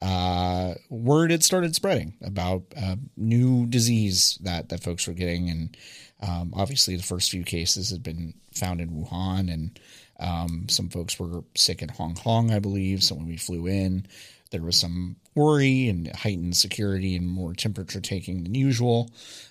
uh, 0.00 0.74
word 0.88 1.30
had 1.30 1.44
started 1.44 1.74
spreading 1.74 2.14
about 2.22 2.62
uh, 2.76 2.96
new 3.16 3.66
disease 3.66 4.38
that 4.42 4.68
that 4.68 4.82
folks 4.82 5.06
were 5.06 5.14
getting, 5.14 5.50
and 5.50 5.76
um, 6.20 6.52
obviously 6.56 6.96
the 6.96 7.02
first 7.02 7.30
few 7.30 7.44
cases 7.44 7.90
had 7.90 8.02
been 8.02 8.34
found 8.52 8.80
in 8.80 8.90
Wuhan, 8.90 9.52
and 9.52 9.78
um, 10.22 10.66
some 10.68 10.88
folks 10.88 11.18
were 11.18 11.42
sick 11.56 11.82
in 11.82 11.88
Hong 11.88 12.14
Kong, 12.14 12.52
I 12.52 12.60
believe. 12.60 13.02
So 13.02 13.16
when 13.16 13.26
we 13.26 13.36
flew 13.36 13.66
in, 13.66 14.06
there 14.52 14.62
was 14.62 14.76
some 14.76 15.16
worry 15.34 15.88
and 15.88 16.14
heightened 16.14 16.56
security 16.56 17.16
and 17.16 17.26
more 17.26 17.54
temperature 17.54 18.00
taking 18.00 18.44
than 18.44 18.54
usual. 18.54 19.10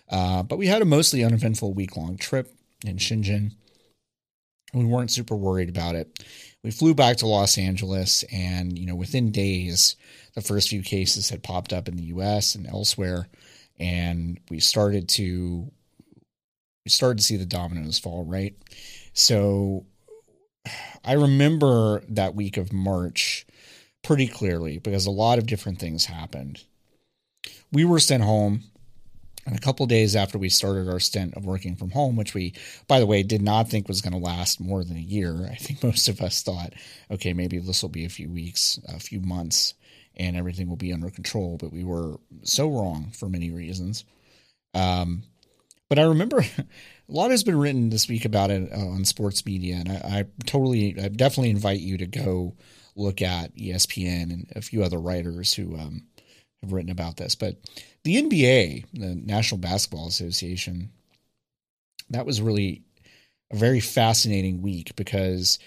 Uh, 0.09 0.43
but 0.43 0.57
we 0.57 0.67
had 0.67 0.81
a 0.81 0.85
mostly 0.85 1.23
uneventful 1.23 1.73
week 1.73 1.97
long 1.97 2.17
trip 2.17 2.53
in 2.85 2.97
Shenzhen. 2.97 3.51
We 4.73 4.85
weren't 4.85 5.11
super 5.11 5.35
worried 5.35 5.69
about 5.69 5.95
it. 5.95 6.23
We 6.63 6.71
flew 6.71 6.95
back 6.95 7.17
to 7.17 7.27
Los 7.27 7.57
Angeles, 7.57 8.23
and 8.31 8.77
you 8.77 8.85
know, 8.85 8.95
within 8.95 9.31
days, 9.31 9.97
the 10.35 10.41
first 10.41 10.69
few 10.69 10.81
cases 10.81 11.29
had 11.29 11.43
popped 11.43 11.73
up 11.73 11.89
in 11.89 11.97
the 11.97 12.03
U.S. 12.03 12.55
and 12.55 12.67
elsewhere, 12.67 13.27
and 13.79 14.39
we 14.49 14.59
started 14.59 15.09
to 15.09 15.69
we 16.85 16.89
started 16.89 17.17
to 17.17 17.23
see 17.23 17.35
the 17.35 17.45
dominoes 17.45 17.99
fall. 17.99 18.23
Right, 18.23 18.55
so 19.13 19.85
I 21.03 21.13
remember 21.13 22.03
that 22.09 22.35
week 22.35 22.57
of 22.57 22.71
March 22.71 23.45
pretty 24.03 24.27
clearly 24.27 24.77
because 24.79 25.05
a 25.05 25.11
lot 25.11 25.37
of 25.37 25.45
different 25.45 25.79
things 25.79 26.05
happened. 26.05 26.63
We 27.71 27.85
were 27.85 27.99
sent 27.99 28.23
home, 28.23 28.63
and 29.45 29.55
a 29.55 29.61
couple 29.61 29.85
days 29.87 30.15
after 30.15 30.37
we 30.37 30.49
started 30.49 30.87
our 30.87 30.99
stint 30.99 31.35
of 31.35 31.45
working 31.45 31.75
from 31.75 31.91
home, 31.91 32.15
which 32.15 32.33
we, 32.33 32.53
by 32.87 32.99
the 32.99 33.05
way, 33.05 33.23
did 33.23 33.41
not 33.41 33.69
think 33.69 33.87
was 33.87 34.01
going 34.01 34.13
to 34.13 34.19
last 34.19 34.59
more 34.59 34.83
than 34.83 34.97
a 34.97 35.01
year. 35.01 35.47
I 35.51 35.55
think 35.55 35.83
most 35.83 36.07
of 36.07 36.21
us 36.21 36.43
thought, 36.43 36.73
okay, 37.09 37.33
maybe 37.33 37.57
this 37.57 37.81
will 37.81 37.89
be 37.89 38.05
a 38.05 38.09
few 38.09 38.29
weeks, 38.29 38.79
a 38.87 38.99
few 38.99 39.19
months, 39.21 39.73
and 40.15 40.35
everything 40.35 40.67
will 40.67 40.75
be 40.75 40.93
under 40.93 41.09
control. 41.09 41.57
But 41.57 41.71
we 41.71 41.83
were 41.83 42.19
so 42.43 42.69
wrong 42.69 43.11
for 43.13 43.29
many 43.29 43.49
reasons. 43.49 44.03
Um, 44.73 45.23
but 45.89 45.99
I 45.99 46.03
remember 46.03 46.45
a 47.11 47.13
lot 47.13 47.31
has 47.31 47.43
been 47.43 47.59
written 47.59 47.89
this 47.89 48.07
week 48.07 48.23
about 48.25 48.51
it 48.51 48.71
uh, 48.71 48.77
on 48.77 49.03
sports 49.03 49.45
media, 49.45 49.75
and 49.75 49.89
I, 49.89 50.19
I 50.19 50.25
totally, 50.45 50.95
I 51.01 51.09
definitely 51.09 51.49
invite 51.49 51.81
you 51.81 51.97
to 51.97 52.07
go 52.07 52.55
look 52.95 53.21
at 53.21 53.55
ESPN 53.55 54.31
and 54.31 54.51
a 54.55 54.61
few 54.61 54.83
other 54.83 54.99
writers 54.99 55.53
who 55.53 55.77
um, 55.77 56.07
have 56.61 56.71
written 56.71 56.91
about 56.91 57.17
this. 57.17 57.35
But 57.35 57.57
the 58.03 58.21
NBA, 58.21 58.85
the 58.93 59.15
National 59.15 59.59
Basketball 59.59 60.07
Association, 60.07 60.91
that 62.09 62.25
was 62.25 62.41
really 62.41 62.83
a 63.51 63.57
very 63.57 63.81
fascinating 63.81 64.61
week 64.61 64.95
because 64.95 65.59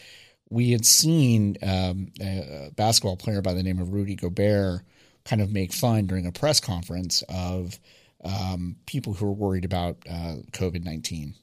we 0.49 0.70
had 0.70 0.86
seen 0.86 1.57
um, 1.62 2.12
a 2.20 2.70
basketball 2.74 3.16
player 3.16 3.42
by 3.42 3.55
the 3.55 3.62
name 3.62 3.80
of 3.80 3.92
Rudy 3.92 4.14
Gobert 4.14 4.82
kind 5.24 5.42
of 5.42 5.53
make 5.53 5.72
fun 5.72 6.07
during 6.07 6.26
a 6.26 6.32
press 6.32 6.61
conference 6.61 7.22
of 7.28 7.78
um, 8.25 8.77
people 8.87 9.14
who 9.14 9.27
were 9.27 9.33
worried 9.33 9.64
about 9.64 9.99
uh, 10.09 10.37
COVID 10.53 10.85
19. 10.85 11.35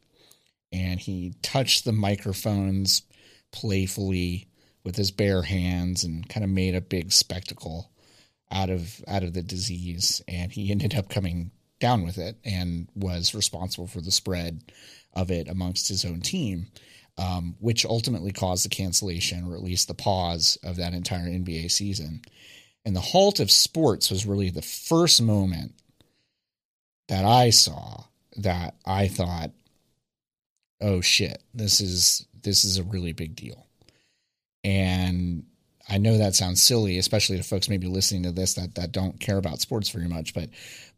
And 0.73 0.99
he 0.99 1.33
touched 1.41 1.83
the 1.83 1.91
microphones 1.91 3.03
playfully 3.51 4.47
with 4.83 4.95
his 4.95 5.11
bare 5.11 5.41
hands 5.41 6.03
and 6.03 6.27
kind 6.27 6.43
of 6.43 6.49
made 6.49 6.75
a 6.75 6.81
big 6.81 7.11
spectacle 7.11 7.91
out 8.51 8.69
of 8.69 9.03
out 9.07 9.23
of 9.23 9.33
the 9.33 9.41
disease 9.41 10.21
and 10.27 10.51
he 10.51 10.71
ended 10.71 10.95
up 10.95 11.09
coming 11.09 11.51
down 11.79 12.03
with 12.03 12.17
it 12.17 12.37
and 12.45 12.87
was 12.95 13.33
responsible 13.33 13.87
for 13.87 14.01
the 14.01 14.11
spread 14.11 14.61
of 15.13 15.31
it 15.31 15.47
amongst 15.47 15.87
his 15.87 16.05
own 16.05 16.21
team 16.21 16.67
um, 17.17 17.55
which 17.59 17.85
ultimately 17.85 18.31
caused 18.31 18.63
the 18.63 18.69
cancellation 18.69 19.45
or 19.45 19.55
at 19.55 19.63
least 19.63 19.87
the 19.87 19.93
pause 19.93 20.57
of 20.63 20.77
that 20.77 20.93
entire 20.93 21.27
NBA 21.27 21.71
season 21.71 22.21
and 22.85 22.95
the 22.95 23.01
halt 23.01 23.39
of 23.39 23.51
sports 23.51 24.09
was 24.09 24.25
really 24.25 24.49
the 24.49 24.61
first 24.61 25.21
moment 25.21 25.73
that 27.11 27.25
I 27.25 27.49
saw 27.49 28.05
that 28.37 28.75
I 28.85 29.09
thought, 29.09 29.51
oh 30.79 31.01
shit, 31.01 31.43
this 31.53 31.81
is 31.81 32.25
this 32.41 32.63
is 32.63 32.77
a 32.77 32.83
really 32.83 33.11
big 33.11 33.35
deal. 33.35 33.67
And 34.63 35.43
I 35.89 35.97
know 35.97 36.17
that 36.17 36.35
sounds 36.35 36.63
silly, 36.63 36.97
especially 36.97 37.35
to 37.35 37.43
folks 37.43 37.67
maybe 37.67 37.87
listening 37.87 38.23
to 38.23 38.31
this 38.31 38.53
that, 38.53 38.75
that 38.75 38.93
don't 38.93 39.19
care 39.19 39.37
about 39.37 39.59
sports 39.59 39.89
very 39.89 40.07
much, 40.07 40.33
but 40.33 40.49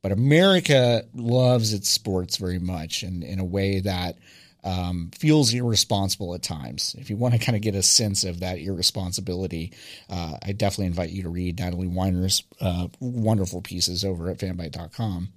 but 0.03 0.11
America 0.11 1.03
loves 1.15 1.73
its 1.73 1.89
sports 1.89 2.37
very 2.37 2.59
much 2.59 3.01
and 3.01 3.23
in 3.23 3.39
a 3.39 3.45
way 3.45 3.79
that 3.79 4.15
um, 4.63 5.09
feels 5.17 5.51
irresponsible 5.51 6.35
at 6.35 6.43
times. 6.43 6.95
If 6.99 7.09
you 7.09 7.17
want 7.17 7.33
to 7.33 7.39
kind 7.39 7.55
of 7.55 7.63
get 7.63 7.73
a 7.73 7.81
sense 7.81 8.23
of 8.23 8.41
that 8.41 8.59
irresponsibility, 8.59 9.73
uh, 10.11 10.37
I 10.45 10.51
definitely 10.51 10.85
invite 10.85 11.09
you 11.09 11.23
to 11.23 11.29
read 11.29 11.59
Natalie 11.59 11.87
Weiner's 11.87 12.43
uh, 12.61 12.87
wonderful 12.99 13.61
pieces 13.61 14.05
over 14.05 14.29
at 14.29 14.37
fanbyte.com 14.37 15.29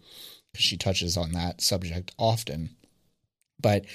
she 0.58 0.76
touches 0.76 1.16
on 1.16 1.32
that 1.32 1.60
subject 1.60 2.12
often. 2.18 2.70
But 3.60 3.86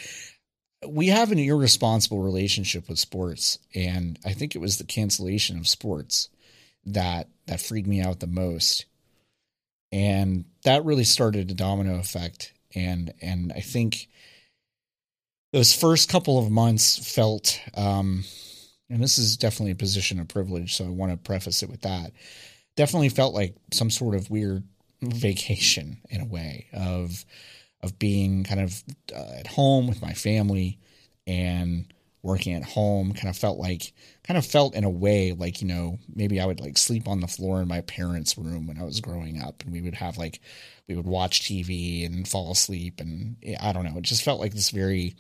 we 0.87 1.07
have 1.07 1.31
an 1.31 1.39
irresponsible 1.39 2.19
relationship 2.19 2.89
with 2.89 2.99
sports, 2.99 3.59
and 3.75 4.17
I 4.25 4.33
think 4.33 4.55
it 4.55 4.61
was 4.61 4.77
the 4.77 4.83
cancellation 4.83 5.57
of 5.57 5.67
sports 5.67 6.29
that 6.85 7.27
that 7.47 7.61
freaked 7.61 7.87
me 7.87 8.01
out 8.01 8.19
the 8.19 8.27
most. 8.27 8.85
And 9.91 10.45
that 10.63 10.85
really 10.85 11.03
started 11.03 11.51
a 11.51 11.53
domino 11.53 11.99
effect. 11.99 12.53
And 12.73 13.13
and 13.21 13.53
I 13.55 13.59
think 13.59 14.07
those 15.53 15.73
first 15.73 16.09
couple 16.09 16.39
of 16.39 16.49
months 16.49 17.13
felt 17.13 17.59
um, 17.75 18.23
and 18.91 19.01
this 19.01 19.17
is 19.17 19.37
definitely 19.37 19.71
a 19.71 19.75
position 19.75 20.19
of 20.19 20.27
privilege, 20.27 20.75
so 20.75 20.85
I 20.85 20.89
want 20.89 21.13
to 21.13 21.17
preface 21.17 21.63
it 21.63 21.69
with 21.69 21.81
that. 21.81 22.11
Definitely 22.75 23.09
felt 23.09 23.33
like 23.33 23.55
some 23.71 23.89
sort 23.89 24.15
of 24.15 24.29
weird 24.29 24.63
vacation 25.01 25.97
in 26.09 26.21
a 26.21 26.25
way 26.25 26.67
of 26.73 27.25
of 27.81 27.97
being 27.97 28.43
kind 28.43 28.61
of 28.61 28.83
uh, 29.15 29.39
at 29.39 29.47
home 29.47 29.87
with 29.87 30.01
my 30.01 30.13
family 30.13 30.77
and 31.25 31.91
working 32.23 32.53
at 32.53 32.63
home 32.63 33.13
kind 33.13 33.29
of 33.29 33.37
felt 33.37 33.57
like 33.57 33.93
kind 34.23 34.37
of 34.37 34.45
felt 34.45 34.75
in 34.75 34.83
a 34.83 34.89
way 34.89 35.31
like 35.31 35.61
you 35.61 35.67
know 35.67 35.97
maybe 36.13 36.39
i 36.39 36.45
would 36.45 36.59
like 36.59 36.77
sleep 36.77 37.07
on 37.07 37.19
the 37.19 37.27
floor 37.27 37.61
in 37.61 37.67
my 37.67 37.81
parents 37.81 38.37
room 38.37 38.67
when 38.67 38.77
i 38.77 38.83
was 38.83 39.01
growing 39.01 39.41
up 39.41 39.63
and 39.63 39.71
we 39.71 39.81
would 39.81 39.95
have 39.95 40.17
like 40.17 40.39
we 40.87 40.95
would 40.95 41.07
watch 41.07 41.41
tv 41.41 42.05
and 42.05 42.27
fall 42.27 42.51
asleep 42.51 42.99
and 42.99 43.37
i 43.59 43.71
don't 43.71 43.85
know 43.85 43.97
it 43.97 44.03
just 44.03 44.23
felt 44.23 44.39
like 44.39 44.53
this 44.53 44.69
very 44.69 45.15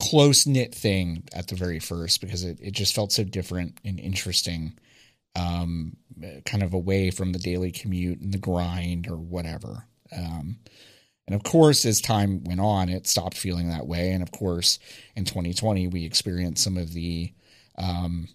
close 0.00 0.46
knit 0.46 0.74
thing 0.74 1.22
at 1.32 1.46
the 1.48 1.54
very 1.54 1.78
first 1.78 2.20
because 2.20 2.42
it, 2.42 2.58
it 2.60 2.72
just 2.72 2.94
felt 2.94 3.12
so 3.12 3.22
different 3.22 3.78
and 3.84 4.00
interesting 4.00 4.72
um, 5.36 5.96
kind 6.44 6.62
of 6.62 6.74
away 6.74 7.10
from 7.10 7.32
the 7.32 7.38
daily 7.38 7.70
commute 7.70 8.20
and 8.20 8.32
the 8.32 8.38
grind 8.38 9.08
or 9.08 9.16
whatever. 9.16 9.86
Um, 10.16 10.58
and 11.26 11.34
of 11.34 11.44
course, 11.44 11.84
as 11.84 12.00
time 12.00 12.42
went 12.44 12.60
on, 12.60 12.88
it 12.88 13.06
stopped 13.06 13.36
feeling 13.36 13.68
that 13.68 13.86
way. 13.86 14.10
And 14.10 14.22
of 14.22 14.32
course, 14.32 14.78
in 15.14 15.24
2020, 15.24 15.86
we 15.86 16.04
experienced 16.04 16.64
some 16.64 16.76
of 16.76 16.92
the, 16.92 17.32
um, 17.78 18.28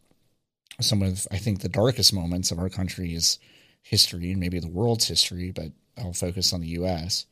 some 0.79 1.01
of, 1.01 1.27
I 1.31 1.37
think, 1.37 1.59
the 1.59 1.69
darkest 1.69 2.13
moments 2.13 2.51
of 2.51 2.59
our 2.59 2.69
country's 2.69 3.37
history 3.81 4.31
and 4.31 4.39
maybe 4.39 4.59
the 4.59 4.69
world's 4.69 5.07
history, 5.07 5.51
but 5.51 5.71
I'll 5.97 6.13
focus 6.13 6.53
on 6.53 6.61
the 6.61 6.69
U.S. 6.69 7.25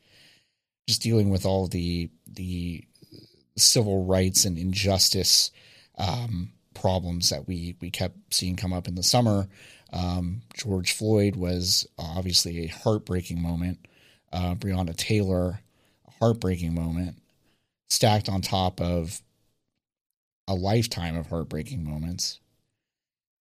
Just 0.86 1.02
dealing 1.02 1.30
with 1.30 1.46
all 1.46 1.66
the, 1.66 2.10
the 2.26 2.84
civil 3.56 4.04
rights 4.04 4.44
and 4.44 4.58
injustice 4.58 5.50
um, 5.96 6.52
problems 6.84 7.30
that 7.30 7.48
we 7.48 7.74
we 7.80 7.90
kept 7.90 8.14
seeing 8.28 8.56
come 8.56 8.74
up 8.74 8.86
in 8.86 8.94
the 8.94 9.02
summer. 9.02 9.48
Um, 9.90 10.42
George 10.52 10.92
Floyd 10.92 11.34
was 11.34 11.88
obviously 11.98 12.64
a 12.64 12.66
heartbreaking 12.66 13.40
moment. 13.40 13.78
Uh, 14.30 14.54
Breonna 14.54 14.94
Taylor, 14.94 15.60
a 16.06 16.10
heartbreaking 16.20 16.74
moment, 16.74 17.16
stacked 17.88 18.28
on 18.28 18.42
top 18.42 18.82
of 18.82 19.22
a 20.46 20.52
lifetime 20.54 21.16
of 21.16 21.28
heartbreaking 21.28 21.82
moments. 21.82 22.38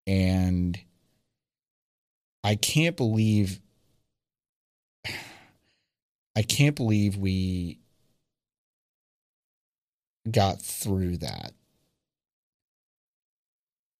And 0.07 0.79
I 2.45 2.55
can't 2.55 2.95
believe 2.95 3.59
I 6.33 6.43
can't 6.43 6.77
believe 6.77 7.17
we 7.17 7.79
got 10.31 10.61
through 10.61 11.17
that. 11.17 11.51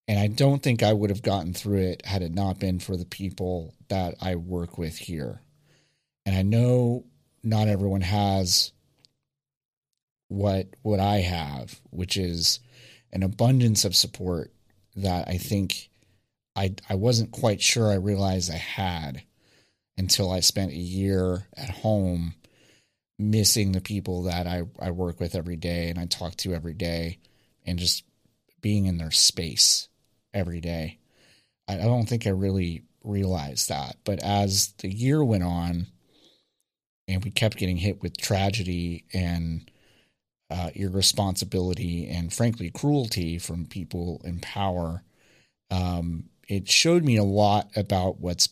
And 0.08 0.20
I 0.20 0.28
don't 0.28 0.62
think 0.62 0.84
I 0.84 0.92
would 0.92 1.10
have 1.10 1.22
gotten 1.22 1.54
through 1.54 1.82
it 1.82 2.06
had 2.06 2.22
it 2.22 2.34
not 2.34 2.60
been 2.60 2.80
for 2.80 2.98
the 2.98 3.06
people 3.06 3.74
that 3.88 4.16
I 4.22 4.36
work 4.36 4.78
with 4.78 4.98
here. 4.98 5.42
And 6.26 6.36
I 6.36 6.42
know 6.42 7.06
not 7.42 7.68
everyone 7.68 8.02
has 8.02 8.72
what 10.28 10.68
what 10.82 11.00
I 11.00 11.18
have, 11.18 11.80
which 11.90 12.18
is 12.18 12.60
an 13.12 13.24
abundance 13.24 13.86
of 13.86 13.96
support 13.96 14.52
that 14.96 15.28
I 15.28 15.38
think 15.38 15.90
I 16.56 16.76
I 16.90 16.96
wasn't 16.96 17.32
quite 17.32 17.62
sure 17.62 17.92
I 17.92 17.96
realized 17.96 18.52
I 18.52 18.58
had 18.58 19.24
until 19.98 20.32
I 20.32 20.40
spent 20.40 20.72
a 20.72 20.78
year 20.78 21.48
at 21.56 21.70
home 21.70 22.36
missing 23.20 23.72
the 23.72 23.82
people 23.82 24.24
that 24.24 24.48
I, 24.48 24.64
I 24.80 24.92
work 24.92 25.20
with 25.20 25.36
every 25.36 25.56
day 25.56 25.90
and 25.90 26.00
I 26.00 26.06
talk 26.08 26.36
to 26.38 26.54
every 26.54 26.74
day 26.74 27.20
and 27.66 27.78
just 27.78 28.04
being 28.60 28.86
in 28.86 28.98
their 28.98 29.12
space 29.12 29.88
every 30.34 30.60
day. 30.60 31.00
I, 31.68 31.76
I 31.76 31.84
don't 31.84 32.08
think 32.08 32.26
I 32.26 32.32
really 32.32 32.84
realized 33.04 33.70
that. 33.70 33.98
But 34.04 34.20
as 34.20 34.74
the 34.80 34.90
year 34.90 35.24
went 35.24 35.44
on 35.44 35.88
and 37.08 37.24
we 37.24 37.32
kept 37.32 37.58
getting 37.58 37.78
hit 37.78 38.02
with 38.02 38.18
tragedy 38.18 39.06
and 39.14 39.70
uh, 40.50 40.70
irresponsibility 40.76 42.08
and 42.08 42.32
frankly 42.32 42.70
cruelty 42.70 43.38
from 43.40 43.66
people 43.66 44.22
in 44.24 44.40
power, 44.40 45.04
um, 45.72 46.30
it 46.48 46.70
showed 46.70 47.04
me 47.04 47.18
a 47.18 47.24
lot 47.24 47.70
about 47.76 48.20
what's 48.20 48.50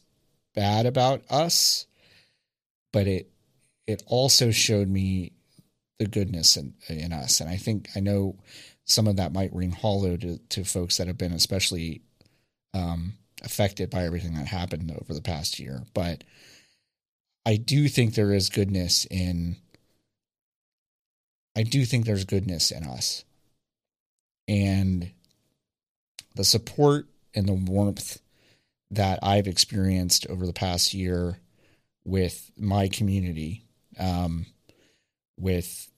bad 0.56 0.86
about 0.86 1.24
us, 1.30 1.86
but 2.91 3.08
it 3.08 3.30
it 3.88 4.03
also 4.08 4.52
showed 4.52 4.88
me 4.88 5.34
the 5.99 6.06
goodness 6.06 6.56
in, 6.56 6.74
in 6.88 7.12
us. 7.12 7.40
And 7.40 7.49
I 7.49 7.58
think 7.58 7.90
I 7.95 7.99
know 7.99 8.38
some 8.86 9.08
of 9.08 9.16
that 9.18 9.34
might 9.34 9.53
ring 9.53 9.72
hollow 9.72 10.18
to, 10.18 10.38
to 10.49 10.64
folks 10.64 10.98
that 10.98 11.08
have 11.08 11.18
been 11.18 11.34
especially 11.34 12.02
um, 12.74 13.14
affected 13.44 13.90
by 13.90 14.03
everything 14.03 14.34
that 14.36 14.48
happened 14.48 14.91
over 15.02 15.14
the 15.14 15.22
past 15.22 15.60
year. 15.60 15.84
But 15.94 16.24
I 17.45 17.58
do 17.58 17.88
think 17.88 18.14
there 18.14 18.34
is 18.34 18.49
goodness 18.49 19.06
in. 19.10 19.58
I 21.56 21.64
do 21.64 21.86
think 21.86 22.06
there's 22.06 22.26
goodness 22.26 22.72
in 22.72 22.84
us. 22.84 23.24
And 24.48 25.12
the 26.36 26.44
support 26.44 27.08
and 27.34 27.48
the 27.48 27.53
warmth 27.53 28.20
that 28.91 29.20
I've 29.22 29.48
experienced 29.48 30.28
over 30.28 30.45
the 30.45 30.53
past 30.53 30.94
year 30.94 31.40
with 32.03 32.52
my 32.58 32.88
community, 32.88 33.64
um, 33.99 34.45
with, 35.38 35.90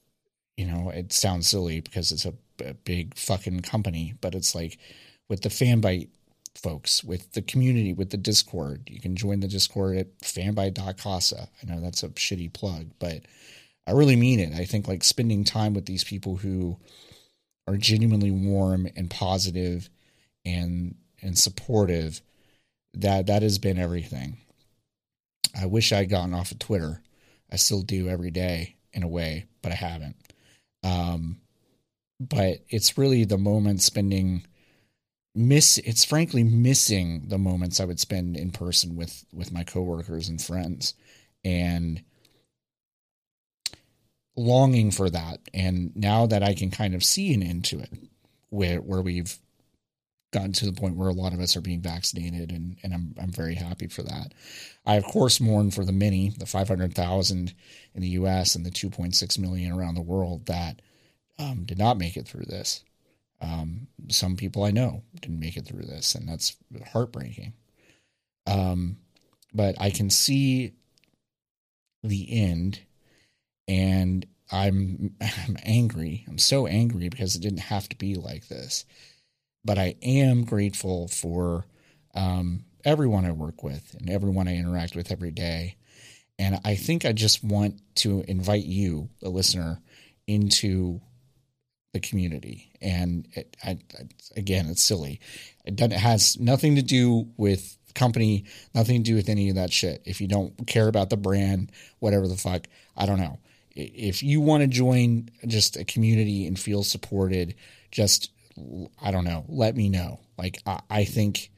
you 0.56 0.66
know, 0.66 0.90
it 0.90 1.12
sounds 1.12 1.48
silly 1.48 1.80
because 1.80 2.12
it's 2.12 2.24
a, 2.24 2.34
a 2.64 2.74
big 2.74 3.16
fucking 3.16 3.60
company, 3.60 4.14
but 4.20 4.34
it's 4.34 4.54
like 4.54 4.78
with 5.28 5.42
the 5.42 5.48
Fanbyte 5.48 6.08
folks, 6.54 7.02
with 7.02 7.32
the 7.32 7.42
community, 7.42 7.92
with 7.92 8.10
the 8.10 8.16
Discord. 8.16 8.88
You 8.88 9.00
can 9.00 9.16
join 9.16 9.40
the 9.40 9.48
Discord 9.48 9.96
at 9.96 10.18
fanbyte.casa. 10.20 11.48
I 11.62 11.66
know 11.66 11.80
that's 11.80 12.02
a 12.02 12.08
shitty 12.10 12.52
plug, 12.52 12.90
but 12.98 13.22
I 13.86 13.92
really 13.92 14.16
mean 14.16 14.40
it. 14.40 14.52
I 14.54 14.64
think 14.64 14.88
like 14.88 15.04
spending 15.04 15.44
time 15.44 15.74
with 15.74 15.86
these 15.86 16.04
people 16.04 16.36
who 16.36 16.78
are 17.66 17.76
genuinely 17.76 18.30
warm 18.30 18.88
and 18.96 19.10
positive 19.10 19.88
and 20.44 20.94
and 21.22 21.38
supportive 21.38 22.20
that 22.92 23.26
that 23.26 23.42
has 23.42 23.58
been 23.58 23.78
everything. 23.78 24.36
I 25.58 25.66
wish 25.66 25.92
I'd 25.92 26.10
gotten 26.10 26.34
off 26.34 26.50
of 26.50 26.58
Twitter. 26.58 27.00
I 27.50 27.56
still 27.56 27.82
do 27.82 28.08
every 28.08 28.30
day 28.30 28.76
in 28.92 29.02
a 29.02 29.08
way, 29.08 29.46
but 29.62 29.72
I 29.72 29.76
haven't. 29.76 30.16
Um, 30.82 31.40
but 32.20 32.58
it's 32.68 32.98
really 32.98 33.24
the 33.24 33.38
moment 33.38 33.82
spending 33.82 34.44
miss 35.34 35.78
it's 35.78 36.04
frankly 36.04 36.44
missing 36.44 37.24
the 37.28 37.38
moments 37.38 37.80
I 37.80 37.84
would 37.84 37.98
spend 37.98 38.36
in 38.36 38.50
person 38.50 38.94
with 38.94 39.24
with 39.32 39.52
my 39.52 39.64
coworkers 39.64 40.28
and 40.28 40.40
friends 40.40 40.94
and 41.44 42.02
longing 44.36 44.90
for 44.90 45.10
that 45.10 45.40
and 45.52 45.94
now 45.96 46.26
that 46.26 46.42
I 46.42 46.54
can 46.54 46.70
kind 46.70 46.94
of 46.94 47.04
see 47.04 47.34
an 47.34 47.42
end 47.42 47.64
to 47.66 47.80
it 47.80 47.92
where 48.50 48.80
where 48.80 49.02
we've 49.02 49.36
gotten 50.34 50.52
to 50.52 50.66
the 50.66 50.72
point 50.72 50.96
where 50.96 51.08
a 51.08 51.14
lot 51.14 51.32
of 51.32 51.40
us 51.40 51.56
are 51.56 51.62
being 51.62 51.80
vaccinated, 51.80 52.50
and, 52.50 52.76
and 52.82 52.92
I'm, 52.92 53.14
I'm 53.18 53.30
very 53.30 53.54
happy 53.54 53.86
for 53.86 54.02
that. 54.02 54.34
I, 54.84 54.96
of 54.96 55.04
course, 55.04 55.40
mourn 55.40 55.70
for 55.70 55.84
the 55.84 55.92
many, 55.92 56.30
the 56.30 56.44
500,000 56.44 57.54
in 57.94 58.00
the 58.02 58.08
US 58.08 58.56
and 58.56 58.66
the 58.66 58.70
2.6 58.70 59.38
million 59.38 59.72
around 59.72 59.94
the 59.94 60.02
world 60.02 60.46
that 60.46 60.82
um, 61.38 61.64
did 61.64 61.78
not 61.78 61.98
make 61.98 62.16
it 62.16 62.26
through 62.26 62.44
this. 62.46 62.84
Um, 63.40 63.88
some 64.08 64.36
people 64.36 64.64
I 64.64 64.70
know 64.70 65.02
didn't 65.20 65.40
make 65.40 65.56
it 65.56 65.66
through 65.66 65.84
this, 65.84 66.14
and 66.14 66.28
that's 66.28 66.56
heartbreaking. 66.92 67.52
Um, 68.46 68.98
but 69.52 69.74
I 69.80 69.90
can 69.90 70.10
see 70.10 70.72
the 72.02 72.26
end, 72.30 72.80
and 73.68 74.26
I'm 74.50 75.14
I'm 75.20 75.56
angry. 75.62 76.24
I'm 76.28 76.38
so 76.38 76.66
angry 76.66 77.08
because 77.08 77.36
it 77.36 77.42
didn't 77.42 77.58
have 77.58 77.88
to 77.88 77.96
be 77.96 78.14
like 78.14 78.48
this 78.48 78.84
but 79.64 79.78
I 79.78 79.96
am 80.02 80.44
grateful 80.44 81.08
for 81.08 81.66
um, 82.14 82.64
everyone 82.84 83.24
I 83.24 83.32
work 83.32 83.62
with 83.62 83.96
and 83.98 84.10
everyone 84.10 84.46
I 84.46 84.56
interact 84.56 84.94
with 84.94 85.10
every 85.10 85.30
day. 85.30 85.76
And 86.38 86.60
I 86.64 86.74
think 86.74 87.04
I 87.04 87.12
just 87.12 87.42
want 87.42 87.80
to 87.96 88.24
invite 88.28 88.64
you, 88.64 89.08
a 89.22 89.28
listener, 89.28 89.80
into 90.26 91.00
the 91.94 92.00
community. 92.00 92.70
And 92.82 93.26
it, 93.32 93.56
I, 93.64 93.78
I, 93.98 94.08
again, 94.36 94.66
it's 94.66 94.82
silly. 94.82 95.20
It, 95.64 95.80
it 95.80 95.92
has 95.92 96.38
nothing 96.38 96.76
to 96.76 96.82
do 96.82 97.28
with 97.38 97.78
company, 97.94 98.44
nothing 98.74 99.02
to 99.02 99.10
do 99.10 99.14
with 99.14 99.30
any 99.30 99.48
of 99.48 99.54
that 99.54 99.72
shit. 99.72 100.02
If 100.04 100.20
you 100.20 100.28
don't 100.28 100.66
care 100.66 100.88
about 100.88 101.08
the 101.08 101.16
brand, 101.16 101.72
whatever 102.00 102.28
the 102.28 102.36
fuck, 102.36 102.66
I 102.96 103.06
don't 103.06 103.20
know. 103.20 103.38
If 103.74 104.22
you 104.22 104.40
want 104.40 104.62
to 104.62 104.66
join 104.66 105.30
just 105.46 105.76
a 105.76 105.84
community 105.84 106.46
and 106.46 106.58
feel 106.58 106.82
supported, 106.82 107.54
just 107.90 108.30
I 109.00 109.10
don't 109.10 109.24
know. 109.24 109.44
Let 109.48 109.74
me 109.74 109.88
know. 109.88 110.20
Like 110.36 110.58
I, 110.66 110.80
I 110.90 111.04
think, 111.04 111.50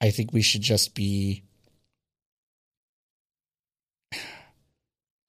I 0.00 0.10
think 0.10 0.32
we 0.32 0.42
should 0.42 0.62
just 0.62 0.94
be. 0.94 1.42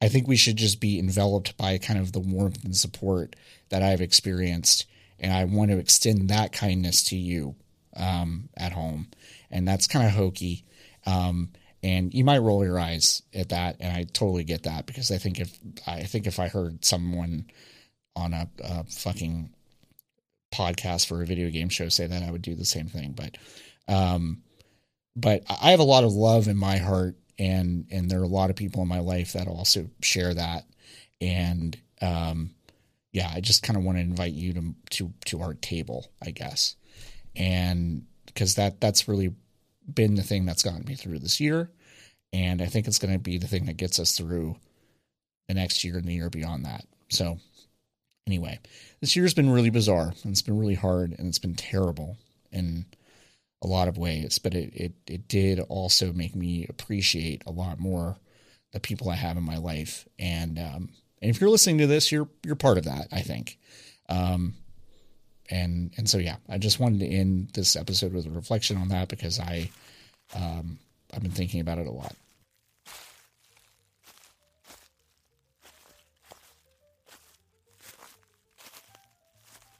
I 0.02 0.08
think 0.08 0.28
we 0.28 0.36
should 0.36 0.58
just 0.58 0.80
be 0.80 0.98
enveloped 1.00 1.56
by 1.58 1.78
kind 1.78 2.00
of 2.00 2.12
the 2.12 2.20
warmth 2.20 2.64
and 2.64 2.76
support 2.76 3.36
that 3.70 3.84
I've 3.84 4.02
experienced, 4.02 4.86
and 5.20 5.32
I 5.32 5.44
want 5.46 5.72
to 5.72 5.78
extend 5.78 6.30
that 6.30 6.52
kindness 6.52 7.04
to 7.06 7.16
you 7.16 7.56
um, 7.96 8.50
at 8.58 8.72
home. 8.72 9.08
And 9.52 9.68
that's 9.68 9.88
kind 9.88 10.08
of 10.08 10.14
hokey. 10.14 10.66
Um, 11.06 11.50
and 11.84 12.14
you 12.14 12.24
might 12.24 12.40
roll 12.40 12.64
your 12.64 12.80
eyes 12.80 13.22
at 13.34 13.50
that, 13.50 13.78
and 13.80 13.96
I 13.96 14.04
totally 14.04 14.44
get 14.44 14.64
that 14.64 14.86
because 14.86 15.12
I 15.12 15.18
think 15.18 15.40
if 15.40 15.58
I 15.88 16.04
think 16.04 16.28
if 16.28 16.40
I 16.40 16.48
heard 16.48 16.84
someone 16.86 17.46
on 18.16 18.34
a, 18.34 18.50
a 18.64 18.84
fucking 18.84 19.52
podcast 20.54 21.08
for 21.08 21.22
a 21.22 21.26
video 21.26 21.50
game 21.50 21.70
show 21.70 21.90
say 21.90 22.08
that, 22.08 22.24
I 22.24 22.32
would 22.32 22.42
do 22.42 22.56
the 22.56 22.66
same 22.66 22.88
thing. 22.88 23.14
But, 23.14 23.38
um, 23.88 24.44
but 25.16 25.44
I 25.50 25.72
have 25.72 25.80
a 25.80 25.84
lot 25.84 26.04
of 26.04 26.12
love 26.14 26.48
in 26.48 26.58
my 26.58 26.78
heart, 26.78 27.16
and 27.42 27.88
and 27.90 28.10
there 28.10 28.20
are 28.20 28.24
a 28.24 28.28
lot 28.28 28.50
of 28.50 28.56
people 28.56 28.82
in 28.82 28.88
my 28.88 29.00
life 29.00 29.34
that 29.34 29.48
also 29.48 29.90
share 30.02 30.34
that, 30.34 30.66
and 31.20 31.76
um, 32.02 32.52
yeah, 33.12 33.32
I 33.34 33.42
just 33.42 33.64
kind 33.64 33.78
of 33.78 33.84
want 33.84 33.98
to 33.98 34.02
invite 34.02 34.34
you 34.34 34.54
to 34.54 34.76
to 34.92 35.14
to 35.26 35.42
our 35.42 35.56
table, 35.56 36.12
I 36.22 36.32
guess, 36.32 36.76
and 37.36 38.06
because 38.28 38.56
that 38.56 38.80
that's 38.80 39.08
really 39.08 39.34
been 39.92 40.16
the 40.16 40.24
thing 40.24 40.46
that's 40.46 40.64
gotten 40.64 40.86
me 40.86 40.96
through 40.96 41.20
this 41.20 41.40
year, 41.40 41.72
and 42.32 42.62
I 42.62 42.68
think 42.68 42.88
it's 42.88 43.00
going 43.00 43.14
to 43.14 43.20
be 43.20 43.40
the 43.40 43.48
thing 43.48 43.66
that 43.66 43.78
gets 43.78 44.00
us 44.00 44.16
through 44.16 44.56
the 45.48 45.56
next 45.56 45.84
year 45.84 45.98
and 45.98 46.06
the 46.06 46.14
year 46.14 46.30
beyond 46.30 46.66
that. 46.66 46.86
So 47.10 47.40
Anyway, 48.28 48.60
this 49.00 49.16
year's 49.16 49.34
been 49.34 49.50
really 49.50 49.70
bizarre 49.70 50.14
and 50.24 50.32
it's 50.32 50.42
been 50.42 50.58
really 50.58 50.76
hard 50.76 51.16
and 51.18 51.28
it's 51.28 51.40
been 51.40 51.56
terrible. 51.56 52.18
In 52.52 52.86
a 53.62 53.68
lot 53.68 53.88
of 53.88 53.98
ways, 53.98 54.40
but 54.40 54.54
it, 54.54 54.74
it, 54.74 54.94
it 55.08 55.28
did 55.28 55.60
also 55.60 56.12
make 56.14 56.36
me 56.36 56.66
appreciate 56.68 57.44
a 57.46 57.52
lot 57.52 57.80
more 57.80 58.18
the 58.72 58.80
people 58.80 59.10
I 59.10 59.16
have 59.16 59.38
in 59.38 59.44
my 59.44 59.58
life. 59.58 60.08
And, 60.18 60.58
um, 60.58 60.90
and 61.22 61.30
if 61.30 61.40
you're 61.40 61.50
listening 61.50 61.78
to 61.80 61.88
this, 61.88 62.12
you're, 62.12 62.30
you're 62.44 62.56
part 62.56 62.78
of 62.78 62.86
that, 62.86 63.08
I 63.12 63.22
think. 63.22 63.60
Um, 64.10 64.56
and, 65.50 65.92
and 65.98 66.10
so, 66.10 66.18
yeah, 66.18 66.38
I 66.50 66.58
just 66.58 66.80
wanted 66.80 67.02
to 67.02 67.08
end 67.08 67.50
this 67.54 67.76
episode 67.76 68.14
with 68.14 68.26
a 68.26 68.32
reflection 68.32 68.78
on 68.78 68.88
that 68.88 69.10
because 69.10 69.40
I, 69.40 69.70
um, 70.34 70.80
I've 71.14 71.22
been 71.22 71.32
thinking 71.32 71.60
about 71.60 71.78
it 71.78 71.88
a 71.88 71.92
lot. 71.92 72.16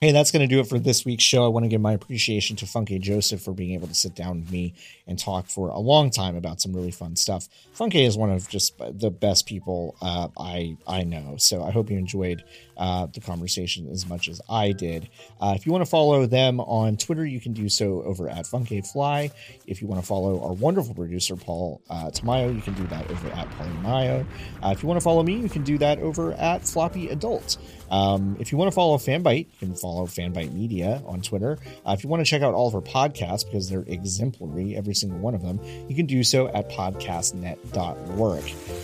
Hey, 0.04 0.12
that's 0.12 0.32
going 0.32 0.42
to 0.42 0.48
do 0.48 0.60
it 0.60 0.66
for 0.66 0.80
this 0.80 1.06
week's 1.06 1.24
show. 1.24 1.46
I 1.46 1.50
want 1.50 1.64
to 1.64 1.68
give 1.68 1.80
my 1.80 1.94
appreciation 1.94 2.56
to 2.56 2.66
Funke 2.66 3.00
Joseph 3.00 3.40
for 3.40 3.54
being 3.54 3.76
able 3.76 3.88
to 3.88 3.94
sit 3.94 4.16
down 4.16 4.40
with 4.42 4.52
me 4.52 4.74
and 5.12 5.20
talk 5.20 5.48
for 5.48 5.70
a 5.70 5.78
long 5.78 6.10
time 6.10 6.36
about 6.36 6.60
some 6.60 6.74
really 6.74 6.90
fun 6.90 7.16
stuff. 7.16 7.48
Funke 7.78 8.08
is 8.08 8.18
one 8.18 8.32
of 8.32 8.50
just 8.50 8.74
the 8.80 9.12
best 9.12 9.46
people 9.46 9.96
uh, 10.02 10.30
I 10.38 10.78
I 10.88 11.04
know, 11.04 11.36
so 11.38 11.64
I 11.64 11.70
hope 11.70 11.92
you 11.92 11.98
enjoyed 11.98 12.44
uh, 12.78 13.06
the 13.14 13.22
conversation 13.22 13.88
as 13.92 14.08
much 14.10 14.28
as 14.28 14.42
I 14.50 14.72
did. 14.72 15.10
Uh, 15.40 15.54
if 15.56 15.68
you 15.68 15.72
want 15.72 15.84
to 15.86 15.90
follow 15.90 16.26
them 16.26 16.60
on 16.60 16.98
Twitter, 16.98 17.26
you 17.26 17.40
can 17.40 17.54
do 17.54 17.70
so 17.70 18.02
over 18.02 18.28
at 18.28 18.48
Fly. 18.48 19.30
If 19.68 19.82
you 19.82 19.88
want 19.88 20.02
to 20.02 20.08
follow 20.08 20.42
our 20.44 20.54
wonderful 20.54 20.96
producer 20.96 21.36
Paul 21.36 21.82
uh, 21.90 22.10
Tamayo, 22.10 22.56
you 22.56 22.62
can 22.62 22.74
do 22.74 22.88
that 22.88 23.10
over 23.12 23.28
at 23.30 23.48
Paulie 23.52 24.26
Uh, 24.64 24.70
if 24.70 24.82
you 24.82 24.88
want 24.88 25.00
to 25.00 25.04
follow 25.04 25.22
me, 25.22 25.36
you 25.36 25.50
can 25.50 25.64
do 25.64 25.78
that 25.78 26.00
over 26.00 26.34
at 26.34 26.66
Floppy 26.68 27.10
Adult. 27.10 27.58
Um, 27.92 28.38
if 28.40 28.52
you 28.52 28.58
want 28.58 28.72
to 28.72 28.76
follow 28.76 28.98
Fanbyte, 28.98 29.48
you 29.52 29.68
can 29.68 29.76
follow 29.76 30.06
Fanbyte 30.06 30.54
Media 30.54 31.04
on 31.06 31.22
Twitter. 31.22 31.60
Uh, 31.86 31.94
if 31.96 32.04
you 32.04 32.10
want 32.10 32.26
to 32.26 32.30
check 32.30 32.42
out 32.42 32.54
all 32.54 32.68
of 32.68 32.74
our 32.74 32.82
podcasts 32.82 33.46
because 33.46 33.70
they're 33.70 33.84
exemplary, 33.86 34.76
every 34.76 34.96
single 35.02 35.20
one 35.20 35.36
of 35.36 35.42
them, 35.42 35.60
you 35.90 35.96
can 35.96 36.06
do 36.06 36.24
so 36.24 36.48
at 36.50 36.70
podcastnet.work. 36.70 38.44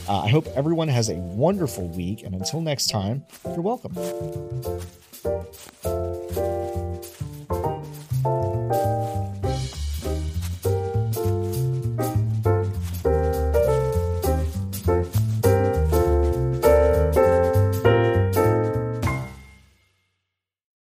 Uh, 0.10 0.22
I 0.22 0.28
hope 0.28 0.48
everyone 0.56 0.88
has 0.90 1.10
a 1.10 1.16
wonderful 1.16 1.88
week, 1.90 2.24
and 2.24 2.36
until 2.36 2.62
next 2.62 2.88
time, 2.88 3.26
you're 3.46 3.62
welcome. 3.62 3.94